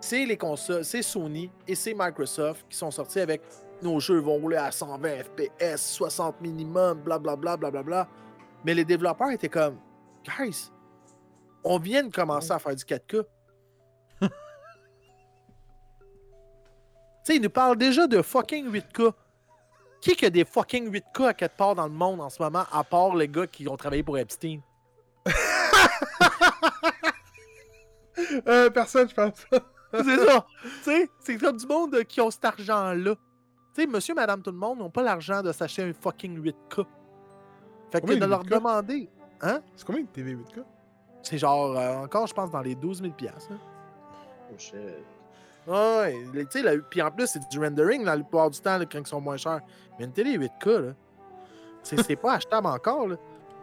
c'est 0.00 0.24
les 0.26 0.36
consoles, 0.36 0.84
c'est 0.84 1.02
Sony 1.02 1.50
et 1.66 1.74
c'est 1.74 1.94
Microsoft 1.94 2.66
qui 2.68 2.76
sont 2.76 2.90
sortis 2.90 3.20
avec 3.20 3.42
nos 3.82 4.00
jeux 4.00 4.18
vont 4.20 4.34
rouler 4.34 4.56
à 4.56 4.70
120 4.70 5.24
FPS, 5.24 5.76
60 5.76 6.40
minimum, 6.40 7.00
blablabla, 7.00 7.56
blablabla. 7.56 8.08
Mais 8.64 8.74
les 8.74 8.84
développeurs 8.84 9.30
étaient 9.30 9.48
comme, 9.48 9.76
guys, 10.24 10.70
on 11.64 11.78
vient 11.78 12.04
de 12.04 12.12
commencer 12.12 12.52
à 12.52 12.58
faire 12.58 12.74
du 12.74 12.84
4K. 12.84 13.24
tu 14.20 14.28
sais, 17.24 17.36
ils 17.36 17.42
nous 17.42 17.50
parlent 17.50 17.76
déjà 17.76 18.06
de 18.06 18.22
fucking 18.22 18.70
8K. 18.70 19.12
Qui 20.00 20.16
qui 20.16 20.26
a 20.26 20.30
des 20.30 20.44
fucking 20.44 20.90
8K 20.90 21.26
à 21.28 21.34
quelque 21.34 21.56
part 21.56 21.74
dans 21.74 21.86
le 21.86 21.92
monde 21.92 22.20
en 22.20 22.30
ce 22.30 22.42
moment, 22.42 22.64
à 22.72 22.84
part 22.84 23.14
les 23.14 23.28
gars 23.28 23.46
qui 23.46 23.68
ont 23.68 23.76
travaillé 23.76 24.02
pour 24.02 24.18
Epstein? 24.18 24.60
Euh, 28.48 28.70
personne, 28.70 29.08
je 29.08 29.14
pense. 29.14 29.46
c'est 29.92 30.26
ça. 30.26 30.46
Tu 30.62 30.68
sais, 30.82 31.10
c'est 31.20 31.36
comme 31.38 31.56
du 31.56 31.66
monde 31.66 31.94
euh, 31.94 32.02
qui 32.02 32.20
ont 32.20 32.30
cet 32.30 32.44
argent-là. 32.44 33.14
Tu 33.74 33.80
sais, 33.82 33.86
monsieur, 33.86 34.14
madame, 34.14 34.42
tout 34.42 34.50
le 34.50 34.56
monde 34.58 34.78
n'ont 34.78 34.90
pas 34.90 35.02
l'argent 35.02 35.42
de 35.42 35.50
s'acheter 35.52 35.82
un 35.82 35.92
fucking 35.92 36.38
8K. 36.42 36.84
Fait 37.90 38.00
que 38.00 38.14
de 38.14 38.24
leur 38.24 38.42
8K? 38.44 38.48
demander, 38.48 39.08
C'est 39.76 39.84
combien 39.86 40.02
de 40.02 40.06
TV 40.08 40.34
8K? 40.34 40.62
c'est 41.22 41.38
genre, 41.38 41.76
euh, 41.76 42.02
encore, 42.04 42.26
je 42.26 42.34
pense, 42.34 42.50
dans 42.50 42.60
les 42.62 42.74
12 42.74 43.00
000 43.00 43.12
piastres, 43.14 43.52
hein. 43.52 43.58
Oh 44.50 44.54
shit. 44.58 44.74
Ouais, 45.66 46.16
tu 46.32 46.46
sais, 46.50 46.62
la- 46.62 46.76
puis 46.78 47.00
en 47.00 47.10
plus, 47.12 47.28
c'est 47.28 47.48
du 47.48 47.58
rendering 47.60 48.04
dans 48.04 48.10
la 48.10 48.16
plupart 48.16 48.50
du 48.50 48.60
temps 48.60 48.76
là, 48.76 48.84
quand 48.84 48.98
ils 48.98 49.06
sont 49.06 49.20
moins 49.20 49.36
chers. 49.36 49.60
Mais 49.98 50.04
une 50.06 50.12
télé 50.12 50.36
8K, 50.36 50.80
là, 50.80 50.92
c'est 51.84 52.02
c'est 52.02 52.16
pas 52.16 52.32
achetable 52.34 52.66
encore. 52.66 53.06
Là. 53.06 53.16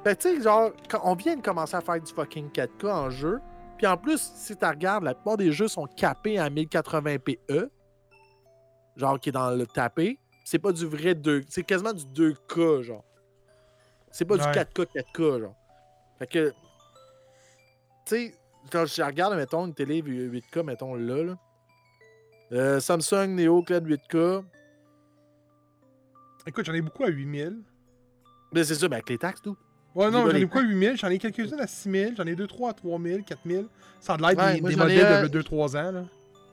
Fait 0.04 0.16
que, 0.16 0.22
tu 0.22 0.36
sais, 0.38 0.42
genre, 0.42 0.72
quand 0.90 1.02
on 1.04 1.16
vient 1.16 1.36
de 1.36 1.42
commencer 1.42 1.76
à 1.76 1.82
faire 1.82 2.00
du 2.02 2.12
fucking 2.14 2.50
4K 2.50 2.88
en 2.90 3.10
jeu, 3.10 3.42
puis 3.80 3.88
en 3.88 3.96
plus, 3.96 4.20
si 4.36 4.58
tu 4.58 4.66
regardes, 4.66 5.06
la 5.06 5.16
plupart 5.16 5.38
des 5.38 5.54
jeux 5.54 5.70
sont 5.70 5.86
capés 5.86 6.38
à 6.38 6.50
1080p 6.50 7.40
E, 7.50 7.72
genre 8.98 9.18
qui 9.18 9.30
est 9.30 9.32
dans 9.32 9.52
le 9.52 9.66
tapé. 9.66 10.20
C'est 10.44 10.60
pas 10.60 10.74
du 10.74 10.86
vrai 10.86 11.16
2, 11.16 11.46
c'est 11.48 11.64
quasiment 11.64 11.94
du 11.94 12.04
2K, 12.04 12.82
genre. 12.82 13.06
C'est 14.12 14.26
pas 14.26 14.36
du 14.36 14.44
Ouais. 14.44 14.52
4K, 14.52 14.86
4K, 15.16 15.40
genre. 15.40 15.56
Fait 16.18 16.28
que, 16.28 16.50
tu 16.50 16.56
sais, 18.06 18.36
quand 18.70 18.86
je 18.86 19.02
regarde, 19.02 19.34
mettons, 19.36 19.66
une 19.66 19.74
télé 19.74 20.02
8K, 20.02 20.64
mettons 20.64 20.96
là, 20.96 21.24
là. 21.24 21.38
Euh, 22.52 22.82
Samsung 22.82 23.30
Neo 23.30 23.64
QLED 23.64 23.88
8K. 23.88 24.44
Écoute, 26.48 26.66
j'en 26.66 26.74
ai 26.74 26.82
beaucoup 26.82 27.06
à 27.06 27.10
8000. 27.10 27.64
Mais 28.52 28.66
c'est 28.66 28.76
ça, 28.76 28.90
mais 28.90 28.96
avec 28.98 29.08
les 29.10 29.18
taxes, 29.18 29.42
tout. 29.42 29.56
Ouais, 29.96 30.10
non, 30.12 30.22
j'en 30.30 30.36
ai 30.36 30.44
à 30.44 30.62
8000. 30.62 30.98
J'en 30.98 31.10
ai 31.10 31.18
quelques-unes 31.18 31.60
à 31.60 31.68
6000. 31.68 32.14
J'en 32.18 32.26
ai 32.26 32.36
2-3 32.36 32.70
à 32.70 32.74
3000, 32.74 33.24
4000. 33.24 33.66
Ça 34.00 34.14
a 34.14 34.18
de 34.18 34.22
l'air 34.22 34.38
Ouais, 34.38 34.54
des, 34.56 34.62
moi, 34.62 34.72
modèles 34.76 35.06
un- 35.06 35.28
de 35.28 35.42
2-3 35.42 35.76
ans, 35.78 35.92
là. 35.92 36.04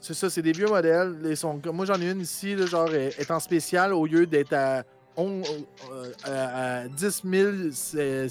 C'est 0.01 0.15
ça, 0.15 0.31
c'est 0.31 0.43
des 0.43 0.53
vieux 0.53 0.67
modèles. 0.69 1.37
Sont... 1.37 1.61
Moi, 1.73 1.85
j'en 1.87 2.01
ai 2.01 2.11
une 2.11 2.21
ici, 2.21 2.55
là, 2.55 2.67
genre, 2.67 2.89
elle 2.93 3.13
est 3.19 3.31
en 3.31 3.41
spécial 3.41 3.93
au 3.93 4.07
lieu 4.07 4.27
d'être 4.27 4.53
à, 4.53 4.85
on- 5.17 5.43
euh, 5.93 6.13
à, 6.25 6.77
à 6.83 6.89
10 6.89 7.23
000. 7.25 7.53
c'est- 7.73 8.29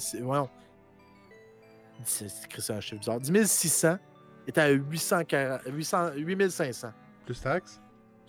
ça 2.58 2.74
un 2.74 2.80
chiffre 2.80 3.00
bizarre. 3.00 3.20
10 3.20 3.50
600 3.50 3.98
est 4.46 4.58
à 4.58 4.68
840 4.70 5.60
800 5.72 6.10
8500. 6.16 6.88
Plus 7.24 7.40
taxes. 7.40 7.80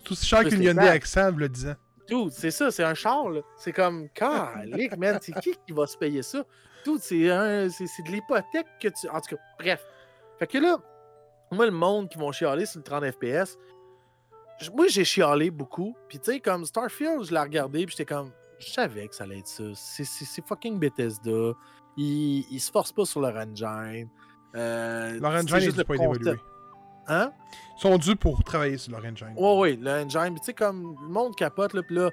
C'est 0.02 0.12
aussi 0.12 0.26
cher 0.26 0.44
qu'une 0.44 0.62
Hyundai. 0.62 0.88
Accent, 0.88 1.30
le 1.36 1.48
10 1.48 1.68
ans. 1.68 1.74
Dude, 2.08 2.32
c'est 2.32 2.50
ça, 2.50 2.70
c'est 2.70 2.84
un 2.84 2.94
char, 2.94 3.28
là. 3.30 3.40
C'est 3.56 3.72
comme, 3.72 4.08
calique, 4.14 4.96
man, 4.96 5.18
c'est 5.20 5.32
qui 5.40 5.52
qui 5.66 5.72
va 5.72 5.86
se 5.86 5.96
payer 5.96 6.22
ça? 6.22 6.42
Dude, 6.92 7.00
c'est 7.00 7.30
un- 7.30 7.68
c'est 7.68 7.86
c'est 7.86 8.02
de 8.02 8.10
l'hypothèque 8.10 8.66
que 8.80 8.88
tu... 8.88 9.08
En 9.08 9.20
tout 9.20 9.36
cas, 9.36 9.42
bref. 9.58 9.84
Fait 10.38 10.46
que 10.46 10.58
là, 10.58 10.78
moi, 11.50 11.66
le 11.66 11.72
monde 11.72 12.08
qui 12.08 12.18
vont 12.18 12.30
chialer 12.32 12.66
sur 12.66 12.78
le 12.78 12.84
30 12.84 13.10
FPS, 13.10 13.56
moi, 14.74 14.86
j'ai 14.88 15.04
chialé 15.04 15.50
beaucoup. 15.50 15.94
Puis, 16.08 16.18
tu 16.18 16.32
sais, 16.32 16.40
comme 16.40 16.64
Starfield, 16.64 17.24
je 17.24 17.32
l'ai 17.32 17.40
regardé, 17.40 17.86
puis 17.86 17.94
j'étais 17.96 18.12
comme, 18.12 18.32
je 18.58 18.68
savais 18.70 19.06
que 19.08 19.14
ça 19.14 19.24
allait 19.24 19.38
être 19.38 19.46
ça. 19.48 19.64
C'est- 19.74 20.04
C'est 20.04 20.24
c'est 20.24 20.46
fucking 20.46 20.78
Bethesda. 20.78 21.52
Ils, 21.96 22.44
ils 22.50 22.60
se 22.60 22.70
forcent 22.70 22.92
pas 22.92 23.04
sur 23.04 23.20
leur 23.20 23.36
engine. 23.36 24.08
Euh, 24.54 25.18
Leur 25.20 25.32
engine 25.32 25.58
juste 25.60 25.74
est 25.76 25.78
le 25.78 25.84
pas 25.84 25.94
évolué. 25.94 26.32
Hein? 27.06 27.32
Ils 27.76 27.80
sont 27.80 27.96
dus 27.98 28.16
pour 28.16 28.42
travailler 28.44 28.76
sur 28.78 28.92
leur 28.92 29.04
engine. 29.04 29.32
Ouais, 29.36 29.56
ouais, 29.58 29.76
le 29.80 29.90
engine. 29.90 30.32
Puis 30.34 30.40
Tu 30.40 30.44
sais, 30.46 30.52
comme 30.54 30.96
le 31.02 31.08
monde 31.08 31.34
capote, 31.36 31.72
là, 31.74 31.82
puis 31.82 31.96
là. 31.96 32.10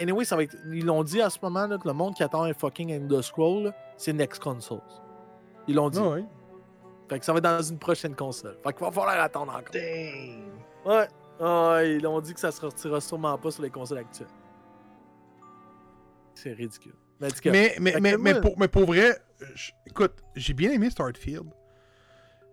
Anyway, 0.00 0.24
ça 0.24 0.36
va 0.36 0.42
être. 0.44 0.56
Ils 0.72 0.84
l'ont 0.84 1.02
dit 1.04 1.20
à 1.20 1.28
ce 1.30 1.38
moment, 1.42 1.66
là, 1.66 1.76
que 1.78 1.86
le 1.86 1.94
monde 1.94 2.14
qui 2.14 2.22
attend 2.22 2.44
un 2.44 2.54
fucking 2.54 2.92
End 3.10 3.22
Scroll, 3.22 3.64
là, 3.64 3.74
c'est 3.98 4.14
Next 4.14 4.42
Consoles. 4.42 4.80
Ils 5.66 5.74
l'ont 5.74 5.90
dit. 5.90 5.98
Ah 6.02 6.08
ouais. 6.08 6.24
Fait 7.10 7.18
que 7.18 7.24
ça 7.26 7.32
va 7.32 7.38
être 7.38 7.44
dans 7.44 7.60
une 7.62 7.78
prochaine 7.78 8.14
console. 8.14 8.56
Fait 8.64 8.72
qu'il 8.72 8.80
va 8.84 8.90
falloir 8.90 9.20
attendre 9.20 9.52
encore. 9.52 9.72
Dang. 9.72 10.42
Ouais. 10.86 11.08
Ouais, 11.40 11.94
ils 11.96 12.02
l'ont 12.02 12.20
dit 12.20 12.32
que 12.34 12.40
ça 12.40 12.50
se 12.50 12.60
sortira 12.60 13.00
sûrement 13.00 13.36
pas 13.38 13.50
sur 13.50 13.62
les 13.62 13.70
consoles 13.70 13.98
actuelles. 13.98 14.28
C'est 16.34 16.52
ridicule. 16.52 16.94
Mais, 17.20 17.74
Mais, 17.80 18.16
mais, 18.18 18.40
pour, 18.40 18.58
mais 18.58 18.68
pour 18.68 18.84
vrai, 18.84 19.16
je- 19.54 19.72
écoute, 19.86 20.12
j'ai 20.36 20.52
bien 20.54 20.70
aimé 20.70 20.88
Starfield. 20.90 21.46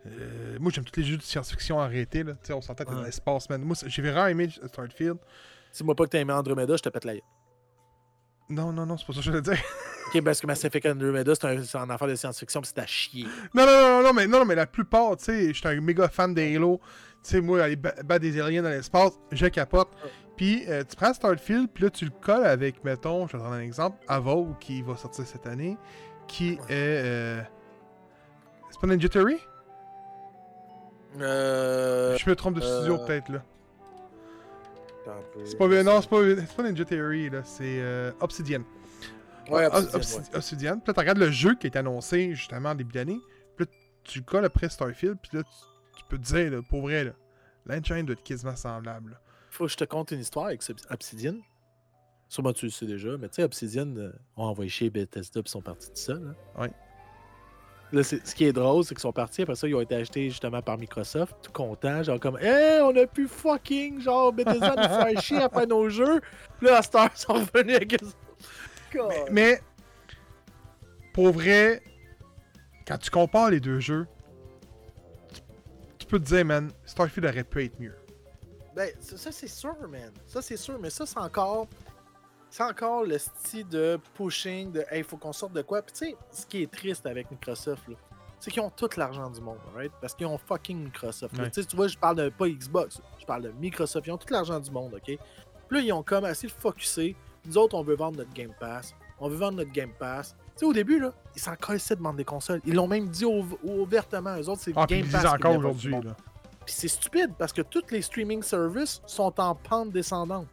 Euh, 0.08 0.58
moi, 0.60 0.72
j'aime 0.72 0.84
tous 0.86 1.00
les 1.00 1.06
jeux 1.06 1.18
de 1.18 1.22
science-fiction 1.22 1.80
arrêtés. 1.80 2.24
Là. 2.24 2.34
Tu 2.34 2.40
sais, 2.48 2.54
on 2.54 2.62
s'entend 2.62 2.84
t'es 2.84 2.92
dans 2.92 3.00
Ouais. 3.00 3.06
l'espace, 3.06 3.50
man. 3.50 3.62
Moi, 3.62 3.76
j'ai 3.86 4.02
vraiment 4.02 4.28
aimé 4.28 4.50
Starfield. 4.50 5.18
dis-moi 5.74 5.96
pas 5.96 6.06
que 6.06 6.10
t'as 6.10 6.20
aimé 6.20 6.34
Andromeda, 6.34 6.76
je 6.78 6.82
te 6.84 6.90
pète 6.90 7.06
la 7.06 7.14
gueule. 7.14 7.22
Non, 8.50 8.72
non, 8.72 8.86
non, 8.86 8.98
c'est 8.98 9.06
pas 9.08 9.14
ça 9.14 9.20
que 9.20 9.26
je 9.26 9.30
voulais 9.32 9.42
dire. 9.42 9.58
Ok, 10.14 10.24
parce 10.24 10.40
que 10.40 10.46
Mass 10.48 10.64
Effect 10.64 10.86
Andromeda, 10.86 11.34
c'est 11.34 11.46
un, 11.46 11.64
c'est 11.64 11.78
un 11.80 11.90
affaire 11.90 12.08
de 12.08 12.16
science-fiction, 12.16 12.62
pis 12.62 12.68
c'est 12.74 12.80
à 12.80 12.86
chier. 12.86 13.26
Non, 13.56 13.66
non, 13.66 13.82
non, 13.82 14.04
non, 14.04 14.14
mais, 14.14 14.28
non, 14.28 14.40
non, 14.40 14.46
mais 14.46 14.54
la 14.56 14.68
plupart, 14.68 15.18
tu 15.18 15.26
sais, 15.26 15.54
j'étais 15.54 15.70
un 15.70 15.82
méga 15.82 16.08
fan 16.08 16.34
des 16.34 16.56
Halo. 16.56 16.80
Tu 17.24 17.32
sais, 17.32 17.42
moi, 17.42 17.64
aller 17.64 17.76
ba- 17.76 17.96
battre 18.04 18.22
des 18.22 18.40
aliens 18.40 18.62
dans 18.62 18.70
l'espace, 18.70 19.14
je 19.32 19.48
capote. 19.48 19.90
Puis, 20.38 20.64
euh, 20.68 20.84
tu 20.88 20.96
prends 20.96 21.12
Starfield, 21.14 21.70
puis 21.74 21.86
là, 21.86 21.90
tu 21.90 22.06
le 22.06 22.12
colles 22.12 22.46
avec, 22.46 22.84
mettons, 22.84 23.26
je 23.26 23.34
vais 23.36 23.40
te 23.40 23.44
donner 23.50 23.58
un 23.64 23.66
exemple, 23.66 23.98
Avo, 24.08 24.56
qui 24.60 24.84
va 24.84 24.96
sortir 24.96 25.26
cette 25.26 25.48
année, 25.48 25.76
qui 26.28 26.54
est. 26.54 26.60
Euh, 26.70 27.42
c'est 28.70 28.80
pas 28.80 28.86
Ninja 28.88 29.10
Theory? 29.10 29.38
Euh. 31.20 32.18
Je 32.18 32.30
me 32.30 32.36
trompe 32.36 32.56
de 32.56 32.62
studio, 32.62 32.96
euh, 32.96 33.06
peut-être, 33.08 33.30
là. 33.30 33.44
Attends 35.10 35.20
un 35.20 35.24
peu. 35.34 35.46
C'est 35.46 35.58
pas, 35.58 35.68
non, 35.84 36.02
c'est 36.02 36.10
pas, 36.10 36.22
c'est 36.48 36.56
pas 36.56 36.64
Ninja 36.64 36.86
Theory, 36.86 37.30
là, 37.30 37.44
c'est 37.44 37.80
euh, 37.82 38.12
Obsidian. 38.20 38.64
Ouais, 39.50 39.66
Ob- 39.68 39.90
Obsidian, 39.94 40.20
ouais. 40.22 40.36
Obsidian. 40.36 40.80
Puis 40.80 40.88
là, 40.88 40.94
tu 40.94 41.00
regardes 41.00 41.18
le 41.20 41.32
jeu 41.32 41.56
qui 41.56 41.68
est 41.68 41.76
annoncé 41.78 42.34
justement 42.34 42.70
en 42.70 42.76
début 42.76 42.94
d'année. 42.94 43.20
Puis 43.56 43.66
là, 43.66 43.72
tu 44.04 44.20
le 44.20 44.26
colles 44.26 44.46
après 44.46 44.70
Starfield. 44.70 45.18
Puis 45.22 45.38
là, 45.38 45.44
tu, 45.44 46.00
tu 46.00 46.04
peux 46.10 46.18
te 46.18 46.24
dire, 46.24 46.52
là, 46.52 46.62
pour 46.68 46.82
vrai, 46.82 47.04
là, 47.04 47.12
l'engine 47.66 48.06
doit 48.06 48.14
être 48.14 48.24
quasiment 48.24 48.56
semblable. 48.56 49.12
là. 49.12 49.22
Faut 49.52 49.66
que 49.66 49.72
je 49.72 49.78
te 49.78 49.84
conte 49.86 50.12
une 50.12 50.20
histoire 50.20 50.48
avec 50.48 50.62
Obsidian. 50.90 51.36
Sûrement 52.28 52.54
tu 52.54 52.66
le 52.66 52.72
sais 52.72 52.88
déjà, 52.88 53.18
mais 53.18 53.30
tu 53.30 53.36
sais, 53.36 53.44
Obsidian 53.44 53.96
euh, 53.98 54.12
ont 54.36 54.46
envoyé 54.46 54.68
chez 54.70 54.90
Bethesda 54.90 55.44
puis 55.44 55.50
sont 55.52 55.62
partis 55.62 55.90
tout 55.90 55.96
seuls. 55.96 56.36
hein. 56.58 56.62
Ouais. 56.64 56.72
Là, 57.96 58.04
ce 58.04 58.36
qui 58.36 58.44
est 58.44 58.52
drôle, 58.52 58.84
c'est 58.84 58.94
qu'ils 58.94 59.04
sont 59.04 59.14
partis, 59.14 59.44
après 59.44 59.56
ça, 59.56 59.70
ils 59.70 59.74
ont 59.74 59.80
été 59.80 59.96
achetés 59.96 60.30
justement 60.30 60.62
par 60.62 60.78
Microsoft, 60.78 61.34
tout 61.42 61.54
contents, 61.54 62.04
genre 62.04 62.20
comme 62.20 62.38
Hey, 62.42 62.82
on 62.82 62.94
a 62.94 63.08
pu 63.08 63.26
fucking, 63.26 64.02
genre, 64.02 64.34
Bethesda 64.34 64.76
nous 64.76 65.14
faire 65.14 65.22
chier 65.22 65.38
faire 65.38 65.66
nos 65.66 65.88
jeux. 65.88 66.20
Puis 66.58 66.68
là, 66.68 66.82
Star 66.82 67.10
ils 67.16 67.18
sont 67.18 67.34
revenus 67.34 67.78
avec 67.78 67.94
eux. 67.94 68.08
Mais, 68.96 69.26
mais, 69.32 69.62
pour 71.14 71.32
vrai, 71.32 71.82
quand 72.86 72.98
tu 72.98 73.10
compares 73.10 73.52
les 73.52 73.62
deux 73.62 73.80
jeux, 73.80 74.08
tu, 75.34 75.42
tu 76.00 76.06
peux 76.06 76.20
te 76.20 76.26
dire, 76.26 76.44
man, 76.44 76.74
Starfield 76.86 77.30
aurait 77.30 77.46
pu 77.46 77.64
être 77.64 77.80
mieux. 77.80 77.96
Ben, 78.76 78.90
ça, 79.00 79.16
ça, 79.16 79.32
c'est 79.32 79.48
sûr, 79.48 79.74
man. 79.88 80.12
Ça, 80.28 80.42
c'est 80.42 80.58
sûr, 80.58 80.78
mais 80.80 80.90
ça, 80.90 81.06
c'est 81.06 81.18
encore. 81.18 81.70
C'est 82.56 82.64
encore 82.64 83.04
le 83.04 83.18
style 83.18 83.68
de 83.68 84.00
pushing, 84.14 84.72
de 84.72 84.86
hey, 84.90 85.04
faut 85.04 85.18
qu'on 85.18 85.34
sorte 85.34 85.52
de 85.52 85.62
quoi? 85.62 85.82
Puis, 85.82 85.92
tu 85.92 86.06
sais, 86.06 86.18
ce 86.32 86.46
qui 86.46 86.64
est 86.64 86.72
triste 86.72 87.06
avec 87.06 87.30
Microsoft, 87.30 87.86
là, 87.90 87.96
c'est 88.40 88.50
qu'ils 88.50 88.62
ont 88.62 88.70
tout 88.70 88.88
l'argent 88.96 89.30
du 89.30 89.42
monde, 89.42 89.58
right? 89.76 89.92
Parce 90.00 90.16
qu'ils 90.16 90.26
ont 90.26 90.38
fucking 90.38 90.86
Microsoft. 90.86 91.38
Ouais. 91.38 91.52
Tu 91.52 91.62
sais, 91.62 91.68
tu 91.68 91.76
vois, 91.76 91.90
je 91.90 91.98
parle 91.98 92.16
de 92.16 92.30
pas 92.30 92.48
Xbox, 92.48 93.02
je 93.20 93.26
parle 93.26 93.42
de 93.42 93.52
Microsoft. 93.60 94.08
Ils 94.08 94.12
ont 94.12 94.18
tout 94.18 94.32
l'argent 94.32 94.58
du 94.58 94.72
monde, 94.72 94.94
ok? 94.94 95.04
Puis 95.04 95.18
là, 95.70 95.80
ils 95.82 95.92
ont 95.92 96.02
comme 96.02 96.24
assez 96.24 96.48
focusé. 96.48 97.14
Nous 97.46 97.58
autres, 97.58 97.76
on 97.76 97.84
veut 97.84 97.98
vendre 97.98 98.20
notre 98.20 98.32
Game 98.34 98.54
Pass. 98.58 98.96
On 99.20 99.28
veut 99.28 99.36
vendre 99.36 99.58
notre 99.58 99.74
Game 99.74 99.92
Pass. 100.00 100.34
Tu 100.54 100.60
sais, 100.60 100.66
au 100.66 100.72
début, 100.72 100.98
là, 100.98 101.12
ils 101.36 101.42
s'en 101.42 101.56
de 101.56 102.02
vendre 102.02 102.16
des 102.16 102.24
consoles. 102.24 102.62
Ils 102.66 102.76
l'ont 102.76 102.88
même 102.88 103.10
dit 103.10 103.26
au- 103.26 103.44
ouvertement. 103.66 104.34
Eux 104.38 104.48
autres, 104.48 104.62
c'est 104.62 104.72
Ah, 104.78 104.88
puis 104.88 104.96
Game 105.00 105.08
ils 105.08 105.12
le 105.12 105.22
Pass. 105.24 105.34
encore 105.34 105.58
aujourd'hui. 105.58 105.92
là. 105.92 106.16
Puis 106.66 106.74
c'est 106.74 106.88
stupide 106.88 107.34
parce 107.38 107.52
que 107.52 107.64
tous 107.64 107.92
les 107.92 108.02
streaming 108.02 108.42
services 108.42 109.02
sont 109.06 109.38
en 109.42 109.56
pente 109.56 109.92
descendante. 109.92 110.48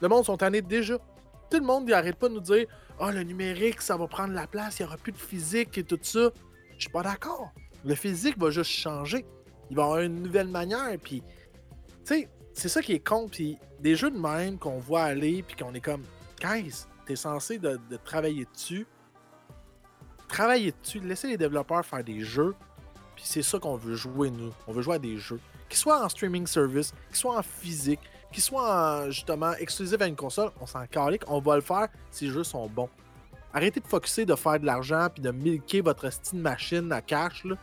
Le 0.00 0.08
monde 0.08 0.24
sont 0.24 0.36
tannés 0.36 0.62
déjà. 0.62 0.98
Tout 1.50 1.58
le 1.58 1.64
monde 1.64 1.84
il 1.86 1.94
arrête 1.94 2.16
pas 2.16 2.28
de 2.28 2.34
nous 2.34 2.40
dire 2.40 2.66
Ah, 2.98 3.12
le 3.12 3.22
numérique, 3.22 3.80
ça 3.80 3.96
va 3.96 4.06
prendre 4.06 4.34
la 4.34 4.46
place, 4.46 4.78
il 4.78 4.82
n'y 4.82 4.88
aura 4.88 4.96
plus 4.96 5.12
de 5.12 5.18
physique 5.18 5.78
et 5.78 5.84
tout 5.84 5.98
ça. 6.02 6.30
Je 6.76 6.80
suis 6.82 6.90
pas 6.90 7.02
d'accord. 7.02 7.52
Le 7.84 7.94
physique 7.94 8.38
va 8.38 8.50
juste 8.50 8.70
changer. 8.70 9.24
Il 9.70 9.76
va 9.76 9.84
avoir 9.84 10.00
une 10.00 10.22
nouvelle 10.22 10.48
manière. 10.48 10.96
Puis, 11.02 11.22
tu 11.22 12.14
sais, 12.14 12.28
c'est 12.52 12.68
ça 12.68 12.82
qui 12.82 12.92
est 12.92 13.06
con. 13.06 13.28
Puis, 13.28 13.58
des 13.80 13.96
jeux 13.96 14.10
de 14.10 14.18
même 14.18 14.58
qu'on 14.58 14.78
voit 14.78 15.04
aller, 15.04 15.42
puis 15.42 15.56
qu'on 15.56 15.72
est 15.74 15.80
comme 15.80 16.02
Guys, 16.40 16.86
t'es 17.06 17.16
censé 17.16 17.58
de, 17.58 17.78
de 17.90 17.96
travailler 17.96 18.46
dessus. 18.52 18.86
Travailler 20.28 20.74
dessus, 20.82 21.00
laisser 21.00 21.28
les 21.28 21.36
développeurs 21.36 21.84
faire 21.86 22.04
des 22.04 22.20
jeux. 22.20 22.54
Puis 23.14 23.24
c'est 23.26 23.42
ça 23.42 23.58
qu'on 23.58 23.76
veut 23.76 23.94
jouer, 23.94 24.30
nous. 24.30 24.52
On 24.66 24.72
veut 24.72 24.82
jouer 24.82 24.96
à 24.96 24.98
des 24.98 25.16
jeux. 25.16 25.40
Qu'ils 25.68 25.78
soient 25.78 26.04
en 26.04 26.08
streaming 26.08 26.46
service, 26.46 26.92
qu'ils 27.08 27.16
soient 27.16 27.38
en 27.38 27.42
physique, 27.42 28.00
qu'ils 28.32 28.42
soient 28.42 29.04
en, 29.04 29.10
justement 29.10 29.52
exclusifs 29.54 30.00
à 30.00 30.06
une 30.06 30.16
console, 30.16 30.50
on 30.60 30.66
s'en 30.66 30.86
calique, 30.86 31.22
on 31.28 31.40
va 31.40 31.56
le 31.56 31.62
faire 31.62 31.88
si 32.10 32.26
les 32.26 32.30
jeux 32.30 32.44
sont 32.44 32.66
bons. 32.66 32.90
Arrêtez 33.52 33.80
de 33.80 33.86
focuser 33.86 34.26
de 34.26 34.34
faire 34.34 34.60
de 34.60 34.66
l'argent 34.66 35.08
puis 35.12 35.22
de 35.22 35.30
milquer 35.30 35.80
votre 35.80 36.10
style 36.10 36.40
machine 36.40 36.92
à 36.92 37.00
cash, 37.00 37.44
là. 37.44 37.56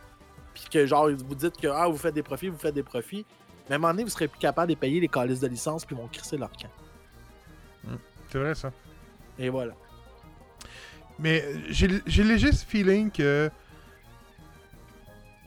Puis 0.54 0.64
que 0.70 0.86
genre, 0.86 1.10
vous 1.10 1.34
dites 1.34 1.56
que 1.56 1.66
ah, 1.66 1.88
vous 1.88 1.96
faites 1.96 2.14
des 2.14 2.22
profits, 2.22 2.48
vous 2.48 2.58
faites 2.58 2.74
des 2.74 2.82
profits. 2.82 3.26
Mais 3.68 3.74
à 3.74 3.76
un 3.76 3.78
moment 3.78 3.92
donné, 3.92 4.04
vous 4.04 4.10
serez 4.10 4.28
plus 4.28 4.38
capable 4.38 4.70
de 4.70 4.76
payer 4.76 5.00
les 5.00 5.08
calices 5.08 5.40
de 5.40 5.48
licence 5.48 5.84
puis 5.84 5.96
ils 5.96 5.98
vont 6.00 6.08
crisser 6.08 6.36
leur 6.36 6.50
camp. 6.52 6.70
C'est 8.30 8.38
vrai, 8.38 8.54
ça. 8.54 8.72
Et 9.38 9.48
voilà. 9.48 9.74
Mais 11.18 11.42
euh, 11.44 11.58
j'ai 11.68 11.88
j'ai 12.06 12.24
léger 12.24 12.52
ce 12.52 12.64
feeling 12.64 13.10
que. 13.10 13.50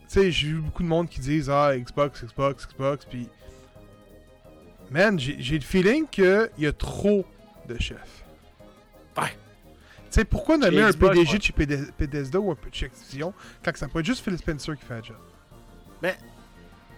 Tu 0.01 0.05
sais, 0.07 0.31
j'ai 0.31 0.47
vu 0.47 0.61
beaucoup 0.61 0.83
de 0.83 0.87
monde 0.87 1.09
qui 1.09 1.19
disent 1.19 1.49
Ah, 1.49 1.77
Xbox, 1.77 2.23
Xbox, 2.23 2.67
Xbox, 2.67 3.05
puis. 3.05 3.27
Man, 4.91 5.19
j'ai 5.19 5.35
j'ai 5.39 5.55
le 5.57 5.63
feeling 5.63 6.05
qu'il 6.09 6.49
y 6.57 6.65
a 6.67 6.71
trop 6.71 7.25
de 7.67 7.77
chefs. 7.79 8.23
Ouais. 9.17 9.29
Tu 9.29 10.05
sais, 10.11 10.25
pourquoi 10.25 10.57
nommer 10.57 10.81
un 10.83 10.91
Xbox, 10.91 11.13
PDG 11.15 11.37
de 11.37 11.43
chez 11.43 11.53
Bethesda 11.99 12.39
ou 12.39 12.51
un 12.51 12.55
peu 12.55 12.69
de 12.69 12.75
chez 12.75 12.85
Activision 12.85 13.33
quand 13.63 13.75
ça 13.75 13.87
peut 13.89 13.99
être 13.99 14.05
juste 14.05 14.23
Phil 14.23 14.37
Spencer 14.37 14.77
qui 14.77 14.85
fait 14.85 14.95
le 14.97 15.03
job? 15.03 15.17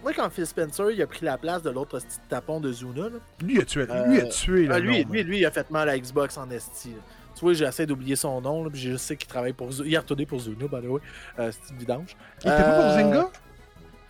Moi, 0.02 0.12
quand 0.14 0.30
Phil 0.30 0.46
Spencer 0.46 0.90
il 0.92 1.02
a 1.02 1.06
pris 1.06 1.26
la 1.26 1.36
place 1.36 1.62
de 1.62 1.68
l'autre 1.70 1.98
petit 1.98 2.16
tapon 2.28 2.58
de 2.60 2.72
Zuna, 2.72 3.08
là, 3.10 3.18
Lui, 3.42 3.56
il 3.56 3.60
a 3.60 3.64
tué, 3.66 3.82
lui, 3.84 3.92
il 4.16 4.20
a 4.20 4.24
Euh, 4.24 4.28
tué 4.30 4.66
Ah, 4.70 4.72
là. 4.74 4.78
lui, 4.78 5.04
lui, 5.04 5.22
lui, 5.24 5.38
il 5.40 5.44
a 5.44 5.50
fait 5.50 5.68
mal 5.70 5.88
à 5.90 5.98
Xbox 5.98 6.38
en 6.38 6.48
esti. 6.50 6.94
Tu 7.34 7.40
vois, 7.42 7.52
j'essaie 7.52 7.84
d'oublier 7.84 8.16
son 8.16 8.40
nom, 8.40 8.64
là, 8.64 8.70
puis 8.70 8.80
je 8.80 8.96
sais 8.96 9.14
qu'il 9.16 9.28
travaille 9.28 9.52
pour 9.52 9.70
Zuna. 9.72 9.88
Il 9.88 9.96
a 9.96 10.00
retourné 10.00 10.24
pour 10.24 10.40
Zuna, 10.40 10.56
by 10.68 10.80
the 10.86 10.88
way. 10.88 11.00
Euh, 11.38 11.52
c'est 11.52 11.72
une 11.74 11.78
vidange. 11.80 12.16
Il 12.44 12.50
était 12.50 12.62
pas 12.62 12.72
pour 12.76 12.84
Euh, 12.84 12.96
Zynga? 12.96 13.30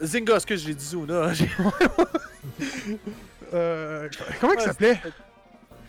Zynga, 0.01 0.37
est-ce 0.37 0.47
que 0.47 0.55
j'ai 0.57 0.75
dit 0.75 0.85
Zuna? 0.85 1.33
Euh, 3.55 4.09
Comment 4.41 4.55
il 4.55 4.61
s'appelait? 4.61 4.99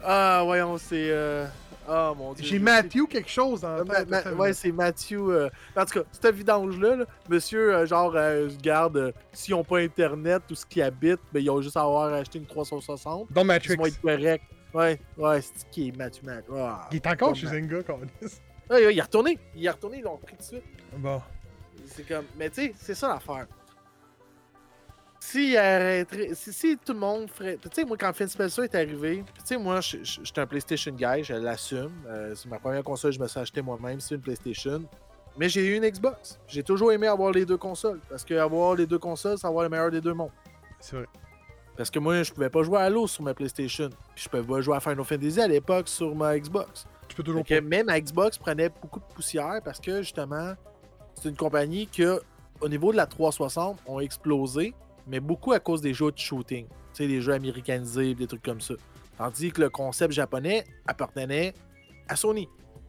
ah, 0.03 0.41
voyons, 0.45 0.77
c'est. 0.77 1.09
euh, 1.11 1.45
Ah, 1.87 2.13
mon 2.15 2.33
dieu. 2.33 2.45
J'ai 2.45 2.59
Matthew 2.59 3.07
quelque 3.09 3.29
chose 3.29 3.63
la 3.63 3.69
Euh, 3.79 3.83
Ma- 3.83 3.95
tête. 4.05 4.09
ma- 4.09 4.31
ouais, 4.33 4.53
c'est 4.53 4.71
Matthew. 4.71 5.13
euh, 5.29 5.49
En 5.75 5.83
tout 5.83 5.99
cas, 5.99 6.05
cette 6.11 6.33
vidange-là, 6.35 6.95
là, 6.97 7.05
monsieur, 7.27 7.73
euh, 7.75 7.85
genre, 7.87 8.13
euh, 8.15 8.49
garde, 8.61 9.13
s'ils 9.33 9.55
n'ont 9.55 9.63
pas 9.63 9.79
Internet, 9.79 10.43
tout 10.47 10.53
ce 10.55 10.65
qui 10.65 10.79
habite, 10.81 11.19
ben, 11.33 11.41
ils 11.43 11.49
ont 11.49 11.59
juste 11.59 11.75
à 11.75 11.81
avoir 11.81 12.13
acheté 12.13 12.37
une 12.37 12.45
360. 12.45 13.31
Dans 13.31 13.41
Ils 13.41 13.47
Matrix. 13.47 13.75
vont 13.77 13.85
être 13.87 13.99
corrects. 13.99 14.43
Ouais, 14.73 14.99
ouais, 15.17 15.41
c'est 15.41 15.69
qui 15.71 15.87
est 15.89 15.97
Matthew 15.97 16.23
Mac. 16.23 16.45
Ah. 16.55 16.87
Il 16.91 16.97
est 16.97 17.07
encore 17.07 17.35
chez. 17.35 17.47
Zynga, 17.47 17.81
quand 17.83 17.95
on 18.01 18.05
dit. 18.05 18.33
Ouais, 18.69 18.85
ouais, 18.85 18.93
il 18.93 18.97
est 18.99 19.01
retourné. 19.01 19.39
Il 19.55 19.65
est 19.65 19.69
retourné, 19.69 19.97
ils 19.97 20.03
l'ont 20.03 20.17
pris 20.17 20.33
tout 20.35 20.41
de 20.41 20.43
suite. 20.43 20.63
Bon. 20.95 21.21
C'est 21.87 22.07
comme. 22.07 22.25
Mais 22.37 22.49
tu 22.51 22.61
sais, 22.61 22.73
c'est 22.79 22.95
ça 22.95 23.07
l'affaire. 23.09 23.47
Si, 25.23 25.55
arrêterait- 25.55 26.33
si, 26.33 26.51
si 26.51 26.77
tout 26.83 26.93
le 26.93 26.99
monde 26.99 27.29
ferait. 27.29 27.57
Tu 27.57 27.69
sais, 27.71 27.85
moi, 27.85 27.95
quand 27.95 28.11
Phil 28.11 28.27
Spencer 28.27 28.63
est 28.63 28.73
arrivé, 28.75 29.23
tu 29.35 29.41
sais, 29.45 29.57
moi, 29.57 29.79
je 29.79 29.97
suis 30.03 30.23
un 30.35 30.47
PlayStation 30.47 30.91
guy, 30.93 31.23
je 31.23 31.33
l'assume. 31.35 31.91
Euh, 32.07 32.33
c'est 32.35 32.49
ma 32.49 32.57
première 32.57 32.83
console, 32.83 33.11
je 33.13 33.19
me 33.19 33.27
suis 33.27 33.39
acheté 33.39 33.61
moi-même, 33.61 33.99
c'est 33.99 34.15
une 34.15 34.21
PlayStation. 34.21 34.83
Mais 35.37 35.47
j'ai 35.47 35.63
eu 35.65 35.77
une 35.77 35.87
Xbox. 35.87 36.39
J'ai 36.47 36.63
toujours 36.63 36.91
aimé 36.91 37.05
avoir 37.07 37.31
les 37.31 37.45
deux 37.45 37.57
consoles. 37.57 37.99
Parce 38.09 38.25
que 38.25 38.33
avoir 38.33 38.73
les 38.75 38.87
deux 38.87 38.97
consoles, 38.97 39.37
c'est 39.37 39.45
avoir 39.47 39.63
le 39.63 39.69
meilleur 39.69 39.91
des 39.91 40.01
deux 40.01 40.13
mondes. 40.13 40.31
C'est 40.79 40.95
vrai. 40.95 41.05
Parce 41.77 41.89
que 41.91 41.99
moi, 41.99 42.21
je 42.23 42.33
pouvais 42.33 42.49
pas 42.49 42.63
jouer 42.63 42.79
à 42.79 42.81
Halo 42.81 43.05
sur 43.07 43.23
ma 43.23 43.33
PlayStation. 43.35 43.89
Puis 44.15 44.23
je 44.25 44.29
pouvais 44.29 44.43
pas 44.43 44.59
jouer 44.61 44.75
à 44.75 44.79
Final 44.79 45.05
Fantasy 45.05 45.39
à 45.39 45.47
l'époque 45.47 45.87
sur 45.87 46.13
ma 46.15 46.37
Xbox. 46.37 46.85
Tu 47.07 47.15
peux 47.15 47.23
toujours 47.23 47.45
que 47.45 47.59
même 47.59 47.85
ma 47.85 48.01
Xbox 48.01 48.37
prenait 48.39 48.69
beaucoup 48.69 48.99
de 48.99 49.05
poussière 49.13 49.61
parce 49.63 49.79
que 49.79 50.01
justement, 50.01 50.53
c'est 51.13 51.29
une 51.29 51.37
compagnie 51.37 51.87
que, 51.87 52.19
au 52.59 52.67
niveau 52.67 52.91
de 52.91 52.97
la 52.97 53.05
360, 53.05 53.79
ont 53.85 53.99
explosé, 54.01 54.73
mais 55.07 55.19
beaucoup 55.19 55.53
à 55.53 55.59
cause 55.59 55.81
des 55.81 55.93
jeux 55.93 56.11
de 56.11 56.17
shooting. 56.17 56.65
Tu 56.67 56.73
sais, 56.93 57.07
des 57.07 57.21
jeux 57.21 57.33
américanisés, 57.33 58.13
des 58.15 58.27
trucs 58.27 58.43
comme 58.43 58.61
ça. 58.61 58.75
Tandis 59.17 59.51
que 59.51 59.61
le 59.61 59.69
concept 59.69 60.13
japonais 60.13 60.65
appartenait 60.87 61.53
à 62.07 62.15
Sony. 62.15 62.47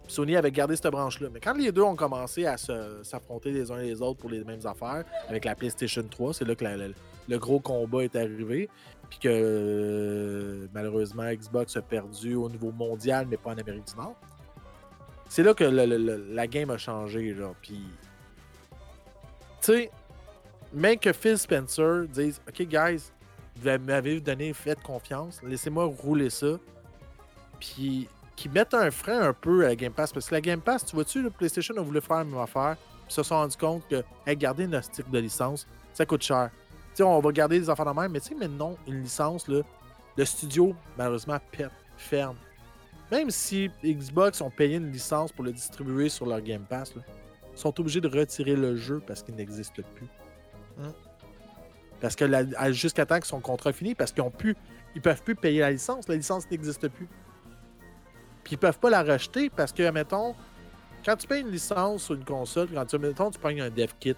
Sony 0.08 0.36
avait 0.36 0.50
gardé 0.50 0.76
cette 0.76 0.88
branche-là. 0.88 1.28
Mais 1.32 1.40
quand 1.40 1.54
les 1.54 1.72
deux 1.72 1.82
ont 1.82 1.96
commencé 1.96 2.46
à 2.46 2.56
s'affronter 2.56 3.52
les 3.52 3.70
uns 3.70 3.76
les 3.76 4.02
autres 4.02 4.18
pour 4.18 4.30
les 4.30 4.44
mêmes 4.44 4.64
affaires, 4.66 5.04
avec 5.28 5.44
la 5.44 5.54
PlayStation 5.54 6.02
3, 6.02 6.34
c'est 6.34 6.44
là 6.44 6.54
que 6.54 6.64
le 7.28 7.38
gros 7.38 7.60
combat 7.60 8.04
est 8.04 8.16
arrivé. 8.16 8.68
Puis 9.10 9.18
que 9.18 9.28
euh, 9.28 10.66
malheureusement, 10.72 11.30
Xbox 11.30 11.76
a 11.76 11.82
perdu 11.82 12.34
au 12.34 12.48
niveau 12.48 12.72
mondial, 12.72 13.26
mais 13.28 13.36
pas 13.36 13.50
en 13.50 13.58
Amérique 13.58 13.86
du 13.86 13.96
Nord. 13.96 14.16
C'est 15.28 15.42
là 15.42 15.54
que 15.54 15.64
la 15.64 16.46
game 16.46 16.70
a 16.70 16.78
changé. 16.78 17.34
Puis, 17.60 17.82
tu 19.60 19.72
sais, 19.72 19.90
même 20.72 20.98
que 20.98 21.12
Phil 21.12 21.38
Spencer 21.38 22.06
dise 22.08 22.40
Ok, 22.48 22.62
guys, 22.62 23.10
vous 23.56 23.70
m'avez 23.84 24.20
donné, 24.20 24.52
faites 24.52 24.82
confiance, 24.82 25.40
laissez-moi 25.42 25.84
rouler 25.84 26.30
ça. 26.30 26.58
Puis, 27.60 28.08
qu'ils 28.34 28.50
mettent 28.50 28.74
un 28.74 28.90
frein 28.90 29.20
un 29.20 29.32
peu 29.32 29.64
à 29.64 29.68
la 29.68 29.76
Game 29.76 29.92
Pass. 29.92 30.12
Parce 30.12 30.28
que 30.28 30.34
la 30.34 30.40
Game 30.40 30.60
Pass, 30.60 30.84
tu 30.84 30.96
vois-tu, 30.96 31.22
le 31.22 31.30
PlayStation 31.30 31.76
a 31.76 31.80
voulu 31.80 32.00
faire 32.00 32.18
la 32.18 32.24
même 32.24 32.38
affaire. 32.38 32.76
Puis, 33.04 33.14
se 33.14 33.22
sont 33.22 33.36
rendus 33.36 33.56
compte 33.56 33.86
que, 33.88 34.02
garder 34.34 34.64
une 34.64 34.80
stick 34.82 35.08
de 35.10 35.18
licence, 35.18 35.66
ça 35.92 36.06
coûte 36.06 36.22
cher. 36.22 36.50
On 37.00 37.20
va 37.20 37.32
garder 37.32 37.58
des 37.58 37.70
affaires 37.70 37.86
de 37.86 37.98
même, 37.98 38.12
mais 38.12 38.20
tu 38.20 38.28
sais, 38.28 38.34
mais 38.38 38.48
non, 38.48 38.76
une 38.86 39.02
licence, 39.02 39.46
le 39.48 40.24
studio, 40.24 40.74
malheureusement, 40.98 41.38
pète, 41.50 41.70
ferme. 41.96 42.36
Même 43.10 43.30
si 43.30 43.70
Xbox 43.84 44.40
ont 44.40 44.50
payé 44.50 44.76
une 44.76 44.90
licence 44.90 45.32
pour 45.32 45.44
le 45.44 45.52
distribuer 45.52 46.08
sur 46.08 46.26
leur 46.26 46.40
Game 46.40 46.64
Pass, 46.64 46.94
là, 46.96 47.02
ils 47.52 47.58
sont 47.58 47.78
obligés 47.78 48.00
de 48.00 48.08
retirer 48.08 48.56
le 48.56 48.76
jeu 48.76 49.02
parce 49.06 49.22
qu'il 49.22 49.34
n'existe 49.34 49.82
plus. 49.94 50.08
Hein? 50.80 50.92
Parce 52.00 52.16
que 52.16 52.24
jusqu'à 52.72 53.06
temps 53.06 53.20
que 53.20 53.26
son 53.26 53.40
contrat 53.40 53.70
est 53.70 53.74
fini, 53.74 53.94
parce 53.94 54.12
qu'ils 54.12 54.22
ont 54.22 54.30
pu, 54.30 54.56
ils 54.94 55.00
peuvent 55.00 55.22
plus 55.22 55.36
payer 55.36 55.60
la 55.60 55.70
licence, 55.70 56.08
la 56.08 56.16
licence 56.16 56.50
n'existe 56.50 56.88
plus. 56.88 57.08
Puis 58.42 58.54
ils 58.54 58.58
peuvent 58.58 58.78
pas 58.78 58.90
la 58.90 59.02
racheter 59.02 59.50
parce 59.50 59.72
que, 59.72 59.88
mettons, 59.90 60.34
quand 61.04 61.16
tu 61.16 61.26
payes 61.26 61.42
une 61.42 61.50
licence 61.50 62.04
sur 62.04 62.14
une 62.14 62.24
console, 62.24 62.68
quand 62.74 62.84
tu, 62.86 62.98
mettons, 62.98 63.30
tu 63.30 63.38
prends 63.38 63.50
un 63.50 63.70
dev 63.70 63.90
kit, 64.00 64.16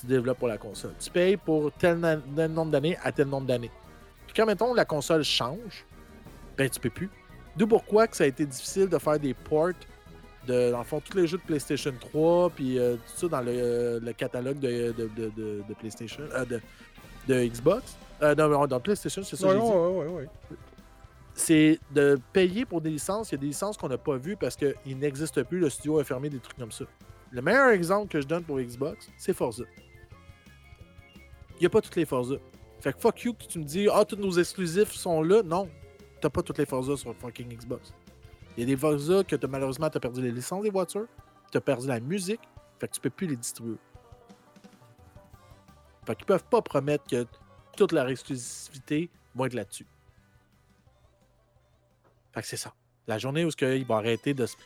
tu 0.00 0.06
développes 0.06 0.38
pour 0.38 0.48
la 0.48 0.58
console. 0.58 0.92
Tu 1.00 1.10
payes 1.10 1.36
pour 1.36 1.72
tel 1.72 1.98
nombre 1.98 2.70
d'années 2.70 2.96
à 3.02 3.10
tel 3.10 3.26
nombre 3.26 3.46
d'années. 3.46 3.70
Puis 4.26 4.34
quand, 4.36 4.46
mettons, 4.46 4.72
la 4.72 4.84
console 4.84 5.24
change, 5.24 5.84
ben 6.56 6.70
tu 6.70 6.78
peux 6.78 6.90
plus. 6.90 7.10
D'où 7.56 7.66
pourquoi 7.66 8.06
que 8.06 8.16
ça 8.16 8.24
a 8.24 8.26
été 8.28 8.46
difficile 8.46 8.88
de 8.88 8.98
faire 8.98 9.18
des 9.18 9.34
ports 9.34 9.70
de, 10.46 10.70
dans 10.70 10.78
le 10.78 10.84
fond, 10.84 11.00
tous 11.00 11.16
les 11.16 11.26
jeux 11.26 11.38
de 11.38 11.42
PlayStation 11.42 11.92
3, 11.98 12.50
puis 12.50 12.78
euh, 12.78 12.94
tout 12.96 13.16
ça 13.16 13.28
dans 13.28 13.40
le, 13.40 13.98
le 14.02 14.12
catalogue 14.12 14.58
de, 14.58 14.92
de, 14.92 15.08
de- 15.16 15.74
PlayStation, 15.78 16.24
euh, 16.32 16.44
de, 16.44 16.60
de 17.28 17.44
Xbox. 17.46 17.96
Euh, 18.22 18.34
non, 18.34 18.66
dans 18.66 18.80
PlayStation, 18.80 19.22
c'est 19.22 19.36
ça 19.36 19.48
ouais. 19.56 20.28
c'est 21.34 21.78
de 21.92 22.18
payer 22.32 22.64
pour 22.64 22.80
des 22.80 22.90
licences. 22.90 23.30
Il 23.30 23.34
y 23.34 23.38
a 23.38 23.38
des 23.38 23.46
licences 23.48 23.76
qu'on 23.76 23.88
n'a 23.88 23.98
pas 23.98 24.16
vues 24.16 24.36
parce 24.36 24.56
qu'ils 24.56 24.98
n'existent 24.98 25.42
plus. 25.44 25.58
Le 25.58 25.68
studio 25.70 25.98
a 25.98 26.04
fermé 26.04 26.28
des 26.30 26.38
trucs 26.38 26.56
comme 26.56 26.72
ça. 26.72 26.84
Le 27.30 27.42
meilleur 27.42 27.70
exemple 27.70 28.08
que 28.08 28.20
je 28.20 28.26
donne 28.26 28.44
pour 28.44 28.60
Xbox, 28.60 29.08
c'est 29.18 29.32
Forza. 29.34 29.64
Il 31.56 31.60
n'y 31.60 31.66
a 31.66 31.70
pas 31.70 31.80
toutes 31.80 31.96
les 31.96 32.04
Forza. 32.04 32.36
Fait 32.80 32.92
que 32.92 33.00
fuck 33.00 33.22
you 33.22 33.32
que 33.32 33.44
tu 33.44 33.58
me 33.58 33.64
dis, 33.64 33.88
ah, 33.92 34.04
tous 34.04 34.16
nos 34.16 34.32
exclusifs 34.32 34.92
sont 34.92 35.22
là. 35.22 35.42
Non, 35.42 35.68
t'as 36.20 36.30
pas 36.30 36.42
toutes 36.42 36.58
les 36.58 36.66
Forza 36.66 36.96
sur 36.96 37.14
fucking 37.16 37.48
Xbox. 37.56 37.92
Il 38.56 38.60
y 38.60 38.62
a 38.62 38.66
des 38.66 38.76
Forza 38.76 39.24
que 39.24 39.36
t'as 39.36 39.48
malheureusement 39.48 39.90
t'as 39.90 40.00
perdu 40.00 40.22
les 40.22 40.30
licences 40.30 40.62
des 40.62 40.70
voitures, 40.70 41.06
t'as 41.50 41.60
perdu 41.60 41.86
la 41.88 42.00
musique, 42.00 42.40
fait 42.78 42.88
que 42.88 42.94
tu 42.94 43.00
peux 43.00 43.10
plus 43.10 43.26
les 43.26 43.36
distribuer. 43.36 43.76
Fait 46.06 46.14
qu'ils 46.16 46.26
peuvent 46.26 46.44
pas 46.44 46.62
promettre 46.62 47.04
que 47.08 47.26
toute 47.76 47.92
leur 47.92 48.08
exclusivité 48.08 49.10
va 49.34 49.46
être 49.46 49.54
là-dessus. 49.54 49.86
Fait 52.32 52.42
que 52.42 52.46
c'est 52.46 52.56
ça. 52.56 52.72
La 53.06 53.18
journée 53.18 53.44
où 53.44 53.50
ce 53.50 53.56
qu'ils 53.56 53.86
vont 53.86 53.96
arrêter 53.96 54.34
de 54.34 54.46
se 54.46 54.56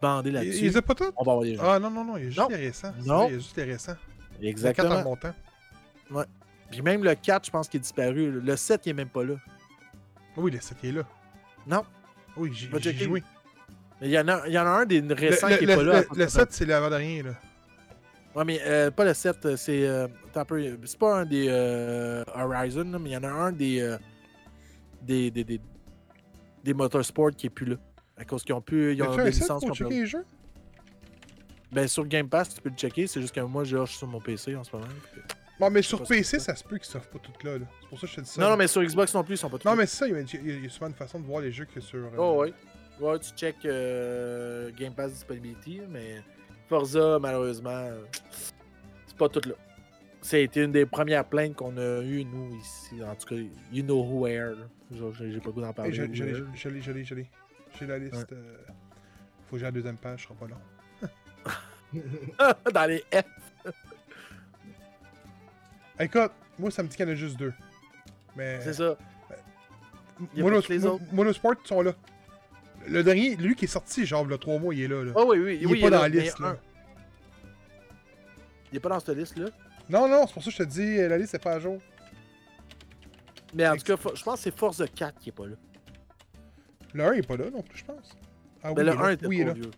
bander 0.00 0.30
là-dessus, 0.30 0.58
il 0.58 0.64
les 0.64 0.76
a 0.76 0.82
pas 0.82 0.94
toutes? 0.94 1.14
on 1.16 1.24
va 1.24 1.32
avoir 1.32 1.44
des 1.44 1.54
jeux. 1.54 1.60
Ah 1.62 1.78
non, 1.78 1.90
non, 1.90 2.04
non, 2.04 2.16
il 2.16 2.24
y 2.24 2.26
a 2.26 2.30
juste 2.30 2.38
Non. 2.40 2.48
les 2.48 2.56
récents. 2.56 2.92
c'est 2.98 3.06
Non. 3.06 3.16
vrai, 3.18 3.26
Il 3.28 3.32
y 3.32 3.34
a 3.34 3.38
juste 3.38 3.56
les 3.56 3.64
récents. 3.64 3.92
Y 3.92 3.94
a 3.94 3.96
quatre 3.96 4.40
en 4.40 4.46
Exactement. 4.48 5.02
montant. 5.02 5.34
Puis 6.70 6.82
même 6.82 7.04
le 7.04 7.14
4, 7.14 7.46
je 7.46 7.50
pense 7.50 7.68
qu'il 7.68 7.78
est 7.78 7.82
disparu. 7.82 8.30
Le 8.40 8.56
7, 8.56 8.86
il 8.86 8.90
est 8.90 8.92
même 8.94 9.08
pas 9.08 9.24
là. 9.24 9.34
Oui, 10.36 10.50
le 10.50 10.60
7 10.60 10.76
il 10.82 10.88
est 10.88 10.92
là. 10.92 11.02
Non. 11.66 11.84
Oui, 12.36 12.50
j'ai 12.52 12.92
joué. 12.92 13.22
Mais 14.00 14.08
il 14.08 14.10
y 14.12 14.18
en 14.18 14.28
a, 14.28 14.46
il 14.46 14.52
y 14.52 14.58
en 14.58 14.66
a 14.66 14.70
un 14.70 14.84
des 14.86 15.00
récents 15.00 15.48
le- 15.48 15.56
qui 15.56 15.64
est 15.64 15.74
pas 15.74 15.82
le- 15.82 15.90
là. 15.92 16.00
le- 16.12 16.18
le 16.24 16.28
7, 16.28 16.52
c'est 16.52 16.66
l'avant-dernier, 16.66 17.22
là. 17.22 17.30
Ouais, 18.34 18.44
mais 18.44 18.60
euh, 18.64 18.90
pas 18.90 19.04
le 19.04 19.14
7, 19.14 19.46
euh, 19.46 19.56
c'est. 19.56 19.86
euh. 19.88 20.06
C'est 20.84 20.98
pas 20.98 21.20
un 21.20 21.24
des 21.24 21.46
euh, 21.48 22.22
Horizon, 22.34 22.84
là, 22.84 22.98
mais 22.98 23.10
il 23.10 23.12
y 23.14 23.16
en 23.16 23.24
a 23.24 23.28
un 23.30 23.52
des. 23.52 23.80
euh, 23.80 23.96
des, 25.00 25.30
des, 25.30 25.44
des, 25.44 25.60
des 26.62 26.74
Motorsport 26.74 27.30
qui 27.30 27.46
est 27.46 27.50
plus 27.50 27.66
là. 27.66 27.76
À 28.18 28.24
cause 28.24 28.42
qu'ils 28.44 28.54
ont 28.54 28.60
plus. 28.60 28.94
Ils 28.94 29.02
ont 29.02 29.14
des 29.16 29.22
un 29.22 29.24
7 29.26 29.34
licences 29.34 29.64
qu'on 29.64 29.72
peut- 29.74 29.88
les 29.88 30.04
jeux? 30.06 30.24
Ben, 31.72 31.88
sur 31.88 32.06
Game 32.06 32.28
Pass, 32.28 32.54
tu 32.54 32.60
peux 32.60 32.68
le 32.70 32.76
checker. 32.76 33.06
C'est 33.06 33.20
juste 33.20 33.34
que 33.34 33.40
moi, 33.40 33.64
je 33.64 33.76
rush 33.76 33.96
sur 33.96 34.06
mon 34.06 34.20
PC 34.20 34.54
en 34.56 34.64
ce 34.64 34.72
moment. 34.74 34.86
puis- 35.12 35.22
Bon, 35.58 35.70
mais 35.70 35.80
sur 35.82 36.02
PC, 36.06 36.38
ça 36.38 36.54
se 36.54 36.62
peut 36.62 36.76
qu'ils 36.76 36.84
sortent 36.86 37.06
pas 37.10 37.18
toutes 37.18 37.42
là. 37.42 37.56
là. 37.58 37.64
C'est 37.80 37.88
pour 37.88 37.98
ça 37.98 38.06
que 38.06 38.12
je 38.12 38.16
te 38.16 38.20
dis 38.20 38.28
ça. 38.30 38.40
Non, 38.42 38.50
non, 38.50 38.56
mais 38.58 38.66
sur 38.68 38.82
Xbox 38.82 39.14
non 39.14 39.24
plus, 39.24 39.34
ils 39.34 39.38
sont 39.38 39.48
pas 39.48 39.56
tous 39.58 39.64
Non, 39.66 39.72
là. 39.72 39.78
mais 39.78 39.86
c'est 39.86 39.96
ça, 39.96 40.06
y 40.08 40.12
a- 40.14 40.20
il 40.20 40.62
y 40.64 40.66
a 40.66 40.68
souvent 40.68 40.88
une 40.88 40.94
façon 40.94 41.18
de 41.18 41.24
voir 41.24 41.40
les 41.40 41.50
jeux 41.50 41.64
que 41.64 41.80
sur. 41.80 41.98
euh, 41.98 42.10
Oh, 42.18 42.40
ouais. 42.42 42.52
Ouais, 43.00 43.18
tu 43.18 43.30
check 43.36 43.56
euh, 43.64 44.70
Game 44.76 44.94
Pass 44.94 45.12
Disponibility, 45.12 45.82
mais 45.88 46.22
Forza, 46.68 47.18
malheureusement, 47.20 47.70
euh, 47.70 48.04
c'est 49.06 49.16
pas 49.16 49.28
tout 49.28 49.46
là. 49.48 49.54
C'était 50.22 50.64
une 50.64 50.72
des 50.72 50.86
premières 50.86 51.24
plaintes 51.24 51.54
qu'on 51.54 51.76
a 51.76 52.00
eues, 52.02 52.24
nous, 52.24 52.56
ici. 52.56 52.96
En 53.04 53.14
tout 53.14 53.26
cas, 53.28 53.36
you 53.70 53.82
know 53.82 54.02
who 54.02 54.20
where. 54.22 54.54
J'ai 54.90 55.38
pas 55.38 55.46
le 55.46 55.52
goût 55.52 55.60
d'en 55.60 55.72
parler. 55.72 55.92
je 55.92 56.04
je 56.12 56.24
je 56.24 56.44
je 56.54 56.68
l'ai, 56.90 57.04
je 57.04 57.14
l'ai. 57.14 57.30
J'ai 57.78 57.86
la 57.86 57.98
liste. 57.98 58.32
euh, 58.32 58.56
Faut 59.46 59.52
que 59.56 59.58
j'ai 59.58 59.64
la 59.66 59.70
deuxième 59.72 59.96
page, 59.98 60.20
ce 60.22 60.28
sera 60.28 60.34
pas 60.34 60.46
long. 60.48 60.60
Dans 62.72 62.86
les 62.86 63.04
F. 63.12 63.24
Écoute, 66.00 66.32
moi, 66.58 66.70
ça 66.70 66.82
me 66.82 66.88
dit 66.88 66.96
qu'il 66.96 67.06
y 67.06 67.08
en 67.08 67.12
a 67.12 67.14
juste 67.14 67.38
deux. 67.38 67.52
Mais. 68.36 68.60
C'est 68.62 68.72
ça. 68.74 68.96
tous 70.34 70.68
les 70.68 70.86
autres. 70.86 71.04
Monosport 71.12 71.54
sont 71.64 71.82
là. 71.82 71.92
Le 72.88 73.02
dernier, 73.02 73.36
lui 73.36 73.54
qui 73.54 73.64
est 73.64 73.68
sorti, 73.68 74.06
genre, 74.06 74.24
le 74.24 74.38
3 74.38 74.58
mois, 74.58 74.74
il 74.74 74.82
est 74.82 74.88
là. 74.88 75.02
là. 75.04 75.12
Oh, 75.14 75.24
oui, 75.28 75.38
oui. 75.38 75.58
il 75.60 75.66
oui, 75.66 75.78
est 75.78 75.82
pas 75.82 75.90
dans 75.90 76.02
la 76.02 76.08
mais 76.08 76.20
liste, 76.20 76.40
un- 76.40 76.44
là. 76.52 76.56
Il 78.72 78.76
est 78.76 78.80
pas 78.80 78.88
dans 78.88 79.00
cette 79.00 79.16
liste-là. 79.16 79.46
Non, 79.88 80.08
non, 80.08 80.26
c'est 80.26 80.32
pour 80.34 80.42
ça 80.42 80.50
que 80.50 80.56
je 80.56 80.62
te 80.62 80.68
dis, 80.68 80.96
la 80.96 81.16
liste, 81.18 81.30
c'est 81.32 81.42
pas 81.42 81.54
à 81.54 81.60
jour. 81.60 81.78
Mais 83.54 83.66
en 83.68 83.76
tout 83.76 83.84
cas, 83.84 83.96
je 84.14 84.22
pense 84.22 84.36
que 84.36 84.40
c'est 84.42 84.56
Forza 84.56 84.86
4 84.88 85.18
qui 85.20 85.28
est 85.30 85.32
pas 85.32 85.46
là. 85.46 85.56
Le 86.92 87.04
1, 87.04 87.14
il 87.14 87.18
est 87.20 87.26
pas 87.26 87.36
là 87.36 87.50
non 87.50 87.62
plus, 87.62 87.78
je 87.78 87.84
pense. 87.84 88.16
Ah 88.62 88.72
Mais 88.76 88.82
oui, 88.82 88.84
le 88.84 88.92
il 88.92 88.94
est 88.94 88.96
là. 88.96 89.04
1 89.04 89.10
était 89.10 89.26
oui, 89.26 89.36
il 89.36 89.40
est 89.40 89.44
trop 89.44 89.54
là. 89.54 89.60
vieux. 89.60 89.70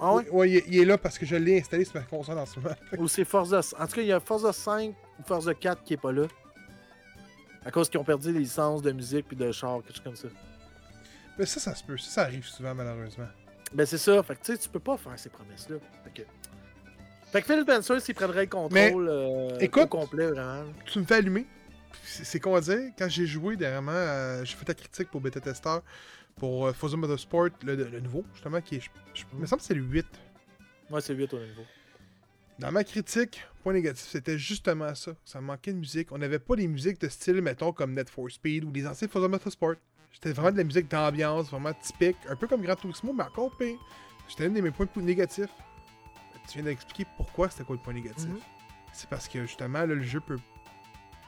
Ah 0.00 0.14
ouais? 0.14 0.22
Oui, 0.30 0.38
ouais, 0.38 0.50
il, 0.68 0.74
il 0.74 0.80
est 0.82 0.84
là 0.84 0.98
parce 0.98 1.18
que 1.18 1.26
je 1.26 1.36
l'ai 1.36 1.58
installé 1.60 1.84
sur 1.84 1.94
ma 1.96 2.02
console 2.02 2.38
en 2.38 2.46
ce 2.46 2.58
moment. 2.58 2.74
Ou 2.98 3.08
c'est 3.08 3.24
Forza. 3.24 3.60
En 3.78 3.86
tout 3.86 3.94
cas, 3.96 4.00
il 4.02 4.08
y 4.08 4.12
a 4.12 4.20
Forza 4.20 4.52
5 4.52 4.90
ou 5.18 5.22
Forza 5.24 5.54
4 5.54 5.82
qui 5.84 5.94
est 5.94 6.00
pas 6.00 6.12
là. 6.12 6.26
À 7.64 7.70
cause 7.70 7.88
qu'ils 7.88 8.00
ont 8.00 8.04
perdu 8.04 8.32
les 8.32 8.40
licences 8.40 8.82
de 8.82 8.90
musique 8.92 9.26
puis 9.28 9.36
de 9.36 9.50
char, 9.52 9.80
quelque 9.82 9.92
chose 9.94 10.02
comme 10.04 10.16
ça. 10.16 10.28
Mais 11.38 11.46
ça, 11.46 11.60
ça 11.60 11.74
se 11.74 11.82
peut. 11.84 11.96
Ça, 11.98 12.10
ça 12.10 12.22
arrive 12.22 12.44
souvent, 12.46 12.74
malheureusement. 12.74 13.28
Ben 13.72 13.86
c'est 13.86 13.98
ça. 13.98 14.22
Fait 14.22 14.34
que 14.36 14.40
tu 14.44 14.52
sais, 14.52 14.58
tu 14.58 14.68
peux 14.68 14.80
pas 14.80 14.96
faire 14.96 15.18
ces 15.18 15.30
promesses-là. 15.30 15.76
Fait 16.04 16.22
que. 16.22 16.28
Fait 17.32 17.40
que 17.40 17.46
Phil 17.46 17.62
Spencer, 17.62 18.00
s'il 18.02 18.14
prendrait 18.14 18.42
le 18.42 18.50
contrôle 18.50 19.08
euh, 19.08 19.56
écoute- 19.58 19.84
au 19.84 19.86
complet, 19.86 20.26
vraiment. 20.26 20.64
Tu 20.84 20.98
me 20.98 21.04
fais 21.04 21.14
allumer. 21.16 21.46
C'est 22.04 22.40
con 22.40 22.54
à 22.54 22.60
dire. 22.60 22.90
Quand 22.98 23.08
j'ai 23.08 23.24
joué 23.26 23.56
dernièrement, 23.56 23.92
euh, 23.94 24.44
j'ai 24.44 24.54
fait 24.56 24.66
ta 24.66 24.74
critique 24.74 25.08
pour 25.10 25.20
Beta 25.22 25.40
Tester 25.40 25.78
pour 26.36 26.66
euh, 26.66 26.72
Forza 26.74 26.96
Motorsport, 26.96 27.48
le, 27.64 27.74
le 27.76 28.00
nouveau, 28.00 28.24
justement, 28.34 28.60
qui 28.60 28.76
est. 28.76 28.80
Je, 28.80 28.88
je- 29.14 29.24
il 29.32 29.38
me 29.38 29.46
semble 29.46 29.60
que 29.62 29.66
c'est 29.66 29.74
le 29.74 29.82
8. 29.82 30.06
Moi, 30.90 31.00
c'est 31.00 31.14
8 31.14 31.32
au 31.32 31.38
niveau. 31.38 31.62
Dans 32.58 32.70
ma 32.70 32.84
critique, 32.84 33.42
point 33.62 33.72
négatif, 33.72 34.06
c'était 34.06 34.38
justement 34.38 34.94
ça. 34.94 35.12
Ça 35.24 35.40
manquait 35.40 35.72
de 35.72 35.78
musique. 35.78 36.12
On 36.12 36.18
n'avait 36.18 36.38
pas 36.38 36.54
les 36.56 36.68
musiques 36.68 37.00
de 37.00 37.08
style, 37.08 37.40
mettons, 37.40 37.72
comme 37.72 37.94
Net 37.94 38.10
for 38.10 38.30
Speed 38.30 38.64
ou 38.64 38.72
les 38.72 38.86
anciens 38.86 39.08
Forza 39.08 39.28
Motorsport. 39.28 39.76
C'était 40.12 40.32
vraiment 40.32 40.52
de 40.52 40.58
la 40.58 40.64
musique 40.64 40.88
d'ambiance, 40.88 41.50
vraiment 41.50 41.72
typique, 41.74 42.16
un 42.28 42.36
peu 42.36 42.46
comme 42.46 42.62
Gran 42.62 42.76
Turismo, 42.76 43.12
mais 43.12 43.24
encore 43.24 43.50
pire. 43.56 43.78
C'était 44.28 44.46
un 44.46 44.50
de 44.50 44.60
mes 44.60 44.70
points 44.70 44.86
négatifs. 44.96 45.50
Tu 46.48 46.54
viens 46.58 46.64
d'expliquer 46.64 47.06
pourquoi 47.16 47.48
c'était 47.50 47.64
quoi 47.64 47.76
le 47.76 47.82
point 47.82 47.92
négatif. 47.94 48.28
Mhm. 48.28 48.38
C'est 48.92 49.08
parce 49.08 49.28
que 49.28 49.42
justement, 49.42 49.80
là, 49.80 49.86
le 49.86 50.02
jeu 50.02 50.20
peut 50.20 50.38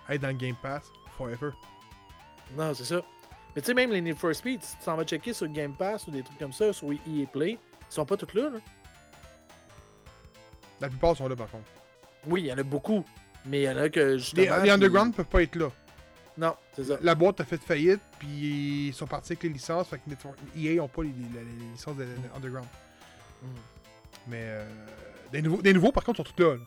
être 0.08 0.20
dans 0.20 0.28
le 0.28 0.34
Game 0.34 0.56
Pass 0.62 0.84
forever. 1.16 1.50
Non, 2.56 2.74
c'est 2.74 2.84
ça. 2.84 3.02
Mais 3.54 3.62
tu 3.62 3.66
sais, 3.66 3.74
même 3.74 3.90
les 3.90 4.00
Need 4.00 4.16
for 4.16 4.34
Speed, 4.34 4.62
si 4.62 4.76
tu 4.76 4.84
t'en 4.84 4.96
vas 4.96 5.04
checker 5.04 5.32
sur 5.32 5.46
Game 5.48 5.74
Pass 5.74 6.06
ou 6.08 6.10
des 6.10 6.22
trucs 6.22 6.38
comme 6.38 6.52
ça, 6.52 6.72
sur 6.72 6.92
EA 6.92 7.26
Play, 7.32 7.52
ils 7.52 7.58
sont 7.88 8.04
pas 8.04 8.16
tous 8.16 8.34
là. 8.34 8.50
là. 8.50 8.58
La 10.80 10.88
plupart 10.88 11.16
sont 11.16 11.28
là 11.28 11.36
par 11.36 11.48
contre. 11.48 11.68
Oui, 12.26 12.42
il 12.42 12.46
y 12.46 12.52
en 12.52 12.58
a 12.58 12.62
beaucoup. 12.62 13.04
Mais 13.46 13.60
il 13.60 13.64
y 13.64 13.68
en 13.68 13.76
a 13.76 13.88
que 13.88 14.00
Les, 14.00 14.18
justement. 14.18 14.56
les 14.56 14.60
puis- 14.62 14.70
Underground 14.70 15.14
peuvent 15.14 15.26
pas 15.26 15.42
être 15.42 15.54
là. 15.56 15.68
Non, 16.36 16.54
c'est 16.74 16.84
ça. 16.84 16.96
La 17.00 17.14
boîte 17.14 17.40
a 17.40 17.44
fait 17.44 17.58
faillite, 17.62 18.00
puis 18.18 18.88
ils 18.88 18.92
sont 18.94 19.06
partis 19.06 19.32
avec 19.32 19.44
les 19.44 19.50
licences, 19.50 19.86
fait 19.88 19.98
que 19.98 20.58
EA 20.58 20.80
ont 20.82 20.88
pas 20.88 21.02
les, 21.02 21.10
les- 21.10 21.44
les 21.44 21.70
licences 21.72 21.96
de, 21.96 22.04
de 22.04 22.10
Underground. 22.36 22.66
Mm. 23.42 23.46
Mais 24.26 24.40
euh, 24.42 24.64
des, 25.30 25.42
nouveaux, 25.42 25.62
des 25.62 25.72
nouveaux, 25.72 25.92
par 25.92 26.02
contre, 26.02 26.18
sont 26.24 26.32
tous 26.34 26.42
là. 26.42 26.54
là. 26.54 26.60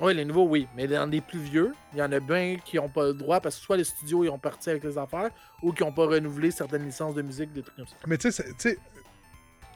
Oui, 0.00 0.14
les 0.14 0.24
nouveaux, 0.24 0.46
oui. 0.46 0.68
Mais 0.76 0.86
dans 0.86 1.10
les 1.10 1.20
plus 1.20 1.40
vieux, 1.40 1.74
il 1.92 1.98
y 1.98 2.02
en 2.02 2.12
a 2.12 2.20
bien 2.20 2.56
qui 2.64 2.76
n'ont 2.76 2.88
pas 2.88 3.04
le 3.06 3.14
droit 3.14 3.40
parce 3.40 3.56
que 3.56 3.62
soit 3.62 3.76
les 3.76 3.82
studios 3.84 4.22
ils 4.24 4.28
ont 4.30 4.38
parti 4.38 4.70
avec 4.70 4.84
les 4.84 4.96
affaires 4.96 5.30
ou 5.60 5.72
qui 5.72 5.82
n'ont 5.82 5.92
pas 5.92 6.06
renouvelé 6.06 6.50
certaines 6.52 6.84
licences 6.84 7.14
de 7.14 7.22
musique, 7.22 7.52
des 7.52 7.62
trucs 7.62 7.74
comme 7.76 7.86
ça. 7.86 7.96
Mais 8.06 8.16
tu 8.16 8.30
sais, 8.30 8.42
c'est- 8.42 8.48
tu 8.52 8.70
sais, 8.70 8.78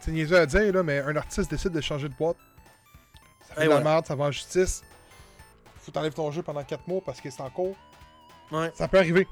c'est 0.01 0.12
niaiseux 0.12 0.39
à 0.39 0.47
dire, 0.47 0.72
là, 0.72 0.82
mais 0.84 1.01
un 1.01 1.16
artiste 1.16 1.51
décide 1.51 1.72
de 1.72 1.80
changer 1.80 2.09
de 2.09 2.14
boîte. 2.14 2.36
Ça 3.48 3.55
fait 3.56 3.64
Et 3.64 3.68
de 3.68 3.70
la 3.72 3.80
merde, 3.80 4.06
ça 4.06 4.14
va 4.14 4.26
en 4.26 4.30
justice. 4.30 4.82
Faut 5.80 5.90
t'enlèves 5.90 6.14
ton 6.14 6.30
jeu 6.30 6.43
pendant 6.43 6.62
4 6.62 6.86
mois 6.86 7.01
parce 7.05 7.20
que 7.20 7.28
c'est 7.28 7.43
en 7.43 7.51
cours. 7.51 7.76
Ouais, 8.52 8.70
Ça 8.74 8.86
peut 8.86 8.98
arriver. 8.98 9.26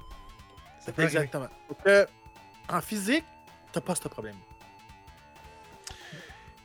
Ça 0.81 0.93
peut 0.93 1.03
arriver. 1.03 1.19
exactement. 1.19 1.49
Donc, 1.69 1.79
euh, 1.87 2.07
en 2.69 2.81
physique, 2.81 3.25
t'as 3.73 3.81
pas 3.81 3.95
ce 3.95 4.09
problème. 4.09 4.37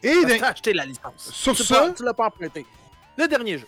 Et 0.03 0.13
t'as 0.39 0.49
acheté 0.49 0.73
la 0.73 0.85
licence. 0.85 1.31
Sur 1.31 1.55
tu 1.55 1.63
ça- 1.63 1.81
pas- 1.87 1.91
tu 1.93 2.03
l'as 2.03 2.13
pas 2.13 2.27
emprunté. 2.27 2.65
Le 3.17 3.27
dernier 3.27 3.57
jeu. 3.57 3.67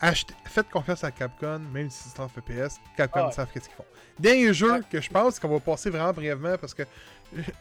achetez- 0.00 0.34
faites 0.44 0.68
confiance 0.68 1.02
à 1.04 1.10
Capcom, 1.10 1.58
même 1.72 1.88
si 1.90 2.08
c'est 2.10 2.20
en 2.20 2.28
FPS. 2.28 2.78
Capcom 2.96 3.20
Ah 3.22 3.26
ouais. 3.28 3.32
savent 3.32 3.48
qu'est-ce 3.52 3.66
qu'ils 3.68 3.76
font. 3.76 3.84
Dernier 4.18 4.52
jeu 4.52 4.72
Ouais. 4.72 4.80
que 4.90 5.00
je 5.00 5.08
pense 5.10 5.38
qu'on 5.38 5.48
va 5.48 5.58
passer 5.60 5.88
vraiment 5.90 6.12
brièvement 6.12 6.56
parce 6.58 6.74
que 6.74 6.82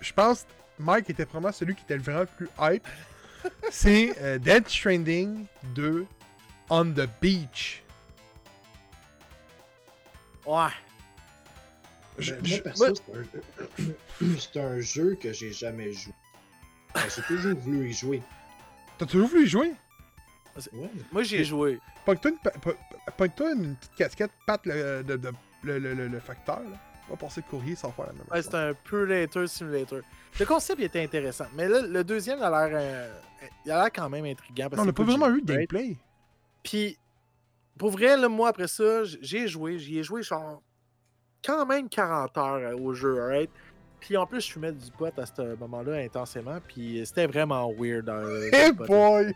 je 0.01 0.13
pense 0.13 0.43
que 0.43 0.49
Mike 0.83 1.09
était 1.09 1.23
vraiment 1.23 1.51
celui 1.53 1.75
qui 1.75 1.83
était 1.83 1.97
vraiment 1.97 2.21
le 2.21 2.25
plus 2.25 2.49
hype. 2.59 2.85
c'est 3.71 4.13
euh, 4.21 4.37
Dead 4.37 4.67
Stranding 4.67 5.45
2 5.75 6.05
on 6.69 6.85
the 6.91 7.07
Beach. 7.21 7.83
Ouais. 10.45 10.69
Je- 12.17 12.33
Ben, 12.35 12.45
je- 12.45 12.61
moi, 12.77 12.87
c'est 12.95 13.83
un... 13.83 13.85
c'est 14.39 14.59
un 14.59 14.79
jeu 14.79 15.15
que 15.21 15.33
j'ai 15.33 15.51
jamais 15.51 15.91
joué. 15.91 16.13
Ben, 16.93 17.01
J'ai 17.13 17.21
toujours 17.23 17.57
voulu 17.59 17.89
y 17.89 17.93
jouer. 17.93 18.21
T'as 18.97 19.05
toujours 19.05 19.27
voulu 19.27 19.43
y 19.45 19.47
jouer? 19.47 19.73
Ouais. 20.71 20.89
Moi, 21.11 21.23
j'y 21.23 21.35
ai 21.37 21.43
joué. 21.43 21.79
Pogne-toi 22.05 22.31
une, 23.53 23.75
petite 23.75 23.95
casquette, 23.97 24.31
patte 24.47 24.65
le, 24.65 25.03
le, 25.05 25.79
le- 25.79 25.93
le- 25.93 26.07
le 26.07 26.19
facteur. 26.19 26.59
Là. 26.61 26.77
Va 27.09 27.15
passer 27.17 27.41
le 27.45 27.49
courrier 27.49 27.75
sans 27.75 27.91
faire 27.91 28.07
la 28.07 28.13
même 28.13 28.21
Ouais, 28.31 28.37
chose. 28.41 28.47
c'est 28.51 28.57
un 28.57 28.73
Predator 28.73 29.47
Simulator. 29.49 29.99
Le 30.39 30.45
concept 30.45 30.79
il 30.79 30.85
était 30.85 31.03
intéressant. 31.03 31.45
Mais 31.53 31.67
là, 31.67 31.81
le 31.81 32.03
deuxième, 32.03 32.39
il 32.39 32.43
a 32.43 32.49
l'air 32.67 32.77
euh, 32.81 33.19
il 33.65 33.71
a 33.71 33.81
l'air 33.83 33.91
quand 33.93 34.09
même 34.09 34.25
intriguant. 34.25 34.69
parce 34.69 34.77
Non, 34.77 34.83
on 34.83 34.85
n'a 34.85 34.93
pas 34.93 35.03
vraiment 35.03 35.29
eu 35.35 35.41
de 35.41 35.53
gameplay. 35.53 35.97
Puis, 36.63 36.97
pour 37.77 37.91
vrai, 37.91 38.15
là, 38.17 38.29
moi, 38.29 38.49
après 38.49 38.67
ça, 38.67 39.03
j'ai 39.03 39.47
joué. 39.47 39.77
J'y 39.79 39.99
ai 39.99 40.03
joué, 40.03 40.23
genre, 40.23 40.61
quand 41.43 41.65
même 41.65 41.89
40 41.89 42.37
heures 42.37 42.53
euh, 42.55 42.77
au 42.77 42.93
jeu, 42.93 43.21
alright? 43.21 43.49
Puis 43.99 44.15
en 44.17 44.25
plus, 44.25 44.41
je 44.41 44.51
fumais 44.51 44.71
du 44.71 44.91
pot 44.91 45.11
à 45.17 45.25
ce 45.25 45.55
moment-là 45.55 45.97
intensément. 45.97 46.57
Puis 46.67 47.01
c'était 47.05 47.27
vraiment 47.27 47.71
weird. 47.73 48.07
euh, 48.09 48.49
Hey 48.53 48.71
pot, 48.73 48.85
boy! 48.87 49.33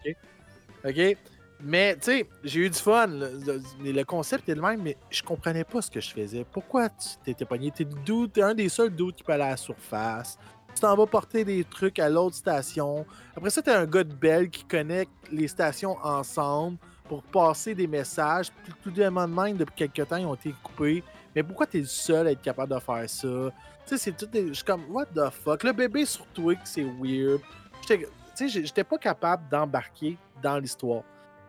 OK? 0.85 1.17
Mais, 1.61 1.95
tu 1.97 2.03
sais, 2.03 2.29
j'ai 2.43 2.61
eu 2.61 2.69
du 2.69 2.77
fun. 2.79 3.07
Le, 3.07 3.61
le- 3.83 3.91
le 3.91 4.03
concept 4.05 4.47
est 4.47 4.55
le 4.55 4.61
même, 4.61 4.81
mais 4.81 4.95
je 5.09 5.21
comprenais 5.21 5.65
pas 5.65 5.81
ce 5.81 5.91
que 5.91 5.99
je 5.99 6.09
faisais. 6.11 6.45
Pourquoi 6.49 6.87
tu 6.89 7.09
t'étais 7.25 7.43
pogné? 7.45 7.69
T'es 7.71 7.85
t'es 8.31 8.41
un 8.41 8.53
des 8.53 8.69
seuls 8.69 8.91
dudes 8.95 9.15
qui 9.15 9.23
peut 9.23 9.33
aller 9.33 9.43
à 9.43 9.49
la 9.49 9.57
surface. 9.57 10.37
Tu 10.73 10.79
t'en 10.81 10.95
vas 10.95 11.05
porter 11.07 11.43
des 11.43 11.65
trucs 11.65 11.99
à 11.99 12.07
l'autre 12.09 12.35
station. 12.37 13.05
Après 13.35 13.49
ça, 13.49 13.61
t'es 13.61 13.71
un 13.73 13.85
gars 13.85 14.05
de 14.05 14.13
Belle 14.13 14.49
qui 14.49 14.63
connecte 14.63 15.11
les 15.31 15.49
stations 15.49 15.97
ensemble 16.01 16.77
pour 17.09 17.23
passer 17.23 17.75
des 17.75 17.87
messages. 17.87 18.49
Puis 18.63 18.73
tout 18.81 18.89
monde 19.11 19.29
de 19.31 19.35
même, 19.35 19.57
depuis 19.57 19.75
quelques 19.75 20.07
temps, 20.07 20.15
ils 20.17 20.25
ont 20.25 20.35
été 20.35 20.53
coupés. 20.63 21.03
Mais 21.35 21.43
pourquoi 21.43 21.65
t'es 21.65 21.79
le 21.79 21.85
seul 21.85 22.27
à 22.27 22.31
être 22.31 22.41
capable 22.41 22.73
de 22.73 22.79
faire 22.79 23.09
ça? 23.09 23.27
Tu 23.27 23.51
sais, 23.85 23.97
c'est 23.97 24.11
tout. 24.15 24.27
des- 24.27 24.47
Je 24.49 24.53
suis 24.53 24.63
comme, 24.63 24.83
what 24.89 25.07
the 25.07 25.29
fuck? 25.31 25.63
Le 25.63 25.73
bébé 25.73 26.05
sur 26.05 26.25
Twig, 26.27 26.59
c'est 26.63 26.83
weird. 26.83 27.41
Tu 27.85 28.05
sais, 28.35 28.47
j'étais 28.47 28.83
pas 28.83 28.97
capable 28.97 29.43
d'embarquer 29.49 30.17
dans 30.41 30.57
l'histoire. 30.59 31.03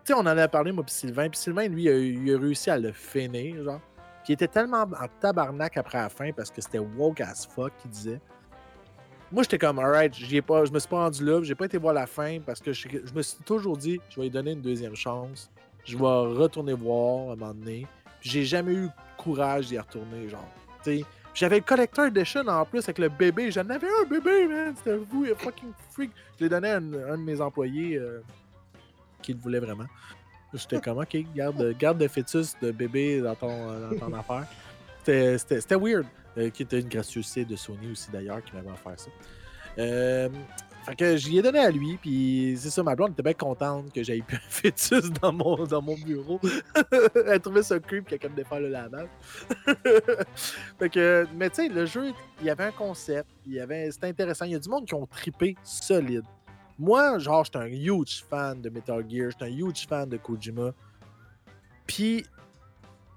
Tu 0.04 0.12
sais, 0.12 0.14
on 0.14 0.20
en 0.20 0.26
a 0.26 0.48
parlé, 0.48 0.72
moi, 0.72 0.82
puis 0.82 0.94
Sylvain. 0.94 1.28
Puis 1.28 1.38
Sylvain, 1.38 1.68
lui, 1.68 1.84
il 1.84 1.88
a, 1.88 1.96
il 1.98 2.34
réussi 2.36 2.70
à 2.70 2.78
le 2.78 2.90
finir, 2.92 3.62
genre. 3.62 3.80
Qui 4.24 4.32
était 4.32 4.48
tellement 4.48 4.82
en 4.82 5.08
tabarnak 5.20 5.76
après 5.76 5.98
la 5.98 6.08
fin 6.08 6.30
parce 6.32 6.50
que 6.50 6.60
c'était 6.60 6.78
woke 6.78 7.20
as 7.20 7.46
fuck, 7.54 7.72
qu'il 7.80 7.90
disait. 7.90 8.20
Moi, 9.32 9.44
j'étais 9.44 9.58
comme, 9.58 9.78
alright, 9.78 10.12
pas, 10.44 10.64
je 10.64 10.72
me 10.72 10.78
suis 10.78 10.88
pas 10.88 11.04
rendu 11.04 11.24
là, 11.24 11.42
j'ai 11.42 11.54
pas 11.54 11.66
été 11.66 11.78
voir 11.78 11.94
la 11.94 12.06
fin 12.06 12.38
parce 12.44 12.60
que 12.60 12.72
je, 12.72 12.88
je 12.88 13.14
me 13.14 13.22
suis 13.22 13.38
toujours 13.44 13.76
dit, 13.76 14.00
je 14.10 14.16
vais 14.16 14.22
lui 14.22 14.30
donner 14.30 14.52
une 14.52 14.60
deuxième 14.60 14.96
chance. 14.96 15.50
Je 15.84 15.96
vais 15.96 16.04
retourner 16.04 16.72
voir 16.72 17.30
à 17.30 17.32
un 17.32 17.36
moment 17.36 17.54
donné. 17.54 17.86
Puis 18.20 18.30
j'ai 18.30 18.44
jamais 18.44 18.72
eu 18.72 18.82
le 18.82 18.90
courage 19.16 19.66
d'y 19.66 19.78
retourner, 19.78 20.28
genre. 20.28 20.48
J'avais 21.32 21.58
le 21.58 21.62
Collector 21.64 22.06
Edition 22.06 22.46
en 22.48 22.64
plus 22.64 22.80
avec 22.80 22.98
le 22.98 23.08
bébé. 23.08 23.50
J'en 23.50 23.68
avais 23.68 23.86
un 23.86 24.04
bébé, 24.08 24.48
man. 24.48 24.74
C'était 24.76 24.96
vous, 24.96 25.26
fucking 25.36 25.72
freak. 25.90 26.10
Je 26.38 26.44
l'ai 26.44 26.50
donné 26.50 26.70
à 26.70 26.76
un, 26.76 26.92
un 26.92 27.18
de 27.18 27.22
mes 27.22 27.40
employés 27.40 27.96
euh, 27.96 28.20
qui 29.22 29.32
le 29.32 29.38
voulait 29.38 29.60
vraiment. 29.60 29.86
J'étais 30.52 30.80
comme, 30.80 30.98
ok, 30.98 31.16
garde, 31.34 31.76
garde 31.78 32.00
le 32.00 32.08
fœtus 32.08 32.56
de 32.60 32.72
bébé 32.72 33.20
dans 33.20 33.36
ton, 33.36 33.70
euh, 33.70 33.90
dans 33.90 34.10
ton 34.10 34.14
affaire. 34.18 34.46
C'était 35.04 35.76
weird. 35.76 36.06
Euh, 36.38 36.50
qui 36.50 36.62
était 36.62 36.80
une 36.80 36.88
gracieuseté 36.88 37.44
de 37.44 37.56
Sony 37.56 37.90
aussi 37.90 38.10
d'ailleurs 38.10 38.42
qui 38.44 38.54
m'avait 38.54 38.70
offert 38.70 38.98
ça. 38.98 39.10
Euh, 39.78 40.28
fait 40.84 40.94
que 40.94 41.16
j'y 41.16 41.38
ai 41.38 41.42
donné 41.42 41.58
à 41.58 41.70
lui, 41.70 41.98
puis 42.00 42.56
c'est 42.56 42.70
ça, 42.70 42.82
ma 42.84 42.94
blonde 42.94 43.12
était 43.12 43.22
bien 43.22 43.34
contente 43.34 43.92
que 43.92 44.02
j'aille 44.02 44.22
plus 44.22 44.36
un 44.46 44.48
fœtus 44.48 45.10
dans 45.10 45.32
mon, 45.32 45.64
dans 45.64 45.82
mon 45.82 45.96
bureau. 45.96 46.40
Elle 47.26 47.40
trouvait 47.40 47.64
ça 47.64 47.80
creep 47.80 48.06
quelqu'un 48.06 48.30
de 48.30 48.44
faire 48.44 48.60
le 48.60 48.68
lavage. 48.68 49.08
fait 50.78 50.88
que, 50.88 51.26
mais 51.34 51.50
tu 51.50 51.56
sais, 51.56 51.68
le 51.68 51.84
jeu, 51.84 52.12
il 52.40 52.46
y 52.46 52.50
avait 52.50 52.64
un 52.64 52.72
concept, 52.72 53.28
il 53.44 53.54
y 53.54 53.60
avait, 53.60 53.90
c'était 53.90 54.08
intéressant. 54.08 54.44
Il 54.44 54.52
y 54.52 54.56
a 54.56 54.60
du 54.60 54.68
monde 54.68 54.86
qui 54.86 54.94
ont 54.94 55.06
trippé 55.06 55.56
solide. 55.64 56.24
Moi, 56.78 57.18
genre, 57.18 57.44
j'étais 57.44 57.58
un 57.58 57.66
huge 57.66 58.24
fan 58.28 58.62
de 58.62 58.70
Metal 58.70 59.04
Gear, 59.08 59.30
j'étais 59.32 59.46
un 59.46 59.48
huge 59.48 59.86
fan 59.86 60.08
de 60.08 60.16
Kojima. 60.16 60.72
Puis, 61.86 62.24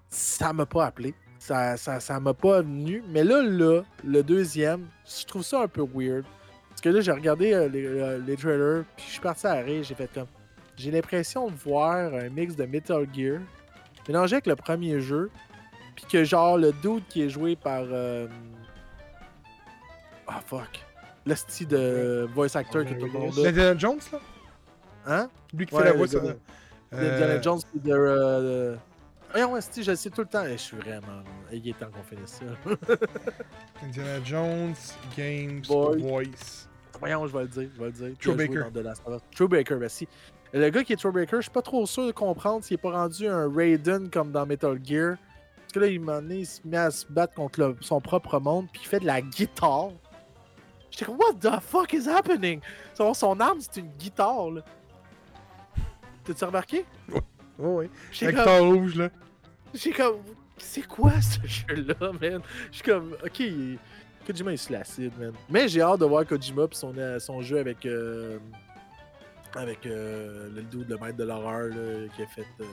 ça 0.10 0.52
m'a 0.52 0.66
pas 0.66 0.88
appelé. 0.88 1.14
Ça 1.46 1.76
ça, 1.78 2.00
ça 2.00 2.20
m'a 2.22 2.34
pas 2.34 2.62
venu. 2.62 3.04
Mais 3.10 3.24
là, 3.24 3.42
là, 3.44 3.82
le 4.06 4.24
deuxième, 4.24 4.88
je 5.06 5.26
trouve 5.26 5.44
ça 5.44 5.62
un 5.64 5.68
peu 5.68 5.82
weird. 5.94 6.24
Parce 6.70 6.80
que 6.82 6.88
là, 6.90 7.02
j'ai 7.02 7.12
regardé 7.12 7.54
euh, 7.54 7.68
les, 7.68 7.86
euh, 7.86 8.18
les 8.26 8.38
trailers, 8.38 8.84
puis 8.96 9.06
je 9.08 9.12
suis 9.14 9.22
parti 9.22 9.46
à 9.46 9.56
rire, 9.56 9.84
j'ai 9.84 9.94
fait 9.96 10.10
comme. 10.14 10.28
J'ai 10.78 10.90
l'impression 10.90 11.48
de 11.50 11.56
voir 11.56 12.14
un 12.14 12.30
mix 12.30 12.56
de 12.56 12.66
Metal 12.66 13.06
Gear 13.14 13.40
mélangé 14.08 14.36
avec 14.36 14.48
le 14.48 14.56
premier 14.56 15.00
jeu, 15.02 15.30
puis 15.96 16.06
que 16.10 16.24
genre 16.24 16.58
le 16.58 16.72
dude 16.72 17.04
qui 17.10 17.24
est 17.24 17.30
joué 17.30 17.56
par. 17.58 17.84
euh, 17.92 18.28
Ah 20.28 20.42
fuck. 20.46 20.84
Le 21.26 21.36
style 21.36 21.68
de 21.68 22.28
voice 22.34 22.56
actor 22.56 22.84
que 22.86 22.94
tout 22.94 23.06
le 23.06 23.12
monde 23.12 23.34
a. 23.46 23.50
Indiana 23.50 23.78
Jones, 23.78 24.00
là? 24.12 24.20
Hein? 25.06 25.30
Lui 25.54 25.66
qui 25.66 25.76
Ouais, 25.76 25.82
fait 25.84 25.88
la 25.90 25.92
le 25.94 26.06
voix. 26.06 26.32
euh, 26.94 27.14
Indiana 27.14 27.42
Jones 27.42 27.60
de. 27.76 28.76
Voyons, 29.34 29.58
esti, 29.58 29.84
je 29.84 29.92
le 29.92 29.98
sais 29.98 30.10
tout 30.12 30.22
le 30.22 30.28
temps. 30.28 30.46
Je 30.46 30.56
suis 30.58 30.78
vraiment. 30.78 31.24
Il 31.52 31.68
est 31.68 31.78
temps 31.78 31.90
qu'on 31.92 32.04
finisse 32.04 32.40
ça. 32.40 32.46
Indiana 33.84 34.24
Jones, 34.24 34.76
Games, 35.18 35.62
Boy. 35.68 36.02
Voice. 36.02 36.70
Voyons, 37.00 37.26
je 37.28 37.34
vais 37.34 37.42
le 37.42 37.48
dire. 37.48 37.70
Je 37.76 37.80
vais 37.80 37.86
le 37.88 37.92
dire. 37.92 38.18
True 38.20 38.36
Baker. 38.36 38.64
True 39.36 39.48
Baker, 39.48 39.76
merci. 39.76 40.08
Le 40.54 40.70
gars 40.70 40.84
qui 40.84 40.94
est 40.94 40.98
True 40.98 41.12
Baker, 41.12 41.38
je 41.38 41.42
suis 41.44 41.52
pas 41.52 41.64
trop 41.64 41.86
sûr 41.88 42.06
de 42.06 42.12
comprendre 42.12 42.64
s'il 42.64 42.76
est 42.76 42.78
pas 42.82 42.92
rendu 42.92 43.28
un 43.28 43.52
Raiden 43.52 44.10
comme 44.12 44.32
dans 44.32 44.46
Metal 44.46 44.80
Gear. 44.84 45.18
Parce 45.62 45.74
que 45.74 45.80
là, 45.80 45.88
il 45.88 46.00
m'a 46.00 46.22
donné, 46.22 46.36
il 46.42 46.46
se 46.46 46.62
met 46.64 46.78
à 46.78 46.92
se 46.92 47.08
battre 47.12 47.34
contre 47.34 47.60
le- 47.60 47.76
son 47.82 48.00
propre 48.00 48.40
monde, 48.40 48.68
puis 48.72 48.82
il 48.84 48.88
fait 48.88 49.00
de 49.00 49.08
la 49.08 49.20
guitare. 49.22 49.90
J'étais 50.92 51.06
comme, 51.06 51.18
what 51.18 51.34
the 51.42 51.60
fuck 51.60 51.92
is 51.94 52.08
happening? 52.08 52.62
Son, 52.94 53.16
son 53.16 53.40
arme, 53.40 53.58
c'est 53.62 53.78
une 53.80 53.90
guitare, 53.98 54.52
là. 54.52 54.62
T'as-tu 56.24 56.46
remarqué? 56.46 56.86
Oh, 57.60 57.80
oui. 57.80 57.90
Avec 58.22 58.36
comme- 58.36 58.68
rouge, 58.76 58.96
là. 58.96 59.10
J'ai 59.74 59.92
comme. 59.92 60.18
C'est 60.58 60.88
quoi 60.88 61.12
ce 61.22 61.40
jeu-là, 61.48 61.96
man? 62.22 62.42
Je 62.72 62.76
suis 62.78 62.84
comme. 62.84 63.16
Ok, 63.24 63.42
Kojima 64.26 64.54
est 64.54 64.58
sur 64.58 64.74
l'acide, 64.74 65.12
man. 65.20 65.34
Mais 65.50 65.68
j'ai 65.68 65.82
hâte 65.82 66.00
de 66.00 66.06
voir 66.06 66.26
Kojima 66.26 66.68
pis 66.68 66.78
son, 66.78 66.94
euh, 66.98 67.20
son 67.20 67.42
jeu 67.42 67.60
avec. 67.60 67.86
euh, 67.86 68.38
avec 69.56 69.86
euh, 69.86 70.50
le 70.56 70.62
dude, 70.64 70.90
le 70.90 70.98
maître 70.98 71.18
de 71.18 71.24
l'horreur, 71.26 71.68
là, 71.70 72.08
qui 72.16 72.24
a 72.24 72.28
fait. 72.28 72.46
Euh... 72.62 72.66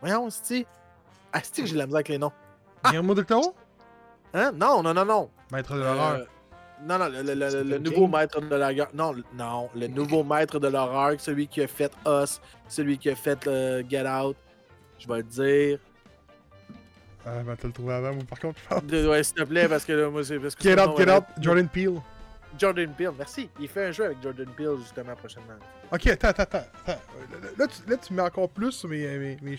Voyons, 0.00 0.28
Sti. 0.28 0.66
Ah, 1.32 1.40
Sti, 1.42 1.62
que 1.62 1.68
j'ai 1.68 1.76
la 1.76 1.86
misère 1.86 1.96
avec 1.98 2.08
les 2.08 2.18
noms. 2.18 2.32
Guillermo 2.84 3.14
del 3.14 3.24
Toro? 3.24 3.54
Hein? 4.34 4.52
Non, 4.52 4.82
non, 4.82 4.92
non, 4.92 5.04
non. 5.04 5.30
Maître 5.50 5.74
de 5.74 5.80
l'horreur. 5.80 6.26
Non, 6.84 6.98
non, 6.98 7.08
le, 7.08 7.22
le- 7.22 7.34
le- 7.34 7.34
le 7.34 7.48
Stephen 7.48 7.82
nouveau 7.82 8.06
maître 8.08 8.40
de 8.40 8.54
l'horreur. 8.54 8.88
Non, 8.94 9.12
le- 9.12 9.24
non, 9.34 9.70
le 9.74 9.86
nouveau 9.88 10.22
maître 10.22 10.58
de 10.58 10.68
l'horreur, 10.68 11.14
celui 11.18 11.46
qui 11.48 11.62
a 11.62 11.66
fait 11.66 11.92
Us, 12.06 12.40
celui 12.68 12.98
qui 12.98 13.10
a 13.10 13.16
fait 13.16 13.46
euh, 13.46 13.82
Get 13.88 14.06
Out. 14.08 14.36
Je 14.98 15.08
vais 15.08 15.16
le 15.18 15.22
dire. 15.22 15.78
Ah, 17.26 17.42
ben, 17.44 17.56
t'as 17.56 17.68
le 17.68 17.72
trouvé 17.72 17.94
avant, 17.94 18.12
moi, 18.14 18.24
par 18.28 18.38
contre, 18.38 18.60
je 18.62 18.68
pense. 18.68 18.84
De- 18.84 19.08
ouais, 19.08 19.22
s'il 19.22 19.34
te 19.34 19.42
plaît, 19.44 19.66
parce 19.68 19.84
que 19.84 19.92
là, 19.92 20.10
moi, 20.10 20.22
c'est 20.24 20.38
parce 20.38 20.54
que. 20.54 20.62
Get 20.62 20.78
Out, 20.80 20.96
Get 20.98 21.10
Out, 21.10 21.24
Jordan 21.40 21.68
Peele. 21.68 22.00
Jordan 22.58 22.92
Peele, 22.96 23.12
merci. 23.18 23.48
Il 23.58 23.66
fait 23.68 23.86
un 23.86 23.90
jeu 23.92 24.04
avec 24.04 24.22
Jordan 24.22 24.46
Peele, 24.56 24.76
justement, 24.80 25.14
prochainement. 25.16 25.54
Ok, 25.90 26.06
attends, 26.06 26.28
attends, 26.28 26.42
attends. 26.42 27.00
Là, 27.58 27.66
tu, 27.66 27.90
là, 27.90 27.96
tu 27.96 28.12
mets 28.12 28.22
encore 28.22 28.48
plus 28.50 28.72
sur 28.72 28.88
mes, 28.88 29.06
mes, 29.18 29.36
mes. 29.42 29.58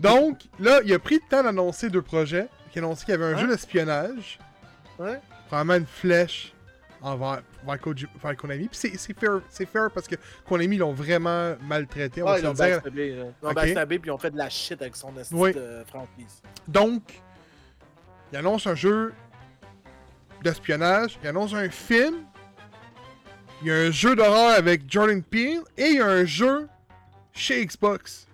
Donc, 0.00 0.38
là, 0.58 0.80
il 0.84 0.92
a 0.92 0.98
pris 0.98 1.16
le 1.16 1.28
temps 1.28 1.42
d'annoncer 1.42 1.88
deux 1.90 2.02
projets. 2.02 2.48
Il 2.74 2.78
a 2.78 2.84
annoncé 2.84 3.04
qu'il 3.04 3.12
y 3.12 3.14
avait 3.16 3.24
un 3.26 3.34
Hein? 3.36 3.40
jeu 3.40 3.48
d'espionnage. 3.48 4.38
Ouais. 4.98 5.20
Probablement 5.46 5.74
une 5.78 5.86
flèche 5.86 6.52
envers 7.00 7.42
vers, 7.64 7.76
Koji- 7.76 8.06
vers 8.22 8.36
Konami. 8.36 8.68
Puis 8.68 8.76
c'est- 8.78 8.96
c'est 8.98 9.18
fair, 9.18 9.40
c'est 9.48 9.66
fair 9.66 9.90
parce 9.92 10.06
que 10.08 10.16
Konami 10.46 10.76
l'ont 10.78 10.92
vraiment 10.92 11.54
maltraité. 11.62 12.22
On 12.22 12.26
Ouais, 12.26 12.36
se 12.36 12.40
ils 12.40 12.44
l'ont 12.46 12.54
backstabé. 12.54 13.08
Ils 13.08 13.18
l'ont 13.18 13.34
Ok. 13.42 13.54
backstabé, 13.54 13.98
puis 13.98 14.08
ils 14.08 14.12
ont 14.12 14.18
fait 14.18 14.30
de 14.30 14.36
la 14.38 14.50
shit 14.50 14.80
avec 14.82 14.96
son 14.96 15.16
esti 15.16 15.34
Oui. 15.34 15.52
franchise. 15.86 16.42
Donc, 16.66 17.02
il 18.32 18.38
annonce 18.38 18.66
un 18.66 18.74
jeu 18.74 19.12
d'espionnage, 20.42 21.18
il 21.22 21.28
annonce 21.28 21.54
un 21.54 21.68
film, 21.70 22.16
il 23.62 23.68
y 23.68 23.70
a 23.70 23.74
un 23.74 23.90
jeu 23.90 24.14
d'horreur 24.14 24.56
avec 24.56 24.82
Jordan 24.90 25.22
Peele 25.22 25.60
et 25.76 25.86
il 25.88 25.94
y 25.96 26.00
a 26.00 26.06
un 26.06 26.24
jeu 26.24 26.68
chez 27.32 27.64
Xbox. 27.64 28.26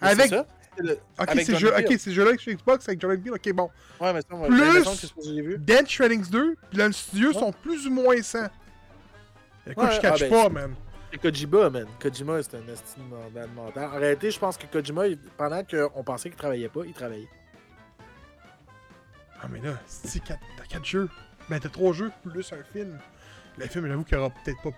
Avec- 0.00 0.30
ça. 0.30 0.46
Le- 0.78 0.98
Ok, 1.20 1.28
c'est 1.44 1.56
jeu, 1.56 1.70
Peele. 1.70 1.86
ok, 1.86 1.96
c'est 1.98 2.12
jeu-là 2.12 2.36
chez 2.38 2.54
Xbox 2.54 2.88
avec 2.88 3.00
Jordan 3.00 3.20
Peele. 3.20 3.32
Ok, 3.34 3.52
bon. 3.52 3.70
Ouais, 4.00 4.12
mais 4.12 4.20
ça, 4.22 4.34
ouais, 4.34 4.48
Plus- 4.48 5.42
vu. 5.42 5.58
Dead 5.58 5.86
Shreddings 5.88 6.30
2, 6.30 6.56
puis 6.70 6.78
là, 6.78 6.86
le 6.86 6.92
studio 6.92 7.28
Ouais. 7.28 7.34
sont 7.34 7.52
plus 7.52 7.86
ou 7.86 7.90
moins 7.90 8.20
100. 8.22 8.46
Écoute, 9.66 9.84
Ouais, 9.84 9.92
je 9.94 10.00
catch 10.00 10.22
ah 10.22 10.28
ben, 10.28 10.30
pas, 10.30 10.48
man. 10.48 10.74
C'est 11.12 11.18
Kojima, 11.18 11.68
man. 11.70 11.86
Kojima, 12.00 12.42
c'est 12.42 12.56
un 12.56 12.66
estime 12.72 13.04
mental. 13.54 13.84
En 13.84 13.98
réalité, 13.98 14.30
je 14.30 14.38
pense 14.38 14.56
que 14.56 14.64
Kojima, 14.66 15.02
pendant 15.36 15.62
qu'on 15.62 16.02
pensait 16.02 16.30
qu'il 16.30 16.38
travaillait 16.38 16.70
pas, 16.70 16.80
il 16.86 16.94
travaillait. 16.94 17.28
Ah, 19.42 19.46
mais 19.50 19.60
là, 19.60 19.74
si 19.86 20.20
t'as 20.20 20.36
4 20.68 20.84
jeux, 20.84 21.08
ben 21.50 21.58
t'as 21.60 21.68
3 21.68 21.92
jeux 21.92 22.10
plus 22.24 22.52
un 22.52 22.62
film. 22.72 22.98
Le 23.58 23.66
film, 23.66 23.86
j'avoue 23.88 24.04
qu'il 24.04 24.16
aura 24.16 24.30
peut-être 24.30 24.62
pas 24.62 24.70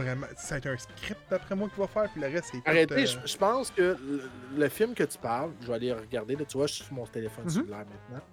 vraiment. 0.00 0.26
Ça 0.36 0.54
va 0.54 0.56
être 0.58 0.66
un 0.66 0.76
script 0.76 1.20
d'après 1.30 1.54
moi 1.54 1.68
qu'il 1.68 1.78
va 1.78 1.86
faire, 1.86 2.10
puis 2.10 2.20
le 2.20 2.28
reste, 2.28 2.50
c'est. 2.52 2.62
Arrêtez, 2.68 2.94
euh, 2.94 3.06
je, 3.06 3.18
je 3.26 3.36
pense 3.36 3.70
que 3.70 3.82
le, 3.82 4.30
le 4.56 4.68
film 4.68 4.94
que 4.94 5.04
tu 5.04 5.18
parles, 5.18 5.50
je 5.60 5.66
vais 5.68 5.74
aller 5.74 5.92
regarder, 5.92 6.36
là, 6.36 6.44
tu 6.44 6.56
vois, 6.58 6.66
je 6.66 6.74
suis 6.74 6.84
sur 6.84 6.94
mon 6.94 7.06
téléphone 7.06 7.44
Mhm. 7.44 7.50
cellulaire 7.50 7.78
maintenant. 7.78 8.24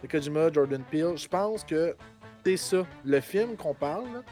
C'est 0.00 0.08
Kojima, 0.10 0.52
Jordan 0.52 0.82
Peele. 0.90 1.16
Je 1.16 1.28
pense 1.28 1.64
que 1.64 1.94
c'est 2.44 2.56
ça. 2.56 2.84
Le 3.04 3.20
film 3.20 3.56
qu'on 3.56 3.74
parle, 3.74 4.22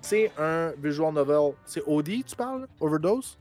c'est 0.00 0.32
un 0.38 0.72
visual 0.82 1.12
novel. 1.12 1.52
C'est 1.66 1.82
OD, 1.86 2.24
tu 2.24 2.34
parles? 2.36 2.66
Overdose? 2.80 3.38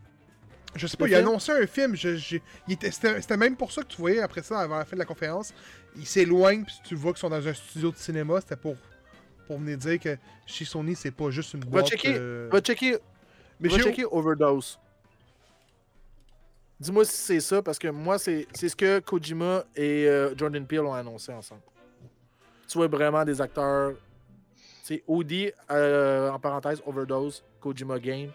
Je 0.76 0.86
sais 0.86 0.98
pas, 0.98 1.06
Le 1.06 1.12
il 1.12 1.16
a 1.16 1.20
annoncé 1.20 1.52
un 1.54 1.66
film. 1.66 1.96
c'était 1.96 3.38
même 3.38 3.56
pour 3.56 3.72
ça 3.72 3.82
que 3.82 3.88
tu 3.88 3.98
voyais 3.98 4.20
après 4.22 4.44
ça, 4.44 4.60
avant 4.60 4.78
la 4.78 4.86
fin 4.86 4.96
de 4.96 5.00
la 5.00 5.06
conférence. 5.06 5.54
Il 5.96 6.06
s'éloigne, 6.06 6.66
puis 6.66 6.76
tu 6.84 6.96
vois 6.96 7.14
qu'ils 7.14 7.22
sont 7.22 7.30
dans 7.30 7.48
un 7.48 7.54
studio 7.54 7.92
de 7.92 7.96
cinéma. 7.96 8.40
C'était 8.42 8.58
pour, 8.58 8.76
pour 9.48 9.58
venir 9.58 9.78
dire 9.78 10.00
que 10.00 10.18
chez 10.46 10.66
Sony, 10.66 10.96
c'est 10.96 11.12
pas 11.12 11.30
juste 11.32 11.54
une 11.54 11.62
Va 11.62 11.66
boîte. 11.70 11.88
checker, 11.88 12.16
euh, 12.20 12.50
va 12.52 12.60
checker, 12.62 12.98
Mais 13.60 13.70
va 13.70 13.78
checker 13.80 14.06
Overdose. 14.06 14.80
Dis-moi 16.80 17.06
si 17.06 17.16
c'est 17.18 17.40
ça, 17.40 17.62
parce 17.64 17.80
que 17.80 17.88
moi, 17.88 18.20
c'est 18.20 18.48
c'est 18.54 18.70
ce 18.70 18.76
que 18.76 19.00
Kojima 19.00 19.64
et 19.76 20.08
euh, 20.08 20.36
Jordan 20.36 20.66
Peele 20.66 20.82
ont 20.82 20.94
annoncé 20.94 21.34
ensemble. 21.34 21.62
Tu 22.68 22.78
vois 22.78 22.88
vraiment 22.88 23.24
des 23.26 23.42
acteurs. 23.42 23.94
C'est 24.84 25.04
euh, 25.72 26.30
en 26.30 26.40
parenthèse, 26.40 26.82
Overdose, 26.86 27.44
Kojima 27.60 28.00
Game. 28.00 28.32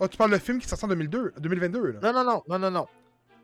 Ah, 0.00 0.06
tu 0.06 0.16
parles 0.16 0.30
le 0.30 0.38
film 0.38 0.58
qui 0.60 0.68
sort 0.68 0.84
en 0.84 0.88
2002, 0.88 1.32
2022, 1.38 1.86
là. 1.92 2.00
Non, 2.02 2.12
non, 2.12 2.24
non, 2.24 2.42
non, 2.48 2.58
non, 2.58 2.70
non. 2.70 2.86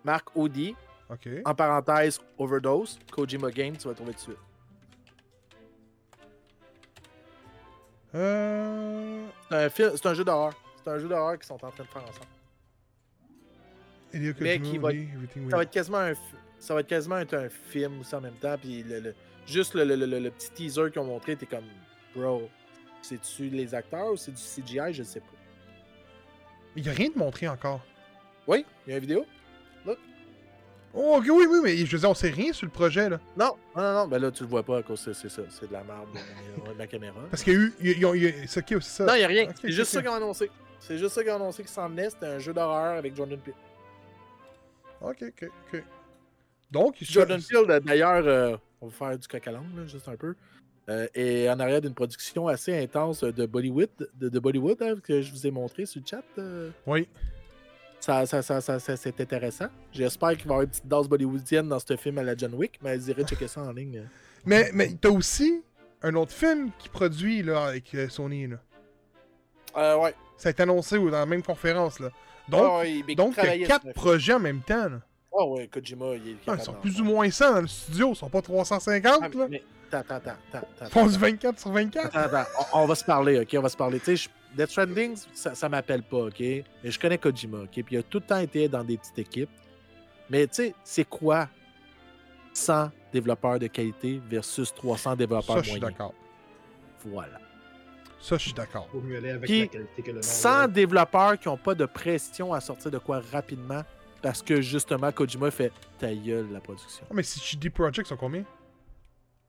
Marc 0.05 0.29
Audi, 0.37 0.77
Ok. 1.11 1.29
en 1.45 1.55
parenthèse, 1.55 2.21
Overdose, 2.39 2.99
Kojima 3.11 3.51
Game, 3.51 3.77
tu 3.77 3.89
vas 3.89 3.95
trouver 3.95 4.13
tout 4.13 4.19
de 4.19 4.23
suite. 4.23 4.39
Euh. 8.15 9.27
C'est 9.51 9.57
un, 9.57 9.69
film- 9.71 9.93
c'est 9.97 10.07
un 10.07 10.15
jeu 10.15 10.25
d'horreur. 10.25 10.53
C'est 10.83 10.91
un 10.91 10.99
jeu 10.99 11.09
d'horreur 11.09 11.35
qu'ils 11.39 11.47
sont 11.47 11.55
en 11.55 11.71
train 11.71 11.85
de 11.85 11.89
faire 11.89 12.03
ensemble. 12.03 12.27
Mais 14.45 14.59
qui 14.61 14.79
va- 14.79 14.93
Ça 15.51 15.57
va 15.57 15.63
être 15.65 15.71
quasiment 15.71 15.99
un, 15.99 16.13
ça 16.59 16.75
va 16.75 16.81
être 16.81 16.87
quasiment 16.89 17.17
un 17.17 17.49
film 17.49 18.01
aussi 18.01 18.15
en 18.15 18.21
même 18.21 18.35
temps. 18.35 18.57
Puis 18.59 18.83
le, 18.83 19.01
le- 19.01 19.15
juste 19.47 19.75
le 19.75 20.29
petit 20.31 20.51
teaser 20.51 20.91
qu'ils 20.91 21.01
ont 21.01 21.05
montré, 21.07 21.37
t'es 21.37 21.47
comme, 21.47 21.65
bro, 22.15 22.49
c'est-tu 23.03 23.49
les 23.49 23.75
acteurs 23.75 24.13
ou 24.13 24.17
c'est 24.17 24.31
du 24.33 24.41
CGI, 24.41 24.93
je 24.95 25.03
sais 25.03 25.21
pas. 25.21 25.27
Il 26.77 26.83
n'y 26.85 26.89
a 26.89 26.93
rien 26.93 27.09
de 27.11 27.19
montré 27.19 27.49
encore. 27.49 27.81
Oui, 28.47 28.65
il 28.87 28.91
y 28.91 28.93
a 28.95 28.97
une 28.97 29.03
vidéo. 29.03 29.27
Oh, 30.97 31.17
ok, 31.19 31.25
oui, 31.29 31.47
oui, 31.51 31.59
mais 31.63 31.77
je 31.77 31.91
veux 31.93 31.99
dire, 31.99 32.11
on 32.11 32.15
sait 32.15 32.31
rien 32.31 32.53
sur 32.53 32.67
le 32.67 32.71
projet, 32.73 33.09
là. 33.09 33.19
Non, 33.37 33.57
non, 33.75 33.95
non, 33.95 34.07
ben 34.07 34.19
là, 34.23 34.31
tu 34.31 34.45
le 34.45 34.49
vois 34.49 34.63
pas 34.63 34.79
à 34.79 34.83
cause 34.83 35.01
c'est 35.01 35.13
c'est 35.15 35.29
ça, 35.29 35.43
c'est 35.51 35.67
de 35.69 35.73
la 35.73 35.83
merde 35.83 36.07
de 36.15 36.73
de 36.73 36.79
ma 36.79 36.87
caméra. 36.87 37.21
Parce 37.31 37.43
qu'il 37.43 37.53
y 37.53 37.57
a 37.57 37.59
eu. 37.59 37.73
y 37.81 38.05
a- 38.05 38.17
y 38.17 38.27
a- 38.29 38.47
C'est 38.47 38.65
c'est 38.69 38.81
ça. 38.83 39.05
Non, 39.07 39.15
il 39.15 39.19
n'y 39.19 39.25
a 39.25 39.29
rien. 39.29 39.45
Ok, 39.49 39.57
c'est 39.61 39.73
juste 39.73 39.91
ça 39.91 40.01
qu'ils 40.01 40.11
ont 40.11 40.15
annoncé. 40.15 40.51
C'est 40.79 40.97
juste 40.99 41.15
ça 41.15 41.23
qu'ils 41.23 41.33
ont 41.33 41.37
annoncé 41.37 41.63
qu'il 41.63 41.73
s'en 41.73 41.89
venait. 41.89 42.11
C'était 42.11 42.27
un 42.27 42.39
jeu 42.39 42.53
d'horreur 42.53 42.97
avec 42.99 43.17
Jordan 43.17 43.39
Peele. 43.41 43.55
Ok, 45.01 45.23
ok, 45.23 45.51
ok. 45.73 45.83
Donc, 46.71 47.01
il 47.01 47.07
Jordan 47.11 47.41
Peele, 47.43 47.81
d'ailleurs, 47.85 48.25
euh, 48.27 48.57
on 48.81 48.87
va 48.89 48.93
faire 48.93 49.19
du 49.19 49.27
coq 49.29 49.47
à 49.49 49.53
là, 49.53 49.61
juste 49.87 50.09
un 50.09 50.17
peu. 50.17 50.35
Euh, 50.89 51.07
est 51.15 51.49
en 51.49 51.59
arrière 51.61 51.81
d'une 51.81 51.95
production 51.95 52.47
assez 52.47 52.77
intense 52.79 53.25
de 53.25 53.47
Bollywood, 53.47 53.89
de, 54.15 54.29
de 54.29 54.39
Bollywood 54.39 54.81
hein, 54.83 54.95
que 55.03 55.23
je 55.23 55.33
vous 55.33 55.47
ai 55.47 55.51
montré 55.51 55.87
sur 55.87 56.01
le 56.01 56.07
chat. 56.07 56.23
euh. 56.39 56.71
Oui. 56.87 57.09
Ça, 58.05 58.27
ça, 58.27 58.43
ça, 58.43 58.61
ça, 58.61 58.97
c'est 58.99 59.19
intéressant. 59.21 59.65
J'espère 59.91 60.37
qu'il 60.37 60.41
va 60.41 60.43
y 60.43 60.53
avoir 60.57 60.61
une 60.63 60.69
petite 60.69 60.87
dose 60.87 61.09
bollywoodienne 61.09 61.69
dans 61.69 61.79
ce 61.79 61.97
film 61.97 62.19
à 62.19 62.23
la 62.23 62.37
John 62.37 62.53
Wick, 62.53 62.79
mais 62.83 62.97
je 62.97 63.05
dirais 63.05 63.25
checker 63.25 63.49
ça 63.49 63.63
en 63.63 63.73
ligne. 63.73 64.03
Mais, 64.45 64.69
mais 64.75 64.91
t'as 65.01 65.09
aussi 65.09 65.63
un 66.03 66.15
autre 66.17 66.33
film 66.33 66.71
qui 66.79 66.91
produit, 66.91 67.43
là, 67.43 67.65
avec 67.69 67.95
euh, 67.95 68.07
Sony, 68.11 68.47
là. 68.47 68.57
Euh, 69.79 69.97
ouais. 69.97 70.15
Ça 70.37 70.51
a 70.51 70.53
été 70.53 70.63
annoncé 70.65 70.99
dans 70.99 71.07
la 71.13 71.25
même 71.25 71.43
conférence, 71.43 71.99
là. 71.99 72.11
Donc, 72.47 72.61
Ah 72.63 72.79
ouais, 72.81 73.03
qui 73.07 73.15
donc 73.17 73.37
il 73.43 73.61
y 73.61 73.65
a 73.65 73.67
quatre 73.67 73.91
projets 73.95 74.35
en 74.35 74.41
même 74.41 74.61
temps, 74.61 74.87
là. 74.91 75.01
Ah 75.37 75.47
ouais, 75.47 75.67
Kojima, 75.69 76.15
il 76.17 76.33
est 76.33 76.37
Ah, 76.47 76.57
ils 76.59 76.63
sont 76.63 76.75
plus 76.75 77.01
ou 77.01 77.05
moins 77.05 77.31
100 77.31 77.55
dans 77.55 77.61
le 77.63 77.67
studio, 77.69 78.11
ils 78.13 78.17
sont 78.17 78.29
pas 78.29 78.43
350, 78.43 79.19
Ah, 79.23 79.29
là. 79.35 79.47
mais- 79.49 79.63
Attends, 79.91 80.17
attends, 80.17 80.33
attends. 80.53 80.67
Ils 80.83 80.89
font 80.89 81.07
du 81.07 81.17
24 81.17 81.59
sur 81.59 81.71
24. 81.71 82.07
Attends, 82.17 82.37
attends, 82.37 82.51
on, 82.75 82.81
on 82.83 82.87
va 82.87 82.95
se 82.97 83.05
parler, 83.05 83.39
ok? 83.39 83.49
On 83.57 83.63
va 83.63 83.69
se 83.71 83.77
parler. 83.77 83.99
Tu 84.01 84.05
sais, 84.05 84.17
je- 84.17 84.29
Death 84.57 84.71
Stranding, 84.71 85.17
ça, 85.33 85.55
ça 85.55 85.69
m'appelle 85.69 86.03
pas, 86.03 86.27
ok? 86.27 86.41
Mais 86.41 86.65
je 86.91 86.99
connais 86.99 87.19
Kojima, 87.19 87.59
ok? 87.63 87.71
Puis 87.71 87.85
il 87.91 87.99
a 87.99 88.03
tout 88.03 88.19
le 88.19 88.25
temps 88.27 88.39
été 88.39 88.69
dans 88.69 88.85
des 88.85 88.97
petites 88.99 89.19
équipes. 89.19 89.51
Mais 90.31 90.47
tu 90.47 90.55
sais, 90.55 90.75
c'est 90.85 91.05
quoi 91.09 91.49
100 92.53 92.91
développeurs 93.13 93.59
de 93.59 93.67
qualité 93.67 94.21
versus 94.29 94.73
300 94.75 95.17
développeurs 95.17 95.57
Ça, 95.57 95.63
je 95.63 95.71
suis 95.71 95.81
d'accord. 95.81 96.15
Voilà. 97.05 97.41
Ça, 98.21 98.39
je 98.39 98.43
suis 98.45 98.53
d'accord. 98.55 98.89
Faut 98.91 99.01
mieux 99.01 99.19
aller 99.19 99.31
avec 99.31 99.45
Puis, 99.49 99.61
la 99.61 99.67
qualité 99.67 100.03
que 100.03 100.09
le 100.11 100.17
nom. 100.17 100.23
100 100.23 100.69
développeurs 100.69 101.39
qui 101.39 101.49
n'ont 101.49 101.59
pas 101.59 101.75
de 101.75 101.85
pression 101.85 102.55
à 102.55 102.61
sortir 102.61 102.91
de 102.91 102.99
quoi 102.99 103.21
rapidement 103.33 103.83
parce 104.23 104.41
que 104.41 104.63
justement, 104.63 105.13
Kojima 105.13 105.51
fait 105.51 105.71
ta 105.99 106.15
gueule 106.15 106.51
la 106.51 106.61
production. 106.61 107.05
Ah, 107.11 107.13
mais 107.13 107.23
si 107.23 107.39
CD 107.41 107.69
Projekt 107.69 108.09
sont 108.09 108.17
combien? 108.17 108.43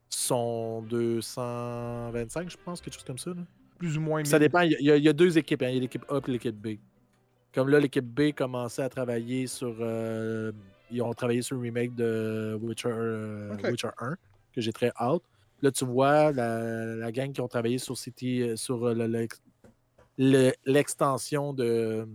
Sont 0.09 0.81
225, 0.81 2.49
je 2.49 2.57
pense, 2.57 2.81
quelque 2.81 2.93
chose 2.93 3.05
comme 3.05 3.17
ça. 3.17 3.29
là. 3.29 3.43
Plus 3.77 3.97
ou 3.97 4.01
moins 4.01 4.23
Ça 4.23 4.37
1000. 4.39 4.47
dépend. 4.47 4.61
Il 4.61 4.71
y, 4.79 4.91
a- 4.91 4.95
il 4.97 5.05
y 5.05 5.13
deux 5.13 5.37
équipes. 5.37 5.61
hein. 5.63 5.69
Il 5.69 5.75
y 5.75 5.77
a 5.77 5.81
l'équipe 5.81 6.05
A 6.09 6.19
et 6.27 6.31
l'équipe 6.31 6.55
B. 6.55 6.77
Comme 7.53 7.69
là, 7.69 7.79
l'équipe 7.79 8.05
B 8.05 8.31
commençait 8.33 8.81
à 8.83 8.89
travailler 8.89 9.47
sur. 9.47 9.75
euh, 9.79 10.51
ils 10.91 11.01
ont 11.01 11.13
travaillé 11.13 11.41
sur 11.41 11.55
le 11.55 11.61
remake 11.63 11.95
de 11.95 12.57
Witcher, 12.61 12.89
euh. 12.91 13.55
Witcher 13.63 13.89
1, 13.97 14.15
que 14.53 14.61
j'ai 14.61 14.71
très 14.73 14.91
hâte. 14.99 15.21
Là, 15.61 15.71
tu 15.71 15.85
vois 15.85 16.31
la, 16.31 16.95
la 16.95 17.11
gang 17.11 17.31
qui 17.31 17.41
ont 17.41 17.47
travaillé 17.47 17.77
sur 17.77 17.97
City, 17.97 18.41
euh, 18.41 18.55
sur 18.55 18.93
le- 18.93 19.07
l'ex- 19.07 19.41
le- 20.17 20.51
l'extension 20.65 21.53
de, 21.53 22.07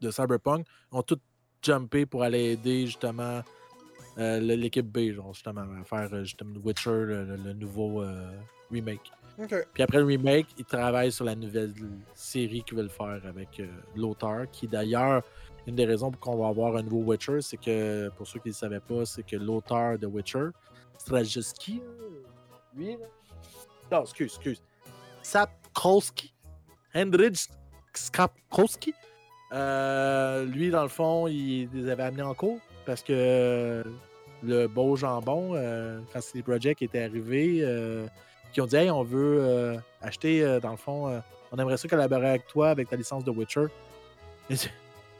de 0.00 0.10
Cyberpunk, 0.10 0.66
ont 0.92 1.02
tout 1.02 1.18
jumpé 1.62 2.06
pour 2.06 2.22
aller 2.22 2.52
aider 2.52 2.86
justement 2.86 3.40
euh, 4.18 4.38
l'équipe 4.40 4.86
B, 4.86 5.12
genre, 5.12 5.32
justement, 5.34 5.62
à 5.80 5.84
faire 5.84 6.24
justement 6.24 6.54
Witcher, 6.62 6.90
le, 6.90 7.24
le- 7.24 7.36
le 7.36 7.52
nouveau 7.54 8.02
euh, 8.02 8.30
remake. 8.70 9.10
Ok. 9.38 9.54
Puis 9.72 9.82
après 9.82 9.98
le 9.98 10.04
remake, 10.04 10.46
ils 10.58 10.64
travaillent 10.64 11.12
sur 11.12 11.24
la 11.24 11.34
nouvelle 11.34 11.72
série 12.14 12.62
qu'ils 12.62 12.76
veulent 12.76 12.88
faire 12.88 13.20
avec 13.26 13.60
euh, 13.60 13.66
l'auteur, 13.94 14.50
qui 14.50 14.66
d'ailleurs, 14.66 15.22
une 15.66 15.74
des 15.74 15.84
raisons 15.84 16.10
pour 16.10 16.20
qu'on 16.20 16.36
va 16.36 16.48
avoir 16.48 16.76
un 16.76 16.82
nouveau 16.82 17.12
Witcher, 17.12 17.40
c'est 17.42 17.56
que, 17.56 18.08
pour 18.16 18.26
ceux 18.26 18.40
qui 18.40 18.48
ne 18.48 18.52
le 18.52 18.56
savaient 18.56 18.80
pas, 18.80 19.04
c'est 19.04 19.24
que 19.24 19.36
l'auteur 19.36 19.98
de 19.98 20.06
Witcher, 20.06 20.48
Straczynski, 20.98 21.82
lui. 22.74 22.96
Non, 23.90 24.02
excuse, 24.02 24.34
excuse. 24.34 24.62
Sapkowski, 25.22 26.32
Hendrich 26.94 27.48
Sapkowski, 27.92 28.94
euh, 29.52 30.44
lui, 30.44 30.70
dans 30.70 30.82
le 30.82 30.88
fond, 30.88 31.26
il 31.28 31.68
les 31.72 31.88
avait 31.88 32.02
amenés 32.02 32.22
en 32.22 32.34
cours 32.34 32.58
parce 32.84 33.02
que 33.02 33.12
euh, 33.12 33.84
le 34.42 34.66
beau 34.66 34.96
jambon, 34.96 35.52
euh, 35.54 36.00
quand 36.12 36.20
CD 36.20 36.42
Projekt 36.42 36.82
était 36.82 37.02
arrivé, 37.02 37.60
qui 38.56 38.62
ont 38.62 38.66
dit 38.66 38.76
Hey, 38.76 38.90
on 38.90 39.02
veut 39.02 39.38
euh, 39.42 39.76
acheter, 40.00 40.42
euh, 40.42 40.60
dans 40.60 40.70
le 40.70 40.78
fond, 40.78 41.08
euh, 41.08 41.18
on 41.52 41.58
aimerait 41.58 41.76
ça 41.76 41.88
collaborer 41.88 42.30
avec 42.30 42.46
toi 42.46 42.70
avec 42.70 42.88
ta 42.88 42.96
licence 42.96 43.22
de 43.22 43.30
Witcher. 43.30 43.66
Et 44.50 44.54
dit, 44.54 44.70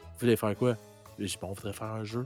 vous 0.01 0.19
voulez 0.21 0.35
faire 0.35 0.57
quoi? 0.57 0.75
J'ai 1.19 1.25
dit 1.25 1.37
Bon, 1.39 1.49
on 1.49 1.53
voudrait 1.53 1.73
faire 1.73 1.91
un 1.91 2.03
jeu. 2.03 2.25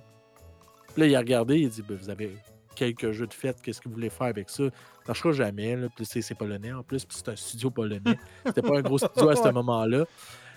Puis 0.93 1.01
là, 1.01 1.07
il 1.07 1.15
a 1.15 1.19
regardé, 1.19 1.59
il 1.59 1.65
a 1.65 1.69
dit 1.69 1.81
Ben, 1.81 1.97
Vous 1.97 2.09
avez 2.09 2.37
quelques 2.75 3.11
jeux 3.11 3.27
de 3.27 3.33
fête, 3.33 3.61
qu'est-ce 3.61 3.81
que 3.81 3.89
vous 3.89 3.95
voulez 3.95 4.09
faire 4.09 4.27
avec 4.27 4.49
ça? 4.49 4.63
Ça 4.63 5.07
marchera 5.09 5.33
jamais. 5.33 5.75
Là. 5.75 5.87
Puis 5.93 6.05
c'est 6.05 6.33
polonais 6.33 6.71
en 6.71 6.81
plus, 6.81 7.03
puis 7.03 7.17
c'est 7.17 7.29
un 7.29 7.35
studio 7.35 7.69
polonais. 7.69 8.17
C'était 8.45 8.61
pas 8.61 8.77
un 8.77 8.81
gros 8.81 8.97
studio 8.97 9.27
à 9.27 9.35
ce 9.35 9.49
moment-là. 9.49 10.05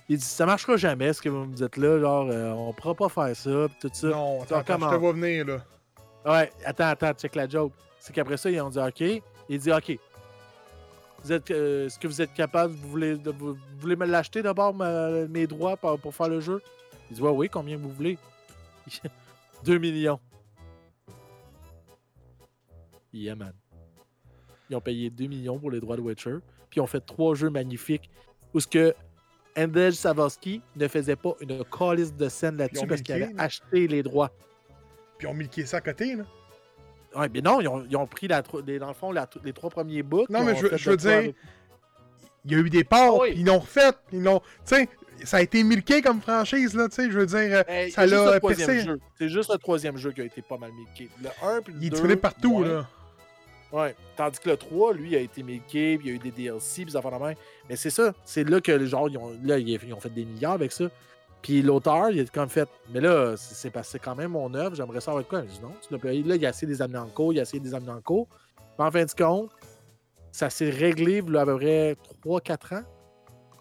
Il 0.09 0.19
dit 0.19 0.25
Ça 0.25 0.47
marchera 0.47 0.77
jamais 0.77 1.13
ce 1.13 1.21
que 1.21 1.31
vous 1.31 1.47
me 1.47 1.55
dites 1.55 1.77
là, 1.79 1.99
genre, 1.99 2.29
euh, 2.31 2.53
on 2.53 2.73
pourra 2.73 2.95
pas 2.95 3.09
faire 3.09 3.35
ça, 3.35 3.67
tout 3.81 3.91
ça. 3.93 4.07
Non, 4.07 4.43
attends, 4.43 4.59
attends, 4.59 4.75
comment? 4.75 4.91
je 4.91 4.95
te 4.95 5.01
vois 5.01 5.13
venir, 5.15 5.47
là. 5.47 5.65
Ouais, 6.25 6.53
attends, 6.65 6.91
attends, 6.91 7.13
check 7.15 7.35
la 7.35 7.49
joke. 7.49 7.73
C'est 7.99 8.13
qu'après 8.13 8.37
ça, 8.37 8.49
ils 8.49 8.61
ont 8.61 8.71
dit 8.71 8.79
OK. 8.79 9.23
Il 9.49 9.59
dit 9.59 9.73
OK. 9.73 9.99
Vous 11.25 11.33
êtes, 11.33 11.51
euh, 11.51 11.87
Est-ce 11.87 11.99
que 11.99 12.07
vous 12.07 12.21
êtes 12.21 12.35
capable, 12.35 12.75
vous 12.75 12.89
voulez, 12.89 13.15
vous, 13.15 13.57
voulez 13.79 13.97
me 13.97 14.05
l'acheter 14.05 14.43
d'abord, 14.43 14.75
mes 14.75 15.47
droits 15.47 15.77
pour, 15.77 15.99
pour 15.99 16.15
faire 16.15 16.29
le 16.29 16.41
jeu? 16.41 16.61
Il 17.11 17.17
dit 17.17 17.23
Ouais, 17.23 17.31
oui, 17.31 17.49
combien 17.49 17.79
vous 17.79 17.91
voulez? 17.91 18.19
2 19.65 19.79
millions. 19.79 20.21
Yeah, 23.13 23.35
man. 23.37 23.55
Ils 24.69 24.77
ont 24.77 24.81
payé 24.81 25.09
2 25.09 25.27
millions 25.27 25.59
pour 25.59 25.71
les 25.71 25.81
droits 25.81 25.97
de 25.97 26.03
Witcher. 26.03 26.37
Puis 26.69 26.79
ils 26.79 26.81
ont 26.81 26.87
fait 26.87 27.01
trois 27.01 27.35
jeux 27.35 27.51
magnifiques. 27.51 28.11
Où 28.53 28.61
ce 28.61 28.67
que 28.67 28.95
Andrzej 29.57 29.95
Savosky 29.95 30.61
ne 30.77 30.89
faisait 30.89 31.17
pas 31.17 31.35
une 31.41 31.65
calice 31.65 32.15
de 32.15 32.29
scène 32.29 32.55
Ils 32.55 32.59
là-dessus 32.59 32.85
ont 32.85 32.87
parce 32.87 33.03
qu'il 33.03 33.15
avait 33.15 33.33
acheté 33.39 33.87
les 33.87 34.03
droits. 34.03 34.31
Puis 35.19 35.27
on 35.27 35.35
milqué 35.35 35.65
ça 35.65 35.79
à 35.79 35.81
côté, 35.81 36.17
là. 36.17 36.25
Ouais, 37.17 37.29
mais 37.33 37.41
non, 37.41 37.61
ils 37.61 37.69
ont, 37.69 37.85
ils 37.89 37.97
ont 37.97 38.07
pris 38.07 38.27
la, 38.29 38.43
les- 38.67 38.79
dans 38.79 38.89
le 38.89 38.95
fond 38.95 39.13
la- 39.13 39.29
les 39.45 39.53
trois 39.53 39.71
premiers 39.71 40.03
books. 40.03 40.29
Non, 40.31 40.43
mais 40.45 40.55
je 40.57 40.63
veux- 40.63 40.69
fait 40.71 40.79
je 40.79 40.91
dire, 40.93 41.11
avec- 41.13 41.37
Il 42.45 42.53
y 42.53 42.55
a 42.57 42.59
eu 42.59 42.69
des 42.71 42.85
parts, 42.85 43.17
oui. 43.21 43.31
puis 43.31 43.41
ils 43.41 43.47
l'ont 43.47 43.59
refait, 43.61 43.93
ils 44.13 44.23
l'ont. 44.23 44.41
Tu 44.41 44.77
sais, 44.77 44.89
ça 45.25 45.39
a 45.39 45.41
été 45.43 45.63
milqué 45.65 46.03
comme 46.03 46.21
franchise, 46.21 46.75
là, 46.75 46.89
tu 46.89 46.97
sais, 46.97 47.11
je 47.11 47.19
veux 47.19 47.27
dire. 47.27 47.39
euh, 47.39 47.63
ça 47.63 48.03
c'est 48.03 48.09
juste 48.09 48.13
l'a 48.25 48.33
le 48.35 48.39
troisième 48.39 48.67
percé. 48.69 48.85
jeu. 48.87 49.01
C'est 49.19 49.29
juste 49.29 49.51
le 49.53 49.59
troisième 49.59 49.97
jeu 49.97 50.13
qui 50.13 50.21
a 50.21 50.25
été 50.25 50.43
pas 50.43 50.59
mal 50.59 50.71
milqué. 50.73 51.09
Le 51.23 51.29
1 51.43 51.63
puis 51.63 51.73
le 51.73 51.79
Il 51.81 51.87
est 51.87 51.91
2. 51.91 51.95
disponible 51.95 52.21
partout, 52.21 52.59
ouais. 52.59 52.69
là. 52.69 52.87
Ouais. 53.73 53.95
Tandis 54.17 54.39
que 54.39 54.51
le 54.51 54.57
3, 54.57 54.93
lui, 54.93 55.17
a 55.17 55.21
été 55.21 55.43
milqué, 55.43 55.97
puis 55.99 56.09
il 56.09 56.11
y 56.11 56.13
a 56.13 56.17
eu 56.17 56.19
des 56.19 56.31
DLC, 56.31 56.83
puis 56.83 56.93
des 56.93 56.97
affaires 56.97 57.19
de 57.19 57.25
même. 57.25 57.35
Mais 57.69 57.77
c'est 57.77 57.91
ça. 57.91 58.13
C'est 58.25 58.45
là 58.49 58.61
que, 58.61 58.85
genre, 58.87 59.09
ils 59.09 59.17
ont, 59.19 59.33
là, 59.43 59.59
ils 59.59 59.93
ont 59.95 60.01
fait 60.01 60.11
des 60.15 60.25
milliards 60.25 60.53
avec 60.53 60.71
ça. 60.71 60.85
Puis 61.45 61.61
l'auteur, 61.61 62.09
il 62.09 62.21
a 62.21 62.25
comme 62.25 62.49
fait. 62.49 62.67
Mais 62.89 63.03
là, 63.03 63.35
c'est 63.37 63.69
passé 63.69 63.99
quand 63.99 64.15
même 64.15 64.31
mon 64.31 64.53
œuvre, 64.55 64.75
j'aimerais 64.75 65.03
savoir 65.03 65.23
de 65.23 65.29
quoi. 65.29 65.43
Il 65.43 65.49
dit 65.49 65.61
non, 65.61 65.73
tu 65.87 65.93
l'as 65.93 65.99
payé. 65.99 66.23
Là, 66.23 66.37
il 66.37 66.47
a 66.47 66.49
essayé 66.49 66.67
de 66.67 66.73
les 66.73 66.81
amener 66.81 66.99
en 66.99 67.09
cours, 67.09 67.35
il 67.35 67.39
a 67.39 67.43
essayé 67.43 67.61
de 67.61 67.67
les 67.67 67.75
amener 67.75 67.93
en 67.93 68.01
cours. 68.01 68.27
Mais 68.79 68.87
en 68.87 68.91
fin 68.91 69.05
de 69.05 69.13
compte, 69.13 69.51
ça 70.33 70.49
s'est 70.49 70.71
réglé, 70.71 71.23
il 71.25 71.33
y 71.33 71.37
a 71.37 71.43
à 71.43 71.45
peu 71.45 71.57
près 71.57 71.97
3-4 72.25 72.79
ans. 72.79 72.83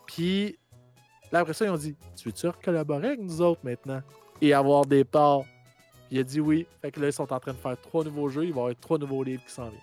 Puis 0.07 0.57
là, 1.29 1.39
après 1.39 1.53
ça, 1.53 1.65
ils 1.65 1.71
ont 1.71 1.77
dit 1.77 1.93
Tu 2.15 2.29
veux-tu 2.29 2.47
collaborer 2.63 3.07
avec 3.07 3.19
nous 3.19 3.41
autres 3.41 3.61
maintenant? 3.65 4.01
Et 4.41 4.53
avoir 4.53 4.85
des 4.85 5.03
parts 5.03 5.43
il 6.13 6.19
a 6.19 6.23
dit 6.23 6.39
oui. 6.39 6.67
Fait 6.79 6.91
que 6.91 6.99
là, 6.99 7.07
ils 7.07 7.13
sont 7.13 7.33
en 7.33 7.39
train 7.39 7.53
de 7.53 7.57
faire 7.57 7.75
trois 7.81 8.03
nouveaux 8.03 8.29
jeux, 8.29 8.45
il 8.45 8.51
va 8.53 8.57
y 8.57 8.59
avoir 8.61 8.75
trois 8.79 8.99
nouveaux 8.99 9.23
livres 9.23 9.43
qui 9.45 9.51
s'en 9.51 9.67
viennent. 9.69 9.81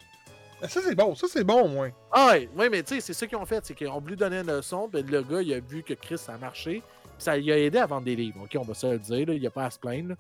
Ah, 0.63 0.69
Ça, 0.69 0.81
c'est 0.81 0.95
bon, 0.95 1.17
ça, 1.17 1.27
c'est 1.29 1.43
bon, 1.43 1.65
au 1.65 1.69
moins. 1.69 1.91
Ah 2.13 2.29
ouais, 2.29 2.49
ouais, 2.57 2.71
mais 2.71 2.85
tu 2.85 2.95
sais, 2.95 3.01
c'est 3.01 3.15
ça 3.15 3.27
qu'ils 3.27 3.37
ont 3.37 3.45
fait, 3.45 3.67
c'est 3.67 3.75
qu'ils 3.75 3.89
ont 3.89 3.99
voulu 3.99 4.15
donner 4.15 4.39
une 4.39 4.47
leçon, 4.47 4.89
puis 4.89 5.03
le 5.03 5.23
gars, 5.23 5.43
il 5.43 5.53
a 5.53 5.59
vu 5.59 5.83
que 5.83 5.95
Chris, 5.95 6.19
ça 6.19 6.35
a 6.35 6.39
marché, 6.39 6.85
ça 7.21 7.37
lui 7.37 7.51
a 7.53 7.59
aidé 7.59 7.79
à 7.79 7.87
vendre 7.87 8.05
des 8.05 8.17
livres, 8.17 8.43
ok, 8.45 8.57
on 8.59 8.63
va 8.65 8.75
se 8.75 8.87
le 8.87 8.99
dire, 8.99 9.27
là, 9.29 9.35
il 9.35 9.41
n'y 9.41 9.47
a 9.47 9.51
pas 9.51 9.67
à 9.67 9.71
se 9.71 9.79
plaindre. 9.79 10.11
là. 10.11 10.15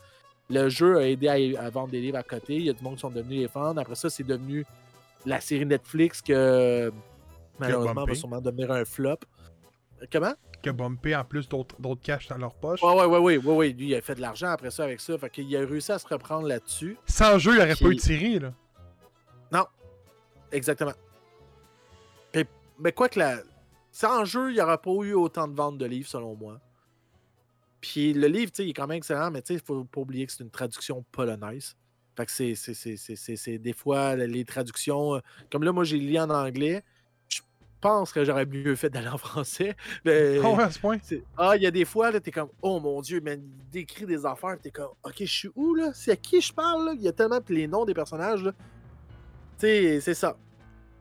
Le 0.53 0.69
jeu 0.69 0.99
a 0.99 1.09
aidé 1.09 1.29
à, 1.57 1.65
à 1.65 1.71
vendre 1.71 1.91
des 1.91 2.01
livres 2.01 2.19
à 2.19 2.23
côté, 2.23 2.57
il 2.57 2.63
y 2.65 2.71
a 2.71 2.73
du 2.73 2.83
monde 2.83 2.95
qui 2.95 3.01
sont 3.01 3.11
devenus 3.11 3.41
les 3.41 3.49
fans, 3.49 3.77
après 3.77 3.95
ça, 3.95 4.11
c'est 4.11 4.25
devenu 4.25 4.65
la 5.27 5.41
série 5.41 5.67
Netflix 5.67 6.23
que 6.23 6.93
malheureusement 7.59 8.05
va 8.05 8.15
sûrement 8.15 8.41
devenir 8.41 8.71
un 8.73 8.85
flop. 8.85 9.19
Comment? 10.11 10.33
Qui 10.63 10.69
a 10.71 10.73
bumpé 10.73 11.15
en 11.15 11.25
plus 11.25 11.49
d'autres 11.49 11.77
cash 12.03 12.27
dans 12.29 12.39
leur 12.39 12.55
poche. 12.55 12.83
Ouais, 12.83 12.95
ouais, 12.95 13.05
ouais, 13.05 13.19
ouais, 13.19 13.37
ouais, 13.39 13.55
ouais. 13.55 13.69
Lui, 13.71 13.89
il 13.89 13.95
a 13.95 14.01
fait 14.01 14.15
de 14.15 14.21
l'argent 14.21 14.49
après 14.49 14.71
ça 14.71 14.85
avec 14.85 15.01
ça. 15.01 15.17
Fait 15.19 15.31
qu'il 15.31 15.55
a 15.57 15.61
réussi 15.61 15.93
à 15.93 15.99
se 15.99 16.07
reprendre 16.07 16.47
là-dessus. 16.47 16.97
Sans 17.07 17.39
jeu, 17.39 17.55
il 17.55 17.59
aurait 17.61 17.75
pas 17.77 17.89
eu 17.89 17.99
série, 17.99 18.39
là. 18.39 18.53
Exactement. 20.53 20.93
Puis- 22.33 22.45
mais 22.79 22.93
quoi 22.93 23.09
que 23.09 23.19
la. 23.21 23.39
Sans 23.93 24.25
jeu, 24.25 24.51
il 24.51 24.55
n'y 24.55 24.61
aurait 24.61 24.79
pas 24.79 24.91
eu 24.91 25.13
autant 25.15 25.47
de 25.47 25.55
ventes 25.55 25.79
de 25.79 25.85
livres, 25.87 26.09
selon 26.09 26.35
moi. 26.35 26.59
Puis 27.81 28.13
le 28.13 28.27
livre, 28.27 28.53
tu 28.53 28.57
sais, 28.59 28.67
il 28.67 28.71
est 28.71 28.75
quand 28.75 28.87
même 28.87 28.99
excellent, 28.99 29.31
mais 29.31 29.41
tu 29.43 29.49
sais, 29.49 29.55
il 29.55 29.61
faut 29.67 29.85
pas 29.85 30.01
oublier 30.01 30.27
que 30.27 30.33
c'est 30.33 30.43
une 30.45 30.51
traduction 30.51 31.05
polonaise. 31.13 31.77
Fait 32.17 32.27
que 32.27 32.33
c'est- 32.33 33.59
des 33.59 33.73
fois 33.73 34.17
les 34.17 34.45
traductions. 34.45 35.15
euh, 35.15 35.21
Comme 35.51 35.63
là, 35.65 35.73
moi, 35.73 35.85
j'ai 35.85 35.97
lu 35.99 36.19
en 36.19 36.29
anglais. 36.29 36.83
Je 37.29 37.41
pense 37.81 38.13
que 38.13 38.23
j'aurais 38.27 38.45
mieux 38.45 38.75
fait 38.77 38.91
d'aller 38.91 39.09
en 39.09 39.17
français. 39.17 39.75
Mais... 40.05 40.39
Ah 40.45 40.65
à 40.65 40.71
ce 40.71 40.79
point? 40.79 40.99
Ah, 41.39 41.57
il 41.57 41.63
y 41.63 41.67
a 41.67 41.71
des 41.71 41.87
fois, 41.87 42.11
là, 42.11 42.21
t'es 42.21 42.31
comme, 42.31 42.51
oh 42.61 42.79
mon 42.79 43.01
dieu, 43.01 43.23
mais 43.25 43.37
il 43.37 43.71
décrit 43.71 44.05
des 44.05 44.27
affaires, 44.27 44.59
t'es 44.61 44.71
comme, 44.71 44.91
ok, 45.03 45.15
je 45.21 45.25
suis 45.25 45.49
où, 45.55 45.75
là? 45.75 45.93
C'est 45.95 46.11
à 46.13 46.17
qui 46.17 46.43
je 46.43 46.53
parle, 46.53 46.85
là? 46.87 46.93
Il 46.95 47.01
y 47.01 47.09
a 47.09 47.13
tellement 47.13 47.41
les 47.49 47.67
noms 47.67 47.87
des 47.87 47.95
personnages, 47.95 48.43
là. 48.43 48.53
Tu 49.59 49.67
sais, 49.67 50.01
c'est 50.03 50.15
ça. 50.15 50.37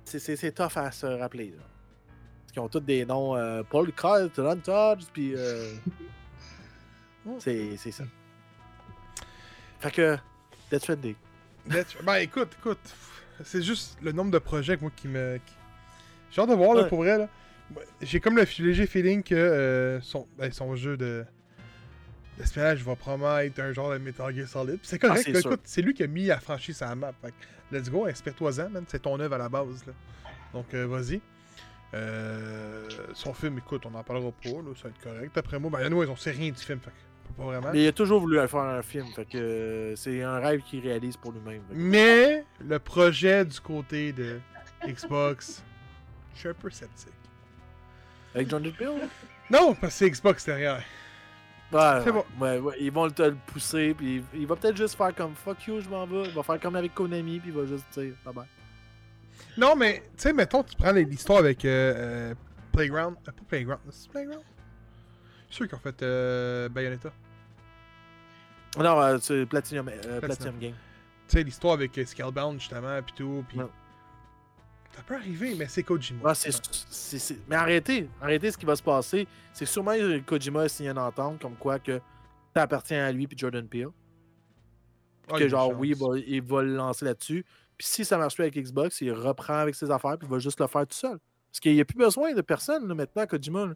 C'est- 0.06 0.52
tough 0.56 0.78
à 0.78 0.90
se 0.92 1.06
rappeler, 1.06 1.50
là. 1.50 1.64
Parce 2.42 2.54
qu'ils 2.54 2.62
ont 2.62 2.70
tous 2.70 2.80
des 2.80 3.06
noms, 3.06 3.36
euh, 3.36 3.62
Paul 3.70 3.92
Carl, 3.92 4.30
Todd, 4.32 5.00
puis. 5.12 5.34
euh, 5.36 5.74
c'est 7.40 7.78
c'est 7.78 7.92
ça. 7.92 8.04
Fait 9.80 9.92
que, 9.92 10.18
Death 10.72 10.82
Stranding. 10.82 11.16
Ben 12.04 12.16
écoute, 12.18 12.50
écoute. 12.60 12.80
C'est 13.44 13.62
juste 13.62 13.98
le 14.02 14.12
nombre 14.12 14.32
de 14.32 14.40
projets 14.40 14.76
que 14.76 14.82
moi 14.82 14.92
qui 14.96 15.08
me. 15.08 15.38
qui- 15.46 15.54
J'ai 16.32 16.42
hâte 16.42 16.50
de 16.50 16.56
voir, 16.56 16.74
là, 16.76 16.84
pour 16.86 17.00
vrai, 17.00 17.28
J'ai 18.02 18.20
comme 18.20 18.36
le 18.36 18.46
léger 18.60 18.86
feeling 18.88 19.24
que 19.24 19.36
euh, 19.36 20.02
son, 20.02 20.28
ben, 20.38 20.52
son 20.52 20.76
jeu 20.76 20.98
de. 20.98 21.26
L'espionnage 22.38 22.84
va 22.84 22.96
probablement 22.96 23.38
être 23.40 23.60
un 23.60 23.74
genre 23.74 23.92
de 23.92 23.98
Metal 23.98 24.34
Gear 24.34 24.48
Solid. 24.48 24.80
C'est 24.82 24.98
correct, 25.00 25.24
Ah, 25.28 25.32
là, 25.32 25.40
écoute, 25.40 25.62
c'est 25.66 25.82
lui 25.82 25.94
qui 25.94 26.04
a 26.04 26.08
mis 26.08 26.26
la 26.26 26.40
franchise 26.40 26.78
sur 26.78 26.88
la 26.88 26.96
map. 26.96 27.14
Fait 27.22 27.32
que, 27.32 27.76
let's 27.78 27.90
go, 27.90 28.06
inspire-toi-en, 28.06 28.70
man. 28.70 28.86
C'est 28.88 29.02
ton 29.02 29.20
œuvre 29.20 29.36
à 29.36 29.38
la 29.38 29.50
base, 29.50 29.86
là. 29.86 29.94
Donc, 30.54 30.74
euh, 30.74 30.86
vas-y. 30.88 31.22
Euh, 31.94 32.88
son 33.14 33.34
film, 33.34 33.58
écoute, 33.58 33.86
on 33.86 33.94
en 33.94 34.04
parlera 34.04 34.32
pas, 34.32 34.50
là, 34.50 34.74
ça 34.76 34.84
va 34.84 34.90
être 34.90 35.02
correct. 35.04 35.38
Après 35.38 35.60
moi, 35.60 35.70
ben, 35.72 35.80
anyway, 35.86 36.08
on 36.08 36.16
sait 36.16 36.32
rien 36.32 36.52
du 36.52 36.60
film, 36.62 36.80
fait 36.80 36.92
que 36.92 36.96
peut 37.30 37.34
pas 37.38 37.44
vraiment. 37.46 37.70
Mais 37.74 37.84
il 37.84 37.88
a 37.88 37.92
toujours 37.92 38.20
voulu 38.20 38.38
faire 38.48 38.60
un 38.60 38.82
film, 38.82 39.08
fait 39.16 39.26
que 39.26 39.38
euh, 39.38 39.96
c'est 39.96 40.22
un 40.24 40.40
rêve 40.40 40.62
qu'il 40.62 40.82
réalise 40.82 41.18
pour 41.18 41.32
lui-même. 41.32 41.62
Mais 41.72 42.46
le 42.60 42.80
projet 42.80 43.46
du 43.46 43.60
côté 43.60 44.12
de 44.12 44.40
Xbox, 44.86 45.64
je 46.34 46.40
suis 46.40 46.50
un 46.50 46.54
peu 46.54 46.70
sceptique. 46.70 47.14
Avec 48.36 48.50
John 48.50 48.62
Bill? 48.62 49.08
Non, 49.50 49.74
parce 49.74 49.94
que 49.94 50.00
c'est 50.00 50.10
Xbox 50.10 50.46
derrière. 50.46 50.84
Ouais, 51.72 52.02
C'est 52.04 52.12
ouais, 52.12 52.24
ouais, 52.40 52.58
ouais, 52.60 52.76
ils 52.80 52.92
vont 52.92 53.10
te 53.10 53.22
le 53.22 53.36
pousser, 53.48 53.94
puis 53.94 54.24
il 54.34 54.48
va 54.48 54.56
peut-être 54.56 54.78
juste 54.78 54.96
faire 54.96 55.14
comme 55.14 55.36
fuck 55.36 55.68
you, 55.68 55.82
je 55.82 55.90
m'en 55.90 56.06
vais. 56.08 56.24
Il 56.24 56.34
va 56.34 56.42
faire 56.44 56.60
comme 56.60 56.76
avec 56.76 56.94
Konami, 56.96 57.40
puis 57.40 57.50
il 57.52 57.56
va 57.56 57.66
juste 57.66 57.96
bye 57.96 58.34
bye. 58.34 58.46
Non, 59.58 59.76
mais 59.76 60.04
tu 60.18 60.24
sais, 60.24 60.34
mettons, 60.34 60.64
tu 60.64 60.76
prends 60.76 60.92
l'histoire 60.92 61.40
avec 61.40 61.64
euh, 61.66 61.94
euh, 61.96 62.36
Playground. 62.72 63.18
euh, 63.18 63.32
pas 63.32 63.32
Playground, 63.48 63.82
c'est 63.92 64.10
Playground? 64.10 64.44
Je 65.50 65.56
suis 65.56 65.64
sûr 65.64 65.68
qu'ils 65.68 65.76
ont 65.76 65.80
fait 65.80 66.02
euh, 66.04 66.70
Bayonetta. 66.70 67.12
Non, 68.78 69.02
euh, 69.02 69.18
c'est 69.20 69.46
Platinum, 69.46 69.88
euh, 69.88 69.92
Platinum. 70.00 70.20
Platinum 70.22 70.60
Game. 70.60 70.74
Tu 71.28 71.38
sais, 71.38 71.44
l'histoire 71.44 71.74
avec 71.74 72.00
Scalebound, 72.06 72.60
justement, 72.60 73.02
pis 73.02 73.14
tout. 73.14 73.44
Pis... 73.50 73.58
Ouais. 73.58 73.66
Ça 74.96 75.04
peut 75.04 75.16
arriver, 75.16 75.56
mais 75.56 75.68
c'est 75.68 75.84
Kojima. 75.84 76.20
Ah, 76.26 76.34
Mais 77.48 77.56
arrêtez, 77.56 78.10
arrêtez 78.22 78.52
ce 78.52 78.58
qui 78.58 78.66
va 78.66 78.76
se 78.76 78.84
passer. 78.84 79.28
C'est 79.54 79.66
que 79.66 79.72
sûrement 79.72 79.94
euh, 79.94 80.20
Kojima 80.20 80.64
a 80.64 80.70
signé 80.70 80.90
une 80.90 80.98
entente 80.98 81.42
comme 81.42 81.56
quoi 81.56 81.80
que 81.80 82.02
ça 82.56 82.64
appartient 82.64 82.96
à 82.96 83.12
lui 83.12 83.28
puis 83.28 83.38
Jordan 83.38 83.68
Peele. 83.68 83.90
Ah, 85.32 85.38
que 85.38 85.48
genre, 85.48 85.72
oui, 85.78 85.90
il 85.90 85.96
va, 85.96 86.18
il 86.18 86.42
va 86.42 86.64
le 86.64 86.76
lancer 86.76 87.06
là-dessus. 87.06 87.46
Puis 87.78 87.88
si 87.88 88.04
ça 88.04 88.18
marche 88.18 88.36
plus 88.36 88.44
avec 88.44 88.58
Xbox, 88.58 89.00
il 89.02 89.14
reprend 89.14 89.54
avec 89.60 89.76
ses 89.76 89.90
affaires 89.90 90.18
puis 90.18 90.28
il 90.28 90.32
va 90.32 90.40
juste 90.40 90.60
le 90.60 90.68
faire 90.68 90.86
tout 90.86 90.98
seul. 90.98 91.18
Parce 91.50 91.60
qu'il 91.62 91.74
n'y 91.74 91.82
a 91.82 91.86
plus 91.86 91.98
besoin 91.98 92.34
de 92.34 92.42
personne 92.42 92.88
là, 92.88 92.94
maintenant, 92.94 93.26
Kojima. 93.26 93.68
là. 93.68 93.74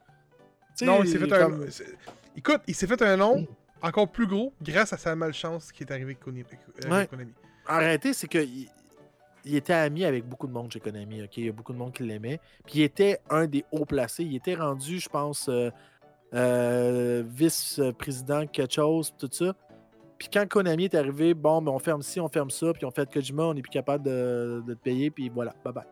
Non, 0.81 1.03
il 1.03 1.09
s'est 1.09 1.19
fait 1.19 1.27
comme- 1.27 1.63
un. 1.63 2.37
Écoute, 2.37 2.61
il 2.67 2.75
s'est 2.75 2.87
fait 2.87 3.01
un 3.01 3.15
nom 3.17 3.45
encore 3.81 4.07
plus 4.11 4.25
gros 4.27 4.53
grâce 4.61 4.91
à 4.93 4.97
sa 4.97 5.15
malchance 5.15 5.71
qui 5.71 5.83
est 5.83 5.91
arrivée 5.91 6.05
avec 6.13 6.19
Konami. 6.19 6.43
euh, 6.85 6.89
Ouais. 6.89 7.07
Konami. 7.07 7.31
Arrêtez, 7.67 8.13
c'est 8.13 8.27
que 8.27 8.39
il, 8.39 8.67
il 9.45 9.55
était 9.55 9.73
ami 9.73 10.03
avec 10.05 10.25
beaucoup 10.27 10.47
de 10.47 10.51
monde 10.53 10.71
chez 10.71 10.79
Konami, 10.79 11.21
ok? 11.23 11.37
Il 11.37 11.45
y 11.45 11.49
a 11.49 11.51
beaucoup 11.51 11.73
de 11.73 11.77
monde 11.77 11.93
qui 11.93 12.03
l'aimait. 12.03 12.39
Puis 12.65 12.79
il 12.79 12.81
était 12.83 13.19
un 13.29 13.45
des 13.45 13.63
hauts 13.71 13.85
placés. 13.85 14.23
Il 14.23 14.35
était 14.35 14.55
rendu, 14.55 14.99
je 14.99 15.09
pense, 15.09 15.47
euh, 15.49 15.69
euh, 16.33 17.23
vice-président 17.27 18.47
quelque 18.47 18.73
chose, 18.73 19.13
tout 19.17 19.29
ça. 19.31 19.53
Puis 20.17 20.29
quand 20.31 20.47
Konami 20.47 20.85
est 20.85 20.95
arrivé, 20.95 21.33
bon, 21.33 21.61
ben, 21.61 21.71
on 21.71 21.79
ferme 21.79 22.01
ci, 22.01 22.19
on 22.19 22.29
ferme 22.29 22.49
ça, 22.49 22.71
puis 22.73 22.85
on 22.85 22.91
fait 22.91 23.11
Kojima, 23.11 23.43
on 23.43 23.53
n'est 23.53 23.61
plus 23.61 23.69
capable 23.69 24.05
de, 24.05 24.63
de 24.65 24.73
te 24.73 24.79
payer, 24.79 25.11
puis 25.11 25.29
voilà, 25.29 25.53
bye 25.63 25.73
bye. 25.73 25.83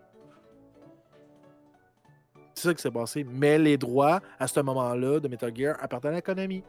C'est 2.54 2.68
ça 2.68 2.74
qui 2.74 2.82
s'est 2.82 2.92
passé. 2.92 3.24
Mais 3.24 3.58
les 3.58 3.78
droits, 3.78 4.20
à 4.40 4.48
ce 4.48 4.60
moment-là, 4.60 5.20
de 5.20 5.28
Metal 5.28 5.56
Gear 5.56 5.78
appartenaient 5.82 6.18
à 6.18 6.22
Konami. 6.22 6.64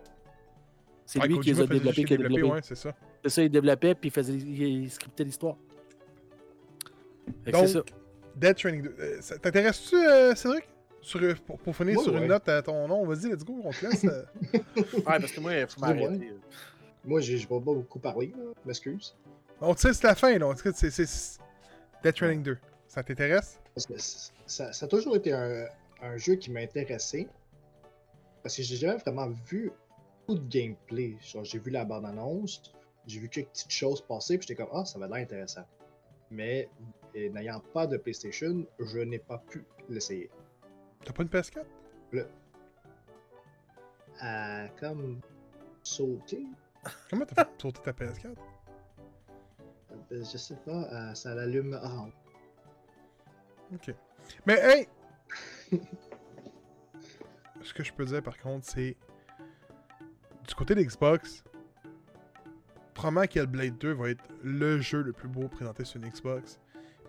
C'est 1.04 1.20
Ouais, 1.20 1.26
lui 1.28 1.40
qui 1.40 1.52
les 1.52 1.60
a 1.60 1.66
développés, 1.66 2.04
qui 2.04 2.14
a 2.14 2.16
développé. 2.16 2.42
ouais, 2.42 2.60
c'est 2.62 2.76
ça. 2.76 2.92
C'est 3.24 3.28
ça, 3.30 3.42
il 3.42 3.50
développait, 3.50 3.94
puis 3.94 4.08
il, 4.08 4.12
faisait, 4.12 4.34
il, 4.34 4.90
scriptait 4.90 5.24
l'histoire. 5.24 5.56
Donc, 7.46 7.66
c'est 7.66 7.68
ça. 7.68 7.82
Dead 8.36 8.56
Training 8.56 8.82
2. 8.82 8.96
euh, 8.98 9.20
T'intéresses-tu, 9.42 9.96
euh, 9.96 10.34
Cédric? 10.34 10.64
Sur, 11.00 11.20
pour, 11.42 11.58
pour 11.58 11.74
finir 11.76 11.98
Ouais, 11.98 12.04
sur 12.04 12.16
une 12.16 12.26
note 12.28 12.48
à 12.48 12.62
ton 12.62 12.86
nom, 12.86 13.04
vas-y, 13.04 13.28
let's 13.30 13.44
go, 13.44 13.60
on 13.64 13.70
te 13.72 13.84
laisse. 13.84 14.04
euh. 14.04 14.22
Ouais, 14.76 15.02
parce 15.04 15.32
que 15.32 15.40
moi, 15.40 15.54
il 15.54 15.66
faut 15.66 15.80
m'arrêter. 15.80 16.32
Moi, 17.04 17.20
j'ai 17.20 17.36
j'ai 17.38 17.46
pas 17.48 17.58
beaucoup 17.58 18.00
je 18.04 18.28
m'excuse. 18.64 19.16
on 19.60 19.74
te 19.74 19.80
sait, 19.80 19.92
c'est 19.92 20.06
la 20.06 20.14
fin, 20.14 20.38
là. 20.38 20.46
En 20.46 20.54
tout 20.54 20.62
cas, 20.62 20.72
c'est- 20.72 20.90
c'est 20.90 21.06
c'est 21.06 21.40
Dead 22.04 22.14
Training 22.14 22.42
2. 22.44 22.58
Ça 22.92 23.02
t'intéresse? 23.02 23.58
Ça, 24.46 24.70
ça 24.70 24.84
a 24.84 24.88
toujours 24.88 25.16
été 25.16 25.32
un, 25.32 25.64
un 26.02 26.16
jeu 26.18 26.34
qui 26.34 26.50
m'a 26.50 26.60
intéressé. 26.60 27.26
Parce 28.42 28.54
que 28.54 28.62
j'ai 28.62 28.76
jamais 28.76 28.98
vraiment 28.98 29.30
vu 29.46 29.72
tout 30.26 30.34
de 30.34 30.46
gameplay. 30.46 31.16
Genre, 31.22 31.42
j'ai 31.42 31.58
vu 31.58 31.70
la 31.70 31.86
bande-annonce, 31.86 32.70
j'ai 33.06 33.18
vu 33.18 33.30
quelques 33.30 33.48
petites 33.48 33.70
choses 33.70 34.02
passer, 34.02 34.36
puis 34.36 34.46
j'étais 34.46 34.62
comme, 34.62 34.70
ah, 34.74 34.84
ça 34.84 34.98
va 34.98 35.06
l'air 35.06 35.16
intéressant. 35.16 35.64
Mais 36.30 36.68
et 37.14 37.30
n'ayant 37.30 37.60
pas 37.72 37.86
de 37.86 37.96
PlayStation, 37.96 38.66
je 38.78 38.98
n'ai 38.98 39.18
pas 39.20 39.38
pu 39.38 39.64
l'essayer. 39.88 40.28
T'as 41.02 41.12
pas 41.14 41.22
une 41.22 41.30
PS4? 41.30 41.64
À 44.20 44.68
comme 44.78 45.18
sauter, 45.82 46.44
Comment 47.08 47.24
t'as 47.24 47.46
fait 47.46 47.50
sauter 47.58 47.80
ta 47.80 47.92
PS4? 47.92 48.26
euh, 50.12 50.24
je 50.30 50.36
sais 50.36 50.56
pas, 50.66 50.92
euh, 50.92 51.14
ça 51.14 51.34
l'allume 51.34 51.72
orange. 51.82 52.12
Ok. 53.74 53.94
Mais 54.46 54.58
hey! 54.60 54.88
Ce 57.62 57.72
que 57.72 57.84
je 57.84 57.92
peux 57.92 58.04
dire 58.04 58.22
par 58.22 58.36
contre, 58.38 58.66
c'est. 58.66 58.96
Du 60.48 60.54
côté 60.56 60.74
de 60.74 60.82
Xbox, 60.82 61.44
probablement 62.94 63.26
que 63.26 63.44
Blade 63.44 63.78
2 63.78 63.92
va 63.94 64.10
être 64.10 64.24
le 64.42 64.80
jeu 64.80 65.00
le 65.02 65.12
plus 65.12 65.28
beau 65.28 65.46
présenté 65.48 65.84
sur 65.84 66.02
une 66.02 66.08
Xbox. 66.10 66.58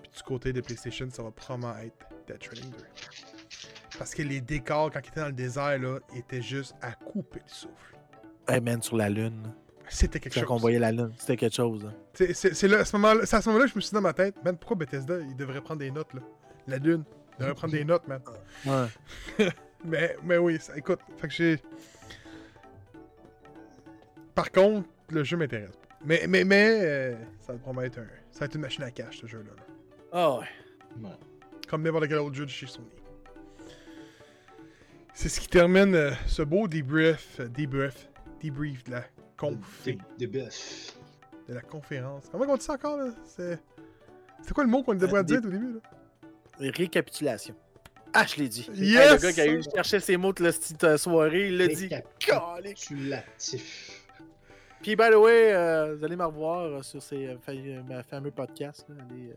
Puis 0.03 0.11
du 0.15 0.23
côté 0.23 0.53
de 0.53 0.61
PlayStation, 0.61 1.09
ça 1.09 1.23
va 1.23 1.31
probablement 1.31 1.75
être 1.79 2.07
Dead 2.27 2.37
Training 2.39 2.69
2. 2.71 2.77
Parce 3.97 4.13
que 4.13 4.21
les 4.21 4.39
décors, 4.39 4.91
quand 4.91 4.99
ils 5.03 5.07
étaient 5.09 5.19
dans 5.21 5.27
le 5.27 5.33
désert, 5.33 5.79
là, 5.79 5.99
étaient 6.15 6.41
juste 6.43 6.75
à 6.81 6.91
couper 6.93 7.39
le 7.43 7.49
souffle. 7.51 7.97
Hey 8.47 8.61
man, 8.61 8.81
sur 8.81 8.97
la 8.97 9.09
Lune. 9.09 9.51
C'était 9.89 10.19
quelque 10.19 10.35
Quand 10.39 10.45
on 10.45 10.47
chose. 10.55 10.61
voyait 10.61 10.79
la 10.79 10.91
Lune, 10.91 11.11
c'était 11.17 11.35
quelque 11.37 11.55
chose. 11.55 11.85
hein. 11.85 11.93
C'est- 12.13 12.33
C'est 12.33 12.53
c'est 12.53 12.67
là, 12.67 12.79
à 12.79 12.85
ce 12.85 12.95
moment-là, 12.97 13.25
c'est 13.25 13.35
à 13.35 13.41
ce 13.41 13.49
moment-là 13.49 13.65
que 13.65 13.71
je 13.71 13.75
me 13.75 13.81
suis 13.81 13.89
dit 13.89 13.95
dans 13.95 14.01
ma 14.01 14.13
tête, 14.13 14.35
man, 14.43 14.55
pourquoi 14.57 14.77
Bethesda, 14.77 15.19
il 15.19 15.35
devrait 15.35 15.61
prendre 15.61 15.79
des 15.79 15.91
notes, 15.91 16.13
là? 16.13 16.21
La 16.67 16.77
lune, 16.77 17.03
il 17.33 17.39
devrait 17.39 17.53
prendre 17.55 17.73
des 17.73 17.83
notes, 17.85 18.07
man. 18.07 18.21
Ouais. 18.65 19.49
Mais, 19.85 20.15
mais 20.23 20.37
oui, 20.37 20.57
ça- 20.61 20.77
écoute, 20.77 21.01
fait 21.17 21.27
que 21.27 21.33
j'ai. 21.33 21.59
Par 24.33 24.49
contre, 24.51 24.87
le 25.09 25.23
jeu 25.25 25.35
m'intéresse. 25.35 25.75
pas. 25.75 25.95
Mais, 26.05 26.25
mais, 26.27 26.45
mais, 26.45 26.79
euh, 26.81 27.15
ça 27.41 27.53
va 27.53 27.85
être 27.85 27.97
un. 27.99 28.07
Ça 28.31 28.39
va 28.39 28.45
être 28.45 28.55
une 28.55 28.61
machine 28.61 28.83
à 28.83 28.91
cash, 28.91 29.19
ce 29.19 29.27
jeu-là. 29.27 29.51
là. 29.55 29.63
Ah 30.13 30.37
ouais. 30.39 30.45
Ouais. 31.01 31.09
Comme 31.67 31.83
n'importe 31.83 32.07
quel 32.07 32.19
autre 32.19 32.33
jeu 32.35 32.45
de 32.45 32.49
chez 32.49 32.65
Sony. 32.67 32.87
C'est 35.13 35.27
ce 35.29 35.39
qui 35.41 35.47
termine 35.49 35.93
euh, 35.95 36.11
ce 36.27 36.41
beau 36.41 36.67
debrief, 36.69 37.39
euh, 37.41 37.47
debrief, 37.49 38.09
debrief 38.41 38.83
de 38.85 38.91
la 38.91 39.03
confé, 39.37 39.97
Des, 40.17 40.27
des 40.27 40.39
bœufs. 40.39 40.95
de 41.49 41.53
la 41.53 41.61
conférence. 41.61 42.29
Comment 42.31 42.45
on 42.47 42.55
dit 42.57 42.63
ça 42.63 42.73
encore, 42.73 42.97
là? 42.97 43.09
C'est. 43.25 43.59
C'est 44.41 44.53
quoi 44.53 44.63
le 44.63 44.69
mot 44.69 44.81
qu'on 44.81 44.95
devrait 44.95 45.19
Euh, 45.19 45.23
dire 45.23 45.37
au 45.39 45.49
début, 45.49 45.73
là? 45.73 45.79
Récapitulation. 46.59 47.55
Ah, 48.13 48.25
je 48.27 48.35
l'ai 48.41 48.47
dit. 48.47 48.67
Hey, 48.75 48.91
Yes! 48.91 49.13
le 49.13 49.17
gars 49.27 49.33
qui 49.33 49.41
a 49.41 49.47
eu 49.47 49.61
cherché 49.73 49.99
ses 49.99 50.17
mots 50.17 50.33
de 50.33 50.43
la 50.43 50.51
petite 50.51 50.83
euh, 50.83 50.97
soirée, 50.97 51.47
il 51.47 51.57
l'a 51.57 51.67
dit. 51.67 51.89
Récapitulatif. 51.89 54.01
Puis, 54.81 54.95
by 54.95 55.09
the 55.11 55.15
way, 55.15 55.53
euh, 55.53 55.95
vous 55.95 56.03
allez 56.03 56.15
me 56.15 56.25
revoir 56.25 56.65
euh, 56.65 56.81
sur 56.83 57.01
ces 57.01 57.27
euh, 57.27 57.35
euh, 57.49 57.81
ma 57.87 58.03
fameux 58.03 58.31
podcast. 58.31 58.85
Là, 58.89 58.95
allez, 59.09 59.29
euh, 59.29 59.33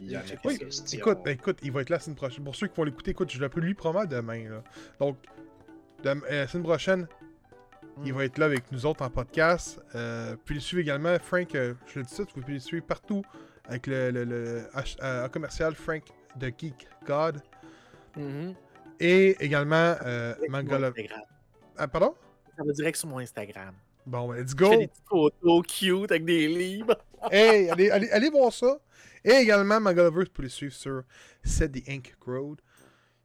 Il 0.00 0.10
y 0.10 0.16
en 0.16 0.20
a 0.20 0.22
Oui, 0.44 0.58
écoute, 0.92 1.18
écoute, 1.26 1.58
il 1.62 1.72
va 1.72 1.82
être 1.82 1.90
là 1.90 1.96
la 1.96 2.00
semaine 2.00 2.16
prochaine. 2.16 2.44
Pour 2.44 2.56
ceux 2.56 2.66
qui 2.66 2.76
vont 2.76 2.84
l'écouter, 2.84 3.12
écoute, 3.12 3.30
je 3.32 3.40
l'appelle 3.40 3.62
lui 3.64 3.74
probablement 3.74 4.20
demain. 4.20 4.48
Là. 4.50 4.62
Donc, 5.00 5.16
de- 6.02 6.08
euh, 6.10 6.14
la 6.30 6.48
semaine 6.48 6.64
prochaine, 6.64 7.06
il 8.04 8.12
Mm. 8.12 8.16
va 8.16 8.24
être 8.24 8.38
là 8.38 8.46
avec 8.46 8.70
nous 8.72 8.84
autres 8.86 9.02
en 9.02 9.10
podcast. 9.10 9.80
Euh, 9.94 10.34
puis 10.44 10.56
le 10.56 10.60
suivre 10.60 10.82
également, 10.82 11.16
Frank, 11.20 11.54
euh, 11.54 11.74
je 11.86 12.00
le 12.00 12.04
dis 12.04 12.14
ça, 12.14 12.24
vous 12.24 12.40
pouvez 12.40 12.54
le 12.54 12.58
suivre 12.60 12.84
partout 12.84 13.22
avec 13.68 13.86
le, 13.86 14.10
le, 14.10 14.24
le 14.24 14.62
H- 14.74 14.96
euh, 15.02 15.28
commercial 15.28 15.74
Frank 15.74 16.02
de 16.38 16.52
Geek 16.56 16.86
God. 17.06 17.42
Mhm. 18.16 18.54
Et 19.00 19.36
également 19.40 19.94
euh, 20.04 20.34
Mangala. 20.48 20.92
Ah, 21.76 21.86
pardon? 21.86 22.14
Ça 22.56 22.64
va 22.64 22.72
direct 22.72 22.96
sur 22.98 23.08
mon 23.08 23.18
Instagram. 23.18 23.74
Bon, 24.06 24.28
ben, 24.28 24.40
let's 24.40 24.50
Je 24.50 24.56
go! 24.56 24.70
fais 24.70 24.78
des 24.78 24.88
petites 24.88 25.08
photos 25.08 25.66
cute 25.66 26.10
avec 26.10 26.24
des 26.24 26.48
livres. 26.48 26.96
hey, 27.30 27.70
allez, 27.70 27.90
allez, 27.90 28.10
allez 28.10 28.30
voir 28.30 28.52
ça. 28.52 28.78
Et 29.24 29.32
également, 29.32 29.80
Mangalaverse, 29.80 30.28
vous 30.28 30.32
pouvez 30.32 30.46
le 30.46 30.50
suivre 30.50 30.74
sur 30.74 31.02
Set 31.44 31.72
the 31.72 31.88
Ink 31.88 32.16
Crowd. 32.18 32.60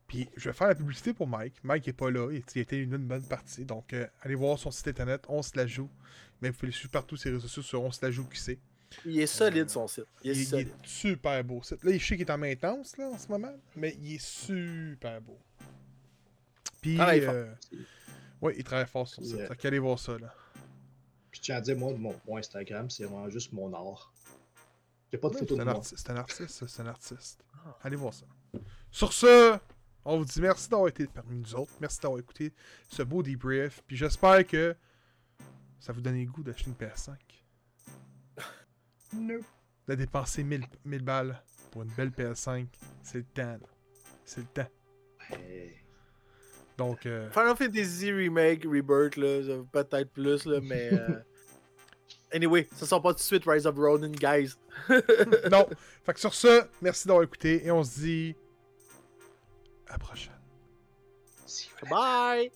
Puis 0.07 0.29
je 0.35 0.49
vais 0.49 0.53
faire 0.53 0.67
la 0.67 0.75
publicité 0.75 1.13
pour 1.13 1.27
Mike. 1.27 1.55
Mike 1.63 1.87
est 1.87 1.93
pas 1.93 2.11
là, 2.11 2.29
il 2.31 2.43
il 2.55 2.61
était 2.61 2.77
une, 2.77 2.93
une 2.93 3.07
bonne 3.07 3.23
partie. 3.23 3.65
Donc 3.65 3.93
euh, 3.93 4.05
allez 4.21 4.35
voir 4.35 4.59
son 4.59 4.69
site 4.69 4.87
internet, 4.89 5.23
on 5.27 5.41
se 5.41 5.51
la 5.55 5.65
joue. 5.65 5.89
Mais 6.41 6.49
vous 6.49 6.55
pouvez 6.55 6.67
le 6.67 6.73
suivre 6.73 6.91
partout 6.91 7.15
sur 7.15 7.29
les 7.29 7.37
réseaux 7.37 7.47
sociaux 7.47 7.63
sur 7.63 7.83
on 7.83 7.91
se 7.91 8.05
la 8.05 8.11
joue 8.11 8.27
qui 8.27 8.39
c'est. 8.39 8.59
Il 9.05 9.19
est 9.19 9.27
solide 9.27 9.69
son 9.69 9.87
site. 9.87 10.05
Il 10.23 10.31
est 10.31 10.33
Il, 10.33 10.39
il 10.41 10.45
solide. 10.45 10.67
est 10.67 10.87
super 10.87 11.43
beau. 11.43 11.61
site. 11.63 11.83
Là, 11.83 11.91
je 11.97 11.97
sais 12.05 12.15
qu'il 12.17 12.25
est 12.27 12.31
en 12.31 12.37
maintenance 12.37 12.97
là, 12.97 13.09
en 13.09 13.17
ce 13.17 13.27
moment, 13.27 13.53
mais 13.75 13.95
il 14.01 14.15
est 14.15 14.21
super 14.23 15.21
beau. 15.21 15.37
Puis, 16.81 16.97
fort. 16.97 17.07
euh, 17.09 17.53
ouais, 18.41 18.55
il 18.57 18.63
travaille 18.63 18.87
fort 18.87 19.07
sur 19.07 19.15
son 19.15 19.21
Puis, 19.21 19.39
site. 19.39 19.47
Fait 19.47 19.55
qu'allez 19.57 19.79
voir 19.79 19.97
ça 19.99 20.17
là. 20.17 20.33
Puis 21.31 21.39
je 21.39 21.41
tiens 21.41 21.55
à 21.57 21.61
dire, 21.61 21.77
moi, 21.77 21.93
mon, 21.93 22.15
mon 22.27 22.37
Instagram, 22.37 22.89
c'est 22.89 23.05
vraiment 23.05 23.29
juste 23.29 23.51
mon 23.53 23.73
art. 23.73 24.13
Il 25.11 25.15
n'y 25.15 25.19
a 25.19 25.21
pas 25.21 25.29
de 25.29 25.33
Ouais, 25.35 25.39
photo 25.41 25.55
C'est 25.55 25.57
de 25.57 25.61
un, 25.61 25.65
moi. 25.65 25.73
artiste, 25.75 25.97
c'est 26.05 26.11
un 26.11 26.17
artiste, 26.17 26.49
ça, 26.49 26.67
c'est 26.67 26.81
un 26.81 26.87
artiste. 26.87 27.43
Ah. 27.65 27.77
Allez 27.83 27.95
voir 27.95 28.13
ça. 28.13 28.25
Sur 28.91 29.13
ce, 29.13 29.57
on 30.05 30.17
vous 30.17 30.25
dit 30.25 30.41
merci 30.41 30.69
d'avoir 30.69 30.89
été 30.89 31.07
parmi 31.07 31.37
nous 31.39 31.55
autres. 31.55 31.71
Merci 31.79 31.99
d'avoir 32.01 32.19
écouté 32.19 32.51
ce 32.89 33.01
beau 33.03 33.23
debrief. 33.23 33.81
Puis 33.87 33.95
j'espère 33.95 34.45
que 34.45 34.75
ça 35.79 35.93
vous 35.93 36.01
donne 36.01 36.19
le 36.19 36.25
goût 36.29 36.43
d'acheter 36.43 36.69
une 36.69 36.75
PS5. 36.75 37.13
No. 39.15 39.39
De 39.87 39.95
dépenser 39.95 40.43
1000, 40.43 40.65
1000 40.85 41.01
balles 41.03 41.41
pour 41.71 41.83
une 41.83 41.89
belle 41.89 42.09
PS5. 42.09 42.67
C'est 43.01 43.17
le 43.19 43.23
temps. 43.25 43.41
là. 43.43 43.59
C'est 44.25 44.41
le 44.41 44.47
temps. 44.47 44.69
Ouais. 45.31 45.75
Donc, 46.77 47.05
euh, 47.05 47.29
Final 47.31 47.55
Fantasy 47.55 48.11
Remake, 48.11 48.63
Rebirth, 48.63 49.15
là, 49.17 49.63
peut-être 49.71 50.11
plus, 50.11 50.45
là, 50.45 50.59
mais. 50.61 50.89
euh, 50.93 51.19
Anyway, 52.33 52.67
ça 52.75 52.87
sort 52.87 52.99
pas 52.99 53.11
tout 53.11 53.19
de 53.19 53.23
suite, 53.23 53.43
Rise 53.45 53.67
of 53.67 53.75
Ronin, 53.75 54.09
guys. 54.09 54.55
non. 55.51 55.67
Fait 56.03 56.13
que 56.15 56.19
sur 56.19 56.33
ce, 56.33 56.63
merci 56.81 57.07
d'avoir 57.07 57.23
écouté 57.23 57.63
et 57.63 57.69
on 57.69 57.83
se 57.83 57.99
dit 57.99 58.35
à 59.87 59.91
la 59.93 59.99
prochaine. 59.99 60.33
See 61.45 61.69
you 61.81 61.87
Bye! 61.89 62.51